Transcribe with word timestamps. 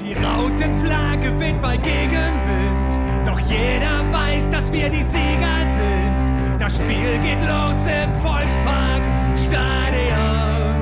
Die 0.00 0.14
Rautenflagge 0.14 1.38
weht 1.38 1.60
bei 1.60 1.76
Gegenwind, 1.76 3.26
doch 3.26 3.38
jeder 3.40 4.00
weiß, 4.10 4.50
dass 4.50 4.72
wir 4.72 4.88
die 4.88 5.04
Sieger 5.04 5.60
sind. 5.76 6.60
Das 6.60 6.78
Spiel 6.78 7.18
geht 7.22 7.40
los 7.40 7.74
im 7.86 8.14
Volkspark 8.14 9.02
Stadion, 9.36 10.74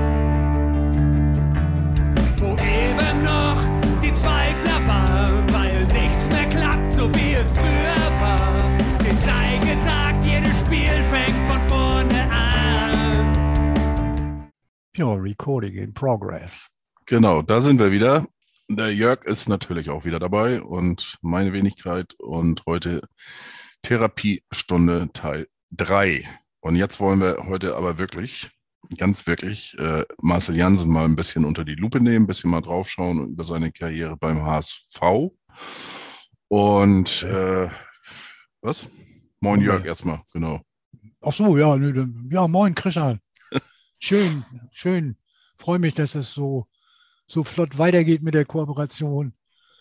wo 2.39 2.53
eben 2.55 3.23
noch 3.25 3.61
die 4.03 4.15
Zweifler 4.15 4.87
waren, 4.87 5.53
weil 5.53 5.85
nichts 6.01 6.29
mehr 6.29 6.49
klappt, 6.49 6.93
so 6.93 7.13
wie 7.15 7.35
es 7.35 7.53
früher 7.53 8.21
war. 8.21 8.57
Den 9.05 9.19
sei 9.19 9.59
gesagt, 9.59 10.25
jedes 10.25 10.61
Spiel 10.61 11.03
fängt 11.11 11.39
von 11.49 11.63
vorne 11.65 12.23
an. 12.31 13.35
Ja, 14.97 15.13
Recording 15.13 15.75
in 15.75 15.93
Progress. 15.93 16.69
Genau, 17.07 17.43
da 17.43 17.61
sind 17.61 17.81
wir 17.81 17.91
wieder. 17.91 18.25
Der 18.71 18.95
Jörg 18.95 19.25
ist 19.25 19.49
natürlich 19.49 19.89
auch 19.89 20.05
wieder 20.05 20.19
dabei 20.19 20.61
und 20.61 21.17
meine 21.23 21.55
Wenigkeit 21.55 22.13
und 22.19 22.67
heute 22.67 23.01
Therapiestunde 23.81 25.09
Teil 25.15 25.49
3. 25.71 26.29
Und 26.61 26.77
jetzt 26.77 27.01
wollen 27.01 27.19
wir 27.21 27.47
heute 27.47 27.77
aber 27.77 27.97
wirklich, 27.97 28.51
ganz 28.99 29.27
wirklich, 29.27 29.75
äh, 29.79 30.05
Marcel 30.21 30.55
Jansen 30.55 30.93
mal 30.93 31.07
ein 31.07 31.17
bisschen 31.17 31.47
unter 31.47 31.65
die 31.65 31.77
Lupe 31.77 31.99
nehmen, 31.99 32.25
ein 32.25 32.27
bisschen 32.27 32.51
mal 32.51 32.61
draufschauen 32.61 33.31
über 33.31 33.43
seine 33.43 33.73
Karriere 33.73 34.19
beim 34.19 34.43
HSV. 34.45 35.01
Und 36.49 37.23
äh, 37.23 37.71
was? 38.61 38.91
Moin 39.41 39.63
Jörg 39.63 39.87
erstmal, 39.87 40.21
genau. 40.35 40.61
Ach 41.23 41.33
so, 41.33 41.57
ja, 41.57 41.75
ja, 42.31 42.47
moin 42.47 42.75
Christian. 42.75 43.21
Schön, 43.99 44.45
schön. 44.73 45.17
Freue 45.57 45.79
mich, 45.79 45.95
dass 45.95 46.15
es 46.15 46.33
so, 46.33 46.67
so 47.29 47.45
flott 47.45 47.79
weitergeht 47.79 48.23
mit 48.23 48.35
der 48.35 48.45
Kooperation, 48.45 49.33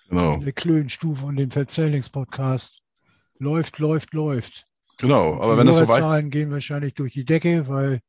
Genau, 0.10 0.38
der 0.38 0.54
Klönstufe 0.54 1.26
und 1.26 1.36
dem 1.38 1.52
Verzellnix-Podcast. 1.52 2.81
Läuft, 3.40 3.80
läuft, 3.80 4.14
läuft. 4.14 4.66
genau. 4.98 5.40
Aber 5.42 5.53
Die 5.53 5.59
wenn 5.59 5.68
es 5.68 5.75
soweit 5.75 5.88
Hörerzahlen 5.90 6.30
gehen 6.30 6.52
wahrscheinlich 6.52 6.94
durch 6.94 7.14
die 7.14 7.25
Decke, 7.25 7.68
weil 7.68 8.02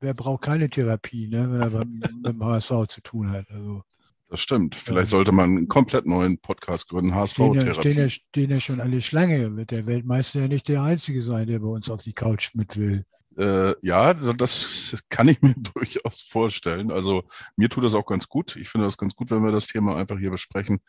wer 0.00 0.14
braucht 0.14 0.42
keine 0.42 0.68
Therapie, 0.68 1.28
ne, 1.28 1.50
wenn 1.50 1.60
er 1.60 1.84
mit 1.84 2.26
dem 2.26 2.44
HSV 2.44 2.86
zu 2.88 3.00
tun 3.02 3.30
hat. 3.30 3.50
Also 3.50 3.82
Das 4.28 4.40
stimmt. 4.40 4.74
Vielleicht 4.76 5.10
sollte 5.10 5.32
man 5.32 5.50
einen 5.56 5.68
komplett 5.68 6.06
neuen 6.06 6.38
Podcast 6.38 6.88
gründen, 6.88 7.10
stehen 7.26 7.54
ja, 7.54 7.62
HSV-Therapie. 7.70 7.80
stehen, 7.80 7.98
ja, 7.98 8.08
stehen 8.08 8.50
ja 8.50 8.60
schon 8.60 8.80
alle 8.80 9.02
Schlange. 9.02 9.56
Wird 9.56 9.70
der 9.70 9.86
Weltmeister 9.86 10.40
ja 10.40 10.48
nicht 10.48 10.68
der 10.68 10.82
Einzige 10.82 11.22
sein, 11.22 11.46
der 11.46 11.58
bei 11.60 11.68
uns 11.68 11.88
auf 11.90 12.02
die 12.02 12.12
Couch 12.12 12.54
mit 12.54 12.76
will. 12.76 13.04
Äh, 13.36 13.74
ja, 13.82 14.14
das 14.14 14.96
kann 15.10 15.28
ich 15.28 15.40
mir 15.42 15.54
durchaus 15.74 16.22
vorstellen. 16.22 16.90
Also 16.90 17.24
mir 17.56 17.68
tut 17.68 17.84
das 17.84 17.94
auch 17.94 18.06
ganz 18.06 18.28
gut. 18.28 18.56
Ich 18.56 18.68
finde 18.68 18.86
das 18.86 18.98
ganz 18.98 19.14
gut, 19.14 19.30
wenn 19.30 19.44
wir 19.44 19.52
das 19.52 19.66
Thema 19.66 19.96
einfach 19.96 20.18
hier 20.18 20.30
besprechen. 20.30 20.80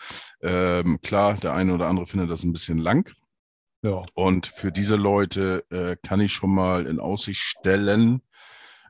Ähm, 0.41 0.99
klar, 1.01 1.35
der 1.35 1.53
eine 1.53 1.73
oder 1.73 1.87
andere 1.87 2.07
findet 2.07 2.29
das 2.29 2.43
ein 2.43 2.53
bisschen 2.53 2.77
lang. 2.77 3.11
Ja. 3.83 4.03
Und 4.13 4.47
für 4.47 4.71
diese 4.71 4.95
Leute 4.95 5.65
äh, 5.69 5.95
kann 6.05 6.19
ich 6.19 6.33
schon 6.33 6.53
mal 6.53 6.87
in 6.87 6.99
Aussicht 6.99 7.41
stellen, 7.41 8.21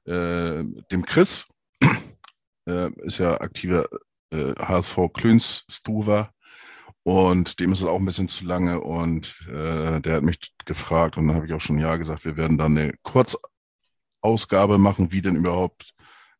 äh, 0.05 0.63
dem 0.91 1.05
Chris, 1.05 1.47
äh, 2.67 2.89
ist 3.03 3.17
ja 3.17 3.41
aktiver 3.41 3.87
äh, 4.31 4.53
HSV 4.57 4.97
Klöns-Stuver 5.13 6.31
und 7.07 7.61
dem 7.61 7.71
ist 7.71 7.79
es 7.79 7.85
auch 7.85 7.99
ein 7.99 8.03
bisschen 8.03 8.27
zu 8.27 8.43
lange 8.43 8.81
und 8.81 9.41
äh, 9.47 10.01
der 10.01 10.15
hat 10.15 10.23
mich 10.23 10.53
gefragt 10.65 11.15
und 11.15 11.27
dann 11.27 11.37
habe 11.37 11.45
ich 11.45 11.53
auch 11.53 11.61
schon 11.61 11.79
Ja 11.79 11.95
gesagt, 11.95 12.25
wir 12.25 12.35
werden 12.35 12.57
dann 12.57 12.77
eine 12.77 12.95
Kurzausgabe 13.01 14.77
machen, 14.77 15.13
wie 15.13 15.21
denn 15.21 15.37
überhaupt 15.37 15.93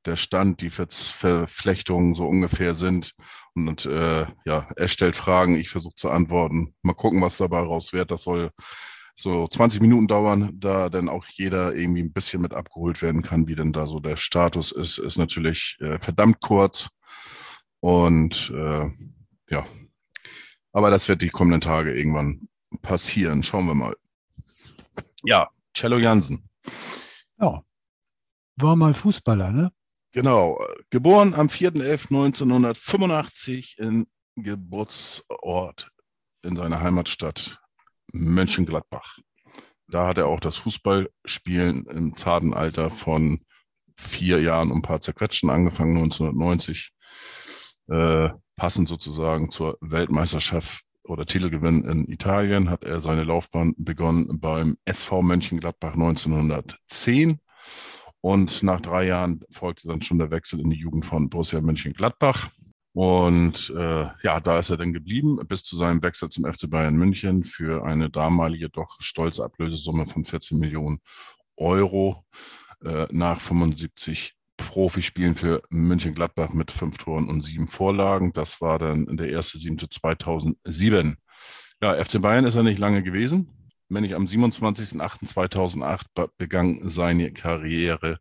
der 0.06 0.18
Stand, 0.18 0.60
die 0.60 0.70
Ver 0.70 0.90
Verflechtungen 0.90 2.16
so 2.16 2.28
ungefähr 2.28 2.74
sind. 2.74 3.14
Und 3.56 3.86
äh, 3.86 4.26
ja, 4.44 4.68
er 4.76 4.88
stellt 4.90 5.16
Fragen, 5.16 5.56
ich 5.56 5.70
versuche 5.70 5.96
zu 5.96 6.10
antworten. 6.10 6.76
Mal 6.82 6.96
gucken, 6.96 7.22
was 7.22 7.38
dabei 7.38 7.60
raus 7.60 7.94
wird. 7.94 8.12
Das 8.12 8.24
soll 8.24 8.52
so 9.16 9.48
20 9.48 9.80
Minuten 9.80 10.10
dauern, 10.10 10.52
da 10.56 10.90
dann 10.90 11.08
auch 11.08 11.28
jeder 11.28 11.76
irgendwie 11.76 12.04
ein 12.04 12.12
bisschen 12.12 12.42
mit 12.42 12.54
abgeholt 12.54 13.02
werden 13.02 13.22
kann, 13.22 13.48
wie 13.48 13.56
denn 13.56 13.72
da 13.72 13.88
so 13.88 14.02
der 14.02 14.18
Status 14.18 14.74
ist. 14.74 14.98
Ist 14.98 15.18
natürlich 15.18 15.78
äh, 15.80 15.98
verdammt 16.02 16.42
kurz. 16.42 16.90
Und 17.80 18.52
äh, 18.54 18.90
ja, 19.50 19.66
aber 20.78 20.92
das 20.92 21.10
wird 21.10 21.24
die 21.24 21.32
kommenden 21.32 21.60
Tage 21.60 21.92
irgendwann 21.92 22.48
passieren. 22.84 23.42
Schauen 23.42 23.66
wir 23.66 23.74
mal. 23.74 23.98
Ja, 25.24 25.50
Cello 25.74 25.98
Jansen. 25.98 26.48
Ja. 27.40 27.64
War 28.58 28.76
mal 28.76 28.94
Fußballer, 28.94 29.52
ne? 29.52 29.72
Genau, 30.12 30.64
geboren 30.92 31.34
am 31.34 31.48
4.11.1985 31.48 33.80
in 33.80 34.06
Geburtsort 34.36 35.90
in 36.44 36.56
seiner 36.56 36.80
Heimatstadt 36.80 37.60
Mönchengladbach. 38.14 39.18
Da 39.88 40.06
hat 40.06 40.20
er 40.20 40.28
auch 40.28 40.40
das 40.40 40.58
Fußballspielen 40.58 41.88
im 41.88 42.14
zarten 42.14 42.54
Alter 42.54 42.92
von 42.92 43.40
vier 43.96 44.42
Jahren 44.42 44.70
und 44.70 44.78
ein 44.78 44.84
paar 44.84 45.02
zerquetschen 45.02 45.50
angefangen, 45.50 45.98
1990. 45.98 46.92
Äh, 47.88 48.30
passend 48.56 48.90
sozusagen 48.90 49.50
zur 49.50 49.78
Weltmeisterschaft 49.82 50.84
oder 51.04 51.26
Titelgewinn 51.26 51.84
in 51.84 52.08
Italien 52.08 52.70
hat 52.70 52.84
er 52.84 53.00
seine 53.02 53.24
Laufbahn 53.24 53.74
begonnen 53.78 54.40
beim 54.40 54.78
SV 54.86 55.22
Mönchengladbach 55.22 55.94
1910. 55.94 57.40
Und 58.20 58.64
nach 58.64 58.82
drei 58.82 59.06
Jahren 59.06 59.42
folgte 59.52 59.88
dann 59.88 60.02
schon 60.02 60.20
der 60.20 60.32
Wechsel 60.32 60.60
in 60.60 60.70
die 60.70 60.78
Jugend 60.78 61.06
von 61.06 61.30
Borussia 61.30 61.62
Mönchengladbach. 61.62 62.50
Und 62.94 63.72
äh, 63.78 64.08
ja, 64.24 64.40
da 64.40 64.58
ist 64.58 64.72
er 64.72 64.78
dann 64.78 64.92
geblieben, 64.92 65.38
bis 65.48 65.64
zu 65.64 65.78
seinem 65.78 66.02
Wechsel 66.02 66.30
zum 66.30 66.52
FC 66.52 66.70
Bayern 66.70 66.96
München 66.96 67.44
für 67.44 67.86
eine 67.86 68.10
damalige 68.10 68.70
doch 68.70 68.98
stolze 69.00 69.44
Ablösesumme 69.44 70.08
von 70.08 70.26
14 70.26 70.58
Millionen 70.58 71.00
Euro 71.58 72.26
äh, 72.84 73.06
nach 73.12 73.40
75 73.40 74.37
Profispielen 74.68 75.36
für 75.36 75.62
München-Gladbach 75.70 76.50
mit 76.54 76.72
fünf 76.72 76.98
Toren 76.98 77.28
und 77.30 77.42
sieben 77.44 77.68
Vorlagen. 77.68 78.34
Das 78.34 78.62
war 78.62 78.78
dann 78.80 79.18
der 79.18 79.30
erste 79.30 79.58
siebte 79.58 79.90
2007. 79.90 81.18
Ja, 81.82 81.94
FC 82.04 82.22
Bayern 82.22 82.46
ist 82.46 82.56
er 82.56 82.64
nicht 82.64 82.80
lange 82.80 83.04
gewesen. 83.04 83.50
Wenn 83.90 84.04
ich 84.04 84.16
am 84.16 84.26
27.08.2008 84.26 86.02
be- 86.14 86.30
begann 86.38 86.90
seine 86.90 87.32
Karriere 87.32 88.18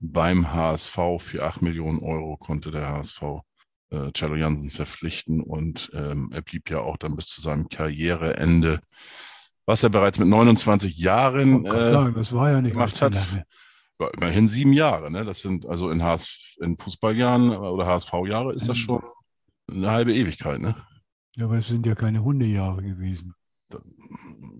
beim 0.00 0.52
HSV 0.52 0.98
für 1.18 1.44
8 1.44 1.62
Millionen 1.62 2.00
Euro 2.00 2.36
konnte 2.36 2.70
der 2.70 2.88
HSV 2.88 3.22
äh, 3.90 4.10
Cello 4.12 4.34
Jansen 4.34 4.70
verpflichten 4.70 5.40
und 5.40 5.90
ähm, 5.94 6.30
er 6.32 6.42
blieb 6.42 6.68
ja 6.70 6.80
auch 6.80 6.96
dann 6.96 7.14
bis 7.16 7.28
zu 7.28 7.40
seinem 7.40 7.68
Karriereende, 7.68 8.80
was 9.66 9.82
er 9.82 9.90
bereits 9.90 10.18
mit 10.18 10.28
29 10.28 10.98
Jahren 10.98 11.64
äh, 11.64 11.90
sagen, 11.90 12.14
ja 12.66 12.72
gemacht 12.72 13.00
hat. 13.02 13.14
lange. 13.14 13.44
Ja, 14.00 14.08
immerhin 14.08 14.48
sieben 14.48 14.72
Jahre. 14.72 15.10
Ne? 15.10 15.24
Das 15.24 15.40
sind 15.40 15.66
also 15.66 15.90
in, 15.90 16.02
HS, 16.02 16.56
in 16.60 16.76
Fußballjahren 16.76 17.50
oder 17.56 17.86
HSV-Jahre 17.86 18.52
ist 18.54 18.68
das 18.68 18.76
Mhm. 18.76 18.82
schon 18.82 19.02
eine 19.70 19.90
halbe 19.90 20.14
Ewigkeit. 20.14 20.60
Ne? 20.60 20.76
Ja, 21.36 21.46
aber 21.46 21.58
es 21.58 21.68
sind 21.68 21.86
ja 21.86 21.94
keine 21.94 22.22
Hundejahre 22.22 22.82
gewesen. 22.82 23.34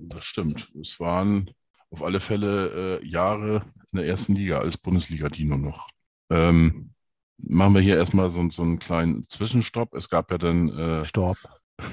Das 0.09 0.25
stimmt. 0.25 0.71
Es 0.81 0.99
waren 1.01 1.51
auf 1.91 2.03
alle 2.03 2.21
Fälle 2.21 3.01
äh, 3.01 3.07
Jahre 3.07 3.63
in 3.93 3.99
der 3.99 4.07
ersten 4.07 4.35
Liga 4.35 4.59
als 4.59 4.77
Bundesliga-Dino 4.77 5.57
noch. 5.57 5.89
Ähm, 6.31 6.91
machen 7.39 7.75
wir 7.75 7.81
hier 7.81 7.97
erstmal 7.97 8.31
so, 8.31 8.49
so 8.51 8.63
einen 8.63 8.79
kleinen 8.79 9.23
Zwischenstopp. 9.25 9.95
Es 9.95 10.09
gab 10.09 10.31
ja 10.31 10.39
dann 10.39 10.69
äh, 10.71 11.05
Stopp. 11.05 11.37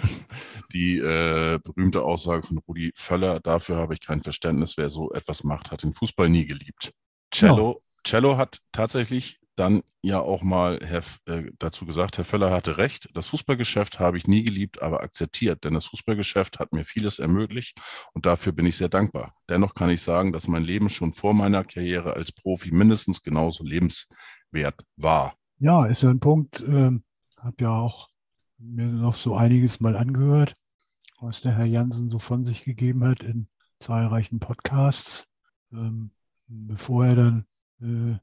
die 0.74 0.98
äh, 0.98 1.60
berühmte 1.64 2.04
Aussage 2.04 2.44
von 2.44 2.60
Rudi 2.60 2.92
Völler, 2.96 3.40
dafür 3.40 3.78
habe 3.78 3.94
ich 3.94 4.02
kein 4.02 4.22
Verständnis, 4.22 4.78
wer 4.78 4.90
so 4.90 5.12
etwas 5.12 5.44
macht, 5.44 5.72
hat 5.72 5.84
den 5.84 5.94
Fußball 5.94 6.30
nie 6.30 6.46
geliebt. 6.46 6.94
Cello, 7.32 7.82
Cello 8.04 8.38
hat 8.38 8.60
tatsächlich 8.72 9.40
dann 9.56 9.84
ja 10.02 10.20
auch 10.20 10.42
mal 10.44 10.80
Herr, 10.82 11.04
äh, 11.26 11.52
dazu 11.60 11.86
gesagt, 11.86 12.18
Herr 12.18 12.26
Völler 12.26 12.52
hatte 12.52 12.78
recht, 12.78 13.10
das 13.14 13.28
Fußballgeschäft 13.28 14.00
habe 14.00 14.18
ich 14.18 14.28
nie 14.28 14.44
geliebt, 14.44 14.82
aber 14.82 15.02
akzeptiert, 15.02 15.64
denn 15.64 15.74
das 15.74 15.86
Fußballgeschäft 15.86 16.60
hat 16.60 16.72
mir 16.72 16.86
vieles 16.86 17.20
ermöglicht 17.20 17.80
und 18.14 18.26
dafür 18.26 18.54
bin 18.54 18.66
ich 18.66 18.78
sehr 18.78 18.90
dankbar. 18.90 19.34
Dennoch 19.50 19.76
kann 19.76 19.90
ich 19.90 20.02
sagen, 20.02 20.32
dass 20.32 20.48
mein 20.48 20.64
Leben 20.64 20.90
schon 20.90 21.14
vor 21.14 21.34
meiner 21.34 21.64
Karriere 21.64 22.14
als 22.14 22.32
Profi 22.32 22.72
mindestens 22.72 23.22
genauso 23.22 23.64
lebenswert 23.64 24.84
war. 24.96 25.36
Ja, 25.60 25.86
ist 25.86 26.02
ja 26.02 26.10
ein 26.10 26.20
Punkt. 26.20 26.62
Ähm, 26.62 27.04
habe 27.38 27.56
ja 27.60 27.70
auch 27.70 28.10
mir 28.58 28.86
noch 28.86 29.16
so 29.16 29.36
einiges 29.36 29.80
mal 29.80 29.96
angehört, 29.96 30.56
was 31.20 31.42
der 31.42 31.56
Herr 31.56 31.66
Jansen 31.66 32.10
so 32.10 32.20
von 32.20 32.46
sich 32.46 32.64
gegeben 32.64 33.04
hat 33.04 33.22
in 33.22 33.48
zahlreichen 33.80 34.40
Podcasts, 34.40 35.28
ähm, 35.72 36.12
bevor 36.68 37.06
er 37.06 37.16
dann 37.16 37.46
äh, 37.82 38.18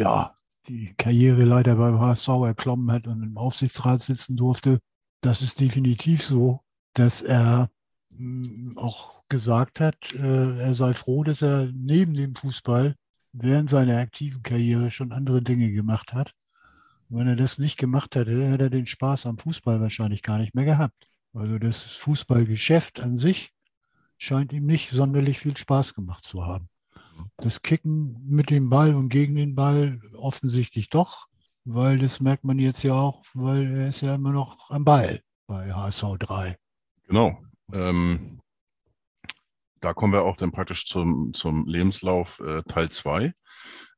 ja 0.00 0.36
die 0.68 0.94
Karriereleiter 0.96 1.76
beim 1.76 1.98
HSV 2.00 2.28
erklommen 2.46 2.92
hat 2.92 3.06
und 3.06 3.22
im 3.22 3.38
Aufsichtsrat 3.38 4.02
sitzen 4.02 4.36
durfte. 4.36 4.80
Das 5.22 5.42
ist 5.42 5.60
definitiv 5.60 6.22
so, 6.22 6.60
dass 6.94 7.22
er 7.22 7.70
mh, 8.10 8.80
auch 8.80 9.22
gesagt 9.28 9.80
hat, 9.80 10.12
äh, 10.14 10.58
er 10.60 10.74
sei 10.74 10.94
froh, 10.94 11.24
dass 11.24 11.42
er 11.42 11.70
neben 11.72 12.14
dem 12.14 12.34
Fußball 12.34 12.96
während 13.32 13.70
seiner 13.70 13.98
aktiven 13.98 14.42
Karriere 14.42 14.90
schon 14.90 15.12
andere 15.12 15.42
Dinge 15.42 15.70
gemacht 15.72 16.12
hat 16.14 16.34
Wenn 17.10 17.26
er 17.28 17.36
das 17.36 17.58
nicht 17.58 17.76
gemacht 17.76 18.16
hätte, 18.16 18.48
hätte 18.50 18.64
er 18.64 18.70
den 18.70 18.86
Spaß 18.86 19.26
am 19.26 19.36
Fußball 19.36 19.78
wahrscheinlich 19.80 20.22
gar 20.22 20.38
nicht 20.38 20.54
mehr 20.54 20.64
gehabt. 20.64 21.08
Also 21.34 21.58
das 21.58 21.82
Fußballgeschäft 21.82 23.00
an 23.00 23.18
sich 23.18 23.52
scheint 24.18 24.52
ihm 24.52 24.66
nicht 24.66 24.90
sonderlich 24.90 25.40
viel 25.40 25.56
Spaß 25.56 25.94
gemacht 25.94 26.24
zu 26.24 26.46
haben. 26.46 26.68
Das 27.36 27.62
Kicken 27.62 28.20
mit 28.26 28.50
dem 28.50 28.68
Ball 28.70 28.94
und 28.94 29.08
gegen 29.08 29.34
den 29.34 29.54
Ball 29.54 30.00
offensichtlich 30.14 30.88
doch, 30.90 31.26
weil 31.64 31.98
das 31.98 32.20
merkt 32.20 32.44
man 32.44 32.58
jetzt 32.58 32.82
ja 32.82 32.94
auch, 32.94 33.24
weil 33.34 33.66
er 33.78 33.88
ist 33.88 34.00
ja 34.00 34.14
immer 34.14 34.32
noch 34.32 34.70
am 34.70 34.84
Ball 34.84 35.22
bei 35.46 35.72
HSV 35.72 36.18
3. 36.18 36.56
Genau. 37.06 37.42
Ähm, 37.72 38.40
da 39.80 39.94
kommen 39.94 40.12
wir 40.12 40.24
auch 40.24 40.36
dann 40.36 40.52
praktisch 40.52 40.86
zum, 40.86 41.32
zum 41.32 41.66
Lebenslauf 41.66 42.40
äh, 42.40 42.62
Teil 42.62 42.90
2. 42.90 43.32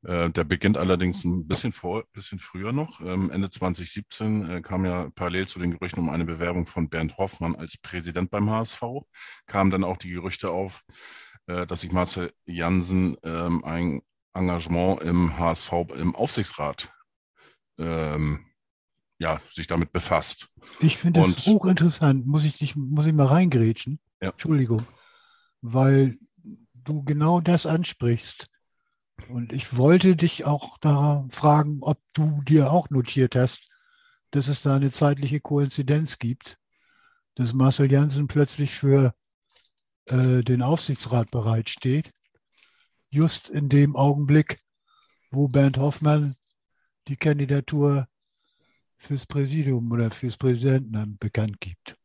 Äh, 0.03 0.29
der 0.31 0.43
beginnt 0.43 0.77
allerdings 0.77 1.23
ein 1.23 1.47
bisschen, 1.47 1.71
vor, 1.71 2.03
bisschen 2.13 2.39
früher 2.39 2.71
noch. 2.71 3.01
Ähm, 3.01 3.29
Ende 3.31 3.49
2017 3.49 4.49
äh, 4.49 4.61
kam 4.61 4.85
ja 4.85 5.09
parallel 5.15 5.47
zu 5.47 5.59
den 5.59 5.71
Gerüchten 5.71 5.99
um 5.99 6.09
eine 6.09 6.25
Bewerbung 6.25 6.65
von 6.65 6.89
Bernd 6.89 7.17
Hoffmann 7.17 7.55
als 7.55 7.77
Präsident 7.77 8.31
beim 8.31 8.49
HSV, 8.49 8.81
kamen 9.45 9.71
dann 9.71 9.83
auch 9.83 9.97
die 9.97 10.09
Gerüchte 10.09 10.49
auf, 10.51 10.83
dass 11.67 11.81
sich 11.81 11.91
Marcel 11.91 12.33
Jansen 12.45 13.17
ähm, 13.23 13.63
ein 13.63 14.01
Engagement 14.33 15.01
im 15.01 15.37
HSV, 15.37 15.71
im 15.97 16.15
Aufsichtsrat 16.15 16.93
ähm, 17.77 18.45
ja, 19.19 19.39
sich 19.51 19.67
damit 19.67 19.91
befasst. 19.91 20.49
Ich 20.79 20.97
finde 20.97 21.21
es 21.21 21.45
hochinteressant, 21.45 22.25
muss 22.25 22.43
ich, 22.43 22.57
dich, 22.57 22.75
muss 22.75 23.05
ich 23.05 23.13
mal 23.13 23.27
reingrätschen? 23.27 23.99
Ja. 24.21 24.29
Entschuldigung, 24.29 24.81
weil 25.61 26.17
du 26.73 27.03
genau 27.03 27.39
das 27.39 27.65
ansprichst. 27.65 28.47
Und 29.29 29.53
ich 29.53 29.77
wollte 29.77 30.15
dich 30.15 30.45
auch 30.45 30.79
da 30.79 31.27
fragen, 31.29 31.79
ob 31.81 31.99
du 32.13 32.41
dir 32.43 32.71
auch 32.71 32.89
notiert 32.89 33.35
hast, 33.35 33.69
dass 34.31 34.47
es 34.47 34.63
da 34.63 34.75
eine 34.75 34.89
zeitliche 34.89 35.39
Koinzidenz 35.39 36.17
gibt, 36.17 36.57
dass 37.35 37.53
Marcel 37.53 37.91
Janssen 37.91 38.27
plötzlich 38.27 38.73
für 38.73 39.13
äh, 40.05 40.43
den 40.43 40.61
Aufsichtsrat 40.61 41.31
bereitsteht, 41.31 42.11
just 43.09 43.49
in 43.49 43.69
dem 43.69 43.95
Augenblick, 43.95 44.59
wo 45.31 45.47
Bernd 45.47 45.77
Hoffmann 45.77 46.35
die 47.07 47.15
Kandidatur 47.15 48.07
fürs 48.97 49.25
Präsidium 49.25 49.91
oder 49.91 50.11
fürs 50.11 50.37
Präsidentenamt 50.37 51.19
bekannt 51.19 51.59
gibt. 51.59 51.95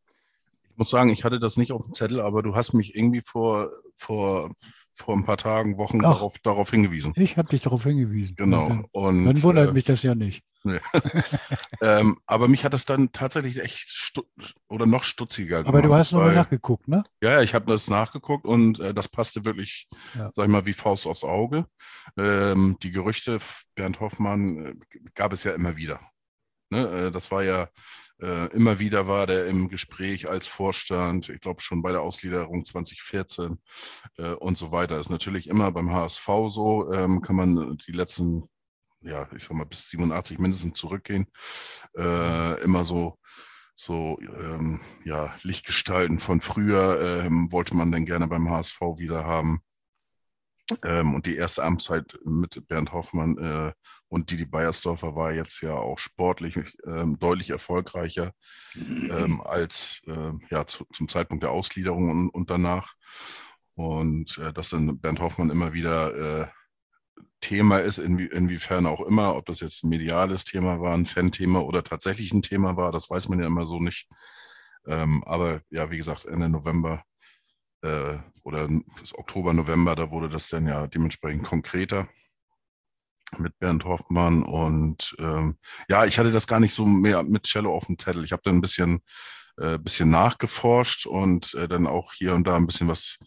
Ich 0.70 0.76
muss 0.76 0.90
sagen, 0.90 1.10
ich 1.10 1.24
hatte 1.24 1.38
das 1.38 1.56
nicht 1.56 1.72
auf 1.72 1.82
dem 1.84 1.94
Zettel, 1.94 2.20
aber 2.20 2.42
du 2.42 2.54
hast 2.54 2.72
mich 2.72 2.94
irgendwie 2.94 3.22
vor, 3.22 3.70
vor, 3.96 4.52
vor 4.96 5.14
ein 5.14 5.24
paar 5.24 5.36
Tagen, 5.36 5.76
Wochen 5.76 5.98
Ach. 6.04 6.14
darauf, 6.14 6.38
darauf 6.38 6.70
hingewiesen. 6.70 7.12
Ich 7.16 7.36
habe 7.36 7.48
dich 7.48 7.62
darauf 7.62 7.82
hingewiesen. 7.82 8.34
Genau. 8.36 8.68
Dann, 8.68 8.84
Und, 8.92 9.24
dann 9.26 9.42
wundert 9.42 9.70
äh, 9.70 9.72
mich 9.72 9.84
das 9.84 10.02
ja 10.02 10.14
nicht. 10.14 10.42
ähm, 11.82 12.18
aber 12.26 12.48
mich 12.48 12.64
hat 12.64 12.74
das 12.74 12.86
dann 12.86 13.12
tatsächlich 13.12 13.60
echt 13.60 14.18
oder 14.68 14.86
noch 14.86 15.04
stutziger 15.04 15.58
gemacht. 15.58 15.68
Aber 15.68 15.82
du 15.82 15.94
hast 15.94 16.12
nochmal 16.12 16.34
nachgeguckt, 16.34 16.88
ne? 16.88 17.04
Ja, 17.22 17.32
ja, 17.34 17.42
ich 17.42 17.54
habe 17.54 17.66
das 17.66 17.88
nachgeguckt 17.88 18.46
und 18.46 18.80
äh, 18.80 18.94
das 18.94 19.08
passte 19.08 19.44
wirklich, 19.44 19.86
Ja. 20.14 20.30
sag 20.34 20.46
ich 20.46 20.50
mal, 20.50 20.66
wie 20.66 20.72
Faust 20.72 21.06
aufs 21.06 21.24
Auge. 21.24 21.66
Ähm, 22.18 22.76
die 22.82 22.90
Gerüchte, 22.90 23.38
Bernd 23.74 24.00
Hoffmann, 24.00 24.66
äh, 24.66 24.74
gab 25.14 25.32
es 25.32 25.44
ja 25.44 25.52
immer 25.52 25.76
wieder. 25.76 26.00
Ne? 26.70 26.86
Äh, 26.86 27.10
das 27.10 27.30
war 27.30 27.44
ja, 27.44 27.68
äh, 28.20 28.46
immer 28.54 28.78
wieder 28.78 29.06
war 29.08 29.26
der 29.26 29.46
im 29.46 29.68
Gespräch 29.68 30.28
als 30.28 30.46
Vorstand, 30.46 31.28
ich 31.28 31.40
glaube 31.40 31.60
schon 31.60 31.82
bei 31.82 31.92
der 31.92 32.00
Ausgliederung 32.00 32.64
2014 32.64 33.58
äh, 34.18 34.32
und 34.32 34.56
so 34.56 34.72
weiter. 34.72 34.98
Ist 34.98 35.10
natürlich 35.10 35.48
immer 35.48 35.70
beim 35.72 35.92
HSV 35.92 36.28
so, 36.48 36.92
ähm, 36.92 37.20
kann 37.20 37.36
man 37.36 37.76
die 37.86 37.92
letzten, 37.92 38.48
ja, 39.00 39.28
ich 39.36 39.44
sag 39.44 39.52
mal, 39.52 39.64
bis 39.64 39.90
87 39.90 40.38
mindestens 40.38 40.78
zurückgehen, 40.78 41.26
äh, 41.96 42.62
immer 42.62 42.84
so 42.84 43.18
so 43.76 44.18
ähm, 44.20 44.80
ja, 45.04 45.34
Lichtgestalten 45.42 46.18
von 46.18 46.40
früher 46.40 47.22
ähm, 47.24 47.52
wollte 47.52 47.76
man 47.76 47.92
dann 47.92 48.06
gerne 48.06 48.26
beim 48.26 48.48
HSV 48.48 48.80
wieder 48.96 49.24
haben. 49.24 49.60
Ähm, 50.82 51.14
und 51.14 51.26
die 51.26 51.36
erste 51.36 51.62
Amtszeit 51.62 52.18
mit 52.24 52.66
Bernd 52.66 52.92
Hoffmann 52.92 53.38
äh, 53.38 53.72
und 54.16 54.30
Didi 54.30 54.46
Beiersdorfer 54.46 55.14
war 55.14 55.34
jetzt 55.34 55.60
ja 55.60 55.74
auch 55.74 55.98
sportlich 55.98 56.56
ähm, 56.86 57.18
deutlich 57.18 57.50
erfolgreicher 57.50 58.32
ähm, 58.74 59.40
als 59.44 60.00
ähm, 60.06 60.40
ja, 60.50 60.66
zu, 60.66 60.86
zum 60.94 61.06
Zeitpunkt 61.06 61.44
der 61.44 61.50
Ausgliederung 61.50 62.08
und, 62.08 62.30
und 62.30 62.48
danach. 62.48 62.94
Und 63.74 64.38
äh, 64.38 64.54
dass 64.54 64.70
dann 64.70 64.98
Bernd 65.00 65.20
Hoffmann 65.20 65.50
immer 65.50 65.74
wieder 65.74 66.44
äh, 66.44 66.46
Thema 67.40 67.80
ist, 67.80 67.98
inwie, 67.98 68.24
inwiefern 68.24 68.86
auch 68.86 69.02
immer, 69.02 69.36
ob 69.36 69.44
das 69.44 69.60
jetzt 69.60 69.84
ein 69.84 69.90
mediales 69.90 70.44
Thema 70.44 70.80
war, 70.80 70.94
ein 70.94 71.04
Fan-Thema 71.04 71.62
oder 71.62 71.84
tatsächlich 71.84 72.32
ein 72.32 72.40
Thema 72.40 72.78
war, 72.78 72.92
das 72.92 73.10
weiß 73.10 73.28
man 73.28 73.38
ja 73.38 73.46
immer 73.46 73.66
so 73.66 73.80
nicht. 73.80 74.08
Ähm, 74.86 75.22
aber 75.24 75.60
ja, 75.68 75.90
wie 75.90 75.98
gesagt, 75.98 76.24
Ende 76.24 76.48
November 76.48 77.02
äh, 77.82 78.16
oder 78.44 78.66
Oktober, 79.12 79.52
November, 79.52 79.94
da 79.94 80.10
wurde 80.10 80.30
das 80.30 80.48
dann 80.48 80.66
ja 80.66 80.86
dementsprechend 80.86 81.44
konkreter 81.44 82.08
mit 83.38 83.58
Bernd 83.58 83.84
Hoffmann. 83.84 84.42
Und 84.42 85.14
ähm, 85.18 85.58
ja, 85.88 86.04
ich 86.04 86.18
hatte 86.18 86.32
das 86.32 86.46
gar 86.46 86.60
nicht 86.60 86.72
so 86.74 86.86
mehr 86.86 87.22
mit 87.22 87.44
Cello 87.44 87.74
auf 87.74 87.86
dem 87.86 87.98
Zettel. 87.98 88.24
Ich 88.24 88.32
habe 88.32 88.42
dann 88.44 88.56
ein 88.56 88.60
bisschen, 88.60 89.00
äh, 89.58 89.78
bisschen 89.78 90.10
nachgeforscht 90.10 91.06
und 91.06 91.54
äh, 91.54 91.68
dann 91.68 91.86
auch 91.86 92.12
hier 92.12 92.34
und 92.34 92.46
da 92.46 92.56
ein 92.56 92.66
bisschen 92.66 92.88
was 92.88 93.18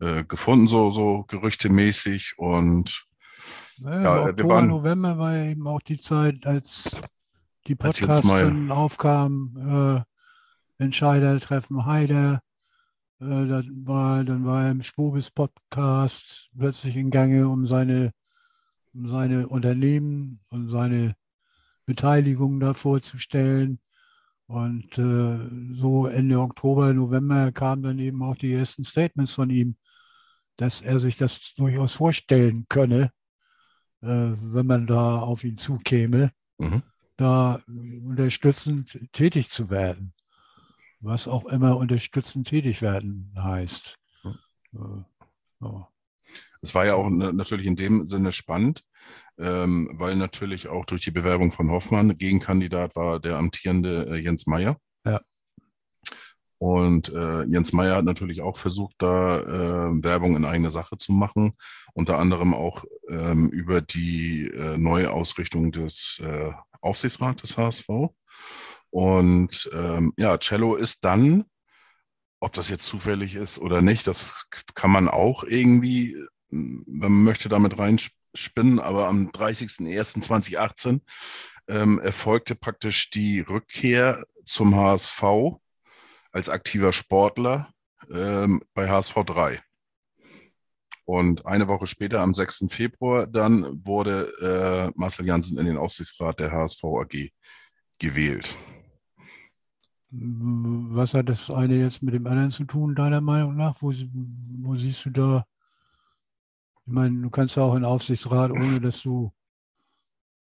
äh, 0.00 0.24
gefunden, 0.24 0.68
so, 0.68 0.90
so 0.90 1.24
gerüchtemäßig. 1.28 2.34
Und 2.36 3.04
Ja, 3.78 3.90
Ja, 4.02 4.16
im 4.18 4.24
wir 4.24 4.30
Oktober, 4.44 4.54
waren- 4.54 4.68
November 4.68 5.18
war 5.18 5.36
ja 5.36 5.50
eben 5.50 5.66
auch 5.66 5.80
die 5.82 5.98
Zeit, 5.98 6.46
als 6.46 7.00
die 7.66 7.74
Podcasts 7.74 8.24
mal- 8.24 8.70
aufkamen, 8.70 9.96
äh, 10.78 10.82
Entscheider 10.82 11.38
treffen 11.40 11.84
Heider. 11.86 12.40
Äh, 13.20 13.24
dann, 13.46 13.82
war, 13.84 14.22
dann 14.24 14.44
war 14.46 14.64
er 14.66 14.70
im 14.70 14.82
Spobis 14.82 15.30
Podcast 15.32 16.48
plötzlich 16.56 16.94
in 16.96 17.10
Gange, 17.10 17.48
um 17.48 17.66
seine, 17.66 18.12
seine 18.94 19.48
Unternehmen 19.48 20.40
und 20.50 20.70
seine 20.70 21.14
Beteiligung 21.86 22.60
da 22.60 22.74
vorzustellen. 22.74 23.80
Und 24.46 24.96
äh, 24.98 25.76
so 25.80 26.06
Ende 26.06 26.40
Oktober, 26.40 26.94
November 26.94 27.52
kamen 27.52 27.82
dann 27.82 27.98
eben 27.98 28.22
auch 28.22 28.36
die 28.36 28.52
ersten 28.52 28.84
Statements 28.84 29.32
von 29.34 29.50
ihm, 29.50 29.76
dass 30.56 30.80
er 30.80 30.98
sich 30.98 31.16
das 31.16 31.54
durchaus 31.56 31.92
vorstellen 31.92 32.66
könne, 32.68 33.12
äh, 34.00 34.06
wenn 34.06 34.66
man 34.66 34.86
da 34.86 35.18
auf 35.20 35.44
ihn 35.44 35.56
zukäme, 35.56 36.32
Mhm. 36.58 36.82
da 37.16 37.62
unterstützend 37.66 38.98
tätig 39.12 39.50
zu 39.50 39.70
werden. 39.70 40.12
Was 41.00 41.28
auch 41.28 41.44
immer 41.46 41.76
unterstützend 41.76 42.48
tätig 42.48 42.82
werden 42.82 43.32
heißt. 43.36 43.96
Äh, 44.24 44.78
ja. 45.60 45.88
Es 46.60 46.74
war 46.74 46.86
ja 46.86 46.94
auch 46.94 47.08
na- 47.08 47.32
natürlich 47.32 47.66
in 47.66 47.76
dem 47.76 48.06
Sinne 48.06 48.32
spannend, 48.32 48.82
ähm, 49.38 49.90
weil 49.92 50.16
natürlich 50.16 50.68
auch 50.68 50.84
durch 50.84 51.02
die 51.02 51.10
Bewerbung 51.10 51.52
von 51.52 51.70
Hoffmann 51.70 52.18
Gegenkandidat 52.18 52.96
war 52.96 53.20
der 53.20 53.36
amtierende 53.36 54.06
äh, 54.10 54.16
Jens 54.16 54.46
Meyer. 54.46 54.76
Ja. 55.04 55.20
Und 56.58 57.10
äh, 57.10 57.44
Jens 57.44 57.72
Meyer 57.72 57.96
hat 57.96 58.04
natürlich 58.04 58.42
auch 58.42 58.56
versucht, 58.56 58.96
da 58.98 59.38
äh, 59.38 60.02
Werbung 60.02 60.34
in 60.34 60.44
eigene 60.44 60.70
Sache 60.70 60.96
zu 60.96 61.12
machen, 61.12 61.52
unter 61.94 62.18
anderem 62.18 62.52
auch 62.52 62.84
ähm, 63.08 63.48
über 63.50 63.80
die 63.80 64.48
äh, 64.48 64.76
neue 64.76 65.12
Ausrichtung 65.12 65.70
des 65.70 66.20
äh, 66.24 66.50
Aufsichtsrats 66.80 67.42
des 67.42 67.56
HSV. 67.56 67.88
Und 68.90 69.70
ähm, 69.72 70.12
ja, 70.16 70.36
Cello 70.38 70.74
ist 70.74 71.04
dann, 71.04 71.44
ob 72.40 72.52
das 72.54 72.70
jetzt 72.70 72.86
zufällig 72.86 73.36
ist 73.36 73.58
oder 73.58 73.80
nicht, 73.80 74.06
das 74.06 74.46
kann 74.74 74.90
man 74.90 75.08
auch 75.08 75.44
irgendwie, 75.44 76.12
äh, 76.12 76.26
wenn 76.50 77.12
man 77.12 77.24
möchte, 77.24 77.48
damit 77.48 77.78
reinspinnen. 78.34 78.80
Aber 78.80 79.08
am 79.08 79.30
30.01.2018 79.30 81.00
ähm, 81.68 81.98
erfolgte 82.00 82.54
praktisch 82.54 83.10
die 83.10 83.40
Rückkehr 83.40 84.24
zum 84.44 84.74
HSV 84.74 85.22
als 86.32 86.48
aktiver 86.48 86.92
Sportler 86.92 87.70
ähm, 88.10 88.62
bei 88.74 88.88
HSV 88.88 89.14
3. 89.14 89.60
Und 91.04 91.46
eine 91.46 91.68
Woche 91.68 91.86
später, 91.86 92.20
am 92.20 92.34
6. 92.34 92.66
Februar, 92.68 93.26
dann 93.26 93.84
wurde 93.84 94.30
äh, 94.42 94.92
Marcel 94.94 95.26
Janssen 95.26 95.58
in 95.58 95.64
den 95.64 95.78
Aufsichtsrat 95.78 96.38
der 96.38 96.52
HSV 96.52 96.84
AG 96.84 97.30
gewählt. 97.98 98.56
Was 100.10 101.12
hat 101.14 101.28
das 101.28 101.50
eine 101.50 101.76
jetzt 101.76 102.02
mit 102.02 102.14
dem 102.14 102.26
anderen 102.26 102.50
zu 102.50 102.64
tun, 102.64 102.94
deiner 102.94 103.20
Meinung 103.20 103.56
nach? 103.56 103.80
Wo, 103.80 103.92
wo 103.92 104.76
siehst 104.76 105.04
du 105.06 105.10
da? 105.10 105.46
Ich 106.88 106.94
meine, 106.94 107.20
du 107.20 107.28
kannst 107.28 107.54
ja 107.54 107.64
auch 107.64 107.74
in 107.74 107.82
den 107.82 107.84
Aufsichtsrat, 107.84 108.50
ohne 108.50 108.80
dass 108.80 109.02
du 109.02 109.30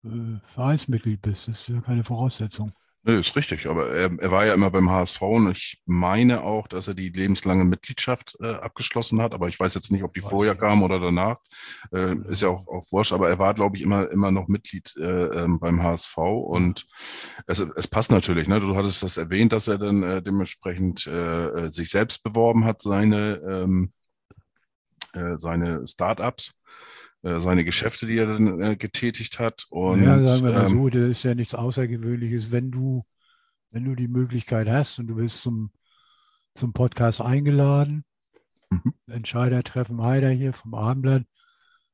äh, 0.03 0.37
Vereinsmitglied 0.53 1.21
bist. 1.21 1.47
Das 1.47 1.61
ist 1.61 1.69
ja 1.69 1.79
keine 1.79 2.03
Voraussetzung. 2.03 2.73
Nee, 3.03 3.19
ist 3.19 3.37
richtig, 3.37 3.67
aber 3.67 3.89
er, 3.91 4.11
er 4.19 4.31
war 4.31 4.45
ja 4.45 4.53
immer 4.53 4.69
beim 4.69 4.91
HSV 4.91 5.21
und 5.21 5.51
ich 5.51 5.81
meine 5.85 6.41
auch, 6.41 6.67
dass 6.67 6.89
er 6.89 6.93
die 6.93 7.07
lebenslange 7.07 7.63
Mitgliedschaft 7.63 8.35
äh, 8.41 8.47
abgeschlossen 8.47 9.21
hat, 9.21 9.33
aber 9.33 9.47
ich 9.47 9.57
weiß 9.57 9.75
jetzt 9.75 9.93
nicht, 9.93 10.03
ob 10.03 10.13
die 10.13 10.21
vorher 10.21 10.55
kam 10.55 10.83
oder 10.83 10.99
danach. 10.99 11.37
Äh, 11.93 12.15
ist 12.27 12.41
ja 12.41 12.49
auch, 12.49 12.67
auch 12.67 12.91
wurscht, 12.91 13.13
aber 13.13 13.29
er 13.29 13.39
war, 13.39 13.53
glaube 13.53 13.77
ich, 13.77 13.83
immer, 13.83 14.11
immer 14.11 14.31
noch 14.31 14.49
Mitglied 14.49 14.93
äh, 14.97 15.43
ähm, 15.43 15.59
beim 15.59 15.81
HSV 15.81 16.17
und 16.17 16.85
es, 17.47 17.59
es 17.59 17.87
passt 17.87 18.11
natürlich, 18.11 18.49
ne? 18.49 18.59
Du 18.59 18.75
hattest 18.75 19.03
das 19.03 19.15
erwähnt, 19.15 19.53
dass 19.53 19.69
er 19.69 19.77
dann 19.77 20.03
äh, 20.03 20.21
dementsprechend 20.21 21.07
äh, 21.07 21.45
äh, 21.47 21.69
sich 21.69 21.89
selbst 21.91 22.23
beworben 22.23 22.65
hat, 22.65 22.81
seine, 22.81 23.35
ähm, 23.47 23.93
äh, 23.93 24.04
seine 25.37 25.85
Startups, 25.87 26.53
äh, 27.23 27.39
seine 27.39 27.63
Geschäfte, 27.63 28.05
die 28.05 28.17
er 28.17 28.27
dann 28.27 28.61
äh, 28.61 28.75
getätigt 28.75 29.39
hat. 29.39 29.65
Und 29.69 30.03
ja, 30.03 30.25
sagen 30.27 30.45
wir 30.45 30.53
mal 30.53 30.65
ähm, 30.67 30.73
so, 30.73 30.89
das 30.89 31.09
ist 31.09 31.23
ja 31.23 31.35
nichts 31.35 31.55
Außergewöhnliches, 31.55 32.51
wenn 32.51 32.71
du, 32.71 33.05
wenn 33.71 33.85
du 33.85 33.95
die 33.95 34.07
Möglichkeit 34.07 34.69
hast 34.69 34.99
und 34.99 35.07
du 35.07 35.15
bist 35.15 35.41
zum, 35.41 35.71
zum 36.53 36.73
Podcast 36.73 37.21
eingeladen, 37.21 38.05
Mhm. 38.69 38.93
Entscheidertreffen 39.07 40.01
Heider 40.01 40.29
hier 40.29 40.53
vom 40.53 40.73
Abendblatt, 40.73 41.23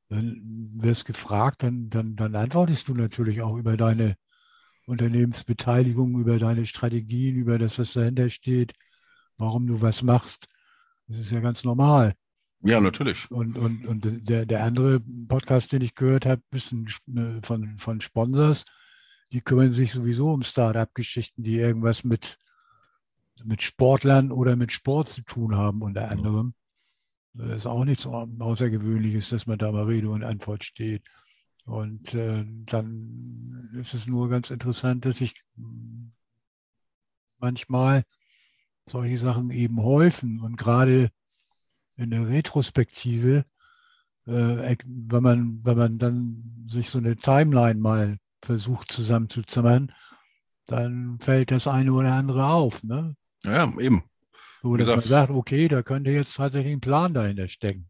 dann 0.10 0.72
wirst 0.76 1.06
gefragt, 1.06 1.64
dann, 1.64 1.90
dann, 1.90 2.16
dann 2.16 2.36
antwortest 2.36 2.88
du 2.88 2.94
natürlich 2.94 3.42
auch 3.42 3.56
über 3.56 3.78
deine 3.78 4.16
Unternehmensbeteiligung, 4.86 6.20
über 6.20 6.40
deine 6.40 6.66
Strategien, 6.66 7.36
über 7.36 7.60
das, 7.60 7.80
was 7.80 7.94
dahinter 7.94 8.30
steht, 8.30 8.74
warum 9.38 9.68
du 9.68 9.82
was 9.82 10.02
machst. 10.02 10.48
Das 11.08 11.20
ist 11.20 11.32
ja 11.32 11.40
ganz 11.40 11.64
normal. 11.64 12.14
Ja, 12.64 12.80
natürlich. 12.80 13.30
Und, 13.32 13.58
und, 13.58 13.86
und 13.88 14.30
der, 14.30 14.46
der 14.46 14.64
andere 14.64 15.00
Podcast, 15.28 15.72
den 15.72 15.82
ich 15.82 15.96
gehört 15.96 16.26
habe, 16.26 16.42
ist 16.52 16.72
ein, 16.72 16.86
Sp- 16.88 17.42
von, 17.44 17.78
von 17.78 18.02
Sponsors, 18.02 18.66
die 19.32 19.42
kümmern 19.42 19.72
sich 19.72 19.92
sowieso 19.92 20.32
um 20.34 20.44
Start-up-Geschichten, 20.44 21.44
die 21.44 21.58
irgendwas 21.58 22.04
mit, 22.04 22.38
mit 23.44 23.62
Sportlern 23.62 24.32
oder 24.32 24.56
mit 24.56 24.72
Sport 24.72 25.10
zu 25.10 25.22
tun 25.24 25.56
haben, 25.56 25.82
unter 25.82 26.10
anderem. 26.10 26.54
Das 27.34 27.62
ist 27.62 27.66
auch 27.66 27.86
nichts 27.86 28.06
Au- 28.06 28.28
Außergewöhnliches, 28.40 29.30
dass 29.30 29.48
man 29.48 29.58
da 29.58 29.72
mal 29.72 29.86
Rede 29.86 30.10
und 30.10 30.24
Antwort 30.24 30.64
steht. 30.64 31.04
Und 31.64 32.14
äh, 32.14 32.44
dann 32.66 33.70
ist 33.80 33.94
es 33.94 34.06
nur 34.08 34.30
ganz 34.30 34.50
interessant, 34.50 35.06
dass 35.06 35.20
sich 35.20 35.42
manchmal 37.40 38.04
solche 38.86 39.18
Sachen 39.18 39.52
eben 39.52 39.82
häufen 39.82 40.42
und 40.42 40.58
gerade 40.58 41.12
in 42.02 42.12
der 42.12 42.28
Retrospektive, 42.28 43.46
äh, 44.26 44.76
wenn 44.86 45.24
man, 45.24 45.60
wenn 45.64 45.78
man 45.78 45.98
dann 46.00 46.68
sich 46.70 46.90
so 46.90 46.98
eine 46.98 47.16
Timeline 47.18 47.80
mal 47.80 48.18
versucht 48.42 48.92
zusammenzuzimmern, 48.92 49.92
dann 50.66 51.20
fällt 51.20 51.52
das 51.52 51.68
eine 51.68 51.94
oder 51.94 52.14
andere 52.14 52.46
auf. 52.46 52.84
Ne? 52.84 53.16
Ja, 53.44 53.72
eben. 53.80 54.04
So, 54.62 54.78
dass 54.78 54.88
man 54.88 55.02
sagt, 55.02 55.32
okay, 55.32 55.68
da 55.68 55.82
könnte 55.82 56.12
jetzt 56.12 56.36
tatsächlich 56.36 56.74
ein 56.74 56.82
Plan 56.82 57.14
dahinter 57.14 57.48
stecken. 57.48 57.90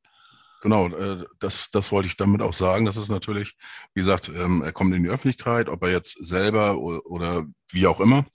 Genau, 0.61 0.87
äh, 0.87 1.25
das, 1.39 1.69
das 1.71 1.91
wollte 1.91 2.07
ich 2.07 2.17
damit 2.17 2.41
auch 2.41 2.53
sagen. 2.53 2.85
Das 2.85 2.95
ist 2.95 3.09
natürlich, 3.09 3.57
wie 3.93 4.01
gesagt, 4.01 4.29
ähm, 4.29 4.61
er 4.61 4.71
kommt 4.71 4.93
in 4.93 5.03
die 5.03 5.09
Öffentlichkeit, 5.09 5.69
ob 5.69 5.83
er 5.83 5.91
jetzt 5.91 6.23
selber 6.23 6.77
oder 6.77 7.45
wie 7.71 7.87
auch 7.87 7.99
immer. 7.99 8.25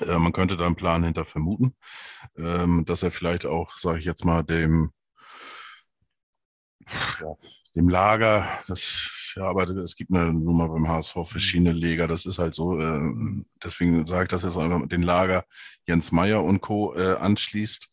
Äh, 0.00 0.18
Man 0.18 0.32
könnte 0.32 0.56
da 0.56 0.66
einen 0.66 0.74
Plan 0.74 1.04
hinter 1.04 1.24
vermuten, 1.24 1.74
ähm, 2.36 2.84
dass 2.84 3.02
er 3.02 3.10
vielleicht 3.10 3.46
auch, 3.46 3.78
sage 3.78 4.00
ich 4.00 4.04
jetzt 4.04 4.24
mal, 4.24 4.42
dem, 4.42 4.90
ja, 7.20 7.34
dem 7.76 7.88
Lager, 7.88 8.46
das, 8.66 9.32
ja, 9.36 9.44
aber 9.44 9.68
es 9.68 9.96
gibt 9.96 10.12
eine, 10.12 10.32
nun 10.32 10.56
mal 10.56 10.68
beim 10.68 10.88
HSV 10.88 11.16
verschiedene 11.24 11.72
Lager, 11.72 12.08
das 12.08 12.26
ist 12.26 12.38
halt 12.38 12.54
so. 12.54 12.78
äh, 12.80 13.12
Deswegen 13.62 14.06
sage 14.06 14.24
ich 14.24 14.28
das 14.28 14.42
jetzt 14.42 14.58
einfach, 14.58 14.86
den 14.88 15.02
Lager 15.02 15.44
Jens 15.86 16.12
Meyer 16.12 16.42
und 16.42 16.60
Co. 16.60 16.94
äh, 16.94 17.14
anschließt. 17.16 17.88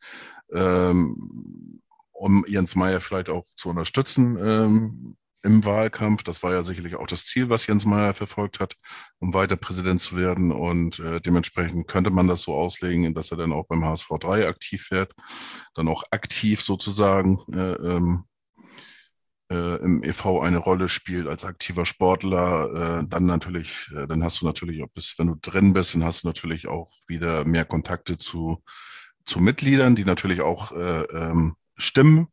Ähm, 0.52 1.82
um 2.20 2.46
Jens 2.48 2.76
Meyer 2.76 3.00
vielleicht 3.00 3.30
auch 3.30 3.46
zu 3.56 3.70
unterstützen 3.70 4.38
ähm, 4.44 5.16
im 5.42 5.64
Wahlkampf. 5.64 6.24
Das 6.24 6.44
war 6.44 6.52
ja 6.52 6.64
sicherlich 6.64 6.96
auch 6.96 7.08
das 7.08 7.26
Ziel, 7.26 7.50
was 7.50 7.66
Jens 7.66 7.86
Meyer 7.86 8.14
verfolgt 8.14 8.60
hat, 8.60 8.76
um 9.20 9.34
weiter 9.34 9.56
Präsident 9.56 10.02
zu 10.02 10.18
werden. 10.18 10.52
Und 10.52 11.00
äh, 11.00 11.22
dementsprechend 11.22 11.88
könnte 11.88 12.10
man 12.10 12.28
das 12.28 12.42
so 12.42 12.54
auslegen, 12.54 13.14
dass 13.14 13.32
er 13.32 13.38
dann 13.38 13.54
auch 13.54 13.68
beim 13.68 13.86
HSV 13.86 14.10
3 14.20 14.48
aktiv 14.48 14.92
wird, 14.92 15.14
dann 15.76 15.88
auch 15.88 16.04
aktiv 16.12 16.62
sozusagen 16.62 17.40
äh, 17.54 17.74
ähm, 17.76 18.26
äh, 18.26 18.29
im 19.56 20.04
EV 20.04 20.42
eine 20.42 20.58
Rolle 20.60 20.90
spielt 20.90 21.28
als 21.28 21.44
aktiver 21.46 21.86
Sportler, 21.86 23.02
äh, 23.02 23.08
dann 23.08 23.26
natürlich, 23.26 23.90
äh, 23.96 24.08
dann 24.08 24.24
hast 24.24 24.42
du 24.42 24.46
natürlich 24.46 24.84
auch 24.84 24.90
bis, 24.94 25.18
wenn 25.18 25.28
du 25.28 25.36
drin 25.42 25.74
bist, 25.74 25.96
dann 25.96 26.04
hast 26.04 26.24
du 26.24 26.28
natürlich 26.28 26.68
auch 26.68 26.92
wieder 27.08 27.46
mehr 27.46 27.66
Kontakte 27.66 28.18
zu, 28.18 28.64
zu 29.26 29.40
Mitgliedern, 29.40 29.96
die 29.96 30.06
natürlich 30.06 30.42
auch 30.42 30.72
äh, 30.72 31.02
ähm, 31.04 31.56
Stimmen 31.78 32.28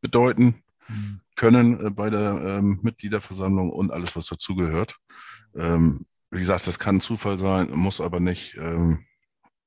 bedeuten 0.00 0.62
Hm. 0.86 1.20
können 1.36 1.86
äh, 1.86 1.90
bei 1.90 2.10
der 2.10 2.40
ähm, 2.44 2.80
Mitgliederversammlung 2.82 3.70
und 3.70 3.92
alles, 3.92 4.16
was 4.16 4.26
dazugehört. 4.26 4.96
Ähm, 5.54 6.06
wie 6.30 6.38
gesagt, 6.38 6.66
das 6.66 6.78
kann 6.78 7.00
Zufall 7.00 7.38
sein, 7.38 7.70
muss 7.72 8.00
aber 8.00 8.20
nicht. 8.20 8.56
Ähm, 8.56 9.04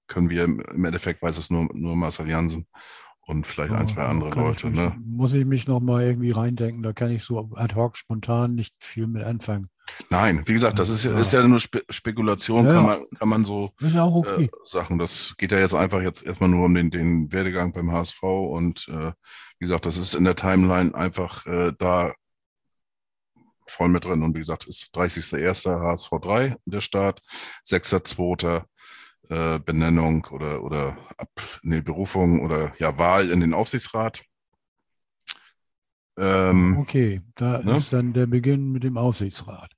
können 0.07 0.29
wir 0.29 0.43
im 0.43 0.59
im 0.59 0.85
Endeffekt 0.85 1.21
weiß 1.21 1.37
es 1.37 1.49
nur, 1.49 1.67
nur 1.73 1.95
Marcel 1.95 2.29
Jansen 2.29 2.67
und 3.25 3.45
vielleicht 3.47 3.73
ein, 3.73 3.87
zwei 3.87 4.03
andere 4.05 4.29
Leute. 4.31 4.67
ich 4.67 4.73
mich, 4.73 4.75
Ne? 4.75 4.95
Muss 5.05 5.33
ich 5.33 5.45
mich 5.45 5.67
noch 5.67 5.79
mal 5.79 6.03
irgendwie 6.03 6.31
reindenken, 6.31 6.83
da 6.83 6.93
kann 6.93 7.11
ich 7.11 7.23
so 7.23 7.51
ad 7.55 7.75
hoc 7.75 7.97
spontan 7.97 8.55
nicht 8.55 8.73
viel 8.79 9.07
mit 9.07 9.23
anfangen. 9.23 9.69
Nein, 10.09 10.41
wie 10.47 10.53
gesagt, 10.53 10.79
das 10.79 10.89
ist, 10.89 11.05
ja- 11.05 11.17
ist 11.19 11.31
ja 11.31 11.47
nur 11.47 11.59
Spe 11.59 11.83
Spekulation, 11.89 12.65
Ja, 12.65 12.71
kann, 12.73 12.85
man, 12.85 13.05
kann 13.17 13.29
man 13.29 13.45
so 13.45 13.71
äh, 13.81 13.97
okay. 13.99 14.49
Sachen. 14.63 14.97
Das 14.97 15.35
geht 15.37 15.51
ja 15.51 15.59
jetzt 15.59 15.75
einfach 15.75 16.01
jetzt 16.01 16.25
erstmal 16.25 16.49
nur 16.49 16.65
um 16.65 16.73
den, 16.73 16.89
den 16.89 17.31
Werdegang 17.31 17.71
beim 17.71 17.91
HSV 17.91 18.23
und 18.23 18.87
äh, 18.89 19.11
wie 19.59 19.65
gesagt, 19.65 19.85
das 19.85 19.97
ist 19.97 20.15
in 20.15 20.23
der 20.23 20.35
Timeline 20.35 20.93
einfach 20.95 21.45
äh, 21.45 21.71
da 21.77 22.13
voll 23.67 23.89
mit 23.89 24.05
drin. 24.05 24.23
Und 24.23 24.35
wie 24.35 24.39
gesagt, 24.39 24.67
ist 24.67 24.95
30.01. 24.95 25.79
HSV 25.81 26.09
3 26.21 26.55
der 26.65 26.81
Start, 26.81 27.21
6.2. 27.65 28.63
Äh, 29.29 29.59
Benennung 29.59 30.25
oder, 30.31 30.63
oder 30.63 30.97
ab, 31.17 31.29
nee, 31.63 31.81
Berufung 31.81 32.41
oder 32.41 32.73
ja, 32.79 32.97
Wahl 32.97 33.29
in 33.31 33.39
den 33.39 33.53
Aufsichtsrat. 33.53 34.23
Ähm, 36.17 36.77
Okay, 36.79 37.21
da 37.35 37.61
ne? 37.63 37.77
ist 37.77 37.91
dann 37.91 38.13
der 38.13 38.27
Beginn 38.27 38.71
mit 38.71 38.83
dem 38.83 38.97
Aufsichtsrat 38.97 39.71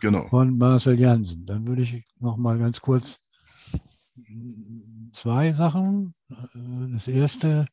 Genau. 0.00 0.28
von 0.28 0.56
Marcel 0.56 0.98
Jansen. 0.98 1.46
Dann 1.46 1.66
würde 1.66 1.82
ich 1.82 2.04
noch 2.18 2.36
mal 2.36 2.58
ganz 2.58 2.80
kurz 2.80 3.20
zwei 5.12 5.52
Sachen. 5.52 6.14
Das 6.92 7.08
erste, 7.08 7.66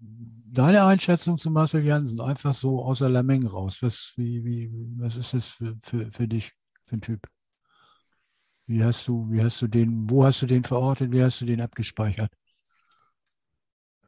deine 0.00 0.84
Einschätzung 0.84 1.38
zu 1.38 1.50
Marcel 1.50 1.84
Jansen, 1.84 2.20
einfach 2.20 2.54
so 2.54 2.84
außer 2.84 3.10
der 3.10 3.22
Menge 3.22 3.50
raus. 3.50 3.78
Was, 3.80 4.12
wie, 4.16 4.44
wie, 4.44 4.70
was 4.98 5.16
ist 5.16 5.34
das 5.34 5.48
für, 5.48 5.76
für, 5.82 6.10
für 6.10 6.28
dich 6.28 6.52
für 6.84 6.96
ein 6.96 7.00
Typ? 7.00 7.26
Wie 8.66 8.84
hast 8.84 9.08
du, 9.08 9.26
wie 9.30 9.42
hast 9.42 9.60
du 9.62 9.66
den, 9.68 10.08
wo 10.10 10.24
hast 10.24 10.42
du 10.42 10.46
den 10.46 10.64
verortet, 10.64 11.12
wie 11.12 11.22
hast 11.22 11.40
du 11.40 11.46
den 11.46 11.60
abgespeichert? 11.62 12.30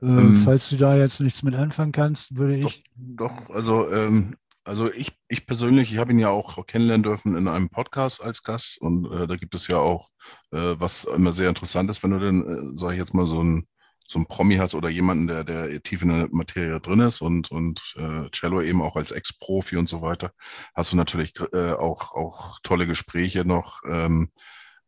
Äh, 0.01 0.07
Ähm, 0.07 0.35
falls 0.35 0.69
du 0.71 0.77
da 0.77 0.97
jetzt 0.97 1.21
nichts 1.21 1.43
mit 1.43 1.55
anfangen 1.55 1.93
kannst, 1.93 2.37
würde 2.37 2.57
Doch, 2.61 2.73
ich. 2.73 2.85
Doch, 2.95 3.51
also, 3.51 3.91
ähm, 3.91 4.35
also 4.65 4.91
ich, 4.93 5.13
ich 5.29 5.47
persönlich, 5.47 5.93
ich 5.93 5.99
habe 5.99 6.13
ihn 6.13 6.19
ja 6.19 6.31
auch 6.31 6.67
kennenlernen 6.67 7.03
dürfen 7.05 7.37
in 7.37 7.49
einem 7.49 7.69
Podcast 7.71 8.23
als 8.23 8.43
Gast 8.43 8.81
und 8.81 9.07
äh, 9.13 9.27
da 9.27 9.37
gibt 9.37 9.55
es 9.55 9.69
ja 9.69 9.79
auch, 9.79 10.11
äh, 10.53 10.75
was 10.79 11.05
immer 11.05 11.33
sehr 11.33 11.49
interessant 11.49 11.91
ist, 11.91 12.03
wenn 12.03 12.11
du 12.13 12.19
dann, 12.21 12.75
äh, 12.75 12.79
sage 12.79 12.95
ich 12.95 12.99
jetzt 13.01 13.15
mal, 13.15 13.27
so 13.27 13.43
ein, 13.43 13.69
so 14.09 14.19
ein 14.19 14.27
Promi 14.27 14.57
hast 14.57 14.75
oder 14.75 14.89
jemanden, 14.89 15.27
der, 15.27 15.45
der 15.45 15.83
tief 15.83 16.03
in 16.03 16.09
der 16.09 16.29
Materie 16.31 16.81
drin 16.81 17.01
ist 17.01 17.21
und, 17.21 17.51
und 17.51 17.81
äh, 17.97 18.31
Cello 18.31 18.61
eben 18.61 18.83
auch 18.83 18.97
als 18.97 19.11
Ex-Profi 19.11 19.77
und 19.77 19.89
so 19.89 20.03
weiter, 20.03 20.33
hast 20.75 20.93
du 20.93 20.97
natürlich 20.97 21.35
äh, 21.53 21.73
auch, 21.73 22.13
auch 22.13 22.59
tolle 22.63 22.87
Gespräche 22.87 23.45
noch, 23.45 23.83
ähm, 23.89 24.31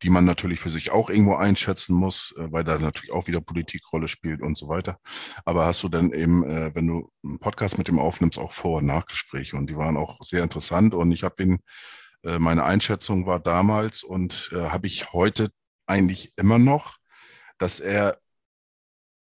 die 0.01 0.09
man 0.09 0.23
natürlich 0.23 0.59
für 0.59 0.69
sich 0.69 0.91
auch 0.91 1.09
irgendwo 1.09 1.35
einschätzen 1.35 1.93
muss, 1.93 2.33
äh, 2.37 2.51
weil 2.51 2.63
da 2.63 2.79
natürlich 2.79 3.11
auch 3.11 3.27
wieder 3.27 3.41
Politikrolle 3.41 4.07
spielt 4.07 4.41
und 4.41 4.57
so 4.57 4.67
weiter. 4.69 4.97
Aber 5.45 5.65
hast 5.65 5.83
du 5.83 5.89
dann 5.89 6.11
eben, 6.11 6.43
äh, 6.49 6.71
wenn 6.73 6.87
du 6.87 7.11
einen 7.23 7.39
Podcast 7.39 7.77
mit 7.77 7.87
dem 7.87 7.99
aufnimmst, 7.99 8.37
auch 8.37 8.53
Vor- 8.53 8.77
und 8.77 8.85
Nachgespräche 8.85 9.57
und 9.57 9.69
die 9.69 9.77
waren 9.77 9.97
auch 9.97 10.19
sehr 10.21 10.43
interessant 10.43 10.93
und 10.93 11.11
ich 11.11 11.23
habe 11.23 11.43
ihn, 11.43 11.59
äh, 12.23 12.39
meine 12.39 12.63
Einschätzung 12.63 13.25
war 13.25 13.39
damals 13.39 14.03
und 14.03 14.49
äh, 14.53 14.69
habe 14.69 14.87
ich 14.87 15.11
heute 15.11 15.49
eigentlich 15.85 16.31
immer 16.37 16.59
noch, 16.59 16.97
dass 17.57 17.79
er, 17.79 18.19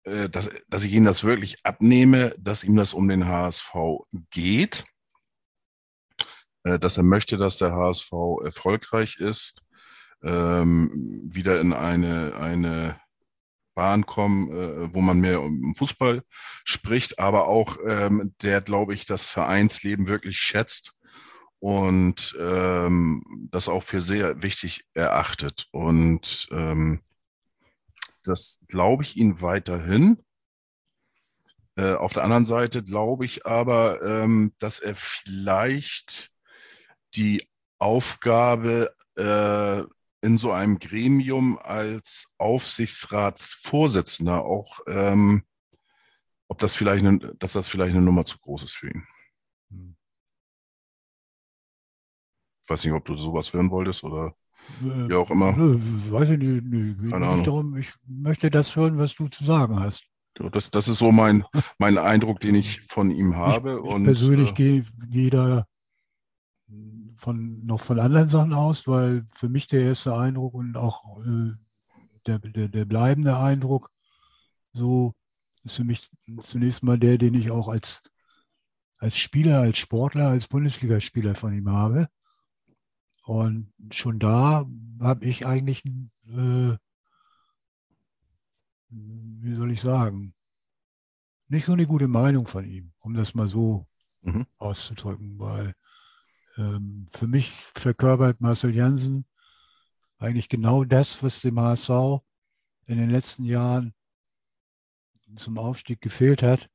äh, 0.04 0.30
dass, 0.30 0.50
dass 0.68 0.84
ich 0.84 0.94
ihm 0.94 1.06
das 1.06 1.24
wirklich 1.24 1.66
abnehme, 1.66 2.36
dass 2.40 2.64
ihm 2.64 2.76
das 2.76 2.94
um 2.94 3.08
den 3.08 3.28
HSV 3.28 3.74
geht, 4.30 4.86
äh, 6.64 6.80
dass 6.80 6.98
er 6.98 7.04
möchte, 7.04 7.38
dass 7.38 7.58
der 7.58 7.74
HSV 7.74 8.12
erfolgreich 8.44 9.18
ist, 9.18 9.62
ähm, 10.24 10.90
wieder 11.32 11.60
in 11.60 11.74
eine, 11.74 12.36
eine 12.36 13.00
Bahn 13.76 14.06
kommen, 14.06 14.50
äh, 14.50 14.94
wo 14.94 15.02
man 15.02 15.20
mehr 15.20 15.42
um 15.42 15.76
Fußball 15.76 16.24
spricht, 16.64 17.20
aber 17.20 17.48
auch 17.48 17.78
ähm, 17.86 18.34
der, 18.42 18.62
glaube 18.62 18.94
ich, 18.94 19.06
das 19.06 19.30
Vereinsleben 19.30 20.08
wirklich 20.08 20.38
schätzt 20.38 20.94
und 21.60 22.36
ähm, 22.40 23.48
das 23.52 23.70
auch 23.70 23.84
für 23.84 24.02
sehr 24.02 24.44
wichtig 24.44 24.86
erachtet. 24.94 25.68
Und 25.72 26.48
das 28.24 28.62
glaube 28.68 29.04
ich 29.04 29.18
Ihnen 29.18 29.42
weiterhin. 29.42 30.24
Äh, 31.76 31.94
auf 31.94 32.14
der 32.14 32.24
anderen 32.24 32.46
Seite 32.46 32.84
glaube 32.84 33.26
ich 33.26 33.46
aber, 33.46 34.02
ähm, 34.04 34.54
dass 34.60 34.80
er 34.80 34.96
vielleicht 34.96 36.32
die 37.16 37.46
Aufgabe 37.80 38.96
äh, 39.18 39.84
in 40.26 40.38
so 40.38 40.52
einem 40.52 40.80
Gremium 40.80 41.60
als 41.60 42.34
Aufsichtsratsvorsitzender 42.38 44.46
auch, 44.46 44.80
ähm, 44.88 45.44
ob 46.48 46.60
das 46.60 46.76
vielleicht, 46.76 47.06
eine, 47.06 47.20
dass 47.40 47.52
das 47.54 47.68
vielleicht 47.68 47.96
eine 47.96 48.06
Nummer 48.06 48.24
zu 48.24 48.38
groß 48.40 48.64
ist 48.64 48.74
für 48.74 48.88
ihn. 48.88 49.06
Hm. 49.70 49.98
Ich 52.64 52.70
weiß 52.70 52.86
nicht, 52.86 52.94
ob 52.94 53.04
du 53.04 53.18
sowas 53.18 53.52
hören 53.52 53.72
wolltest 53.72 54.04
oder 54.04 54.36
Äh, 54.82 55.10
wie 55.10 55.14
auch 55.16 55.30
immer. 55.30 55.56
Nö, 55.56 55.80
weiß 56.10 56.32
ich 56.32 56.40
nicht. 56.40 56.64
Nö, 56.66 56.96
Keine 57.10 57.28
Ahnung. 57.28 57.44
darum. 57.44 57.78
Ich 57.78 57.94
möchte 58.08 58.50
das 58.50 58.76
hören, 58.76 58.98
was 58.98 59.16
du 59.16 59.28
zu 59.28 59.44
sagen 59.44 59.80
hast. 59.80 60.04
Das, 60.36 60.72
das 60.72 60.88
ist 60.88 61.00
so 61.00 61.12
mein, 61.12 61.44
mein 61.78 61.98
Eindruck, 61.98 62.40
den 62.40 62.56
ich 62.56 62.82
von 62.82 63.12
ihm 63.12 63.36
habe. 63.36 63.80
ich, 63.80 63.86
ich 63.86 63.94
und 63.94 64.04
persönlich 64.06 64.52
äh, 64.52 64.54
gehe, 64.54 64.86
gehe 65.10 65.30
da 65.30 65.66
von, 67.18 67.66
noch 67.66 67.82
von 67.82 68.00
anderen 68.00 68.28
Sachen 68.30 68.54
aus, 68.54 68.88
weil 68.88 69.26
für 69.36 69.50
mich 69.50 69.68
der 69.68 69.82
erste 69.82 70.16
Eindruck 70.16 70.54
und 70.54 70.76
auch 70.76 71.20
äh, 71.26 71.52
der, 72.26 72.40
der, 72.40 72.68
der 72.68 72.86
bleibende 72.86 73.38
Eindruck 73.38 73.90
so 74.74 75.14
ist 75.64 75.76
für 75.76 75.84
mich 75.84 76.10
zunächst 76.42 76.84
mal 76.84 77.00
der, 77.00 77.18
den 77.18 77.34
ich 77.36 77.52
auch 77.52 77.70
als, 77.70 78.02
als 78.98 79.18
Spieler, 79.18 79.62
als 79.62 79.78
Sportler, 79.78 80.30
als 80.30 80.48
Bundesligaspieler 80.48 81.36
von 81.36 81.54
ihm 81.54 81.70
habe. 81.70 82.10
Und 83.24 83.72
schon 83.92 84.20
da 84.20 84.66
habe 85.00 85.26
ich 85.26 85.46
eigentlich, 85.46 85.84
äh, 85.86 86.78
wie 88.90 89.56
soll 89.56 89.72
ich 89.72 89.82
sagen, 89.82 90.34
nicht 91.48 91.66
so 91.66 91.74
eine 91.74 91.88
gute 91.88 92.08
Meinung 92.08 92.48
von 92.48 92.66
ihm, 92.66 92.92
um 93.00 93.14
das 93.14 93.34
mal 93.34 93.48
so 93.48 93.88
Mhm. 94.22 94.44
auszudrücken, 94.58 95.40
weil 95.40 95.76
ähm, 96.58 97.08
für 97.14 97.28
mich 97.28 97.54
verkörpert 97.76 98.42
Marcel 98.42 98.76
Janssen 98.76 99.26
eigentlich 100.20 100.50
genau 100.50 100.84
das, 100.84 101.24
was 101.24 101.42
dem 101.42 101.60
HSV 101.60 102.24
in 102.86 102.98
den 102.98 103.10
letzten 103.10 103.46
Jahren 103.46 103.94
zum 105.36 105.58
Aufstieg 105.58 106.02
gefehlt 106.02 106.44
hat, 106.44 106.70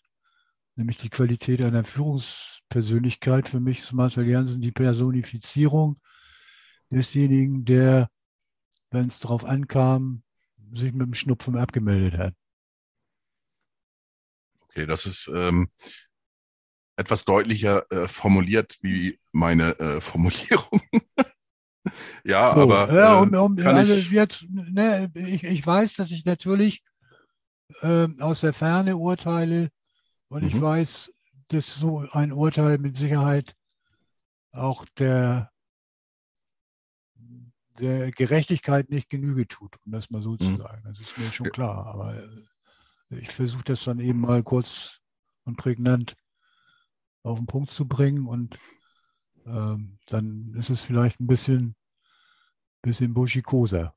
nämlich 0.76 0.98
die 0.98 1.10
Qualität 1.10 1.60
einer 1.60 1.84
Führungspersönlichkeit. 1.84 3.48
Für 3.48 3.60
mich 3.60 3.80
ist 3.80 3.92
Marcel 3.92 4.26
Janssen 4.26 4.60
die 4.60 4.72
Personifizierung 4.72 5.98
desjenigen, 6.90 7.64
der, 7.64 8.10
wenn 8.90 9.06
es 9.06 9.20
darauf 9.20 9.44
ankam, 9.44 10.22
sich 10.74 10.92
mit 10.92 11.06
dem 11.06 11.14
Schnupfen 11.14 11.56
abgemeldet 11.56 12.18
hat. 12.18 12.34
Okay, 14.70 14.86
das 14.86 15.06
ist 15.06 15.28
ähm, 15.34 15.70
etwas 16.96 17.24
deutlicher 17.24 17.90
äh, 17.90 18.08
formuliert 18.08 18.78
wie 18.82 19.18
meine 19.32 19.78
äh, 19.78 20.00
Formulierung. 20.00 20.80
ja, 22.24 22.50
So, 22.50 22.62
aber 22.62 22.92
ja, 22.92 23.14
äh, 23.14 23.22
um, 23.22 23.34
um, 23.34 23.58
also 23.62 23.94
ich, 23.94 24.10
jetzt, 24.10 24.46
ne, 24.50 25.10
ich, 25.14 25.44
ich 25.44 25.66
weiß, 25.66 25.94
dass 25.94 26.10
ich 26.10 26.24
natürlich 26.24 26.82
ähm, 27.82 28.20
aus 28.20 28.40
der 28.40 28.52
Ferne 28.52 28.96
urteile 28.96 29.70
und 30.28 30.44
ich 30.44 30.54
Mhm. 30.54 30.60
weiß, 30.60 31.12
dass 31.48 31.74
so 31.76 32.00
ein 32.12 32.32
Urteil 32.32 32.78
mit 32.78 32.96
Sicherheit 32.96 33.54
auch 34.52 34.84
der, 34.98 35.50
der 37.78 38.10
Gerechtigkeit 38.10 38.90
nicht 38.90 39.08
Genüge 39.10 39.46
tut, 39.48 39.76
um 39.84 39.92
das 39.92 40.10
mal 40.10 40.22
so 40.22 40.36
zu 40.36 40.44
Mhm. 40.44 40.56
sagen. 40.56 40.82
Das 40.84 41.00
ist 41.00 41.16
mir 41.18 41.30
schon 41.32 41.50
klar. 41.50 41.86
Aber 41.86 42.16
äh, 42.16 43.18
ich 43.20 43.30
versuche 43.30 43.64
das 43.64 43.84
dann 43.84 44.00
eben 44.00 44.20
mal 44.20 44.42
kurz 44.42 45.00
und 45.44 45.56
prägnant 45.56 46.16
auf 47.22 47.38
den 47.38 47.46
Punkt 47.46 47.70
zu 47.70 47.86
bringen 47.86 48.26
und 48.26 48.58
ähm, 49.46 49.98
dann 50.06 50.54
ist 50.58 50.70
es 50.70 50.82
vielleicht 50.82 51.20
ein 51.20 51.26
bisschen, 51.26 51.74
bisschen 52.82 53.14
buschikoser. 53.14 53.94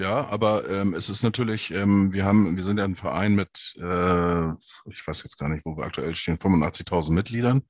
ja, 0.00 0.26
aber 0.28 0.68
ähm, 0.70 0.94
es 0.94 1.08
ist 1.08 1.22
natürlich, 1.22 1.70
ähm, 1.70 2.12
wir 2.12 2.24
haben, 2.24 2.56
wir 2.56 2.64
sind 2.64 2.78
ja 2.78 2.84
ein 2.84 2.94
Verein 2.96 3.34
mit, 3.34 3.74
äh, 3.78 4.50
ich 4.88 5.06
weiß 5.06 5.22
jetzt 5.22 5.38
gar 5.38 5.48
nicht, 5.48 5.64
wo 5.64 5.76
wir 5.76 5.84
aktuell 5.84 6.14
stehen, 6.14 6.38
85.000 6.38 7.12
Mitgliedern 7.12 7.62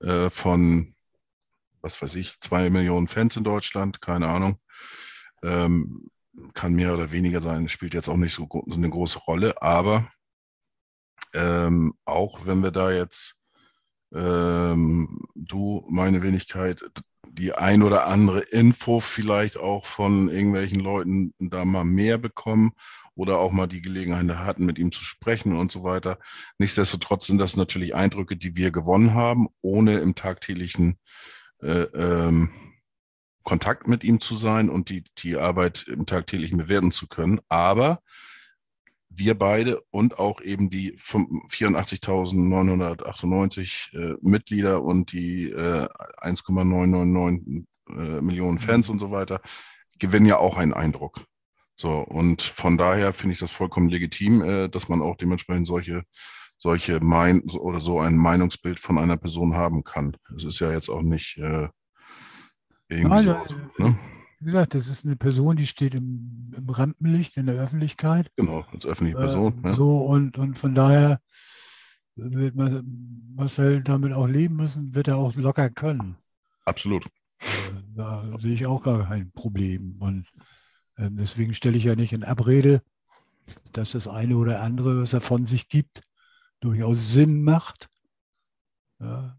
äh, 0.00 0.30
von, 0.30 0.94
was 1.88 2.02
weiß 2.02 2.16
ich, 2.16 2.38
zwei 2.40 2.68
Millionen 2.68 3.08
Fans 3.08 3.36
in 3.36 3.44
Deutschland, 3.44 4.02
keine 4.02 4.28
Ahnung. 4.28 4.58
Ähm, 5.42 6.10
kann 6.52 6.74
mehr 6.74 6.92
oder 6.92 7.10
weniger 7.12 7.40
sein, 7.40 7.68
spielt 7.68 7.94
jetzt 7.94 8.10
auch 8.10 8.16
nicht 8.16 8.34
so, 8.34 8.46
so 8.50 8.76
eine 8.76 8.90
große 8.90 9.20
Rolle, 9.20 9.62
aber 9.62 10.06
ähm, 11.32 11.94
auch 12.04 12.46
wenn 12.46 12.62
wir 12.62 12.70
da 12.70 12.92
jetzt 12.92 13.40
ähm, 14.14 15.20
du, 15.34 15.84
meine 15.88 16.22
Wenigkeit, 16.22 16.82
die 17.26 17.52
ein 17.52 17.82
oder 17.82 18.06
andere 18.06 18.40
Info 18.40 19.00
vielleicht 19.00 19.56
auch 19.56 19.86
von 19.86 20.28
irgendwelchen 20.28 20.80
Leuten 20.80 21.32
da 21.38 21.64
mal 21.64 21.84
mehr 21.84 22.18
bekommen 22.18 22.72
oder 23.14 23.38
auch 23.38 23.52
mal 23.52 23.66
die 23.66 23.82
Gelegenheit 23.82 24.28
hatten, 24.38 24.66
mit 24.66 24.78
ihm 24.78 24.92
zu 24.92 25.04
sprechen 25.04 25.56
und 25.56 25.72
so 25.72 25.84
weiter. 25.84 26.18
Nichtsdestotrotz 26.58 27.26
sind 27.26 27.38
das 27.38 27.56
natürlich 27.56 27.94
Eindrücke, 27.94 28.36
die 28.36 28.56
wir 28.56 28.70
gewonnen 28.70 29.14
haben, 29.14 29.48
ohne 29.60 29.98
im 29.98 30.14
tagtäglichen 30.14 30.98
äh, 31.62 31.82
ähm, 31.94 32.50
Kontakt 33.42 33.88
mit 33.88 34.04
ihm 34.04 34.20
zu 34.20 34.34
sein 34.34 34.68
und 34.68 34.90
die, 34.90 35.04
die 35.18 35.36
Arbeit 35.36 35.86
im 35.88 36.06
tagtäglichen 36.06 36.58
bewerten 36.58 36.92
zu 36.92 37.06
können. 37.06 37.40
Aber 37.48 38.00
wir 39.10 39.38
beide 39.38 39.80
und 39.90 40.18
auch 40.18 40.40
eben 40.42 40.70
die 40.70 40.96
84.998 40.96 43.96
äh, 43.96 44.16
Mitglieder 44.20 44.82
und 44.82 45.12
die 45.12 45.50
äh, 45.50 45.86
1,999 46.18 47.64
äh, 47.90 48.20
Millionen 48.20 48.58
Fans 48.58 48.90
und 48.90 48.98
so 48.98 49.10
weiter 49.10 49.40
gewinnen 49.98 50.26
ja 50.26 50.36
auch 50.36 50.58
einen 50.58 50.74
Eindruck. 50.74 51.24
So, 51.74 52.00
und 52.00 52.42
von 52.42 52.76
daher 52.76 53.12
finde 53.12 53.34
ich 53.34 53.38
das 53.38 53.52
vollkommen 53.52 53.88
legitim, 53.88 54.42
äh, 54.42 54.68
dass 54.68 54.88
man 54.88 55.00
auch 55.00 55.16
dementsprechend 55.16 55.66
solche, 55.66 56.02
solche 56.58 57.00
mein 57.00 57.42
oder 57.50 57.80
so 57.80 58.00
ein 58.00 58.16
Meinungsbild 58.16 58.80
von 58.80 58.98
einer 58.98 59.16
Person 59.16 59.54
haben 59.54 59.84
kann. 59.84 60.16
Es 60.36 60.44
ist 60.44 60.60
ja 60.60 60.72
jetzt 60.72 60.88
auch 60.90 61.02
nicht 61.02 61.38
äh, 61.38 61.68
irgendwie 62.88 63.18
Nein, 63.18 63.24
so. 63.24 63.32
nein, 63.32 63.70
Ne? 63.78 63.98
Wie 64.40 64.46
gesagt, 64.46 64.74
das 64.74 64.86
ist 64.88 65.04
eine 65.04 65.16
Person, 65.16 65.56
die 65.56 65.66
steht 65.66 65.94
im, 65.94 66.52
im 66.56 66.68
Rampenlicht 66.68 67.36
in 67.36 67.46
der 67.46 67.56
Öffentlichkeit. 67.56 68.30
Genau, 68.36 68.64
als 68.72 68.86
öffentliche 68.86 69.16
Äh, 69.16 69.22
Person. 69.22 69.60
ja. 69.64 69.74
So 69.74 69.98
und, 69.98 70.38
und 70.38 70.58
von 70.58 70.74
daher 70.74 71.20
wird 72.16 72.54
Ma- 72.54 72.82
Marcel 73.34 73.82
damit 73.82 74.12
auch 74.12 74.26
leben 74.26 74.56
müssen, 74.56 74.94
wird 74.94 75.08
er 75.08 75.16
auch 75.16 75.34
locker 75.36 75.70
können. 75.70 76.16
Absolut. 76.66 77.08
Äh, 77.50 77.82
Da 77.96 78.24
sehe 78.40 78.54
ich 78.54 78.66
auch 78.66 78.82
gar 78.82 79.06
kein 79.06 79.30
Problem. 79.32 79.96
Und 80.00 80.28
ähm, 80.98 81.16
deswegen 81.16 81.54
stelle 81.54 81.76
ich 81.76 81.84
ja 81.84 81.96
nicht 81.96 82.12
in 82.12 82.24
Abrede, 82.24 82.82
dass 83.72 83.92
das 83.92 84.08
eine 84.08 84.36
oder 84.36 84.62
andere, 84.62 85.02
was 85.02 85.12
er 85.12 85.20
von 85.20 85.46
sich 85.46 85.68
gibt, 85.68 86.02
durchaus 86.60 87.12
Sinn 87.12 87.42
macht. 87.42 87.88
Ja. 89.00 89.38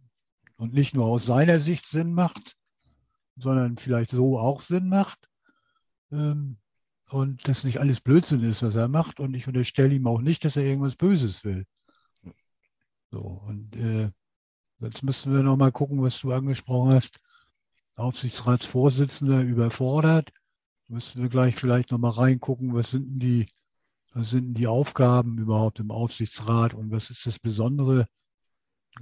Und 0.56 0.74
nicht 0.74 0.94
nur 0.94 1.06
aus 1.06 1.26
seiner 1.26 1.60
Sicht 1.60 1.86
Sinn 1.88 2.14
macht, 2.14 2.56
sondern 3.38 3.78
vielleicht 3.78 4.12
so 4.12 4.38
auch 4.40 4.62
Sinn 4.62 4.90
macht. 4.90 5.30
Ähm, 6.12 6.58
und 7.10 7.48
das 7.48 7.64
nicht 7.64 7.80
alles 7.80 8.02
Blödsinn 8.02 8.44
ist, 8.44 8.62
was 8.62 8.76
er 8.76 8.88
macht. 8.88 9.20
Und 9.20 9.34
ich 9.34 9.48
unterstelle 9.48 9.94
ihm 9.96 10.08
auch 10.08 10.22
nicht, 10.22 10.46
dass 10.46 10.58
er 10.58 10.64
irgendwas 10.64 10.96
Böses 10.96 11.44
will. 11.44 11.66
So, 13.12 13.22
und 13.22 13.76
äh, 13.76 14.12
jetzt 14.80 15.04
müssen 15.04 15.34
wir 15.34 15.42
nochmal 15.42 15.72
gucken, 15.72 16.02
was 16.02 16.20
du 16.20 16.32
angesprochen 16.32 16.94
hast. 16.94 17.20
Aufsichtsratsvorsitzender 17.96 19.42
überfordert. 19.42 20.32
Müssen 20.88 21.22
wir 21.22 21.30
gleich 21.30 21.56
vielleicht 21.56 21.92
nochmal 21.92 22.12
reingucken, 22.12 22.74
was 22.74 22.92
sind 22.92 23.10
denn 23.10 23.20
die, 23.20 23.48
was 24.14 24.32
sind 24.32 24.54
die 24.56 24.68
Aufgaben 24.68 25.38
überhaupt 25.38 25.80
im 25.80 25.92
Aufsichtsrat 25.92 26.74
und 26.74 26.92
was 26.92 27.10
ist 27.10 27.26
das 27.26 27.40
Besondere, 27.40 28.08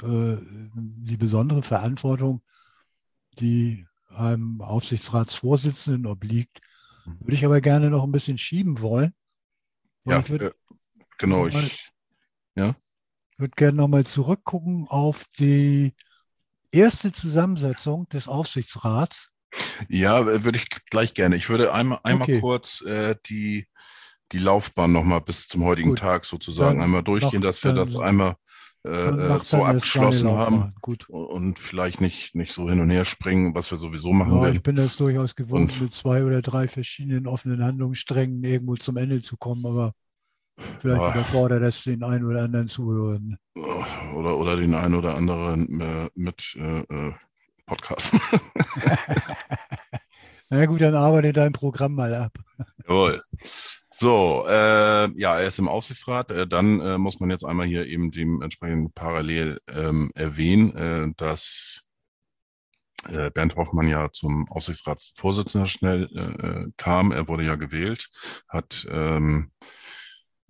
äh, 0.04 0.38
die 0.76 1.18
besondere 1.18 1.64
Verantwortung, 1.64 2.42
die 3.40 3.86
einem 4.10 4.62
Aufsichtsratsvorsitzenden 4.62 6.06
obliegt. 6.06 6.60
Würde 7.06 7.34
ich 7.36 7.46
aber 7.46 7.62
gerne 7.62 7.90
noch 7.90 8.04
ein 8.04 8.12
bisschen 8.12 8.38
schieben 8.38 8.82
wollen. 8.82 9.14
Ja, 10.06 10.20
ich 10.20 10.30
würde 10.30 10.48
äh, 10.48 10.52
genau. 11.18 11.48
mal- 11.48 11.64
Ich, 11.64 11.92
würde 13.40 13.52
gerne 13.56 13.78
nochmal 13.78 14.06
zurückgucken 14.06 14.88
auf 14.88 15.26
die 15.38 15.94
erste 16.72 17.12
Zusammensetzung 17.12 18.10
des 18.10 18.28
Aufsichtsrats. 18.28 19.30
Ja, 19.90 20.26
würde 20.44 20.58
ich 20.58 20.70
gleich 20.90 21.14
gerne. 21.14 21.36
Ich 21.36 21.48
würde 21.50 21.72
einmal, 21.72 22.00
einmal 22.04 22.24
Okay. 22.24 22.42
kurz 22.42 22.82
äh, 22.82 23.16
die, 23.28 23.68
die 24.32 24.40
Laufbahn 24.40 24.92
nochmal 24.92 25.22
bis 25.22 25.48
zum 25.48 25.64
heutigen 25.64 25.90
Gut. 25.90 26.00
Tag 26.00 26.26
sozusagen 26.26 26.78
Dann 26.80 26.86
einmal 26.86 27.04
durchgehen, 27.04 27.42
noch- 27.42 27.48
dass 27.50 27.64
wir 27.64 27.74
das 27.74 27.96
einmal 27.96 28.36
äh, 28.86 28.90
äh, 28.90 29.40
so 29.40 29.64
abgeschlossen 29.66 30.30
haben. 30.32 30.74
Gut. 30.82 31.10
und 31.10 31.60
vielleicht 31.60 32.00
nicht, 32.00 32.36
nicht 32.36 32.54
so 32.54 32.70
hin 32.70 32.80
und 32.80 32.90
her 32.90 33.04
springen, 33.06 33.54
was 33.56 33.70
wir 33.72 33.78
sowieso 33.78 34.14
machen 34.14 34.36
Ja, 34.36 34.42
werden. 34.44 34.56
ich 34.56 34.64
bin 34.64 34.76
das 34.78 34.96
durchaus 34.98 35.36
gewohnt, 35.36 35.72
Und- 35.74 35.82
mit 35.82 35.94
zwei 35.94 36.24
oder 36.24 36.42
drei 36.42 36.68
verschiedenen 36.68 37.28
offenen 37.28 37.64
Handlungssträngen 37.64 38.44
irgendwo 38.44 38.76
zum 38.76 38.96
Ende 38.98 39.20
zu 39.22 39.36
kommen, 39.36 39.66
aber 39.66 39.94
vielleicht 40.80 41.02
Ja. 41.02 41.12
überfordert 41.12 41.64
das 41.64 41.84
den 41.84 42.04
einen 42.04 42.26
oder 42.26 42.44
anderen 42.44 42.68
Zuhörenden. 42.68 43.38
Oder, 44.16 44.38
oder 44.38 44.56
den 44.56 44.74
einen 44.76 44.96
oder 44.96 45.16
anderen 45.16 45.82
äh, 45.82 46.10
mit 46.16 46.56
äh, 46.58 46.80
äh, 46.82 47.14
Podcast. 47.66 48.14
Na 50.50 50.66
gut, 50.66 50.82
dann 50.82 50.96
arbeite 50.96 51.34
dein 51.34 51.52
Programm 51.52 51.94
mal 51.94 52.14
ab. 52.16 52.38
Jawohl. 52.88 53.22
So, 54.00 54.46
äh, 54.48 55.10
ja, 55.20 55.40
er 55.40 55.48
ist 55.48 55.60
im 55.60 55.68
Aufsichtsrat. 55.68 56.32
Äh, 56.32 56.48
dann 56.48 56.80
äh, 56.82 56.98
muss 56.98 57.20
man 57.20 57.32
jetzt 57.32 57.44
einmal 57.44 57.66
hier 57.66 57.88
eben 57.88 58.12
dementsprechend 58.12 58.94
parallel 58.94 59.60
ähm, 59.74 60.12
erwähnen, 60.14 60.76
äh, 60.76 61.14
dass 61.18 61.84
äh, 63.10 63.32
Bernd 63.32 63.56
Hoffmann 63.56 63.88
ja 63.88 64.12
zum 64.14 64.50
Aufsichtsratsvorsitzender 64.52 65.66
schnell 65.66 66.04
äh, 66.16 66.72
kam. 66.78 67.12
Er 67.12 67.28
wurde 67.28 67.44
ja 67.44 67.56
gewählt, 67.56 68.10
hat 68.48 68.88
ähm, 68.92 69.52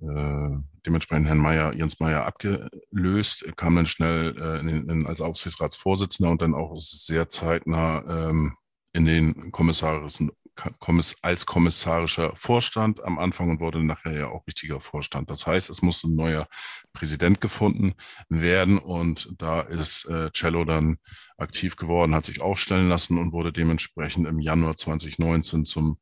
äh, 0.01 0.49
dementsprechend 0.85 1.27
Herrn 1.27 1.37
Meier, 1.37 1.73
Jens 1.73 1.99
Meier 1.99 2.25
abgelöst, 2.25 3.45
kam 3.55 3.77
dann 3.77 3.85
schnell 3.85 4.35
in, 4.61 4.89
in, 4.89 5.07
als 5.07 5.21
Aufsichtsratsvorsitzender 5.21 6.31
und 6.31 6.41
dann 6.41 6.53
auch 6.53 6.75
sehr 6.75 7.29
zeitnah 7.29 8.29
ähm, 8.29 8.55
in 8.97 9.05
den 9.05 9.51
kommissarischen 9.51 10.31
Kommiss 10.79 11.15
als 11.21 11.45
kommissarischer 11.45 12.35
Vorstand 12.35 13.03
am 13.03 13.19
Anfang 13.19 13.51
und 13.51 13.59
wurde 13.59 13.83
nachher 13.83 14.13
ja 14.13 14.27
auch 14.29 14.47
richtiger 14.47 14.79
Vorstand. 14.79 15.29
Das 15.29 15.45
heißt, 15.45 15.69
es 15.69 15.83
musste 15.83 16.07
ein 16.07 16.15
neuer 16.15 16.47
Präsident 16.93 17.39
gefunden 17.41 17.93
werden 18.27 18.79
und 18.79 19.29
da 19.37 19.61
ist 19.61 20.05
äh, 20.05 20.31
Cello 20.31 20.65
dann 20.65 20.97
aktiv 21.37 21.75
geworden, 21.75 22.15
hat 22.15 22.25
sich 22.25 22.41
aufstellen 22.41 22.89
lassen 22.89 23.19
und 23.19 23.33
wurde 23.33 23.53
dementsprechend 23.53 24.25
im 24.27 24.39
Januar 24.39 24.75
2019 24.75 25.65
zum 25.65 25.99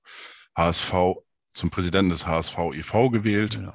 HSV, 0.55 0.93
zum 1.53 1.69
Präsidenten 1.69 2.12
des 2.12 2.25
HSV 2.25 2.58
e.V. 2.75 3.10
gewählt 3.10 3.55
Genau. 3.58 3.73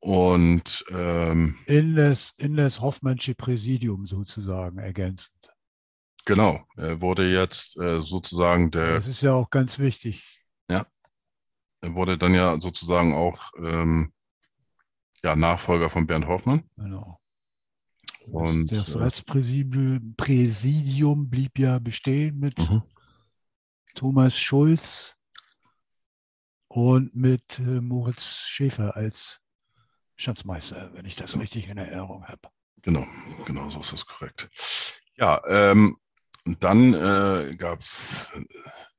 und 0.00 0.82
ähm, 0.90 1.58
In, 1.66 1.94
das, 1.94 2.32
in 2.38 2.56
das 2.56 2.80
Hoffmannsche 2.80 3.34
Präsidium 3.34 4.06
sozusagen 4.06 4.78
ergänzend. 4.78 5.41
Genau, 6.24 6.60
er 6.76 7.00
wurde 7.00 7.30
jetzt 7.30 7.76
äh, 7.78 8.02
sozusagen 8.02 8.70
der 8.70 8.94
Das 8.96 9.06
ist 9.06 9.22
ja 9.22 9.32
auch 9.32 9.50
ganz 9.50 9.78
wichtig. 9.78 10.42
Er 11.82 11.94
wurde 11.94 12.16
dann 12.16 12.32
ja 12.32 12.60
sozusagen 12.60 13.12
auch 13.12 13.50
ähm, 13.58 14.12
ja, 15.24 15.34
Nachfolger 15.34 15.90
von 15.90 16.06
Bernd 16.06 16.26
Hoffmann. 16.26 16.62
Genau. 16.76 17.18
Und, 18.30 18.70
das 18.70 18.94
äh, 18.94 18.98
Ratspräsidium 18.98 20.14
Präsidium 20.16 21.28
blieb 21.28 21.58
ja 21.58 21.80
bestehen 21.80 22.38
mit 22.38 22.58
Mhm. 22.58 22.82
Thomas 23.96 24.38
Schulz 24.38 25.16
und 26.68 27.14
mit 27.16 27.58
äh, 27.58 27.80
Moritz 27.80 28.46
Schäfer 28.46 28.96
als 28.96 29.40
Schatzmeister, 30.16 30.90
wenn 30.94 31.04
ich 31.04 31.16
das 31.16 31.38
richtig 31.38 31.68
in 31.68 31.78
Erinnerung 31.78 32.24
habe. 32.26 32.48
Genau, 32.82 33.04
genau, 33.44 33.68
so 33.70 33.80
ist 33.80 33.92
das 33.92 34.06
korrekt. 34.06 34.48
Ja, 35.16 35.42
ähm, 35.48 35.96
und 36.46 36.62
dann 36.64 36.94
äh, 36.94 37.54
gab 37.56 37.80
es, 37.80 38.30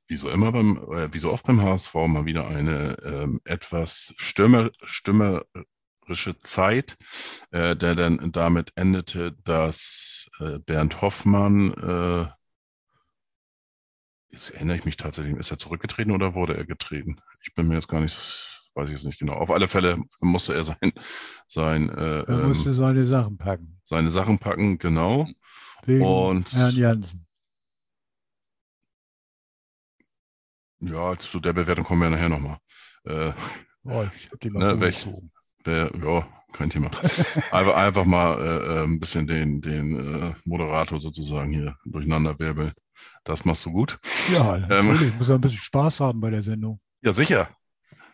wie 0.06 0.16
so 0.16 0.28
immer 0.30 0.52
beim, 0.52 0.76
äh, 0.92 1.12
wie 1.12 1.18
so 1.18 1.30
oft 1.32 1.46
beim 1.46 1.60
HSV, 1.62 1.94
mal 1.94 2.24
wieder 2.26 2.46
eine 2.48 2.96
ähm, 3.04 3.40
etwas 3.44 4.14
stürmer, 4.16 4.70
stürmerische 4.82 6.38
Zeit, 6.42 6.96
äh, 7.50 7.74
der 7.76 7.94
dann 7.94 8.32
damit 8.32 8.72
endete, 8.76 9.32
dass 9.44 10.28
äh, 10.40 10.58
Bernd 10.58 11.00
Hoffmann, 11.02 11.72
äh, 11.74 12.26
jetzt 14.30 14.50
erinnere 14.50 14.76
ich 14.76 14.84
mich 14.84 14.96
tatsächlich, 14.96 15.36
ist 15.36 15.50
er 15.50 15.58
zurückgetreten 15.58 16.12
oder 16.12 16.34
wurde 16.34 16.56
er 16.56 16.64
getreten? 16.64 17.20
Ich 17.42 17.54
bin 17.54 17.68
mir 17.68 17.74
jetzt 17.74 17.88
gar 17.88 18.00
nicht, 18.00 18.16
weiß 18.74 18.88
ich 18.88 18.94
jetzt 18.96 19.04
nicht 19.04 19.18
genau. 19.18 19.34
Auf 19.34 19.50
alle 19.50 19.68
Fälle 19.68 20.02
musste 20.20 20.54
er 20.54 20.64
sein, 20.64 20.92
sein 21.46 21.88
äh, 21.90 22.20
Er 22.22 22.28
ähm, 22.28 22.48
musste 22.48 22.74
seine 22.74 23.06
Sachen 23.06 23.36
packen. 23.36 23.80
seine 23.84 24.10
Sachen 24.10 24.38
packen, 24.38 24.78
genau. 24.78 25.28
Wegen 25.86 26.04
Und- 26.04 26.52
Herrn 26.52 26.74
Jansen. 26.74 27.23
Ja, 30.86 31.16
zu 31.18 31.40
der 31.40 31.52
Bewertung 31.52 31.84
kommen 31.84 32.02
wir 32.02 32.10
nachher 32.10 32.28
nochmal. 32.28 32.58
Äh, 33.04 33.32
Oh, 33.86 34.02
ich 34.16 34.26
habe 34.26 34.38
die 34.42 34.48
Ne, 34.50 34.58
mal 34.58 34.80
welch- 34.80 35.02
vorgezogen. 35.02 35.30
wer, 35.64 35.90
ja, 36.02 36.26
kein 36.54 36.70
Thema. 36.70 36.90
Einfach, 37.50 37.74
einfach 37.74 38.04
mal 38.06 38.38
äh, 38.40 38.78
äh, 38.80 38.84
ein 38.84 38.98
bisschen 38.98 39.26
den, 39.26 39.60
den 39.60 39.98
äh, 39.98 40.34
Moderator 40.46 41.00
sozusagen 41.02 41.52
hier 41.52 41.76
durcheinander 41.84 42.38
wirbeln. 42.38 42.72
Das 43.24 43.44
machst 43.44 43.66
du 43.66 43.72
gut. 43.72 43.98
Ja, 44.32 44.56
Ähm. 44.56 44.88
natürlich. 44.88 45.14
Muss 45.18 45.28
auch 45.28 45.34
ein 45.34 45.40
bisschen 45.42 45.58
Spaß 45.58 46.00
haben 46.00 46.20
bei 46.20 46.30
der 46.30 46.42
Sendung. 46.42 46.80
Ja, 47.02 47.12
sicher. 47.12 47.48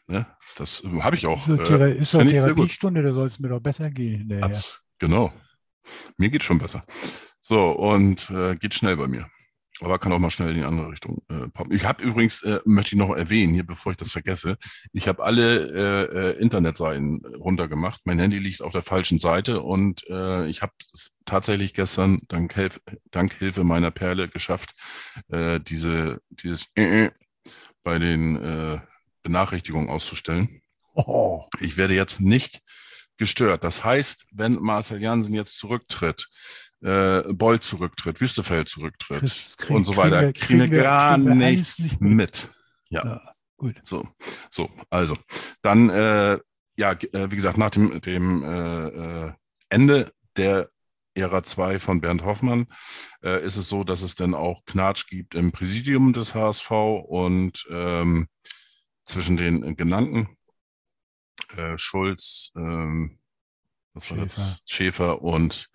Ne? 0.09 0.27
Das 0.57 0.83
äh, 0.83 1.01
habe 1.03 1.15
ich 1.15 1.27
auch. 1.29 1.47
Ist 1.47 2.15
doch, 2.15 2.21
Äh. 2.21 2.27
Therapiestunde, 2.29 3.03
da 3.05 3.13
soll 3.13 3.29
es 3.29 3.39
mir 3.39 3.49
doch 3.51 3.61
besser 3.61 3.91
gehen 3.91 4.19
hinterher. 4.19 4.45
Hat's, 4.47 4.83
genau. 4.99 5.33
Mir 6.17 6.31
geht 6.31 6.43
schon 6.43 6.59
besser. 6.59 6.83
So, 7.41 7.71
und 7.71 8.29
äh, 8.31 8.57
geht 8.57 8.75
schnell 8.75 8.97
bei 8.97 9.07
mir. 9.07 9.27
Aber 9.83 9.99
kann 9.99 10.13
auch 10.13 10.19
mal 10.19 10.31
schnell 10.31 10.51
in 10.51 10.57
die 10.57 10.65
andere 10.65 10.91
Richtung 10.91 11.23
äh, 11.29 11.49
poppen. 11.49 11.73
Ich 11.73 11.85
habe 11.85 12.03
übrigens, 12.03 12.43
äh, 12.43 12.61
möchte 12.65 12.95
ich 12.95 12.99
noch 12.99 13.15
erwähnen, 13.15 13.55
hier, 13.55 13.65
bevor 13.65 13.93
ich 13.93 13.99
das 13.99 14.13
vergesse, 14.13 14.59
ich 14.93 15.09
habe 15.09 15.23
alle 15.23 15.71
äh, 15.73 16.31
äh, 16.31 16.41
Internetseiten 16.41 17.25
runtergemacht. 17.25 18.03
Mein 18.05 18.19
Handy 18.19 18.39
liegt 18.39 18.63
auf 18.63 18.73
der 18.73 18.83
falschen 18.83 19.19
Seite 19.19 19.63
und 19.63 20.07
äh, 20.09 20.47
ich 20.49 20.63
habe 20.63 20.73
es 20.93 21.17
tatsächlich 21.25 21.75
gestern 21.75 22.21
dank, 22.29 22.55
Hilf 22.55 22.81
dank 23.11 23.33
Hilfe 23.35 23.65
meiner 23.65 23.91
Perle 23.91 24.29
geschafft, 24.29 24.75
äh, 25.29 25.61
diese, 25.61 26.21
dieses 26.29 26.67
äh, 26.75 27.07
äh, 27.07 27.11
bei 27.83 27.99
den 27.99 28.37
äh, 28.37 28.81
Benachrichtigungen 29.23 29.89
auszustellen. 29.89 30.61
Oh, 30.95 31.47
Ich 31.61 31.77
werde 31.77 31.95
jetzt 31.95 32.21
nicht 32.21 32.63
gestört. 33.17 33.65
Das 33.65 33.85
heißt, 33.85 34.27
wenn 34.33 34.55
Marcel 34.55 35.01
Jansen 35.01 35.35
jetzt 35.35 35.59
zurücktritt, 35.59 36.29
äh, 36.83 37.23
Boll 37.33 37.61
zurücktritt, 37.61 38.21
Wüstefeld 38.21 38.69
zurücktritt 38.69 39.55
krieg- 39.59 39.71
und 39.77 39.85
so 39.87 39.97
weiter, 39.97 40.33
kriegen 40.33 40.61
kriegen 40.61 40.73
wir- 40.73 40.83
gar 40.83 41.15
kriegen 41.17 41.29
wir 41.29 41.35
nichts 41.35 41.79
nicht 41.79 42.01
mit. 42.01 42.11
mit. 42.17 42.51
Ja. 42.89 43.05
ja, 43.05 43.35
gut. 43.57 43.77
So, 43.83 44.09
so, 44.51 44.71
also 44.91 45.17
dann, 45.63 45.91
äh, 45.91 46.39
ja, 46.77 46.93
äh, 46.93 47.31
wie 47.31 47.37
gesagt, 47.37 47.59
nach 47.59 47.71
dem, 47.71 48.01
dem 48.01 48.43
äh, 48.43 48.89
äh, 49.27 49.33
Ende 49.69 50.13
der 50.37 50.71
Ära 51.15 51.43
2 51.43 51.79
von 51.81 52.01
Bernd 52.01 52.23
Hoffmann 52.23 52.67
äh, 53.23 53.45
ist 53.45 53.57
es 53.57 53.69
so, 53.69 53.85
dass 53.85 54.03
es 54.03 54.15
dann 54.15 54.33
auch 54.35 54.65
Knatsch 54.65 55.07
gibt 55.09 55.35
im 55.35 55.53
Präsidium 55.53 56.13
des 56.13 56.35
HSV 56.35 56.71
und 56.71 57.67
ähm, 57.71 58.29
zwischen 59.05 59.37
den 59.37 59.77
genannten 59.77 60.29
äh, 61.57 61.77
Schulz, 61.77 62.53
ähm, 62.57 63.19
was 63.93 64.11
war 64.11 64.19
das? 64.19 64.63
Schäfer 64.67 65.21
und 65.23 65.69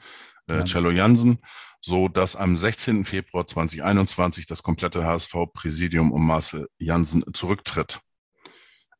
äh. 0.47 0.63
Cello 0.65 0.91
Jansen, 0.91 1.39
so 1.81 2.07
dass 2.07 2.35
am 2.35 2.57
16. 2.57 3.05
Februar 3.05 3.45
2021 3.45 4.45
das 4.45 4.63
komplette 4.63 5.05
HSV-Präsidium 5.05 6.11
um 6.11 6.25
Marcel 6.25 6.67
Jansen 6.77 7.23
zurücktritt. 7.33 7.99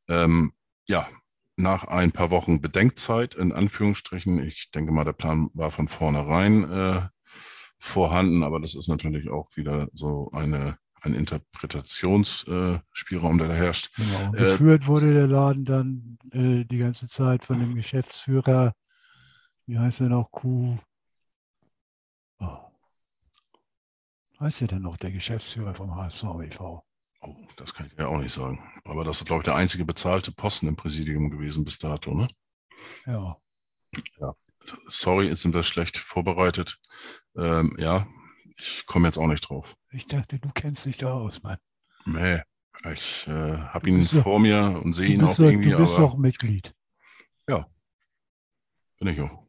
Ähm, 0.08 0.53
ja, 0.88 1.08
nach 1.58 1.86
ein 1.86 2.12
paar 2.12 2.29
Wochen 2.31 2.60
Bedenkzeit, 2.62 3.36
in 3.36 3.51
Anführungsstrichen. 3.51 4.41
Ich 4.43 4.71
denke 4.71 4.91
mal, 4.91 5.05
der 5.05 5.13
Plan 5.13 5.49
war 5.53 5.69
von 5.71 5.88
vornherein 5.88 6.69
äh, 6.69 7.01
vorhanden, 7.79 8.43
aber 8.43 8.60
das 8.60 8.75
ist 8.75 8.89
natürlich 8.89 9.29
auch 9.29 9.47
wieder 9.55 9.88
so 9.93 10.29
eine, 10.34 10.77
ein 11.01 11.13
Interpretationsspielraum, 11.13 13.38
der 13.38 13.47
da 13.47 13.53
herrscht. 13.53 13.95
Genau. 13.95 14.34
Äh, 14.34 14.51
Geführt 14.51 14.88
wurde 14.88 15.13
der 15.13 15.27
Laden 15.27 15.63
dann 15.65 16.17
äh, 16.31 16.65
die 16.65 16.77
ganze 16.77 17.08
Zeit 17.08 17.45
von 17.45 17.60
dem 17.60 17.75
Geschäftsführer, 17.75 18.73
wie 19.65 19.79
heißt 19.79 20.01
er 20.01 20.10
noch, 20.10 20.29
Q. 20.31 20.77
Oh. 22.39 22.58
Heißt 24.39 24.62
der 24.62 24.67
denn 24.67 24.82
noch, 24.82 24.98
der 24.98 25.12
Geschäftsführer 25.12 25.74
vom 25.74 25.95
HSV 25.95 26.24
e.V.? 26.43 26.86
Oh, 27.21 27.36
das 27.56 27.74
kann 27.74 27.88
ich 27.88 27.93
ja 27.98 28.08
auch 28.08 28.17
nicht 28.17 28.34
sagen. 28.34 28.60
Aber 28.84 29.04
das 29.04 29.19
ist, 29.21 29.26
glaube 29.28 29.41
ich, 29.41 29.45
der 29.45 29.56
einzige 29.56 29.86
bezahlte 29.86 30.32
Posten 30.32 30.67
im 30.67 30.76
Präsidium 30.76 31.30
gewesen 31.30 31.63
bis 31.63 31.80
dato, 31.80 32.13
ne? 32.13 32.28
Ja, 33.06 33.38
Sorry, 34.88 35.28
jetzt 35.28 35.41
sind 35.43 35.54
wir 35.54 35.63
schlecht 35.63 35.98
vorbereitet. 35.98 36.80
Ähm, 37.36 37.76
ja, 37.80 38.08
ich 38.58 38.86
komme 38.86 39.08
jetzt 39.08 39.17
auch 39.17 39.28
nicht 39.28 39.41
drauf. 39.48 39.76
ich 39.91 40.08
dachte, 40.08 40.39
du 40.39 40.50
kennst 40.54 40.86
dich 40.86 40.98
da 40.98 41.13
aus, 41.13 41.41
Mann. 41.43 41.58
Nee, 42.06 42.41
ich 42.91 43.28
äh, 43.28 43.32
habe 43.58 43.89
ihn 43.89 44.02
doch- 44.02 44.24
vor 44.24 44.39
mir 44.39 44.82
und 44.84 44.93
sehe 44.93 45.10
ihn 45.10 45.24
auch 45.24 45.38
irgendwie, 45.39 45.69
du 45.69 45.78
bist 45.78 45.93
aber 45.93 46.08
doch 46.08 46.17
Mitglied. 46.17 46.74
bin 48.98 49.08
ich 49.10 49.21
auch. 49.21 49.44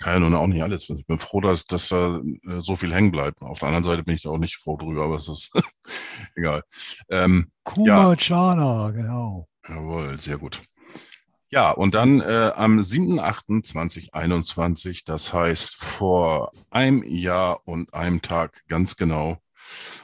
Kann 0.00 0.14
ja 0.14 0.20
nun 0.20 0.34
auch 0.34 0.46
nicht 0.46 0.62
alles. 0.62 0.90
Ich 0.90 1.06
bin 1.06 1.18
froh, 1.18 1.40
dass, 1.40 1.64
dass 1.64 1.88
da 1.88 2.20
äh, 2.46 2.60
so 2.60 2.76
viel 2.76 2.92
hängen 2.92 3.12
bleibt. 3.12 3.40
Auf 3.40 3.60
der 3.60 3.68
anderen 3.68 3.84
Seite 3.84 4.02
bin 4.02 4.14
ich 4.14 4.22
da 4.22 4.30
auch 4.30 4.38
nicht 4.38 4.56
froh 4.56 4.76
drüber, 4.76 5.04
aber 5.04 5.16
es 5.16 5.28
ist 5.28 5.52
egal. 6.36 6.62
Ähm, 7.08 7.50
Kuma 7.64 8.14
Chana, 8.16 8.90
genau. 8.90 9.48
jawohl, 9.66 10.20
sehr 10.20 10.38
gut. 10.38 10.62
Ja, 11.48 11.70
und 11.70 11.94
dann 11.94 12.20
äh, 12.20 12.52
am 12.54 12.78
7.8.2021, 12.78 15.04
das 15.06 15.32
heißt 15.32 15.76
vor 15.76 16.50
einem 16.70 17.02
Jahr 17.04 17.66
und 17.66 17.94
einem 17.94 18.20
Tag 18.20 18.64
ganz 18.68 18.96
genau, 18.96 19.38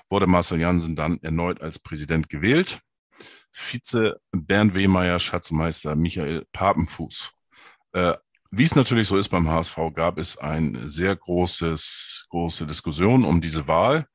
wurde 0.09 0.27
Marcel 0.27 0.61
Jansen 0.61 0.97
dann 0.97 1.21
erneut 1.21 1.61
als 1.61 1.79
Präsident 1.79 2.29
gewählt. 2.29 2.81
Vize 3.51 4.21
Bernd 4.31 4.75
Wehmeier, 4.75 5.19
Schatzmeister 5.19 5.97
Michael 5.97 6.47
Papenfuß. 6.53 7.33
Äh, 7.93 8.15
wie 8.55 8.65
es 8.65 8.75
natürlich 8.75 9.09
so 9.09 9.17
ist 9.17 9.31
beim 9.31 9.49
HSV, 9.49 9.79
gab 9.95 10.19
es 10.19 10.37
eine 10.37 10.91
sehr 10.91 11.17
großes, 11.17 12.27
große 12.29 12.67
Diskussion 12.67 13.25
um 13.25 13.41
diese 13.41 13.67
Wahl. 13.67 14.07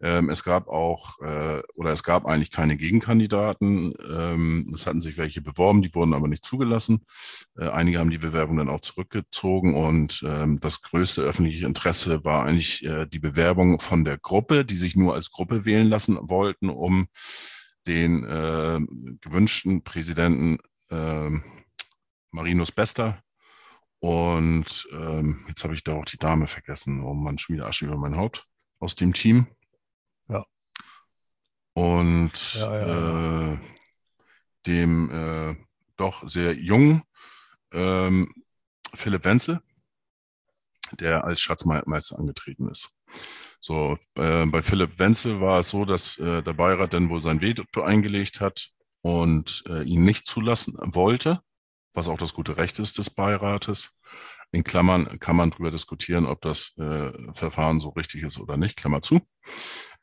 Ähm, 0.00 0.30
es 0.30 0.44
gab 0.44 0.68
auch, 0.68 1.18
äh, 1.20 1.60
oder 1.74 1.92
es 1.92 2.04
gab 2.04 2.24
eigentlich 2.24 2.52
keine 2.52 2.76
Gegenkandidaten. 2.76 3.92
Ähm, 4.08 4.70
es 4.72 4.86
hatten 4.86 5.00
sich 5.00 5.16
welche 5.16 5.42
beworben, 5.42 5.82
die 5.82 5.92
wurden 5.96 6.14
aber 6.14 6.28
nicht 6.28 6.44
zugelassen. 6.44 7.04
Äh, 7.58 7.70
einige 7.70 7.98
haben 7.98 8.10
die 8.10 8.18
Bewerbung 8.18 8.58
dann 8.58 8.68
auch 8.68 8.82
zurückgezogen 8.82 9.74
und 9.74 10.22
ähm, 10.24 10.60
das 10.60 10.82
größte 10.82 11.22
öffentliche 11.22 11.66
Interesse 11.66 12.24
war 12.24 12.44
eigentlich 12.44 12.84
äh, 12.84 13.06
die 13.06 13.18
Bewerbung 13.18 13.80
von 13.80 14.04
der 14.04 14.16
Gruppe, 14.16 14.64
die 14.64 14.76
sich 14.76 14.94
nur 14.94 15.14
als 15.14 15.32
Gruppe 15.32 15.64
wählen 15.64 15.88
lassen 15.88 16.18
wollten, 16.20 16.70
um 16.70 17.08
den 17.88 18.22
äh, 18.22 18.78
gewünschten 19.20 19.82
Präsidenten 19.82 20.58
äh, 20.88 21.30
Marinus 22.30 22.70
Bester 22.70 23.18
und 24.02 24.88
ähm, 24.90 25.44
jetzt 25.46 25.62
habe 25.62 25.76
ich 25.76 25.84
da 25.84 25.94
auch 25.94 26.04
die 26.04 26.18
Dame 26.18 26.48
vergessen. 26.48 27.04
Oh 27.04 27.14
Mann, 27.14 27.38
Schmiede 27.38 27.66
Asche 27.66 27.86
über 27.86 27.96
mein 27.96 28.16
Haupt 28.16 28.48
aus 28.80 28.96
dem 28.96 29.12
Team. 29.12 29.46
Ja. 30.28 30.44
Und 31.72 32.54
Ja, 32.54 32.78
ja, 32.80 33.52
Äh, 33.52 33.58
dem 34.66 35.10
äh, 35.12 35.56
doch 35.96 36.28
sehr 36.28 36.54
jungen 36.54 37.04
ähm, 37.72 38.34
Philipp 38.92 39.24
Wenzel, 39.24 39.62
der 40.98 41.22
als 41.22 41.40
Schatzmeister 41.40 42.18
angetreten 42.18 42.68
ist. 42.68 42.92
So, 43.60 43.96
äh, 44.16 44.46
bei 44.46 44.64
Philipp 44.64 44.98
Wenzel 44.98 45.40
war 45.40 45.60
es 45.60 45.68
so, 45.68 45.84
dass 45.84 46.18
äh, 46.18 46.42
der 46.42 46.54
Beirat 46.54 46.92
dann 46.92 47.08
wohl 47.08 47.22
sein 47.22 47.40
Veto 47.40 47.82
eingelegt 47.82 48.40
hat 48.40 48.72
und 49.00 49.62
äh, 49.68 49.84
ihn 49.84 50.02
nicht 50.02 50.26
zulassen 50.26 50.74
wollte 50.80 51.40
was 51.94 52.08
auch 52.08 52.18
das 52.18 52.34
gute 52.34 52.56
Recht 52.56 52.78
ist 52.78 52.98
des 52.98 53.10
Beirates. 53.10 53.94
In 54.50 54.64
Klammern 54.64 55.18
kann 55.18 55.36
man 55.36 55.50
darüber 55.50 55.70
diskutieren, 55.70 56.26
ob 56.26 56.42
das 56.42 56.76
äh, 56.76 57.10
Verfahren 57.32 57.80
so 57.80 57.90
richtig 57.90 58.22
ist 58.22 58.38
oder 58.38 58.56
nicht, 58.56 58.76
Klammer 58.76 59.00
zu. 59.00 59.20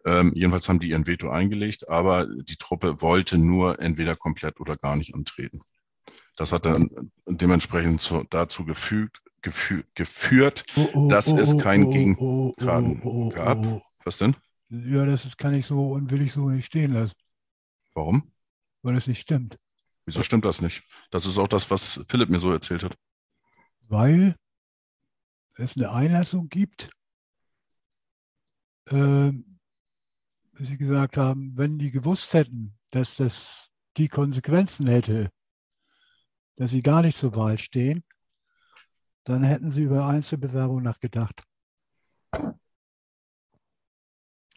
Ähm, 0.06 0.32
jedenfalls 0.34 0.68
haben 0.68 0.80
die 0.80 0.90
ihren 0.90 1.06
Veto 1.06 1.30
eingelegt, 1.30 1.90
aber 1.90 2.26
die 2.26 2.56
Truppe 2.56 3.02
wollte 3.02 3.38
nur 3.38 3.80
entweder 3.80 4.16
komplett 4.16 4.60
oder 4.60 4.76
gar 4.76 4.96
nicht 4.96 5.14
antreten. 5.14 5.62
Das 6.36 6.52
hat 6.52 6.66
dann 6.66 7.12
dementsprechend 7.28 8.02
zu, 8.02 8.24
dazu 8.30 8.66
gefügt, 8.66 9.22
gefü 9.42 9.84
geführt, 9.94 10.64
Oh, 10.76 10.88
oh, 10.94 11.08
dass 11.10 11.34
oh, 11.34 11.38
es 11.38 11.58
keinen 11.58 11.86
oh, 11.86 11.92
Gegenkandidaten 11.92 13.02
oh, 13.04 13.26
oh, 13.26 13.30
gab. 13.30 13.84
Was 14.04 14.18
denn? 14.18 14.36
Ja, 14.70 15.06
das 15.06 15.36
kann 15.38 15.54
ich 15.54 15.66
so 15.66 15.92
und 15.92 16.12
will 16.12 16.22
ich 16.22 16.32
so 16.32 16.50
nicht 16.50 16.66
stehen 16.66 16.94
lassen, 16.94 17.16
Warum? 17.94 18.32
weil 18.84 18.96
es 18.96 19.08
nicht 19.08 19.20
stimmt. 19.20 19.58
Wieso 20.10 20.24
stimmt 20.24 20.44
das 20.46 20.60
nicht? 20.62 20.84
Das 21.12 21.28
ist 21.28 21.38
auch 21.38 21.48
das, 21.48 21.70
was 21.70 22.04
Philipp 22.08 22.30
mir 22.30 22.40
so 22.40 22.52
erzählt 22.52 22.84
hat. 22.84 22.98
Weil 23.88 24.36
es 25.56 25.76
eine 25.78 25.92
Einlassung 25.92 26.50
gibt, 26.50 26.90
dass 28.86 29.34
sie 30.58 30.78
gesagt 30.78 31.16
haben, 31.18 31.56
wenn 31.56 31.78
die 31.78 31.92
gewusst 31.92 32.34
hätten, 32.34 32.76
dass 32.90 33.18
das 33.18 33.70
die 33.98 34.08
Konsequenzen 34.08 34.88
hätte, 34.88 35.30
dass 36.56 36.72
sie 36.72 36.82
gar 36.82 37.04
nicht 37.04 37.18
zur 37.20 37.36
Wahl 37.36 37.60
stehen, 37.60 38.04
dann 39.26 39.44
hätten 39.44 39.70
sie 39.70 39.84
über 39.84 40.08
Einzelbewerbung 40.08 40.82
nachgedacht. 40.82 41.44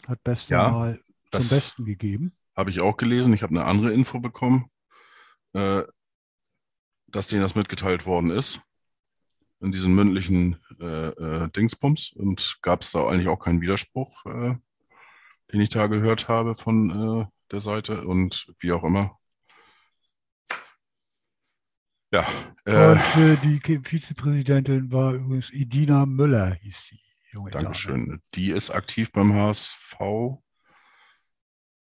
Hat 0.08 0.22
Beste 0.24 0.54
Ja, 0.54 0.70
mal 0.70 0.96
zum 0.96 1.04
das- 1.30 1.50
Besten 1.50 1.84
gegeben. 1.84 2.34
Habe 2.56 2.70
ich 2.70 2.80
auch 2.80 2.96
gelesen. 2.96 3.34
Ich 3.34 3.42
habe 3.42 3.50
eine 3.54 3.66
andere 3.66 3.92
Info 3.92 4.18
bekommen, 4.18 4.70
äh, 5.54 5.82
dass 7.08 7.28
denen 7.28 7.42
das 7.42 7.54
mitgeteilt 7.54 8.06
worden 8.06 8.30
ist 8.30 8.62
in 9.62 9.70
diesen 9.70 9.94
mündlichen 9.94 10.58
äh, 10.80 11.08
äh, 11.08 11.48
Dingsbums 11.50 12.12
und 12.12 12.58
gab 12.62 12.82
es 12.82 12.90
da 12.90 13.06
eigentlich 13.06 13.28
auch 13.28 13.38
keinen 13.38 13.60
Widerspruch, 13.60 14.26
äh, 14.26 14.56
den 15.52 15.60
ich 15.60 15.68
da 15.68 15.86
gehört 15.86 16.28
habe 16.28 16.54
von 16.54 16.90
äh, 17.20 17.26
der 17.50 17.60
Seite 17.60 18.02
und 18.02 18.52
wie 18.58 18.72
auch 18.72 18.82
immer. 18.82 19.18
Ja, 22.12 22.26
äh, 22.66 22.90
Und 22.90 23.22
äh, 23.22 23.36
die 23.36 23.80
Vizepräsidentin 23.84 24.90
war 24.90 25.14
übrigens 25.14 25.50
Idina 25.50 26.04
Müller, 26.04 26.54
hieß 26.54 26.76
die 26.90 27.00
junge 27.30 27.50
Dame. 27.50 27.64
Dankeschön. 27.64 28.20
Die 28.34 28.50
ist 28.50 28.70
aktiv 28.70 29.12
beim 29.12 29.32
HSV. 29.32 29.96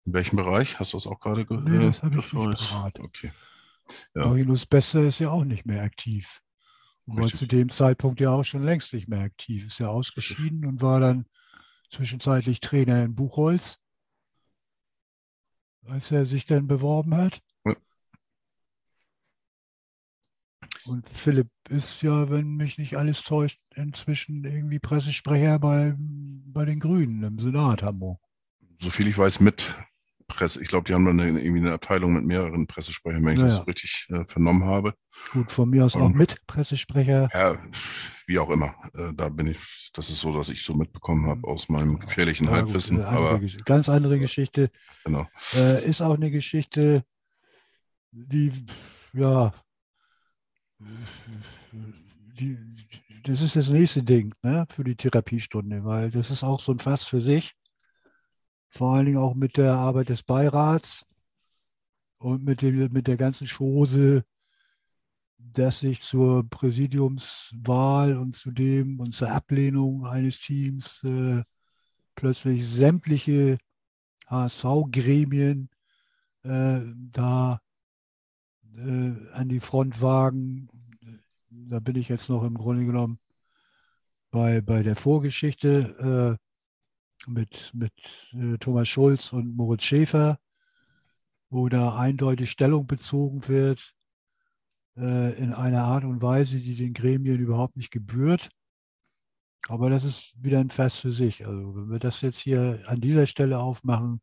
In 0.07 0.13
welchem 0.13 0.37
Bereich? 0.37 0.79
Hast 0.79 0.93
du 0.93 0.97
das 0.97 1.07
auch 1.07 1.21
gerade 1.21 1.47
gehört? 1.47 1.65
Nee, 1.65 1.87
das 1.87 2.03
habe 2.03 2.19
ich 2.19 2.33
nicht 2.33 2.71
parat. 2.71 2.99
Okay. 2.99 3.31
Ja. 4.15 4.27
Marinus 4.27 4.67
Bester 4.67 5.05
ist 5.05 5.19
ja 5.19 5.31
auch 5.31 5.45
nicht 5.45 5.67
mehr 5.67 5.83
aktiv. 5.83 6.41
Und 7.07 7.21
war 7.21 7.29
zu 7.29 7.47
dem 7.47 7.71
Zeitpunkt 7.71 8.21
ja 8.21 8.31
auch 8.31 8.45
schon 8.45 8.63
längst 8.63 8.93
nicht 8.95 9.09
mehr 9.09 9.21
aktiv. 9.21 9.67
Ist 9.67 9.81
ja 9.81 9.89
ausgeschieden 9.89 10.65
und 10.65 10.81
war 10.81 11.01
dann 11.01 11.27
zwischenzeitlich 11.91 12.61
Trainer 12.61 13.05
in 13.05 13.15
Buchholz, 13.15 13.79
als 15.87 16.11
er 16.11 16.25
sich 16.25 16.47
dann 16.47 16.67
beworben 16.67 17.17
hat. 17.17 17.41
Ja. 17.65 17.75
Und 20.85 21.09
Philipp 21.09 21.51
ist 21.69 22.03
ja, 22.03 22.31
wenn 22.31 22.57
mich 22.57 22.79
nicht 22.79 22.97
alles 22.97 23.23
täuscht, 23.23 23.61
inzwischen 23.75 24.45
irgendwie 24.45 24.79
Pressesprecher 24.79 25.59
bei, 25.59 25.95
bei 25.99 26.65
den 26.65 26.81
Grünen 26.81 27.23
im 27.23 27.39
Senat 27.39 27.83
Hamburg. 27.83 28.21
soviel 28.79 29.09
ich 29.09 29.19
weiß, 29.19 29.41
mit 29.41 29.77
Presse. 30.31 30.63
Ich 30.63 30.69
glaube, 30.69 30.85
die 30.87 30.95
haben 30.95 31.05
dann 31.05 31.21
eine, 31.21 31.41
irgendwie 31.41 31.61
eine 31.61 31.73
Abteilung 31.73 32.15
mit 32.15 32.25
mehreren 32.25 32.67
Pressesprechern, 32.67 33.25
wenn 33.25 33.35
ich 33.35 33.41
Ja, 33.41 33.47
das 33.47 33.57
so 33.57 33.63
richtig 33.63 34.07
äh, 34.11 34.25
vernommen 34.25 34.65
habe. 34.65 34.95
Gut, 35.33 35.53
von 35.53 35.69
mir 35.69 35.85
aus 35.85 35.95
auch 35.97 36.09
Ähm. 36.09 36.17
mit 36.17 36.45
Pressesprecher. 36.47 37.29
Ja, 37.35 37.59
wie 38.27 38.39
auch 38.39 38.49
immer. 38.51 38.75
Äh, 38.95 39.13
da 39.15 39.29
bin 39.29 39.49
ich, 39.49 39.91
das 39.93 40.09
ist 40.09 40.21
so, 40.21 40.33
dass 40.35 40.49
ich 40.49 40.65
so 40.65 40.75
mitbekommen 40.75 41.27
habe 41.27 41.47
aus 41.47 41.69
meinem 41.69 41.99
gefährlichen 41.99 42.45
Ja, 42.45 42.51
gut, 42.51 42.59
Halbwissen. 42.69 43.03
andere 43.03 43.11
Aber 43.29 43.37
Gesch- 43.37 43.65
ganz 43.65 43.89
andere 43.89 44.19
Geschichte. 44.19 44.71
genau. 45.05 45.27
Äh, 45.55 45.85
ist 45.89 46.01
auch 46.01 46.15
eine 46.15 46.31
Geschichte, 46.31 47.05
die, 48.13 48.53
ja, 49.13 49.53
die, 52.39 52.57
das 53.25 53.41
ist 53.43 53.57
das 53.57 53.69
nächste 53.69 54.03
Ding 54.03 54.35
ne, 54.43 54.67
für 54.71 54.85
die 54.85 54.97
Therapiestunde, 54.97 55.85
weil 55.85 56.11
das 56.11 56.31
ist 56.31 56.43
auch 56.43 56.61
so 56.61 56.73
ein 56.73 56.79
Fass 56.79 57.05
für 57.05 57.21
sich. 57.21 57.53
Vor 58.71 58.95
allen 58.95 59.07
Dingen 59.07 59.19
auch 59.19 59.35
mit 59.35 59.57
der 59.57 59.75
Arbeit 59.75 60.09
des 60.09 60.23
Beirats 60.23 61.05
und 62.19 62.45
mit, 62.45 62.63
dem, 62.63 62.93
mit 62.93 63.07
der 63.07 63.17
ganzen 63.17 63.47
Chose, 63.47 64.25
dass 65.39 65.81
sich 65.81 66.03
zur 66.03 66.49
Präsidiumswahl 66.49 68.17
und 68.17 68.35
zu 68.35 68.51
dem 68.51 69.01
und 69.01 69.13
zur 69.13 69.31
Ablehnung 69.31 70.07
eines 70.07 70.41
Teams 70.41 71.03
äh, 71.03 71.43
plötzlich 72.15 72.69
sämtliche 72.69 73.59
HSV-Gremien 74.27 75.69
äh, 76.45 76.81
da 77.11 77.61
äh, 78.77 79.13
an 79.33 79.49
die 79.49 79.61
Front 79.61 80.01
wagen. 80.01 80.69
Da 81.51 81.81
bin 81.81 81.97
ich 81.97 82.09
jetzt 82.09 82.29
noch 82.29 82.45
im 82.45 82.55
Grunde 82.55 82.85
genommen 82.85 83.19
bei, 84.31 84.61
bei 84.61 84.83
der 84.83 84.95
Vorgeschichte 84.95 86.39
äh, 86.39 86.50
mit, 87.27 87.71
mit 87.75 87.93
äh, 88.33 88.59
Thomas 88.59 88.89
Schulz 88.89 89.33
und 89.33 89.57
Moritz 89.57 89.85
Schäfer, 89.85 90.39
wo 91.51 91.69
da 91.69 91.97
eindeutig 91.97 92.51
Stellung 92.51 92.87
bezogen 92.87 93.47
wird 93.49 93.95
äh, 94.97 95.37
in 95.39 95.53
einer 95.53 95.83
Art 95.85 96.05
und 96.05 96.23
Weise, 96.23 96.59
die 96.59 96.77
den 96.77 96.95
Gremien 96.95 97.39
überhaupt 97.39 97.77
nicht 97.77 97.91
gebührt. 97.91 98.51
Aber 99.69 99.91
das 99.91 100.05
ist 100.05 100.33
wieder 100.43 100.59
ein 100.59 100.71
Vers 100.71 100.99
für 100.99 101.13
sich. 101.13 101.47
Also 101.47 101.77
wenn 101.77 101.91
wir 101.91 101.99
das 101.99 102.21
jetzt 102.23 102.39
hier 102.39 102.81
an 102.87 103.01
dieser 103.01 103.27
Stelle 103.27 103.59
aufmachen, 103.59 104.21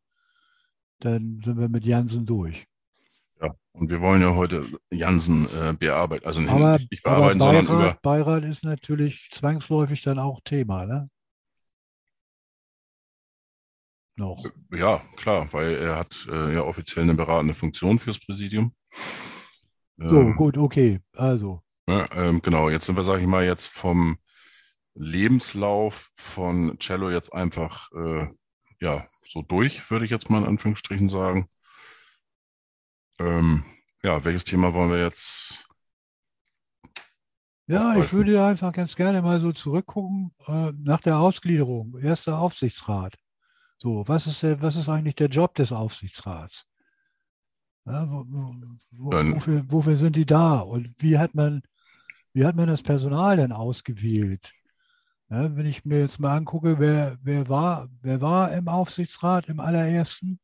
dann 1.00 1.40
sind 1.44 1.58
wir 1.58 1.68
mit 1.68 1.84
Jansen 1.84 2.26
durch. 2.26 2.66
Ja. 3.40 3.54
Und 3.72 3.90
wir 3.90 4.00
wollen 4.00 4.20
ja 4.20 4.34
heute 4.34 4.64
Jansen 4.90 5.46
äh, 5.46 5.72
bearbeiten. 5.72 6.26
Also 6.26 6.40
nicht, 6.40 6.50
Aber, 6.50 6.78
nicht 6.78 7.06
aber 7.06 7.16
bearbeiten, 7.16 7.40
sondern 7.40 7.64
über. 7.66 7.78
Beirat, 7.78 8.02
Beirat 8.02 8.44
ist 8.44 8.64
natürlich 8.64 9.28
zwangsläufig 9.30 10.02
dann 10.02 10.18
auch 10.18 10.40
Thema, 10.42 10.86
ne? 10.86 11.08
Noch. 14.18 14.44
Ja, 14.72 15.00
klar, 15.16 15.48
weil 15.52 15.76
er 15.76 15.96
hat 15.96 16.26
äh, 16.30 16.52
ja 16.54 16.62
offiziell 16.62 17.04
eine 17.04 17.14
beratende 17.14 17.54
Funktion 17.54 17.98
fürs 17.98 18.18
Präsidium. 18.18 18.74
So, 19.96 20.06
Ähm, 20.06 20.36
gut, 20.36 20.58
okay. 20.58 21.00
Also, 21.12 21.62
Ja, 21.88 22.04
ähm, 22.16 22.42
genau, 22.42 22.68
jetzt 22.68 22.86
sind 22.86 22.96
wir, 22.96 23.04
sage 23.04 23.20
ich 23.20 23.26
mal, 23.28 23.44
jetzt 23.44 23.66
vom 23.66 24.18
Lebenslauf 24.94 26.10
von 26.14 26.76
Cello 26.80 27.10
jetzt 27.10 27.32
einfach 27.32 27.90
äh, 27.92 28.26
ja 28.80 29.06
so 29.24 29.42
durch, 29.42 29.90
würde 29.90 30.04
ich 30.04 30.10
jetzt 30.10 30.30
mal 30.30 30.38
in 30.38 30.48
Anführungsstrichen 30.48 31.08
sagen. 31.08 31.48
Ähm, 33.20 33.64
ja, 34.02 34.24
welches 34.24 34.44
Thema 34.44 34.74
wollen 34.74 34.90
wir 34.90 35.00
jetzt 35.00 35.68
Ja, 37.68 37.96
ich 37.96 38.12
würde 38.12 38.44
einfach 38.44 38.72
ganz 38.72 38.96
gerne 38.96 39.20
mal 39.22 39.40
so 39.40 39.52
zurückgucken 39.52 40.32
äh, 40.46 40.72
nach 40.72 41.02
der 41.02 41.18
Ausgliederung. 41.18 41.98
Erster 41.98 42.38
Aufsichtsrat. 42.38 43.14
So, 43.78 44.06
was 44.08 44.26
ist 44.26 44.42
der, 44.42 44.60
was 44.60 44.76
ist 44.76 44.88
eigentlich 44.88 45.14
der 45.14 45.28
Job 45.28 45.54
des 45.54 45.70
Aufsichtsrats? 45.72 46.66
Ja, 47.86 48.06
wo, 48.10 48.24
wo, 48.90 49.10
wofür, 49.10 49.64
wofür 49.70 49.96
sind 49.96 50.16
die 50.16 50.26
da? 50.26 50.60
Und 50.60 50.94
wie 50.98 51.18
hat 51.18 51.34
man, 51.34 51.62
wie 52.32 52.44
hat 52.44 52.56
man 52.56 52.68
das 52.68 52.82
Personal 52.82 53.36
denn 53.36 53.52
ausgewählt? 53.52 54.52
Ja, 55.30 55.54
wenn 55.56 55.66
ich 55.66 55.84
mir 55.84 56.00
jetzt 56.00 56.18
mal 56.18 56.36
angucke, 56.36 56.78
wer, 56.78 57.18
wer 57.22 57.48
war, 57.48 57.88
wer 58.00 58.20
war 58.20 58.52
im 58.52 58.66
Aufsichtsrat 58.68 59.48
im 59.48 59.60
allerersten 59.60 60.40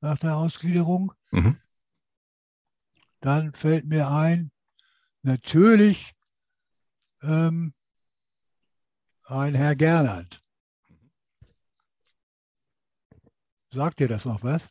nach 0.00 0.18
der 0.18 0.36
Ausgliederung, 0.36 1.12
Mhm. 1.30 1.56
dann 3.20 3.52
fällt 3.52 3.86
mir 3.86 4.08
ein, 4.08 4.50
natürlich 5.22 6.14
ähm, 7.22 7.74
ein 9.24 9.54
Herr 9.54 9.74
Gernand. 9.74 10.42
Sagt 13.70 14.00
dir 14.00 14.08
das 14.08 14.24
noch 14.24 14.42
was? 14.42 14.68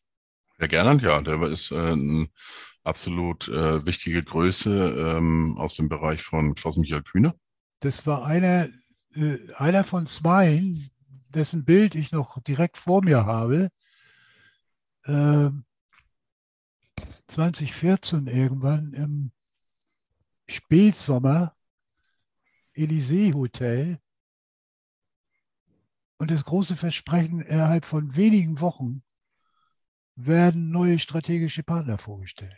Herr 0.57 0.67
Gernand, 0.67 1.03
ja, 1.03 1.21
der 1.21 1.41
ist 1.43 1.71
äh, 1.71 1.75
eine 1.75 2.29
absolut 2.83 3.47
äh, 3.47 3.85
wichtige 3.85 4.23
Größe 4.23 5.15
ähm, 5.17 5.55
aus 5.57 5.75
dem 5.75 5.87
Bereich 5.87 6.23
von 6.23 6.55
Klaus-Michael 6.55 7.03
Kühne. 7.03 7.35
Das 7.79 8.07
war 8.07 8.25
einer, 8.25 8.69
äh, 9.13 9.37
einer 9.55 9.83
von 9.83 10.07
zweien, 10.07 10.89
dessen 11.29 11.63
Bild 11.63 11.93
ich 11.93 12.11
noch 12.11 12.41
direkt 12.41 12.77
vor 12.77 13.03
mir 13.03 13.25
habe. 13.25 13.69
Ähm, 15.05 15.65
2014 17.27 18.25
irgendwann 18.27 18.93
im 18.93 19.31
Spätsommer, 20.47 21.53
Elysee 22.73 23.33
Hotel. 23.33 23.99
Und 26.17 26.31
das 26.31 26.45
große 26.45 26.75
Versprechen, 26.75 27.41
innerhalb 27.41 27.85
von 27.85 28.15
wenigen 28.15 28.59
Wochen 28.59 29.03
werden 30.15 30.71
neue 30.71 30.97
strategische 30.97 31.61
Partner 31.63 31.97
vorgestellt. 31.97 32.55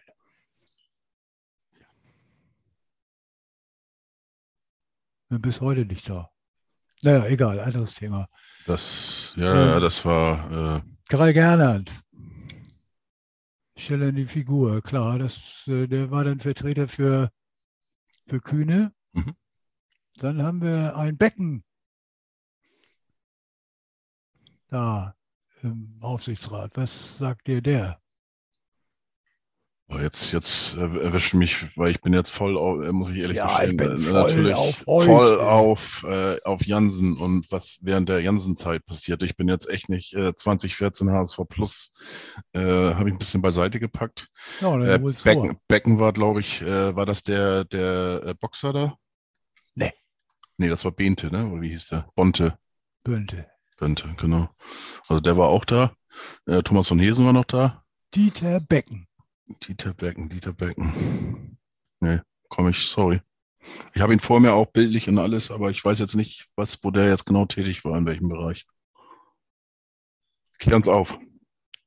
Bin 5.30 5.42
bis 5.42 5.62
heute 5.62 5.86
nicht 5.86 6.10
da. 6.10 6.32
Naja, 7.04 7.26
egal, 7.28 7.60
anderes 7.60 7.94
Thema. 7.96 8.28
Das, 8.66 9.34
ja, 9.36 9.54
Ja. 9.74 9.80
das 9.80 10.04
war, 10.06 10.78
äh, 10.78 10.82
Karl 11.08 11.34
Gernand. 11.34 11.92
Stelle 13.78 14.10
in 14.10 14.16
die 14.16 14.26
Figur, 14.26 14.82
klar. 14.82 15.20
Das, 15.20 15.64
äh, 15.68 15.88
der 15.88 16.12
war 16.12 16.24
dann 16.24 16.40
Vertreter 16.40 16.88
für, 16.88 17.32
für 18.28 18.42
Kühne. 18.42 18.94
Mhm. 19.14 19.36
Dann 20.16 20.44
haben 20.44 20.62
wir 20.62 20.98
ein 20.98 21.18
Becken 21.18 21.64
da 24.70 25.16
im 25.64 25.98
Aufsichtsrat. 26.02 26.72
Was 26.76 27.18
sagt 27.18 27.48
dir 27.48 27.62
der? 27.62 28.02
oh, 29.92 29.98
jetzt, 29.98 30.32
jetzt 30.32 30.76
erw- 30.76 31.00
erwischt 31.00 31.34
mich, 31.34 31.76
weil 31.76 31.92
ich 31.92 32.00
bin 32.02 32.14
jetzt 32.14 32.30
voll, 32.30 32.58
auf, 32.58 32.84
äh, 32.86 32.92
muss 32.92 33.10
ich 33.10 33.18
ehrlich 33.18 33.38
Ja, 33.38 33.48
gestehen, 33.48 33.72
ich 33.72 33.78
bin 33.78 33.92
äh, 33.94 33.98
voll 33.98 34.22
natürlich 34.24 34.54
auf 34.56 34.76
voll 34.86 35.40
auf, 35.42 36.04
äh, 36.08 36.40
auf 36.44 36.66
Jansen 36.66 37.18
und 37.18 37.52
was 37.52 37.80
während 37.82 38.08
der 38.08 38.22
Jansen-Zeit 38.22 38.86
passiert. 38.86 39.24
Ich 39.24 39.36
bin 39.36 39.48
jetzt 39.50 39.68
echt 39.68 39.90
nicht 39.90 40.14
äh, 40.14 40.36
2014 40.36 41.12
HSV 41.12 41.40
Plus, 41.50 41.92
äh, 42.54 42.60
habe 42.62 43.10
ich 43.10 43.16
ein 43.16 43.18
bisschen 43.20 43.42
beiseite 43.42 43.80
gepackt. 43.80 44.30
Ja, 44.62 44.80
Äh. 44.80 45.00
Becken, 45.00 45.58
Becken 45.68 46.00
war, 46.00 46.14
glaube 46.14 46.42
ich, 46.42 46.62
äh, 46.62 46.96
war 46.96 47.08
das 47.08 47.24
der, 47.24 47.66
der 47.66 48.22
äh, 48.26 48.34
Boxer 48.36 48.74
da? 48.74 48.96
Nee. 49.74 49.94
Nee, 50.58 50.70
das 50.70 50.86
war 50.86 50.92
Bente, 50.92 51.32
ne? 51.32 51.48
Oder 51.48 51.62
wie 51.62 51.70
hieß 51.70 51.88
der? 51.88 52.08
Bonte. 52.16 52.58
Bünte. 53.04 53.48
Bente, 53.80 54.14
genau. 54.18 54.50
Also 55.08 55.22
der 55.22 55.38
war 55.38 55.48
auch 55.48 55.66
da. 55.66 55.94
Äh, 56.46 56.62
Thomas 56.64 56.88
von 56.88 57.00
Hesen 57.00 57.26
war 57.26 57.34
noch 57.34 57.46
da. 57.46 57.84
Dieter 58.14 58.60
Becken. 58.60 59.08
Dieter 59.64 59.94
Becken, 59.94 60.30
Dieter 60.30 60.54
Becken. 60.54 61.58
Nee, 62.00 62.20
komm 62.50 62.70
ich, 62.70 62.88
sorry. 62.88 63.22
Ich 63.94 64.02
habe 64.02 64.14
ihn 64.14 64.20
vor 64.20 64.40
mir 64.40 64.54
auch 64.54 64.68
bildlich 64.68 65.08
und 65.08 65.18
alles, 65.18 65.52
aber 65.52 65.70
ich 65.70 65.84
weiß 65.84 66.00
jetzt 66.00 66.16
nicht, 66.16 66.50
was, 66.56 66.84
wo 66.84 66.92
der 66.92 67.10
jetzt 67.10 67.26
genau 67.26 67.46
tätig 67.46 67.84
war, 67.86 67.98
in 67.98 68.06
welchem 68.06 68.30
Bereich. 68.30 68.66
Klär 70.60 70.76
uns 70.76 70.88
auf. 70.88 71.20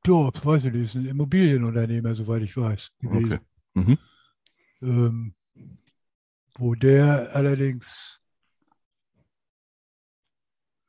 Ja, 0.06 0.30
das 0.30 0.44
weiß 0.44 0.64
ich 0.66 0.72
nicht, 0.72 0.82
ist 0.82 0.94
ein 0.94 1.06
Immobilienunternehmer, 1.06 2.14
soweit 2.14 2.42
ich 2.42 2.56
weiß. 2.56 2.92
gewesen. 3.00 3.24
Okay. 3.24 3.38
Mhm. 3.74 3.98
ähm, 4.82 5.34
wo 6.58 6.74
der 6.74 7.34
allerdings 7.34 8.20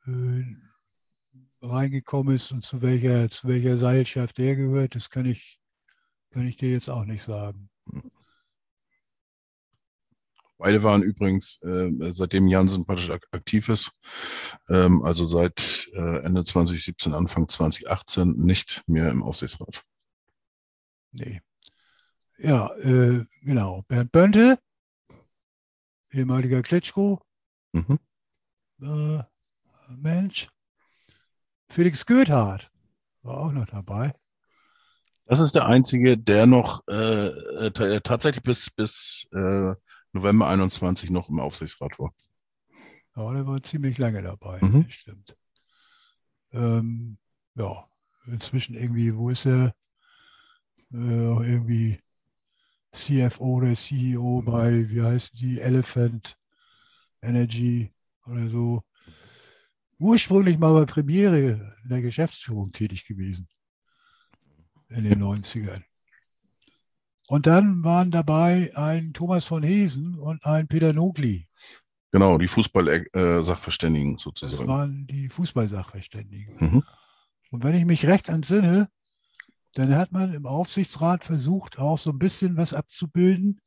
äh, 0.06 0.44
reingekommen 1.64 2.36
ist 2.36 2.52
und 2.52 2.64
zu 2.64 2.82
welcher, 2.82 3.30
zu 3.30 3.48
welcher 3.48 3.78
Seilschaft 3.78 4.38
der 4.38 4.56
gehört, 4.56 4.94
das 4.94 5.10
kann 5.10 5.26
ich, 5.26 5.58
kann 6.30 6.46
ich 6.46 6.56
dir 6.56 6.70
jetzt 6.70 6.88
auch 6.88 7.04
nicht 7.04 7.22
sagen. 7.22 7.68
Beide 10.56 10.82
waren 10.82 11.02
übrigens, 11.02 11.60
äh, 11.62 11.90
seitdem 12.12 12.46
Jansen 12.46 12.86
praktisch 12.86 13.10
ak 13.10 13.26
aktiv 13.32 13.68
ist, 13.68 13.92
ähm, 14.68 15.02
also 15.02 15.24
seit 15.24 15.88
äh, 15.92 16.24
Ende 16.24 16.44
2017, 16.44 17.12
Anfang 17.12 17.48
2018, 17.48 18.36
nicht 18.36 18.82
mehr 18.86 19.10
im 19.10 19.22
Aufsichtsrat. 19.22 19.82
Nee. 21.12 21.42
Ja, 22.38 22.74
äh, 22.76 23.24
genau. 23.42 23.82
Bernd 23.88 24.12
Bönte, 24.12 24.58
ehemaliger 26.10 26.62
Klitschko, 26.62 27.20
Mhm. 27.72 27.98
äh, 28.80 29.22
Mensch. 29.88 30.48
Felix 31.68 32.04
Goethardt 32.06 32.70
war 33.22 33.38
auch 33.38 33.52
noch 33.52 33.66
dabei. 33.66 34.14
Das 35.26 35.40
ist 35.40 35.54
der 35.54 35.66
einzige, 35.66 36.18
der 36.18 36.46
noch 36.46 36.86
äh, 36.88 37.26
äh, 37.28 37.70
ta- 37.70 38.00
tatsächlich 38.00 38.42
bis, 38.42 38.70
bis 38.70 39.26
äh, 39.32 39.74
November 40.12 40.48
21 40.48 41.10
noch 41.10 41.28
im 41.30 41.40
Aufsichtsrat 41.40 41.98
war. 41.98 42.12
Ja, 43.16 43.32
der 43.32 43.46
war 43.46 43.62
ziemlich 43.62 43.96
lange 43.98 44.22
dabei, 44.22 44.60
Mhm. 44.60 44.84
das 44.84 44.92
stimmt. 44.92 45.36
Ähm, 46.52 47.16
ja, 47.54 47.88
inzwischen 48.26 48.76
irgendwie, 48.76 49.16
wo 49.16 49.30
ist 49.30 49.46
er? 49.46 49.74
Äh, 50.92 50.96
irgendwie 50.96 52.00
CFO 52.92 53.54
oder 53.56 53.74
CEO 53.74 54.42
bei, 54.42 54.88
wie 54.90 55.02
heißt 55.02 55.32
die, 55.40 55.60
Elephant 55.60 56.36
Energy 57.22 57.92
oder 58.26 58.48
so. 58.48 58.82
Ursprünglich 60.04 60.58
mal 60.58 60.74
bei 60.74 60.84
Premiere 60.84 61.74
in 61.82 61.88
der 61.88 62.02
Geschäftsführung 62.02 62.72
tätig 62.72 63.06
gewesen 63.06 63.48
in 64.90 65.04
den 65.04 65.22
90ern. 65.22 65.82
Und 67.28 67.46
dann 67.46 67.82
waren 67.84 68.10
dabei 68.10 68.70
ein 68.76 69.14
Thomas 69.14 69.46
von 69.46 69.62
Hesen 69.62 70.18
und 70.18 70.44
ein 70.44 70.68
Peter 70.68 70.92
Nogli. 70.92 71.48
Genau, 72.12 72.36
die 72.36 72.48
Fußball-Sachverständigen 72.48 74.16
Das 74.16 74.24
sozusagen. 74.24 74.68
waren 74.68 75.06
die 75.06 75.30
Fußballsachverständigen. 75.30 76.54
Mhm. 76.58 76.82
Und 77.50 77.64
wenn 77.64 77.74
ich 77.74 77.86
mich 77.86 78.06
recht 78.06 78.28
entsinne, 78.28 78.90
dann 79.72 79.94
hat 79.94 80.12
man 80.12 80.34
im 80.34 80.44
Aufsichtsrat 80.44 81.24
versucht, 81.24 81.78
auch 81.78 81.96
so 81.96 82.10
ein 82.10 82.18
bisschen 82.18 82.58
was 82.58 82.74
abzubilden, 82.74 83.58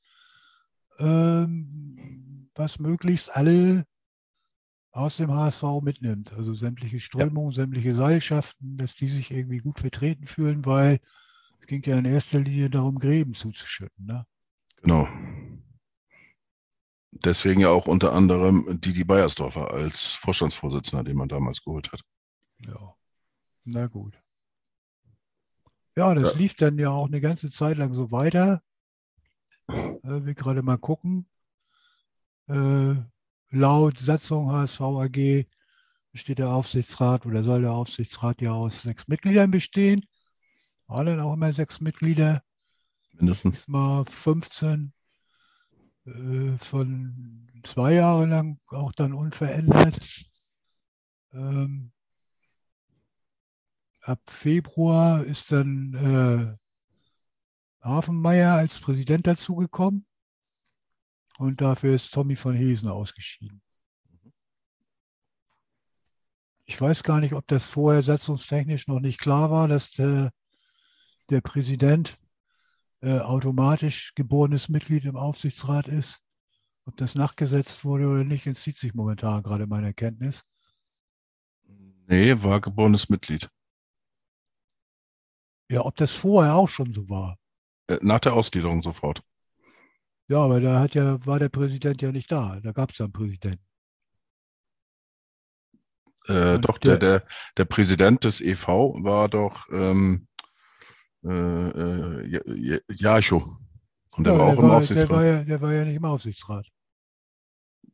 ähm, 1.00 2.52
was 2.54 2.78
möglichst 2.78 3.36
alle 3.36 3.88
aus 4.98 5.18
dem 5.18 5.32
HSV 5.32 5.82
mitnimmt. 5.82 6.34
Also 6.34 6.54
sämtliche 6.54 7.00
Strömungen, 7.00 7.52
sämtliche 7.52 7.94
Seilschaften, 7.94 8.78
dass 8.78 8.96
die 8.96 9.08
sich 9.08 9.32
irgendwie 9.32 9.60
gut 9.60 9.80
vertreten 9.80 10.26
fühlen, 10.26 10.66
weil 10.66 11.00
es 11.60 11.68
ging 11.68 11.84
ja 11.84 11.98
in 11.98 12.06
erster 12.06 12.40
Linie 12.40 12.70
darum, 12.70 12.98
Gräben 13.00 13.34
zuzuschütten. 13.34 14.06
Ne? 14.06 14.26
Genau. 14.82 15.08
Deswegen 17.12 17.62
ja 17.62 17.70
auch 17.70 17.88
unter 17.88 18.14
anderem 18.14 18.80
Didi 18.82 19.04
Beiersdorfer 19.04 19.72
als 19.72 20.14
Vorstandsvorsitzender, 20.14 21.04
den 21.04 21.18
man 21.18 21.30
damals 21.30 21.64
geholt 21.64 21.92
hat. 21.92 22.02
Ja, 22.60 22.96
na 23.66 23.88
gut. 23.88 24.20
Ja, 25.96 26.14
das 26.14 26.34
Ja. 26.34 26.40
lief 26.40 26.56
dann 26.56 26.78
ja 26.78 26.90
auch 26.90 27.08
eine 27.08 27.22
ganze 27.22 27.50
Zeit 27.50 27.78
lang 27.78 27.94
so 27.94 28.12
weiter. 28.12 28.62
Äh, 30.04 30.26
wir 30.26 30.36
gerade 30.36 30.62
mal 30.62 30.78
gucken. 30.78 31.28
Äh, 32.48 32.96
laut 33.50 33.98
Satzung 33.98 34.52
HSV 34.52 34.82
AG 34.82 35.46
besteht 36.12 36.40
der 36.40 36.50
Aufsichtsrat 36.50 37.26
oder 37.26 37.44
soll 37.44 37.62
der 37.62 37.72
Aufsichtsrat 37.72 38.42
ja 38.42 38.52
aus 38.52 38.82
sechs 38.82 39.08
Mitgliedern 39.08 39.52
bestehen. 39.52 40.06
Waren 40.88 41.06
dann 41.06 41.20
auch 41.20 41.34
immer 41.34 41.54
sechs 41.54 41.82
Mitglieder, 41.82 42.42
Mindestens. 43.14 43.68
mal 43.68 44.06
15 44.06 44.94
äh, 46.06 46.58
von 46.58 47.48
zwei 47.64 47.94
Jahre 47.94 48.26
lang 48.26 48.60
auch 48.68 48.94
dann 48.94 49.14
unverändert. 49.14 50.00
Ähm, 51.34 51.92
ab 54.02 54.22
Februar 54.28 55.24
ist 55.26 55.52
dann 55.52 56.58
äh, 57.84 57.86
Hafenmeier 57.86 58.54
als 58.54 58.80
Präsident 58.80 59.28
dazugekommen. 59.28 60.06
Und 61.38 61.62
dafür 61.62 61.96
ist 61.96 62.14
Tommy 62.14 62.36
von 62.36 62.56
Hesen 62.56 62.90
ausgeschieden. 62.90 63.62
Ich 66.66 66.80
weiß 66.80 67.04
gar 67.04 67.20
nicht, 67.20 67.34
ob 67.34 67.48
das 67.48 67.66
vorher 67.66 68.04
satzungstechnisch 68.04 68.88
noch 68.88 69.00
nicht 69.00 69.20
klar 69.20 69.50
war, 69.50 69.68
dass 69.68 69.92
der, 69.92 70.32
der 71.30 71.42
Präsident 71.42 72.20
äh, 73.02 73.20
automatisch 73.20 74.14
geborenes 74.16 74.68
Mitglied 74.68 75.06
im 75.06 75.16
Aufsichtsrat 75.16 75.88
ist. 75.88 76.22
Ob 76.86 76.98
das 76.98 77.16
nachgesetzt 77.16 77.86
wurde 77.86 78.08
oder 78.08 78.24
nicht, 78.24 78.48
entzieht 78.48 78.78
sich 78.78 78.94
momentan 78.94 79.44
gerade 79.44 79.68
meiner 79.68 79.94
Kenntnis. 79.94 80.42
Nee, 82.08 82.36
war 82.42 82.62
geborenes 82.62 83.10
Mitglied. 83.10 83.50
Ja, 85.70 85.86
ob 85.86 85.96
das 85.98 86.12
vorher 86.12 86.56
auch 86.56 86.70
schon 86.70 86.92
so 86.92 87.10
war. 87.10 87.38
Äh, 87.88 88.00
nach 88.02 88.20
der 88.20 88.34
Ausgliederung 88.34 88.82
sofort. 88.82 89.22
Ja, 90.30 90.40
aber 90.40 90.60
da 90.60 90.80
hat 90.82 90.94
ja, 90.94 91.26
war 91.26 91.40
der 91.40 91.50
Präsident 91.50 92.02
ja 92.02 92.12
nicht 92.12 92.32
da. 92.32 92.60
Da 92.62 92.72
gab 92.74 92.92
es 92.92 92.98
ja 92.98 93.06
einen 93.06 93.14
Präsidenten. 93.14 93.64
Äh, 96.28 96.60
doch, 96.60 96.78
der, 96.78 96.98
der- 96.98 97.20
der, 97.22 97.28
der 97.56 97.66
Präsident 97.66 98.24
des 98.26 98.42
EV 98.42 98.68
war 99.04 99.30
doch 99.30 99.66
ähm, 99.72 100.28
äh, 101.24 101.30
äh, 101.30 102.28
Ja- 102.30 102.42
Ja- 102.46 102.80
Jarcho. 102.90 103.58
Und 104.12 104.24
der 104.26 104.34
ja, 104.34 104.40
war 104.40 104.48
auch 104.48 104.56
der, 104.56 104.58
im 104.58 104.62
war, 104.64 104.70
der, 104.70 104.78
Aufsichtsrat. 104.80 105.10
war 105.10 105.26
ja, 105.26 105.44
der 105.44 105.62
war 105.62 105.74
ja 105.74 105.86
nicht 105.86 105.96
im 105.96 106.06
Aufsichtsrat. 106.06 106.68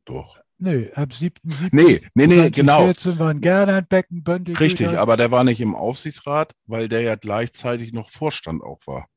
Doch. 0.05 0.39
Nee, 0.57 0.91
ab 0.93 1.09
7.7. 1.11 1.69
Nee, 1.71 2.01
nee, 2.15 2.27
nee, 2.27 2.49
genau. 2.49 2.79
2014 2.86 3.19
waren 3.19 3.41
Gernot 3.41 3.89
Becken, 3.89 4.23
Bönte, 4.23 4.57
Richtig, 4.59 4.88
Güter. 4.88 5.01
aber 5.01 5.17
der 5.17 5.29
war 5.31 5.43
nicht 5.43 5.59
im 5.59 5.75
Aufsichtsrat, 5.75 6.55
weil 6.65 6.88
der 6.88 7.01
ja 7.01 7.15
gleichzeitig 7.15 7.91
noch 7.91 8.09
Vorstand 8.09 8.63
auch 8.63 8.79
war. 8.86 9.07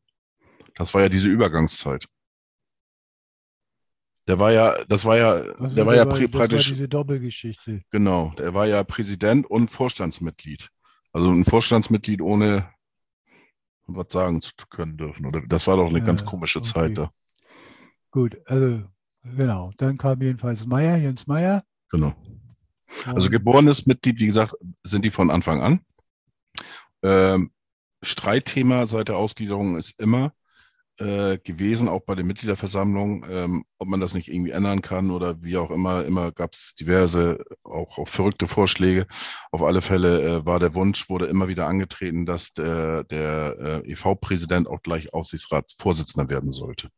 Das 0.75 0.93
war 0.93 1.03
ja 1.03 1.09
diese 1.09 1.29
Übergangszeit. 1.29 2.07
Der 4.29 4.39
war 4.39 4.53
ja, 4.53 4.74
das 4.89 5.05
war 5.05 5.16
ja, 5.16 5.33
Also 5.35 5.68
der 5.74 5.87
war 5.87 5.95
ja 5.95 6.07
war 6.11 6.18
praktisch, 6.29 6.68
diese 6.68 6.89
Doppelgeschichte. 6.89 7.83
genau, 7.91 8.33
der 8.39 8.55
war 8.55 8.66
ja 8.66 8.83
Präsident 8.83 9.47
und 9.49 9.70
Vorstandsmitglied. 9.70 10.70
Also 11.12 11.31
ein 11.31 11.45
Vorstandsmitglied 11.45 12.20
ohne 12.20 12.68
was 13.87 14.07
sagen 14.11 14.43
zu 14.43 14.51
können 14.68 14.97
dürfen. 14.97 15.27
Oder 15.27 15.43
das 15.47 15.66
war 15.66 15.77
doch 15.77 15.89
eine 15.89 16.01
Ja, 16.01 16.05
ganz 16.05 16.24
komische 16.24 16.59
okay. 16.59 16.68
Zeit 16.68 16.99
da. 16.99 17.11
Gut, 18.11 18.37
also 18.47 18.83
genau. 19.22 19.72
Dann 19.77 19.97
kam 19.97 20.20
jedenfalls 20.20 20.66
Meier, 20.66 20.97
Jens 20.97 21.27
Meier. 21.27 21.62
Genau. 21.91 22.14
Also 23.05 23.31
geborenes 23.31 23.87
Mitglied, 23.87 24.18
wie 24.20 24.27
gesagt, 24.27 24.55
sind 24.83 25.05
die 25.05 25.11
von 25.11 25.31
Anfang 25.31 25.61
an. 25.61 25.81
Ähm, 27.03 27.53
Streitthema 28.03 28.87
seit 28.87 29.09
der 29.09 29.16
Ausgliederung 29.16 29.77
ist 29.77 29.99
immer 30.01 30.33
äh, 30.99 31.39
gewesen, 31.39 31.89
auch 31.89 32.01
bei 32.01 32.15
den 32.15 32.27
Mitgliederversammlungen, 32.27 33.25
ähm, 33.29 33.65
ob 33.79 33.89
man 33.89 34.01
das 34.01 34.15
nicht 34.15 34.29
irgendwie 34.29 34.53
ändern 34.53 34.83
kann 34.83 35.11
oder 35.11 35.43
wie 35.43 35.57
auch 35.57 35.71
immer. 35.71 36.05
Immer 36.05 36.33
gab 36.33 36.55
es 36.55 36.75
diverse, 36.75 37.45
auch, 37.63 37.99
auch 37.99 38.09
verrückte 38.09 38.47
Vorschläge. 38.47 39.07
Auf 39.51 39.63
alle 39.63 39.83
Fälle 39.83 40.23
äh, 40.23 40.47
war 40.47 40.59
der 40.59 40.75
Wunsch, 40.75 41.09
wurde 41.09 41.27
immer 41.27 41.49
wieder 41.49 41.67
angetreten, 41.67 42.27
dass 42.27 42.53
der, 42.53 43.05
der 43.05 43.83
äh, 43.85 43.93
EV-Präsident 43.93 44.69
auch 44.69 44.83
gleich 44.83 45.13
Aufsichtsratsvorsitzender 45.13 46.31
werden 46.31 46.53
sollte. 46.53 46.89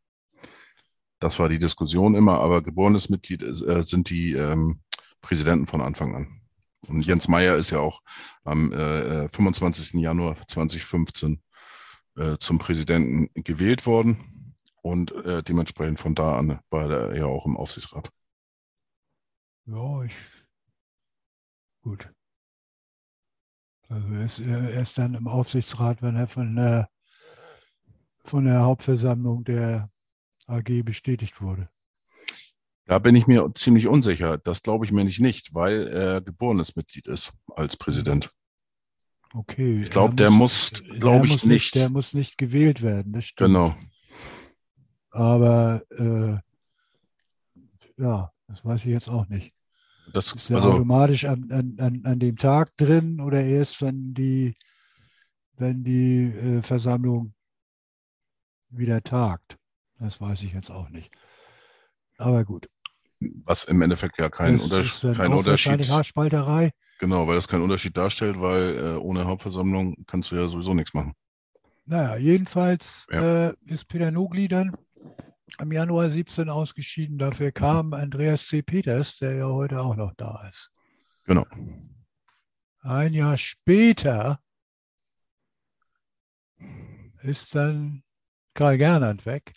Das 1.21 1.39
war 1.39 1.49
die 1.49 1.59
Diskussion 1.59 2.15
immer, 2.15 2.39
aber 2.41 2.63
geborenes 2.63 3.09
Mitglied 3.09 3.43
äh, 3.43 3.83
sind 3.83 4.11
die 4.11 4.35
ähm, 4.35 4.81
Präsidenten 5.21 5.67
von 5.67 5.81
Anfang 5.81 6.15
an. 6.15 6.41
Und 6.87 7.05
Jens 7.05 7.27
Meyer 7.27 7.57
ist 7.57 7.71
ja 7.71 7.81
auch 7.81 8.03
am 8.45 8.73
äh, 8.73 9.25
äh, 9.25 9.29
25. 9.29 9.95
Januar 9.95 10.37
2015 10.47 11.43
äh, 12.19 12.39
zum 12.39 12.59
Präsidenten 12.59 13.31
gewählt 13.43 13.87
worden 13.87 14.55
und 14.83 15.13
äh, 15.25 15.43
dementsprechend 15.43 16.01
von 16.01 16.15
da 16.15 16.39
an 16.39 16.61
war 16.71 16.91
er 16.91 17.17
ja 17.17 17.27
auch 17.27 17.47
im 17.47 17.57
Aufsichtsrat. 17.57 18.11
Ja, 19.67 20.03
ich. 20.03 20.15
Gut. 21.83 22.09
Also 23.89 24.09
er 24.09 24.25
ist, 24.25 24.39
er 24.41 24.81
ist 24.81 24.99
dann 24.99 25.15
im 25.15 25.29
Aufsichtsrat, 25.29 26.03
wenn 26.03 26.17
er 26.17 26.27
von 26.27 26.57
der, 26.57 26.91
von 28.25 28.45
der 28.45 28.61
Hauptversammlung 28.63 29.45
der 29.45 29.91
AG 30.47 30.83
bestätigt 30.85 31.41
wurde. 31.41 31.69
Da 32.87 32.99
bin 32.99 33.15
ich 33.15 33.27
mir 33.27 33.51
ziemlich 33.55 33.87
unsicher. 33.87 34.39
Das 34.39 34.63
glaube 34.63 34.87
ich 34.87 34.93
mir 34.93 35.05
nicht, 35.05 35.21
nicht, 35.21 35.55
weil 35.55 35.87
er 35.89 36.21
geborenes 36.23 36.75
Mitglied 36.75 37.07
ist 37.07 37.33
als 37.55 37.77
Präsident. 37.77 38.33
Okay. 39.35 39.83
Ich 39.83 39.91
glaube, 39.91 40.13
er 40.13 40.17
der 40.17 40.31
muss, 40.31 40.73
glaube 40.99 41.27
ich, 41.27 41.33
muss 41.33 41.45
nicht. 41.45 41.75
Der 41.75 41.91
muss 41.91 42.15
nicht 42.15 42.39
gewählt 42.39 42.83
werden, 42.83 43.13
das 43.13 43.27
stimmt. 43.27 43.49
Genau. 43.49 43.77
Aber 45.11 45.83
äh, 45.91 46.39
ja, 48.01 48.33
das 48.47 48.65
weiß 48.65 48.81
ich 48.81 48.93
jetzt 48.93 49.09
auch 49.09 49.29
nicht. 49.29 49.53
Das, 50.13 50.33
Ist 50.33 50.51
er 50.51 50.57
also, 50.57 50.73
automatisch 50.73 51.27
an, 51.27 51.77
an, 51.79 52.03
an, 52.05 52.19
dem 52.19 52.37
Tag 52.37 52.75
drin 52.77 53.21
oder 53.21 53.43
erst, 53.43 53.83
wenn 53.83 54.15
die, 54.15 54.55
wenn 55.57 55.85
die 55.85 56.25
äh, 56.25 56.63
Versammlung 56.63 57.35
wieder 58.71 59.03
tagt? 59.03 59.59
Das 59.99 60.21
weiß 60.21 60.43
ich 60.43 60.55
jetzt 60.55 60.71
auch 60.71 60.89
nicht. 60.89 61.13
Aber 62.17 62.45
gut. 62.45 62.69
was 63.21 63.65
im 63.65 63.83
Endeffekt 63.83 64.19
ja 64.19 64.31
kein, 64.31 64.55
das 64.55 64.63
Unterschied, 64.63 65.11
ist 65.11 65.17
kein 65.17 65.33
Unterschied, 65.33 65.91
Haarspalterei. 65.91 66.73
Genau, 66.99 67.27
weil 67.27 67.37
das 67.37 67.49
keinen 67.49 67.63
Unterschied 67.63 67.97
darstellt, 67.97 68.41
weil 68.41 68.77
äh, 68.79 68.97
ohne 68.97 69.25
Hauptversammlung 69.25 69.97
kannst 70.07 70.31
du 70.31 70.37
ja 70.37 70.49
sowieso 70.49 70.75
nichts 70.75 70.95
machen. 70.95 71.15
Naja, 71.87 72.17
jedenfalls 72.17 73.07
Ja. 73.11 73.49
äh, 73.49 73.55
ist 73.65 73.87
Peter 73.89 74.11
Nogli 74.11 74.49
dann 74.49 74.77
im 75.61 75.73
Januar 75.73 76.11
17 76.11 76.51
ausgeschieden. 76.51 77.19
Dafür 77.19 77.51
kam 77.53 77.95
Andreas 77.95 78.47
C. 78.47 78.63
Peters, 78.63 79.17
der 79.17 79.35
ja 79.37 79.47
heute 79.47 79.81
auch 79.81 79.97
noch 79.97 80.13
da 80.17 80.47
ist. 80.49 80.71
Genau. 81.25 81.47
Ein 82.81 83.15
Jahr 83.15 83.39
später 83.39 84.41
ist 87.23 87.55
dann 87.55 88.03
Karl 88.55 88.79
Gernand 88.79 89.25
weg. 89.27 89.55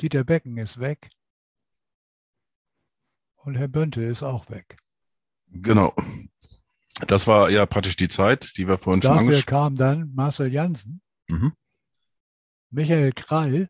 Dieter 0.00 0.24
Becken 0.24 0.56
ist 0.58 0.78
weg. 0.78 1.10
Und 3.46 3.54
Herr 3.56 3.68
Bönte 3.68 4.02
ist 4.02 4.24
auch 4.24 4.50
weg. 4.50 4.76
Genau. 5.48 5.94
Das 7.06 7.26
war 7.28 7.48
ja 7.48 7.64
praktisch 7.64 7.94
die 7.94 8.08
Zeit, 8.08 8.56
die 8.56 8.66
wir 8.66 8.76
vorhin 8.76 9.00
schon 9.02 9.10
Dafür 9.12 9.20
angesprochen 9.28 9.46
kam 9.50 9.76
dann 9.76 10.12
Marcel 10.14 10.52
Janssen, 10.52 11.00
Mhm. 11.28 11.52
Michael 12.70 13.12
Krall 13.12 13.68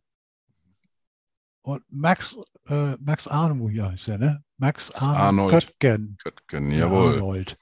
und 1.63 1.83
Max, 1.91 2.37
äh, 2.69 2.97
Max 2.99 3.29
Arno 3.29 3.69
hier 3.69 3.91
heißt 3.91 4.09
er, 4.09 4.19
ne? 4.19 4.45
Max 4.57 4.89
Max 4.89 5.03
Arno 5.03 5.19
Arnold. 5.19 5.51
Köttgen. 5.53 6.17
Köttgen, 6.23 6.71
der 6.71 6.79
Jawohl. 6.79 7.15
Arnold. 7.15 7.59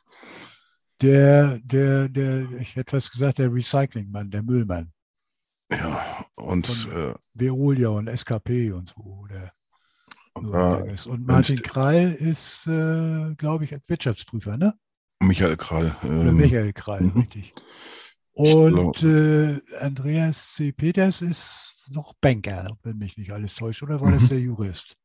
Der, 1.00 1.58
der, 1.64 2.08
der, 2.08 2.48
ich 2.60 2.76
hätte 2.76 2.92
fast 2.92 3.10
gesagt, 3.10 3.38
der 3.38 3.52
Recyclingmann, 3.52 4.30
der 4.30 4.42
Müllmann. 4.44 4.92
Ja, 5.70 6.24
und 6.36 6.66
Von- 6.68 6.92
äh, 6.92 7.14
Veolia 7.34 7.88
und 7.88 8.06
SKP 8.08 8.70
und 8.72 8.90
so. 8.96 9.26
Der 9.28 9.52
und 10.34 10.52
so 10.52 10.84
ist. 10.86 11.06
Und 11.06 11.26
Martin 11.26 11.62
Krall 11.62 12.12
ist, 12.12 12.66
äh, 12.66 13.34
glaube 13.36 13.64
ich, 13.64 13.76
Wirtschaftsprüfer, 13.86 14.56
ne? 14.56 14.74
Michael 15.20 15.56
Krall. 15.56 15.96
Oder 16.02 16.10
ähm, 16.26 16.36
Michael 16.36 16.72
Krall, 16.72 17.02
mhm. 17.02 17.20
richtig. 17.20 17.54
Und 18.32 19.02
äh, 19.02 19.60
Andreas 19.80 20.54
C. 20.54 20.72
Peters 20.72 21.22
ist 21.22 21.88
noch 21.90 22.14
Banker, 22.20 22.76
wenn 22.82 22.98
mich 22.98 23.16
nicht 23.16 23.32
alles 23.32 23.54
täuscht, 23.54 23.82
oder 23.82 24.00
war 24.00 24.10
Mhm. 24.10 24.18
das 24.20 24.28
der 24.28 24.40
Jurist? 24.40 24.96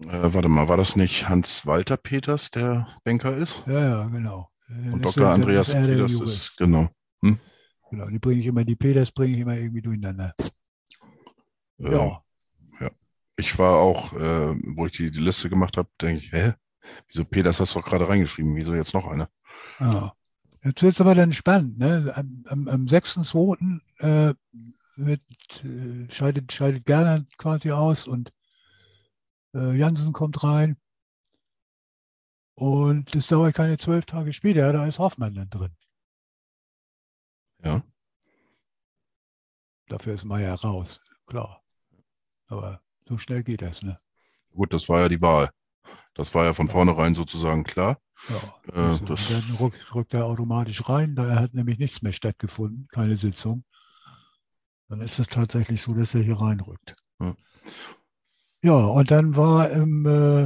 Äh, 0.00 0.32
warte 0.34 0.48
mal, 0.48 0.68
war 0.68 0.76
das 0.76 0.96
nicht 0.96 1.28
Hans-Walter 1.28 1.96
Peters, 1.96 2.50
der 2.50 2.88
Banker 3.04 3.36
ist? 3.36 3.62
Ja, 3.66 3.80
ja, 3.80 4.06
genau. 4.08 4.50
Dann 4.68 4.92
Und 4.92 5.06
ist 5.06 5.16
Dr. 5.16 5.24
dann 5.24 5.40
Andreas 5.40 5.68
ist 5.68 5.74
er 5.74 5.86
Peters 5.86 6.20
ist, 6.20 6.56
genau. 6.56 6.88
Genau, 7.90 8.06
die 8.10 8.18
bringe 8.18 8.40
ich 8.40 8.46
immer, 8.46 8.64
die 8.64 8.76
Peters 8.76 9.10
bringe 9.10 9.34
ich 9.34 9.40
immer 9.40 9.56
irgendwie 9.56 9.80
durcheinander. 9.80 10.34
Äh, 11.78 11.90
Ja, 11.92 12.22
Ich 13.38 13.56
war 13.58 13.76
auch, 13.78 14.12
äh, 14.14 14.54
wo 14.76 14.86
ich 14.86 14.92
die, 14.92 15.10
die 15.12 15.20
Liste 15.20 15.48
gemacht 15.48 15.76
habe, 15.76 15.88
denke 16.00 16.24
ich, 16.24 16.32
hä? 16.32 16.54
Wieso 17.06 17.24
Peters 17.24 17.60
hast 17.60 17.74
du 17.74 17.78
doch 17.78 17.86
gerade 17.86 18.08
reingeschrieben? 18.08 18.56
Wieso 18.56 18.74
jetzt 18.74 18.94
noch 18.94 19.06
einer? 19.06 19.30
ja. 19.80 20.12
Jetzt 20.64 20.82
wird 20.82 20.94
es 20.94 21.00
aber 21.00 21.14
dann 21.14 21.32
spannend. 21.32 21.78
Ne? 21.78 22.12
Am, 22.16 22.44
am, 22.48 22.68
am 22.68 22.84
6.2. 22.86 23.80
Äh, 24.00 24.34
wird, 24.96 25.22
äh, 25.64 26.12
scheidet, 26.12 26.52
scheidet 26.52 26.84
Gernand 26.84 27.38
quasi 27.38 27.70
aus 27.70 28.08
und 28.08 28.32
äh, 29.54 29.76
Jansen 29.76 30.12
kommt 30.12 30.42
rein. 30.42 30.76
Und 32.54 33.14
es 33.14 33.28
dauert 33.28 33.54
keine 33.54 33.78
zwölf 33.78 34.04
Tage 34.06 34.32
später, 34.32 34.72
da 34.72 34.86
ist 34.86 34.98
Hoffmann 34.98 35.34
dann 35.34 35.48
drin. 35.48 35.76
Ja. 37.62 37.84
Dafür 39.86 40.14
ist 40.14 40.24
Meier 40.24 40.54
raus, 40.56 41.00
klar. 41.26 41.62
Aber 42.48 42.82
so 43.08 43.18
schnell 43.18 43.42
geht 43.42 43.62
das, 43.62 43.82
ne? 43.82 43.98
Gut, 44.52 44.72
das 44.72 44.88
war 44.88 45.00
ja 45.00 45.08
die 45.08 45.20
Wahl. 45.22 45.50
Das 46.14 46.34
war 46.34 46.44
ja 46.44 46.52
von 46.52 46.66
Ja. 46.66 46.72
vornherein 46.72 47.14
sozusagen 47.14 47.64
klar. 47.64 47.98
Ja, 48.28 48.36
Äh, 48.72 48.90
siehst 48.90 49.00
du, 49.02 49.04
das- 49.06 49.28
dann 49.28 49.56
rückt, 49.56 49.94
rückt 49.94 50.12
er 50.14 50.26
automatisch 50.26 50.88
rein. 50.88 51.14
Da 51.14 51.36
hat 51.36 51.54
nämlich 51.54 51.78
nichts 51.78 52.02
mehr 52.02 52.12
stattgefunden, 52.12 52.86
keine 52.88 53.16
Sitzung. 53.16 53.64
Dann 54.88 55.00
ist 55.00 55.18
es 55.18 55.28
tatsächlich 55.28 55.80
so, 55.82 55.94
dass 55.94 56.14
er 56.14 56.22
hier 56.22 56.40
reinrückt. 56.40 56.94
Ja. 57.20 57.34
Ja, 58.62 58.86
und 58.86 59.10
dann 59.10 59.36
war 59.36 59.70
im 59.70 60.04
äh, 60.06 60.44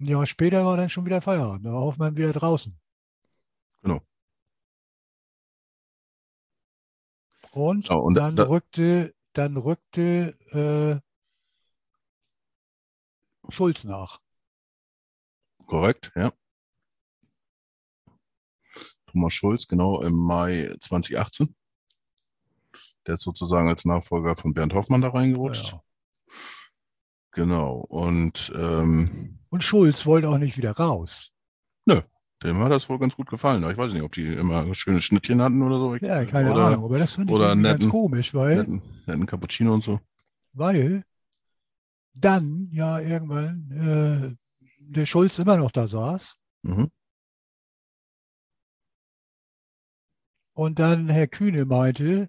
ein 0.00 0.06
Jahr 0.06 0.26
später 0.26 0.64
war 0.64 0.76
dann 0.76 0.88
schon 0.90 1.04
wieder 1.04 1.20
Feierabend. 1.20 1.66
Da 1.66 1.72
war 1.72 1.80
Hoffmann 1.80 2.16
wieder 2.16 2.32
draußen. 2.32 2.78
Genau. 3.82 4.00
Und, 7.52 7.88
Ja, 7.88 7.96
und 7.96 8.14
dann 8.14 8.36
da- 8.36 8.44
rückte, 8.48 9.14
dann 9.32 9.56
rückte 9.56 10.36
äh, 10.52 11.00
Schulz 13.50 13.84
nach. 13.84 14.20
Korrekt, 15.66 16.12
ja. 16.14 16.32
Thomas 19.06 19.34
Schulz, 19.34 19.66
genau 19.66 20.00
im 20.02 20.14
Mai 20.14 20.74
2018. 20.80 21.54
Der 23.06 23.14
ist 23.14 23.22
sozusagen 23.22 23.68
als 23.68 23.84
Nachfolger 23.84 24.36
von 24.36 24.54
Bernd 24.54 24.74
Hoffmann 24.74 25.00
da 25.00 25.08
reingerutscht. 25.08 25.72
Ja. 25.72 25.82
Genau. 27.32 27.78
Und 27.88 28.52
ähm, 28.54 29.38
Und 29.50 29.64
Schulz 29.64 30.06
wollte 30.06 30.28
auch 30.28 30.38
nicht 30.38 30.56
wieder 30.56 30.72
raus. 30.72 31.31
Dem 32.42 32.58
hat 32.58 32.70
das 32.72 32.88
wohl 32.88 32.98
ganz 32.98 33.16
gut 33.16 33.28
gefallen. 33.28 33.62
Ich 33.70 33.76
weiß 33.76 33.92
nicht, 33.92 34.02
ob 34.02 34.12
die 34.12 34.26
immer 34.34 34.74
schöne 34.74 35.00
Schnittchen 35.00 35.40
hatten 35.42 35.62
oder 35.62 35.78
so. 35.78 35.94
Ja, 35.96 36.24
keine 36.24 36.52
oder 36.52 36.66
Ahnung. 36.66 36.84
Aber 36.84 36.98
das 36.98 37.14
finde 37.14 37.32
ich 37.32 37.36
oder 37.36 37.48
irgendwie 37.50 37.62
ganz 37.68 37.84
netten- 37.84 37.90
komisch, 37.90 38.34
weil, 38.34 38.56
Netten, 38.56 38.82
netten 39.06 39.26
Cappuccino 39.26 39.72
und 39.74 39.82
so. 39.82 40.00
weil 40.52 41.04
dann 42.14 42.68
ja 42.72 43.00
irgendwann 43.00 43.70
äh, 43.70 44.64
der 44.78 45.06
Schulz 45.06 45.38
immer 45.38 45.56
noch 45.56 45.70
da 45.70 45.86
saß 45.86 46.36
Mhm. 46.62 46.90
und 50.54 50.78
dann 50.78 51.08
Herr 51.08 51.26
Kühne 51.26 51.64
meinte, 51.64 52.28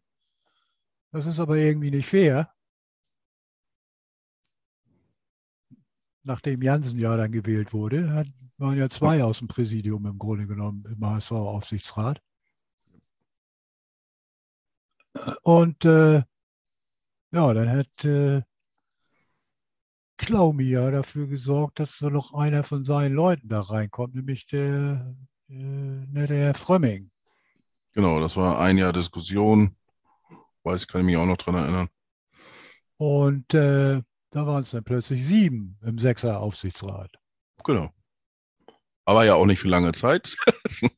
das 1.12 1.26
ist 1.26 1.40
aber 1.40 1.58
irgendwie 1.58 1.92
nicht 1.92 2.08
fair. 2.08 2.50
Nachdem 6.24 6.62
Jansen 6.62 6.98
ja 7.00 7.18
dann 7.18 7.32
gewählt 7.32 7.74
wurde, 7.74 8.14
hat, 8.14 8.28
waren 8.64 8.78
ja 8.78 8.90
zwei 8.90 9.22
aus 9.24 9.40
dem 9.40 9.50
Präsidium 9.50 10.06
im 10.06 10.18
Grunde 10.18 10.48
genommen 10.48 10.86
im 10.86 11.06
HSV-Aufsichtsrat. 11.06 12.22
Und 15.44 15.84
äh, 15.84 16.24
ja, 17.32 17.54
dann 17.54 17.70
hat 17.70 18.06
äh, 18.06 18.42
Klaumi 20.16 20.64
ja 20.64 20.90
dafür 20.92 21.28
gesorgt, 21.28 21.80
dass 21.80 21.98
da 21.98 22.10
noch 22.10 22.34
einer 22.34 22.64
von 22.64 22.86
seinen 22.86 23.14
Leuten 23.14 23.50
da 23.50 23.60
reinkommt, 23.60 24.16
nämlich 24.16 24.48
der, 24.48 25.14
äh, 25.50 25.54
ne, 25.54 26.26
der 26.28 26.46
Herr 26.46 26.54
Frömming. 26.54 27.12
Genau, 27.92 28.22
das 28.22 28.38
war 28.38 28.60
ein 28.60 28.78
Jahr 28.78 28.94
Diskussion. 28.94 29.76
Weiß, 30.64 30.88
kann 30.88 31.02
ich 31.02 31.06
mich 31.08 31.18
auch 31.18 31.26
noch 31.26 31.38
dran 31.38 31.56
erinnern. 31.56 31.90
Und 32.96 33.54
äh, 33.54 34.02
da 34.30 34.48
waren 34.48 34.62
es 34.62 34.72
dann 34.72 34.86
plötzlich 34.86 35.28
sieben 35.28 35.78
im 35.82 36.00
Sechser-Aufsichtsrat. 36.00 37.12
Genau. 37.66 37.92
Aber 39.06 39.26
ja 39.26 39.36
auch 39.36 39.46
nicht 39.46 39.60
für 39.60 39.68
lange 39.68 39.92
Zeit. 39.92 40.36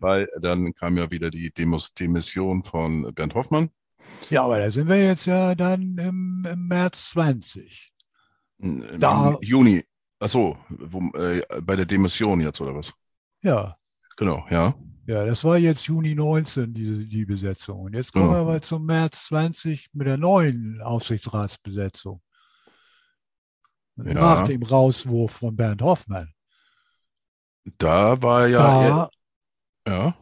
Weil 0.00 0.28
dann 0.40 0.72
kam 0.74 0.96
ja 0.96 1.10
wieder 1.10 1.30
die 1.30 1.50
Demos 1.52 1.92
Demission 1.94 2.64
von 2.64 3.14
Bernd 3.14 3.34
Hoffmann. 3.34 3.70
Ja, 4.30 4.44
aber 4.44 4.58
da 4.58 4.70
sind 4.70 4.88
wir 4.88 4.96
jetzt 5.04 5.26
ja 5.26 5.54
dann 5.54 5.98
im, 5.98 6.46
im 6.50 6.66
März 6.68 7.10
20. 7.10 7.92
Im 8.58 8.98
Da- 8.98 9.36
Juni. 9.42 9.84
Achso, 10.18 10.58
wo, 10.68 11.00
äh, 11.18 11.42
bei 11.62 11.76
der 11.76 11.86
Demission 11.86 12.40
jetzt 12.40 12.60
oder 12.60 12.74
was? 12.74 12.92
Ja, 13.42 13.76
Genau, 14.16 14.44
ja. 14.50 14.74
ja, 15.06 15.24
das 15.24 15.44
war 15.44 15.56
jetzt 15.56 15.86
Juni 15.86 16.14
19, 16.14 16.74
die, 16.74 17.08
die 17.08 17.24
Besetzung. 17.24 17.80
Und 17.80 17.94
jetzt 17.94 18.12
kommen 18.12 18.26
Genau. 18.26 18.34
wir 18.36 18.40
aber 18.40 18.60
zum 18.60 18.84
März 18.84 19.24
20 19.28 19.88
mit 19.94 20.06
der 20.06 20.18
neuen 20.18 20.82
Aufsichtsratsbesetzung. 20.82 22.20
Ja. 23.96 24.12
Nach 24.14 24.46
dem 24.46 24.62
Rauswurf 24.62 25.32
von 25.32 25.56
Bernd 25.56 25.80
Hoffmann. 25.80 26.32
Da 27.78 28.22
war 28.22 28.46
ja, 28.46 29.08
Da 29.84 29.92
ja, 29.92 30.14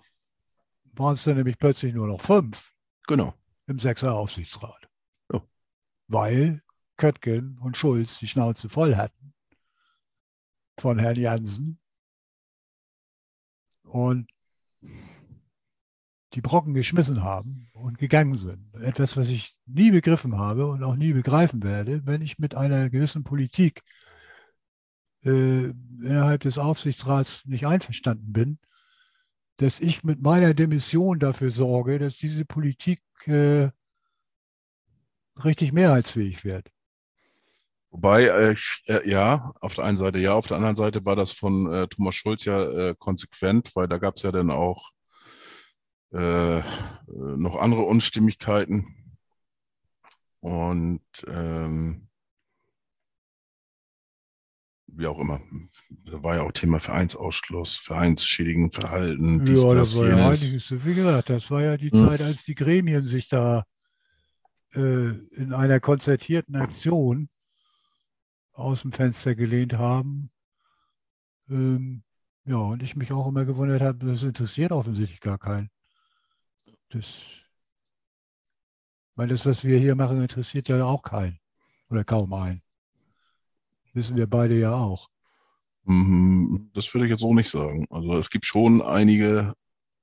waren 0.98 1.14
es 1.14 1.24
dann 1.24 1.36
nämlich 1.36 1.58
plötzlich 1.58 1.94
nur 1.94 2.06
noch 2.06 2.20
fünf 2.20 2.72
genau. 3.06 3.34
im 3.66 3.78
Sechser-Aufsichtsrat. 3.78 4.88
Ja. 5.32 5.42
Weil 6.08 6.62
Köttgen 6.96 7.58
und 7.58 7.76
Schulz 7.76 8.18
die 8.18 8.28
Schnauze 8.28 8.68
voll 8.68 8.96
hatten 8.96 9.34
von 10.78 10.98
Herrn 10.98 11.16
Jansen 11.16 11.78
und 13.82 14.30
die 16.34 16.40
Brocken 16.40 16.74
geschmissen 16.74 17.22
haben 17.22 17.68
und 17.72 17.98
gegangen 17.98 18.38
sind. 18.38 18.74
Etwas, 18.74 19.16
was 19.16 19.28
ich 19.28 19.56
nie 19.66 19.90
begriffen 19.90 20.36
habe 20.36 20.66
und 20.66 20.82
auch 20.84 20.94
nie 20.94 21.12
begreifen 21.12 21.62
werde, 21.62 22.04
wenn 22.06 22.22
ich 22.22 22.38
mit 22.38 22.54
einer 22.54 22.90
gewissen 22.90 23.24
Politik 23.24 23.82
äh, 25.24 25.64
innerhalb 25.64 26.42
des 26.42 26.58
Aufsichtsrats 26.58 27.44
nicht 27.46 27.66
einverstanden 27.66 28.32
bin, 28.32 28.58
dass 29.56 29.80
ich 29.80 30.04
mit 30.04 30.22
meiner 30.22 30.54
Demission 30.54 31.18
dafür 31.18 31.50
sorge, 31.50 31.98
dass 31.98 32.16
diese 32.16 32.44
Politik 32.44 33.00
äh, 33.26 33.70
richtig 35.44 35.72
mehrheitsfähig 35.72 36.44
wird. 36.44 36.70
Wobei, 37.90 38.24
äh, 38.24 38.56
äh, 38.86 39.08
ja, 39.08 39.52
auf 39.60 39.74
der 39.74 39.84
einen 39.84 39.96
Seite 39.96 40.18
ja, 40.18 40.34
auf 40.34 40.46
der 40.46 40.58
anderen 40.58 40.76
Seite 40.76 41.04
war 41.04 41.16
das 41.16 41.32
von 41.32 41.72
äh, 41.72 41.88
Thomas 41.88 42.14
Schulz 42.14 42.44
ja 42.44 42.90
äh, 42.90 42.94
konsequent, 42.98 43.74
weil 43.74 43.88
da 43.88 43.98
gab 43.98 44.16
es 44.16 44.22
ja 44.22 44.30
dann 44.30 44.50
auch 44.50 44.90
äh, 46.12 46.60
noch 47.06 47.56
andere 47.56 47.82
Unstimmigkeiten. 47.82 48.94
Und 50.40 51.02
ähm, 51.26 52.07
wie 54.98 55.06
auch 55.06 55.18
immer, 55.20 55.40
da 55.90 56.22
war 56.22 56.36
ja 56.36 56.42
auch 56.42 56.52
Thema 56.52 56.80
Vereinsausschluss, 56.80 57.76
vereinsschädigend 57.76 58.74
Verhalten, 58.74 59.44
dies, 59.44 59.62
ja, 59.62 59.74
das, 59.74 59.92
das 59.92 59.98
war 59.98 60.08
ja 60.08 60.28
einiges. 60.28 60.84
Wie 60.84 60.94
gesagt, 60.94 61.30
das 61.30 61.50
war 61.50 61.62
ja 61.62 61.76
die 61.76 61.92
Hm. 61.92 62.08
Zeit, 62.08 62.20
als 62.20 62.42
die 62.42 62.56
Gremien 62.56 63.02
sich 63.02 63.28
da 63.28 63.64
äh, 64.74 65.10
in 65.10 65.52
einer 65.52 65.78
konzertierten 65.78 66.56
Aktion 66.56 67.28
aus 68.52 68.82
dem 68.82 68.92
Fenster 68.92 69.36
gelehnt 69.36 69.74
haben. 69.74 70.30
Ähm, 71.48 72.02
ja, 72.44 72.56
und 72.56 72.82
ich 72.82 72.96
mich 72.96 73.12
auch 73.12 73.28
immer 73.28 73.44
gewundert 73.44 73.80
habe, 73.80 74.04
das 74.04 74.24
interessiert 74.24 74.72
offensichtlich 74.72 75.20
gar 75.20 75.38
keinen. 75.38 75.70
Das, 76.90 77.06
weil 79.14 79.28
das, 79.28 79.46
was 79.46 79.62
wir 79.62 79.78
hier 79.78 79.94
machen, 79.94 80.20
interessiert 80.20 80.68
ja 80.68 80.82
auch 80.84 81.02
keinen 81.02 81.38
oder 81.88 82.04
kaum 82.04 82.32
einen. 82.32 82.62
Wissen 83.92 84.16
wir 84.16 84.26
beide 84.26 84.58
ja 84.58 84.74
auch. 84.74 85.10
Mhm, 85.84 86.70
Das 86.74 86.92
würde 86.94 87.06
ich 87.06 87.10
jetzt 87.10 87.20
so 87.20 87.34
nicht 87.34 87.50
sagen. 87.50 87.86
Also 87.90 88.16
es 88.18 88.30
gibt 88.30 88.46
schon 88.46 88.82
einige, 88.82 89.54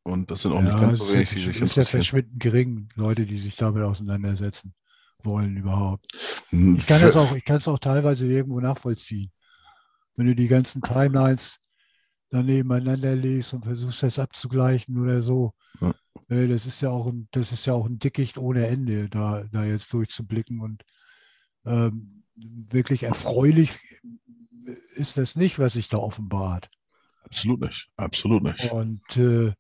und 0.04 0.32
das 0.32 0.42
sind 0.44 0.54
auch 0.54 0.62
nicht 0.62 0.78
Ja, 0.78 0.80
ganz 0.80 0.98
so 0.98 1.06
es 1.06 1.14
wenig, 1.14 1.30
die 1.30 1.40
sich 1.42 1.62
ist 1.62 1.76
ja 1.76 1.84
interessieren. 1.84 1.86
verschwindend 1.86 2.40
gering, 2.40 2.90
Leute, 2.96 3.26
die 3.26 3.38
sich 3.38 3.56
damit 3.56 3.84
auseinandersetzen 3.84 4.74
wollen 5.24 5.58
überhaupt. 5.58 6.08
Hm, 6.50 6.78
Ich 6.78 6.86
kann 6.86 7.02
das 7.02 7.16
auch, 7.16 7.36
ich 7.36 7.44
kann 7.46 7.58
es 7.58 7.68
auch 7.68 7.80
teilweise 7.80 8.28
irgendwo 8.28 8.60
nachvollziehen. 8.60 9.32
Wenn 10.16 10.28
du 10.28 10.36
die 10.36 10.48
ganzen 10.48 10.84
Timelines 10.84 11.60
dann 12.32 12.48
nebeneinander 12.48 13.16
legst 13.16 13.54
und 13.54 13.66
versuchst 13.66 14.04
das 14.04 14.20
abzugleichen 14.20 15.00
oder 15.02 15.22
so. 15.24 15.54
Ja. 15.82 15.94
äh, 16.30 16.48
Das 16.48 16.66
ist 16.66 16.82
ja 16.82 16.90
auch 16.92 17.08
ein, 17.08 17.28
das 17.32 17.52
ist 17.54 17.66
ja 17.68 17.74
auch 17.74 17.88
ein 17.88 18.00
Dickicht 18.00 18.38
ohne 18.38 18.68
Ende, 18.68 19.10
da, 19.10 19.46
da 19.52 19.66
jetzt 19.66 19.92
durchzublicken. 19.94 20.62
Und 20.62 20.84
ähm, 21.66 22.25
wirklich 22.36 23.04
erfreulich 23.04 23.78
ist 24.94 25.18
das 25.18 25.36
nicht, 25.36 25.60
was 25.60 25.74
sich 25.74 25.88
da 25.88 25.98
offenbart. 25.98 26.70
Absolut 27.24 27.62
nicht. 27.62 27.90
Absolut 27.98 28.44
nicht. 28.44 28.72
Und 28.72 29.18
äh, 29.18 29.54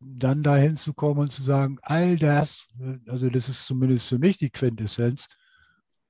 dann 0.00 0.42
dahin 0.42 0.76
zu 0.76 0.94
kommen 0.94 1.20
und 1.20 1.32
zu 1.32 1.42
sagen, 1.42 1.78
all 1.82 2.16
das, 2.16 2.66
also 3.06 3.28
das 3.28 3.48
ist 3.48 3.66
zumindest 3.66 4.08
für 4.08 4.18
mich 4.18 4.38
die 4.38 4.50
Quintessenz, 4.50 5.28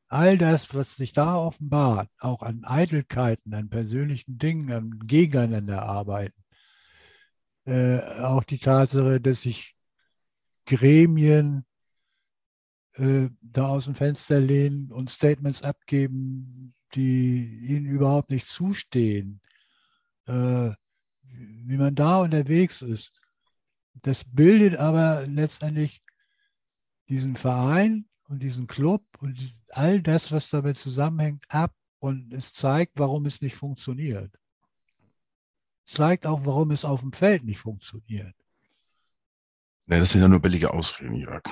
all 0.09 0.39
das, 0.39 0.75
was 0.75 0.97
sich 0.97 1.13
da 1.13 1.37
offenbart, 1.37 2.09
auch 2.19 2.43
an 2.43 2.65
Eitelkeiten, 2.65 3.55
an 3.55 3.69
persönlichen 3.69 4.39
Dingen, 4.39 4.73
an 4.73 4.99
Gegeneinanderarbeiten, 5.07 6.43
äh, 7.65 8.01
auch 8.23 8.45
die 8.45 8.59
Tatsache, 8.59 9.21
dass 9.21 9.43
sich 9.43 9.77
Gremien 10.67 11.65
äh, 12.95 13.29
da 13.41 13.69
aus 13.69 13.85
dem 13.85 13.95
Fenster 13.95 14.41
lehnen 14.41 14.91
und 14.91 15.11
Statements 15.11 15.63
abgeben, 15.63 16.75
die 16.95 17.59
ihnen 17.69 17.87
überhaupt 17.87 18.31
nicht 18.31 18.47
zustehen, 18.47 19.41
äh, 20.27 20.71
wie 21.23 21.77
man 21.77 21.95
da 21.95 22.19
unterwegs 22.19 22.83
ist. 22.83 23.13
Das 23.95 24.25
bildet 24.25 24.77
aber 24.77 25.27
letztendlich 25.27 26.03
diesen 27.09 27.37
Verein 27.37 28.07
und 28.29 28.43
diesen 28.43 28.67
Club 28.67 29.05
und 29.19 29.55
all 29.69 30.01
das, 30.03 30.33
was 30.33 30.49
damit 30.51 30.79
zusammenhängt, 30.79 31.45
ab 31.49 31.75
und 31.99 32.33
es 32.33 32.53
zeigt, 32.53 32.99
warum 32.99 33.27
es 33.27 33.41
nicht 33.41 33.57
funktioniert. 33.57 34.33
Zeigt 35.85 36.27
auch, 36.27 36.45
warum 36.45 36.71
es 36.71 36.85
auf 36.85 37.01
dem 37.01 37.13
Feld 37.13 37.45
nicht 37.45 37.59
funktioniert. 37.59 38.35
Nee, 39.87 39.99
das 39.99 40.11
sind 40.11 40.23
ja 40.23 40.29
nur 40.29 40.41
billige 40.41 40.73
Ausreden, 40.73 41.17
Jörg. 41.17 41.43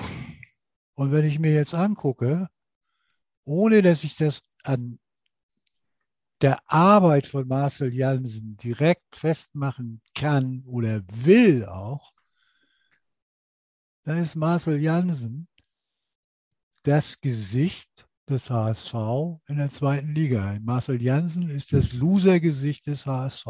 Und 0.99 1.13
wenn 1.13 1.23
ich 1.23 1.39
mir 1.39 1.53
jetzt 1.53 1.73
angucke, 1.73 2.49
ohne 3.45 3.81
dass 3.81 4.03
ich 4.03 4.17
das 4.17 4.43
an 4.63 4.99
der 6.41 6.59
Arbeit 6.69 7.25
von 7.25 7.47
Marcel 7.47 7.93
Jansen 7.93 8.57
direkt 8.57 9.15
festmachen 9.15 10.01
kann 10.13 10.61
oder 10.65 11.01
will 11.07 11.65
auch, 11.65 12.11
dann 14.03 14.17
ist 14.17 14.35
Marcel 14.35 14.81
Jansen 14.81 15.47
das 16.83 17.21
Gesicht 17.21 18.05
des 18.27 18.49
HSV 18.49 19.39
in 19.47 19.55
der 19.55 19.69
zweiten 19.69 20.13
Liga. 20.13 20.59
Marcel 20.59 21.01
Jansen 21.01 21.49
ist 21.49 21.71
das 21.71 21.93
Loser-Gesicht 21.93 22.87
des 22.87 23.05
HSV. 23.05 23.47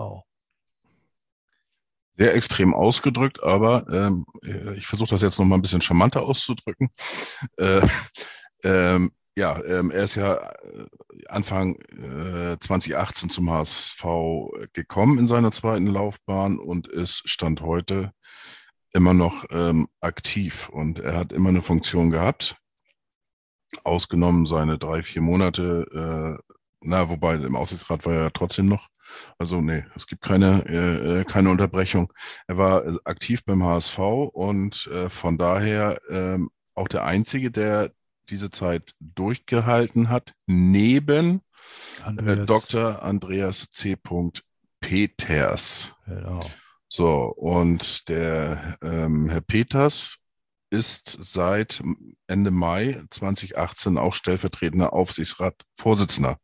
Sehr 2.20 2.36
extrem 2.36 2.74
ausgedrückt, 2.74 3.42
aber 3.42 3.86
ähm, 3.90 4.26
ich 4.76 4.88
versuche 4.88 5.12
das 5.12 5.22
jetzt 5.22 5.40
noch 5.40 5.46
mal 5.46 5.56
ein 5.56 5.62
bisschen 5.62 5.82
charmanter 5.82 6.22
auszudrücken. 6.24 6.90
Äh, 7.58 7.80
ähm, 8.64 9.12
ja, 9.38 9.64
ähm, 9.64 9.90
er 9.90 10.04
ist 10.04 10.16
ja 10.16 10.36
äh, 10.36 10.86
Anfang 11.30 11.76
äh, 11.76 12.58
2018 12.60 13.30
zum 13.30 13.50
HSV 13.50 14.04
gekommen 14.74 15.18
in 15.18 15.28
seiner 15.28 15.54
zweiten 15.54 15.88
Laufbahn 15.88 16.60
und 16.60 16.90
ist 16.90 17.22
Stand 17.24 17.62
heute 17.62 18.12
immer 18.92 19.14
noch 19.14 19.46
ähm, 19.52 19.88
aktiv 20.02 20.68
und 20.68 21.00
er 21.00 21.16
hat 21.16 21.32
immer 21.32 21.50
eine 21.50 21.62
Funktion 21.62 22.12
gehabt, 22.12 22.58
ausgenommen 23.86 24.46
seine 24.46 24.78
drei, 24.78 25.04
vier 25.04 25.22
Monate, 25.22 26.38
äh, 26.42 26.54
na, 26.82 27.10
wobei 27.10 27.36
im 27.36 27.56
Aussichtsrat 27.56 28.06
war 28.06 28.14
er 28.14 28.34
trotzdem 28.34 28.66
noch. 28.66 28.90
Also 29.38 29.62
nee, 29.62 29.86
es 29.96 30.08
gibt 30.08 30.22
keine, 30.22 30.66
äh, 30.68 31.22
äh 31.22 31.24
keine 31.24 31.50
Unterbrechung. 31.50 32.12
Er 32.48 32.58
war 32.58 32.86
äh, 32.86 32.96
aktiv 33.04 33.44
beim 33.44 33.64
HSV 33.64 33.98
und 33.98 34.88
äh, 34.88 35.10
von 35.10 35.38
daher 35.38 36.00
ähm, 36.10 36.50
auch 36.76 36.88
der 36.88 37.06
Einzige, 37.06 37.52
der 37.52 37.92
diese 38.30 38.52
Zeit 38.52 38.94
durchgehalten 39.00 40.10
hat, 40.10 40.34
neben 40.46 41.42
äh, 42.00 42.04
Andreas. 42.04 42.48
Dr. 42.48 43.04
Andreas 43.04 43.70
C. 43.70 43.98
Peters. 44.80 45.96
Genau. 46.06 46.46
So, 46.88 47.34
und 47.36 48.10
der 48.10 48.78
ähm, 48.82 49.30
Herr 49.30 49.42
Peters 49.42 50.18
ist 50.72 51.18
seit 51.20 51.84
Ende 52.28 52.52
Mai 52.52 53.02
2018 53.10 53.98
auch 53.98 54.14
stellvertretender 54.14 54.94
Aufsichtsratsvorsitzender. 54.94 56.38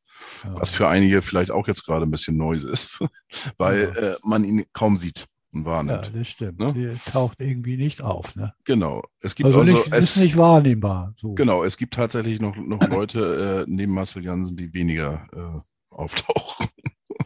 Ja. 0.44 0.54
Was 0.60 0.72
für 0.72 0.88
einige 0.88 1.22
vielleicht 1.22 1.52
auch 1.52 1.68
jetzt 1.68 1.86
gerade 1.86 2.06
ein 2.06 2.12
bisschen 2.12 2.38
neu 2.38 2.56
ist, 2.56 3.04
weil 3.58 3.92
ja. 3.96 4.02
äh, 4.02 4.18
man 4.24 4.44
ihn 4.44 4.66
kaum 4.74 4.98
sieht 4.98 5.26
und 5.52 5.66
wahrnimmt. 5.66 6.12
Ja, 6.14 6.20
das 6.20 6.28
stimmt. 6.28 6.60
Ne? 6.60 6.74
Die 6.74 7.12
taucht 7.12 7.40
irgendwie 7.40 7.78
nicht 7.78 8.02
auf. 8.02 8.36
Ne? 8.36 8.54
Genau. 8.66 9.04
Es 9.22 9.36
gibt 9.36 9.48
also, 9.48 9.62
also 9.62 9.74
nicht, 9.74 9.88
es, 9.92 10.16
ist 10.16 10.24
nicht 10.24 10.38
wahrnehmbar. 10.38 11.14
So. 11.18 11.34
Genau, 11.34 11.64
es 11.64 11.78
gibt 11.78 11.94
tatsächlich 11.94 12.40
noch, 12.40 12.56
noch 12.56 12.82
Leute 12.90 13.66
äh, 13.68 13.72
neben 13.72 13.94
Marcel 13.94 14.24
Jansen, 14.24 14.56
die 14.56 14.74
weniger 14.74 15.28
äh, 15.34 15.96
auftauchen. 15.96 16.68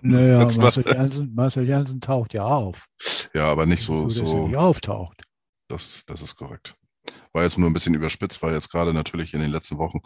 Naja, 0.01 0.47
Marcel 0.57 0.85
Jansen, 0.87 1.33
Marcel 1.35 1.67
Jansen 1.67 1.99
taucht 1.99 2.33
ja 2.33 2.43
auf. 2.43 2.85
Ja, 3.33 3.47
aber 3.47 3.65
nicht 3.65 3.83
so. 3.83 4.07
so, 4.07 4.23
dass 4.23 4.33
er 4.33 4.47
nicht 4.47 4.55
auftaucht. 4.55 5.23
Das, 5.67 6.03
das 6.05 6.21
ist 6.21 6.37
korrekt 6.37 6.73
war 7.33 7.43
jetzt 7.43 7.57
nur 7.57 7.69
ein 7.69 7.73
bisschen 7.73 7.93
überspitzt, 7.93 8.41
weil 8.41 8.53
jetzt 8.53 8.71
gerade 8.71 8.93
natürlich 8.93 9.33
in 9.33 9.41
den 9.41 9.51
letzten 9.51 9.77
Wochen 9.77 9.99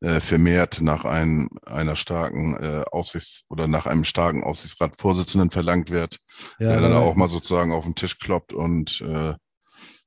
äh, 0.00 0.20
vermehrt 0.20 0.80
nach 0.80 1.04
einem, 1.04 1.48
einer 1.64 1.96
starken 1.96 2.54
äh, 2.56 2.84
Aufsichts- 2.90 3.46
oder 3.48 3.66
nach 3.66 3.86
einem 3.86 4.04
starken 4.04 4.44
Aufsichtsratsvorsitzenden 4.44 5.50
verlangt 5.50 5.90
wird, 5.90 6.18
ja, 6.58 6.68
der 6.68 6.80
dann 6.80 6.92
auch 6.94 7.14
mal 7.14 7.28
sozusagen 7.28 7.72
auf 7.72 7.84
den 7.84 7.94
Tisch 7.94 8.18
kloppt 8.18 8.52
und 8.52 9.00
äh, 9.00 9.34